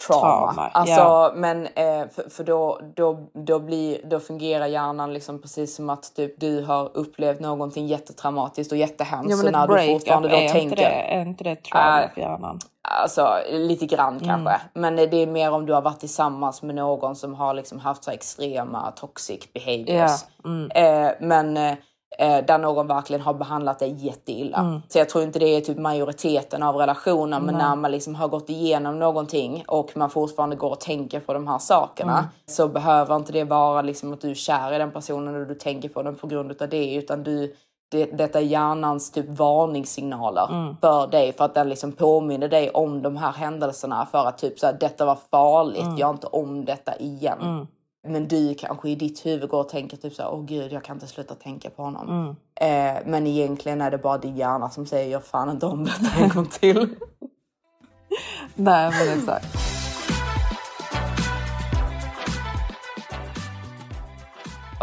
trauma. 0.07 0.53
Trauma, 0.53 0.69
alltså, 0.69 1.01
ja. 1.01 1.33
men 1.35 1.67
eh, 1.67 2.09
för, 2.15 2.31
för 2.31 2.45
då, 2.45 2.81
då, 2.95 3.19
då, 3.33 3.59
blir, 3.59 4.01
då 4.05 4.21
fungerar 4.21 4.67
hjärnan 4.67 5.13
liksom 5.13 5.43
precis 5.43 5.75
som 5.77 5.91
att 5.91 6.15
typ, 6.17 6.41
du 6.41 6.65
har 6.65 6.91
upplevt 6.95 7.41
någonting 7.41 7.87
jättetraumatiskt 7.87 8.73
och 8.73 8.79
jättehemskt. 8.79 9.31
Ja, 9.31 9.37
så 9.37 9.51
när 9.51 9.67
du 9.67 9.93
fortfarande 9.93 10.29
då 10.29 10.37
är, 10.37 10.41
inte 10.41 10.53
tänker... 10.53 10.77
det, 10.77 11.15
är 11.15 11.23
inte 11.23 11.45
det 11.45 11.57
trauma 11.57 12.03
Äh, 12.03 12.11
för 12.11 12.21
hjärnan? 12.21 12.59
Alltså 12.89 13.29
lite 13.51 13.87
grann 13.87 14.13
Mm. 14.17 14.29
kanske. 14.29 14.61
Men 14.75 14.97
det 14.97 15.17
är 15.17 15.27
mer 15.27 15.51
om 15.51 15.67
du 15.67 15.73
har 15.73 15.83
varit 15.83 16.01
tillsammans 16.01 16.63
med 16.63 16.75
någon 16.75 17.17
som 17.17 17.35
har 17.35 17.55
liksom 17.55 17.79
haft 17.79 18.05
så 18.05 18.11
extrema 18.11 18.91
toxic 18.91 19.53
behaviors. 19.53 20.25
Ja, 20.43 20.51
mm. 20.51 20.71
Eh, 20.71 21.13
men 21.21 21.57
eh, 21.57 21.75
där 22.19 22.59
någon 22.59 22.87
verkligen 22.87 23.23
har 23.23 23.35
behandlat 23.35 23.79
dig 23.79 24.07
jätteilla. 24.07 24.59
Mm. 24.59 24.83
Så 24.89 24.99
jag 24.99 25.09
tror 25.09 25.25
inte 25.25 25.39
det 25.39 25.57
är 25.57 25.61
typ 25.61 25.79
majoriteten 25.79 26.63
av 26.63 26.77
relationer. 26.77 27.41
Men 27.41 27.55
Nej. 27.55 27.65
när 27.65 27.77
man 27.77 27.91
liksom 27.91 28.15
har 28.15 28.29
gått 28.29 28.51
igenom 28.51 28.99
någonting 28.99 29.65
och 29.69 29.97
man 29.97 30.11
fortfarande 30.11 30.57
går 30.57 30.71
och 30.71 30.81
tänker 30.81 31.21
på 31.21 31.33
de 31.35 31.47
här 31.49 31.59
sakerna. 31.59 32.19
Mm. 32.19 32.25
Så 32.47 32.69
behöver 32.69 33.17
inte 33.17 33.33
det 33.33 33.45
vara 33.45 33.83
liksom 33.83 34.13
att 34.13 34.21
du 34.21 34.31
är 34.31 34.35
kär 34.35 34.73
i 34.75 34.79
den 34.79 34.91
personen 34.91 35.41
och 35.41 35.47
du 35.47 35.55
tänker 35.55 35.89
på 35.89 36.03
den 36.03 36.17
på 36.17 36.27
grund 36.27 36.63
av 36.63 36.69
det. 36.69 36.95
Utan 36.95 37.23
du, 37.23 37.55
det, 37.91 38.05
detta 38.05 38.39
är 38.39 38.45
hjärnans 38.45 39.11
typ 39.11 39.27
varningssignaler 39.29 40.49
Mm. 40.51 40.77
för 40.81 41.07
dig. 41.07 41.33
För 41.33 41.45
att 41.45 41.55
den 41.55 41.69
liksom 41.69 41.93
påminner 41.93 42.49
dig 42.49 42.71
om 42.71 43.03
de 43.03 43.17
här 43.17 43.33
händelserna. 43.33 44.07
För 44.13 44.27
att 44.27 44.39
typ 44.39 44.59
så 44.59 44.67
här, 44.67 44.77
detta 44.81 45.05
var 45.05 45.19
farligt, 45.31 45.83
Mm. 45.83 45.97
gör 45.97 46.11
inte 46.11 46.27
om 46.27 46.65
detta 46.65 46.97
igen. 46.97 47.67
Men 48.09 48.29
du 48.29 48.55
kanske 48.55 48.89
i 48.89 48.95
ditt 48.95 49.27
huvud 49.27 49.49
går 49.49 49.61
och 49.61 49.69
tänker 49.69 49.97
typ 49.97 50.15
så 50.15 50.29
åh 50.29 50.45
gud 50.45 50.73
jag 50.73 50.85
kan 50.85 50.97
inte 50.97 51.07
sluta 51.07 51.35
tänka 51.35 51.71
på 51.71 51.83
honom. 51.83 52.09
Mm. 52.09 52.29
Eh, 52.55 53.03
men 53.07 53.27
egentligen 53.27 53.81
är 53.81 53.91
det 53.91 53.99
bara 53.99 54.19
din 54.19 54.37
hjärna 54.37 54.71
som 54.71 54.87
säger 54.87 55.11
gör 55.11 55.21
fan 55.21 55.51
inte 55.51 55.67
om 55.67 55.85
detta 55.85 56.23
en 56.23 56.29
gång 56.29 56.47
till. 56.47 56.79
Nej 58.55 58.91
men 58.91 59.19
exakt. 59.19 59.82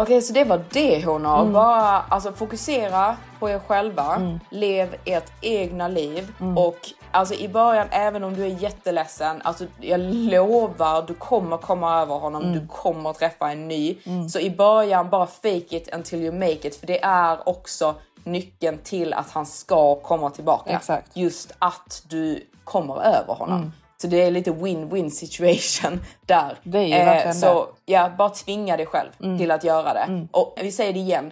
Okej, 0.01 0.21
så 0.21 0.33
det 0.33 0.43
var 0.43 0.61
det 0.71 1.05
honor. 1.05 1.41
Mm. 1.41 1.53
Bara 1.53 2.01
alltså, 2.09 2.31
fokusera 2.31 3.17
på 3.39 3.49
er 3.49 3.59
själva. 3.67 4.15
Mm. 4.15 4.39
Lev 4.49 4.95
ert 5.05 5.31
egna 5.41 5.87
liv. 5.87 6.31
Mm. 6.39 6.57
Och 6.57 6.77
alltså 7.11 7.33
i 7.33 7.47
början, 7.49 7.87
även 7.91 8.23
om 8.23 8.33
du 8.33 8.43
är 8.43 8.63
jätteledsen, 8.63 9.41
alltså 9.43 9.65
jag 9.79 9.99
lovar, 9.99 11.01
du 11.07 11.13
kommer 11.13 11.57
komma 11.57 12.01
över 12.01 12.15
honom. 12.15 12.43
Mm. 12.43 12.53
Du 12.53 12.67
kommer 12.67 13.13
träffa 13.13 13.51
en 13.51 13.67
ny. 13.67 13.97
Mm. 14.03 14.29
Så 14.29 14.39
i 14.39 14.51
början, 14.51 15.09
bara 15.09 15.27
fake 15.27 15.75
it 15.75 15.95
until 15.95 16.21
you 16.21 16.31
make 16.35 16.67
it. 16.67 16.75
För 16.75 16.87
det 16.87 17.03
är 17.03 17.49
också 17.49 17.95
nyckeln 18.23 18.77
till 18.83 19.13
att 19.13 19.31
han 19.31 19.45
ska 19.45 19.95
komma 19.95 20.29
tillbaka. 20.29 20.71
Exakt. 20.71 21.17
Just 21.17 21.51
att 21.59 22.03
du 22.07 22.47
kommer 22.63 23.01
över 23.01 23.33
honom. 23.33 23.71
Så 24.01 24.07
det 24.07 24.21
är 24.21 24.31
lite 24.31 24.51
win-win 24.51 25.09
situation 25.09 25.99
där. 26.25 26.57
Det 26.63 26.77
är 26.77 26.83
ju 26.83 26.89
verkligen 27.05 27.35
så 27.35 27.65
det. 27.65 27.93
ja, 27.93 28.11
bara 28.17 28.29
tvinga 28.29 28.77
dig 28.77 28.85
själv 28.85 29.09
Mm. 29.23 29.37
till 29.37 29.51
att 29.51 29.63
göra 29.63 29.93
det. 29.93 29.99
Mm. 29.99 30.27
Och 30.31 30.57
vi 30.61 30.71
säger 30.71 30.93
det 30.93 30.99
igen. 30.99 31.31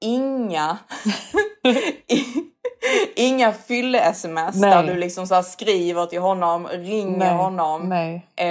Inga 0.00 0.78
Inga 3.16 3.52
fylle-sms 3.52 4.60
där 4.60 4.82
du 4.82 4.94
liksom 4.94 5.26
så 5.26 5.42
skriver 5.42 6.06
till 6.06 6.20
honom, 6.20 6.68
ringer 6.68 7.18
Nej, 7.18 7.34
honom. 7.34 7.88
nej. 7.88 8.26
Eh, 8.36 8.46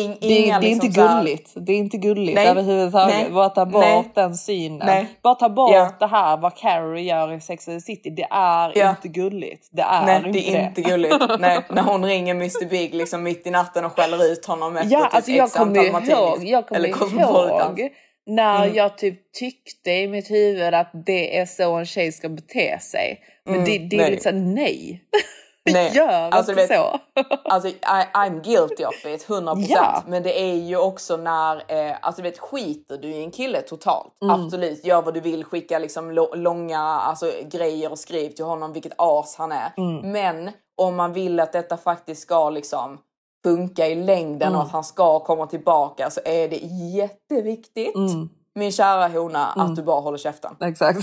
in, 0.00 0.16
Det, 0.20 0.26
inga 0.28 0.60
det 0.60 0.66
är 0.66 0.68
liksom 0.68 0.86
inte 0.86 0.92
så 1.00 1.06
här- 1.06 1.18
gulligt. 1.18 1.50
Det 1.56 1.72
är 1.72 1.76
inte 1.76 1.96
gulligt 1.96 2.34
Nej. 2.34 2.46
överhuvudtaget. 2.48 3.14
Nej. 3.16 3.30
Bara 3.30 3.48
ta 3.48 3.66
bort 3.66 3.82
Nej. 3.84 4.10
den 4.14 4.36
synen. 4.36 4.82
Nej. 4.86 5.06
Bara 5.22 5.34
ta 5.34 5.48
bort 5.48 5.70
Ja. 5.74 5.90
det 5.98 6.06
här 6.06 6.36
vad 6.36 6.56
Carrie 6.56 7.02
gör 7.04 7.32
i 7.32 7.40
Sex 7.40 7.68
and 7.68 7.76
the 7.76 7.80
City. 7.84 8.10
Det 8.10 8.26
är 8.30 8.72
Ja. 8.74 8.90
inte 8.90 9.08
gulligt. 9.08 9.68
Det 9.70 9.82
är 9.82 10.06
Nej, 10.06 10.16
inte 10.16 10.30
det 10.30 10.56
är 10.56 10.68
inte 10.68 10.80
det. 10.82 10.90
gulligt. 10.90 11.14
Nej, 11.38 11.60
när 11.70 11.82
hon 11.82 12.04
ringer 12.04 12.34
Mr 12.34 12.68
Big 12.68 12.94
liksom 12.94 13.22
mitt 13.22 13.46
i 13.46 13.50
natten 13.50 13.84
och 13.84 13.92
skäller 13.96 14.32
ut 14.32 14.46
honom 14.46 14.76
efter 14.76 14.90
Ja, 14.92 15.04
typ 15.04 15.14
alltså 15.14 15.30
jag 15.30 15.52
kommer 15.52 15.84
ihåg, 15.84 16.44
jag 16.44 16.66
kommer 16.66 17.20
ihåg 17.20 17.90
när 18.26 18.64
Mm. 18.64 18.76
jag 18.76 18.98
typ 18.98 19.32
tyckte 19.32 19.90
i 19.90 20.08
mitt 20.08 20.30
huvud 20.30 20.74
att 20.74 20.90
det 21.06 21.38
är 21.38 21.46
så 21.46 21.74
en 21.74 21.86
tjej 21.86 22.12
ska 22.12 22.28
bete 22.28 22.78
sig. 22.78 23.20
Men 23.44 23.54
Mm, 23.54 23.64
det, 23.66 23.78
det 23.78 23.96
är 24.04 24.10
nej. 24.10 24.20
såhär 24.20 24.36
nej. 24.36 25.02
Nej. 25.72 25.92
Gör 25.96 26.30
Alltså, 26.30 26.52
inte 26.52 26.66
vet, 26.66 26.76
så. 26.78 27.00
Alltså 27.44 27.68
I, 27.68 27.74
I'm 28.14 28.42
guilty 28.44 28.84
of 28.84 29.06
it, 29.06 29.26
100%. 29.28 29.66
Ja. 29.68 30.02
Men 30.06 30.22
det 30.22 30.40
är 30.40 30.54
ju 30.54 30.76
också 30.76 31.16
när, 31.16 31.56
eh, 31.68 31.96
alltså 32.00 32.22
vet 32.22 32.38
skiter 32.38 32.98
du 32.98 33.08
i 33.08 33.22
en 33.24 33.30
kille 33.30 33.62
totalt. 33.62 34.22
Mm. 34.22 34.44
Absolut, 34.44 34.84
gör 34.84 35.02
vad 35.02 35.14
du 35.14 35.20
vill, 35.20 35.44
skicka 35.44 35.78
liksom 35.78 36.10
långa 36.34 36.78
alltså, 36.80 37.32
grejer 37.50 37.90
och 37.90 37.98
skriv 37.98 38.30
till 38.30 38.44
honom 38.44 38.72
vilket 38.72 38.92
as 38.96 39.36
han 39.38 39.52
är. 39.52 39.72
Mm. 39.76 40.12
Men 40.12 40.50
om 40.76 40.96
man 40.96 41.12
vill 41.12 41.40
att 41.40 41.52
detta 41.52 41.76
faktiskt 41.76 42.22
ska 42.22 42.50
liksom 42.50 42.98
funka 43.46 43.86
i 43.86 43.94
längden 43.94 44.48
Mm. 44.48 44.60
och 44.60 44.66
att 44.66 44.72
han 44.72 44.84
ska 44.84 45.20
komma 45.20 45.46
tillbaka 45.46 46.10
så 46.10 46.20
är 46.24 46.48
det 46.48 46.56
jätteviktigt 46.96 47.96
Mm. 47.96 48.28
min 48.54 48.72
kära 48.72 49.08
hona 49.08 49.52
Mm. 49.56 49.66
att 49.66 49.76
du 49.76 49.82
bara 49.82 50.00
håller 50.00 50.18
käften. 50.18 50.56
Exakt. 50.60 50.98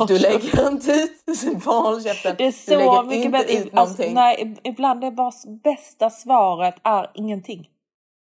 Och 0.00 0.06
du 0.08 0.18
lägger 0.18 0.68
inte 0.68 0.92
ut, 0.92 1.10
bara 1.64 1.80
håll 1.80 2.02
käften. 2.02 2.34
Det 2.38 2.44
är 2.44 2.46
du 2.46 2.52
så 2.52 2.70
lägger 2.78 3.02
mycket 3.02 3.24
inte 3.24 3.38
bättre. 3.38 3.52
ut 3.54 3.60
Alltså, 3.60 3.74
någonting. 4.02 4.14
nej, 4.14 4.56
ibland 4.64 5.04
är 5.04 5.10
bara 5.10 5.32
bästa 5.64 6.10
svaret 6.10 6.74
är 6.84 7.10
ingenting. 7.14 7.68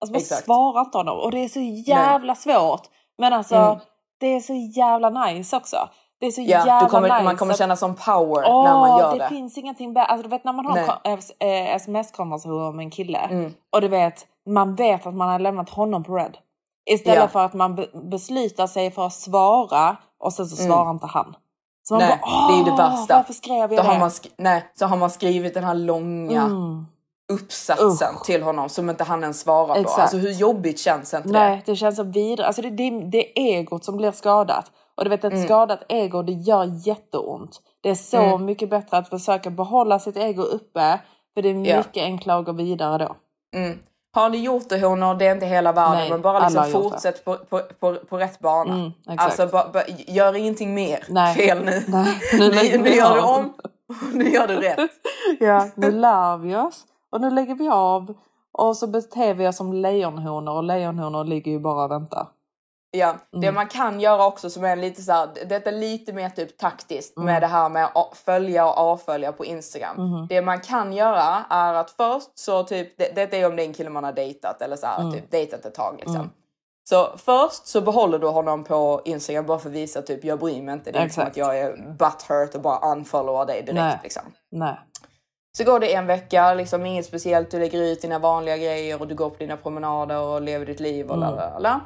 Alltså 0.01 0.13
bara 0.13 0.19
Exakt. 0.19 0.45
svara 0.45 0.81
inte 0.81 0.97
honom. 0.97 1.19
Och 1.19 1.31
det 1.31 1.39
är 1.43 1.49
så 1.49 1.59
jävla 1.91 2.35
svårt. 2.35 2.81
Men 3.17 3.33
alltså 3.33 3.55
Mm. 3.55 3.77
det 4.19 4.27
är 4.27 4.39
så 4.39 4.53
jävla 4.53 5.09
nice 5.09 5.57
också. 5.57 5.77
Det 6.21 6.27
är 6.27 6.31
så 6.31 6.41
Ja, 6.41 6.47
jävla 6.65 6.89
kommer, 6.89 7.09
nice. 7.09 7.23
man 7.23 7.37
kommer 7.37 7.53
känna 7.53 7.75
som 7.75 7.95
power 7.95 8.43
Åh, 8.47 8.63
när 8.63 8.73
man 8.73 8.99
gör 8.99 9.11
det. 9.11 9.17
det. 9.23 9.29
finns 9.29 9.57
ingenting 9.57 9.93
bättre. 9.93 10.05
Alltså, 10.05 10.23
du 10.23 10.29
vet 10.29 10.43
när 10.43 10.53
man 10.53 10.65
har 10.65 10.75
Nej. 10.75 11.67
eh, 11.69 11.75
sms-konversation 11.75 12.75
med 12.75 12.83
en 12.83 12.91
kille 12.91 13.17
Mm. 13.19 13.53
och 13.75 13.81
du 13.81 13.87
vet, 13.87 14.25
man 14.49 14.75
vet 14.75 15.05
att 15.07 15.13
man 15.15 15.29
har 15.29 15.39
lämnat 15.39 15.69
honom 15.69 16.03
på 16.03 16.15
red. 16.15 16.37
Istället 16.91 17.19
Ja. 17.19 17.27
för 17.27 17.45
att 17.45 17.53
man 17.53 17.75
be- 17.75 17.87
beslutar 18.11 18.67
sig 18.67 18.91
för 18.91 19.05
att 19.05 19.13
svara 19.13 19.97
och 20.23 20.33
sen 20.33 20.45
så 20.47 20.63
Mm. 20.63 20.71
svarar 20.73 20.91
inte 20.91 21.07
han. 21.07 21.35
Så 21.83 21.93
man 21.93 21.99
Nej, 22.03 22.19
bara, 22.21 22.47
det 22.55 22.61
är 22.61 22.65
det 22.65 22.71
"Åh, 22.71 22.77
värsta. 22.77 23.15
Varför 23.17 23.33
skrev 23.33 23.57
jag 23.57 23.69
Då 23.69 23.75
det? 23.75 23.83
har, 23.83 23.99
man 23.99 24.11
nej, 24.37 24.65
så 24.73 24.85
har 24.85 24.97
man 24.97 25.09
skrivit 25.09 25.53
den 25.53 25.63
här 25.63 25.75
långa 25.75 26.41
Mm. 26.41 26.85
uppsatsen 27.33 28.15
till 28.25 28.43
honom 28.43 28.69
som 28.69 28.89
inte 28.89 29.03
han 29.03 29.21
ens 29.23 29.39
svarar 29.39 29.73
på. 29.73 29.79
Exakt. 29.79 29.99
Alltså 30.01 30.17
hur 30.17 30.31
jobbigt 30.31 30.79
känns 30.79 31.13
inte 31.13 31.29
Nej, 31.29 31.61
det 31.65 31.75
känns 31.75 31.95
så 31.95 32.03
vidare. 32.03 32.47
Alltså 32.47 32.61
det, 32.61 32.69
det, 32.69 32.89
det 32.89 33.39
är 33.39 33.57
egot 33.59 33.85
som 33.85 33.97
blir 33.97 34.11
skadat. 34.11 34.71
Och 35.01 35.05
du 35.05 35.09
vet 35.09 35.23
ett 35.23 35.33
Mm. 35.33 35.45
skadat 35.45 35.83
ego 35.89 36.21
det 36.21 36.31
gör 36.31 36.87
jätteont. 36.87 37.61
Det 37.81 37.89
är 37.89 37.95
så 37.95 38.17
Mm. 38.21 38.45
mycket 38.45 38.69
bättre 38.69 38.97
att 38.97 39.09
försöka 39.09 39.49
behålla 39.49 39.99
sitt 39.99 40.17
ego 40.17 40.41
uppe. 40.41 40.99
För 41.33 41.41
det 41.41 41.49
är 41.49 41.53
Ja. 41.65 41.77
mycket 41.77 42.03
enklare 42.03 42.39
att 42.39 42.45
gå 42.45 42.51
vidare 42.51 42.97
då. 43.05 43.15
Mm. 43.59 43.79
Har 44.13 44.29
ni 44.29 44.37
gjort 44.37 44.69
det 44.69 44.79
honor, 44.81 45.13
det 45.15 45.27
är 45.27 45.31
inte 45.31 45.45
hela 45.45 45.71
världen. 45.71 45.97
Nej, 45.97 46.09
men 46.09 46.21
bara 46.21 46.49
liksom 46.49 46.65
fortsätt 46.65 47.25
på, 47.25 47.35
på, 47.49 47.61
på, 47.79 47.95
på 48.09 48.17
rätt 48.17 48.39
bana. 48.39 48.73
Mm, 48.73 48.91
alltså 49.17 49.47
ba, 49.47 49.69
ba, 49.73 49.79
gör 50.07 50.35
ingenting 50.35 50.73
mer 50.73 51.03
Nej. 51.09 51.35
fel 51.35 51.65
nu. 51.65 51.83
Nej, 51.87 52.19
nu, 52.33 52.49
nu, 52.49 52.77
vi 52.83 52.97
gör 52.97 53.15
du 53.15 53.21
om, 53.21 53.53
nu 54.13 54.29
gör 54.29 54.47
du 54.47 54.55
rätt. 54.55 54.79
Ja, 55.39 55.67
nu 55.75 55.91
lär 55.91 56.37
vi 56.37 56.55
oss. 56.55 56.83
Och 57.11 57.21
nu 57.21 57.29
lägger 57.31 57.55
vi 57.55 57.69
av. 57.69 58.13
Och 58.51 58.77
så 58.77 58.87
beter 58.87 59.33
vi 59.33 59.47
oss 59.47 59.57
som 59.57 59.73
lejonhonor. 59.73 60.53
Och 60.53 60.63
lejonhonor 60.63 61.23
ligger 61.23 61.51
ju 61.51 61.59
bara 61.59 61.83
och 61.85 61.91
väntar. 61.91 62.27
Ja, 62.93 63.15
det 63.31 63.37
Mm. 63.37 63.55
man 63.55 63.67
kan 63.67 63.99
göra 63.99 64.25
också 64.25 64.49
som 64.49 64.63
är 64.63 64.75
lite 64.75 65.01
så 65.01 65.11
här, 65.11 65.29
detta 65.45 65.69
är 65.69 65.73
lite 65.73 66.13
mer 66.13 66.29
typ 66.29 66.57
taktiskt 66.57 67.17
Mm. 67.17 67.25
med 67.25 67.41
det 67.41 67.47
här 67.47 67.69
med 67.69 67.89
att 67.95 68.17
följa 68.17 68.65
och 68.65 68.77
avfölja 68.77 69.31
på 69.31 69.45
Instagram. 69.45 69.95
Mhm. 69.97 70.27
Det 70.27 70.41
man 70.41 70.59
kan 70.59 70.93
göra 70.93 71.45
är 71.49 71.73
att 71.73 71.91
först 71.91 72.39
så 72.39 72.63
typ, 72.63 72.97
det, 72.97 73.15
detta 73.15 73.37
är 73.37 73.45
om 73.47 73.55
det 73.55 73.63
är 73.63 73.67
en 73.67 73.73
kille 73.73 73.89
man 73.89 74.03
har 74.03 74.11
dejtat 74.11 74.61
eller 74.61 74.75
så 74.75 74.85
här, 74.87 74.99
Mm. 75.01 75.13
typ 75.13 75.31
dejtat 75.31 75.65
ett 75.65 75.73
tag 75.75 75.95
liksom. 75.97 76.15
Mm. 76.15 76.29
Så 76.89 77.17
först 77.17 77.67
så 77.67 77.81
behåller 77.81 78.19
du 78.19 78.27
honom 78.27 78.63
på 78.63 79.01
Instagram 79.05 79.45
bara 79.45 79.59
för 79.59 79.69
att 79.69 79.75
visa 79.75 80.01
typ 80.01 80.23
jag 80.23 80.39
bryr 80.39 80.61
mig 80.61 80.73
inte. 80.73 80.91
Det 80.91 80.99
är 80.99 81.03
inte 81.03 81.15
som 81.15 81.23
att 81.27 81.37
jag 81.37 81.59
är 81.59 81.77
butthurt 81.99 82.55
och 82.55 82.61
bara 82.61 82.91
unfollowar 82.91 83.45
dig 83.45 83.61
direkt 83.61 83.75
Nej. 83.81 83.99
liksom. 84.03 84.23
Nej. 84.51 84.79
Så 85.57 85.63
går 85.63 85.79
det 85.79 85.93
en 85.93 86.07
vecka, 86.07 86.53
liksom 86.53 86.85
inget 86.85 87.05
speciellt, 87.05 87.51
du 87.51 87.59
lägger 87.59 87.81
ut 87.81 88.01
dina 88.01 88.19
vanliga 88.19 88.57
grejer 88.57 89.01
och 89.01 89.07
du 89.07 89.15
går 89.15 89.29
på 89.29 89.35
dina 89.37 89.57
promenader 89.57 90.19
och 90.19 90.41
lever 90.41 90.65
ditt 90.65 90.79
liv 90.79 91.09
och 91.09 91.17
Mm. 91.17 91.29
la 91.29 91.49
la 91.49 91.59
la. 91.59 91.81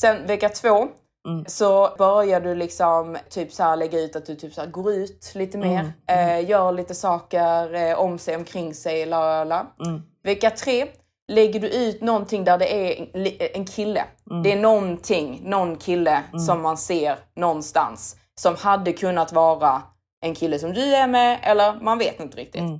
Sen 0.00 0.26
vecka 0.26 0.48
två 0.48 0.88
Mm. 1.28 1.44
så 1.46 1.94
börjar 1.98 2.40
du 2.40 2.54
liksom 2.54 3.16
typ 3.30 3.52
så 3.52 3.62
här 3.62 3.76
lägga 3.76 4.00
ut 4.00 4.16
att 4.16 4.26
du 4.26 4.34
typ 4.34 4.54
så 4.54 4.60
här 4.60 4.68
går 4.68 4.92
ut 4.92 5.32
lite 5.34 5.58
mer, 5.58 5.92
Mm. 6.06 6.28
Eh, 6.40 6.50
gör 6.50 6.72
lite 6.72 6.94
saker 6.94 7.74
eh, 7.74 7.98
om 7.98 8.18
sig, 8.18 8.36
omkring 8.36 8.74
sig, 8.74 9.06
la 9.06 9.44
la. 9.44 9.66
Mm. 9.86 10.02
Vecka 10.22 10.50
tre 10.50 10.86
lägger 11.28 11.60
du 11.60 11.68
ut 11.68 12.00
någonting 12.00 12.44
där 12.44 12.58
det 12.58 12.74
är 12.74 13.00
en- 13.14 13.50
en 13.54 13.64
kille. 13.66 14.04
Mm. 14.30 14.42
Det 14.42 14.52
är 14.52 14.56
någonting, 14.56 15.40
någon 15.44 15.76
kille 15.76 16.22
som 16.46 16.62
man 16.62 16.76
ser 16.76 17.18
någonstans 17.36 18.16
som 18.40 18.56
hade 18.56 18.92
kunnat 18.92 19.32
vara 19.32 19.82
en 20.24 20.34
kille 20.34 20.58
som 20.58 20.72
du 20.72 20.94
är 20.94 21.06
med 21.06 21.38
eller 21.42 21.80
man 21.80 21.98
vet 21.98 22.20
inte 22.20 22.36
riktigt. 22.36 22.60
Mm. 22.60 22.78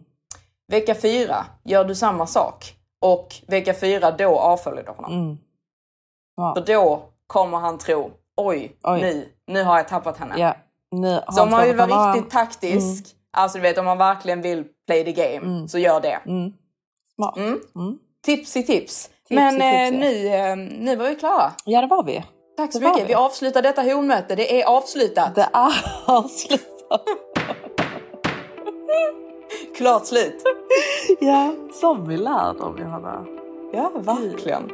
Vecka 0.73 0.95
fyra 0.95 1.47
gör 1.65 1.85
du 1.85 1.95
samma 1.95 2.27
sak 2.27 2.75
och 3.01 3.35
vecka 3.47 3.75
fyra 3.75 4.11
då 4.11 4.39
avföljer 4.39 4.85
du 4.85 4.91
honom. 4.91 5.13
Mm. 5.13 5.39
Ja. 6.37 6.55
För 6.55 6.67
då 6.75 7.03
kommer 7.29 7.59
han 7.59 7.79
tro, 7.79 8.11
oj, 8.37 8.77
Oj. 8.83 9.01
nu, 9.01 9.29
nu 9.47 9.63
har 9.65 9.77
jag 9.77 9.89
tappat 9.89 10.17
henne. 10.19 10.35
Ja. 10.39 10.57
Nu 10.91 11.21
Så 11.33 11.43
om 11.43 11.51
man 11.51 11.59
han 11.59 11.69
vill 11.69 11.77
vara 11.77 11.89
tappat 11.89 12.15
riktigt 12.17 12.31
taktisk, 12.33 13.05
alltså 13.33 13.59
du 13.59 13.63
vet 13.63 13.79
om 13.79 13.85
man 13.85 13.99
verkligen 13.99 14.43
vill 14.43 14.65
play 14.87 15.05
the 15.05 15.13
game, 15.13 15.47
Mm. 15.57 15.69
så 15.69 15.79
gör 15.79 16.01
det. 16.01 16.19
Mm. 16.27 16.53
Smart. 17.15 17.37
Mm. 17.37 17.61
Mm. 17.77 17.99
Tips 18.25 18.57
i 18.57 18.63
tips. 18.63 19.11
Men 19.31 19.63
i 19.63 19.87
eh, 19.87 19.99
nu, 20.01 20.27
eh, 20.29 20.57
nu 20.57 20.97
var 20.97 21.09
vi 21.09 21.15
klara. 21.17 21.53
Ja, 21.65 21.81
det 21.81 21.87
var 21.87 22.03
vi. 22.03 22.25
Tack 22.57 22.73
så 22.73 22.79
Det 22.79 22.87
mycket. 22.89 23.03
vi. 23.05 23.09
Vi 23.09 23.15
avslutar 23.15 23.63
detta 23.63 23.83
honmöte. 23.83 24.35
Det 24.35 24.63
är 24.63 24.67
avslutat. 24.67 25.35
Det 25.35 25.49
är 25.53 25.73
avslutat. 26.07 27.03
Klart 29.77 30.07
slut. 30.07 30.43
ja, 31.21 31.55
som 31.73 32.09
vi 32.09 32.17
lär 32.17 32.55
dem, 32.59 32.79
Johanna. 32.79 33.27
Ja, 33.73 33.91
verkligen. 33.95 34.71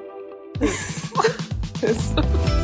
Tschüss. 1.85 2.15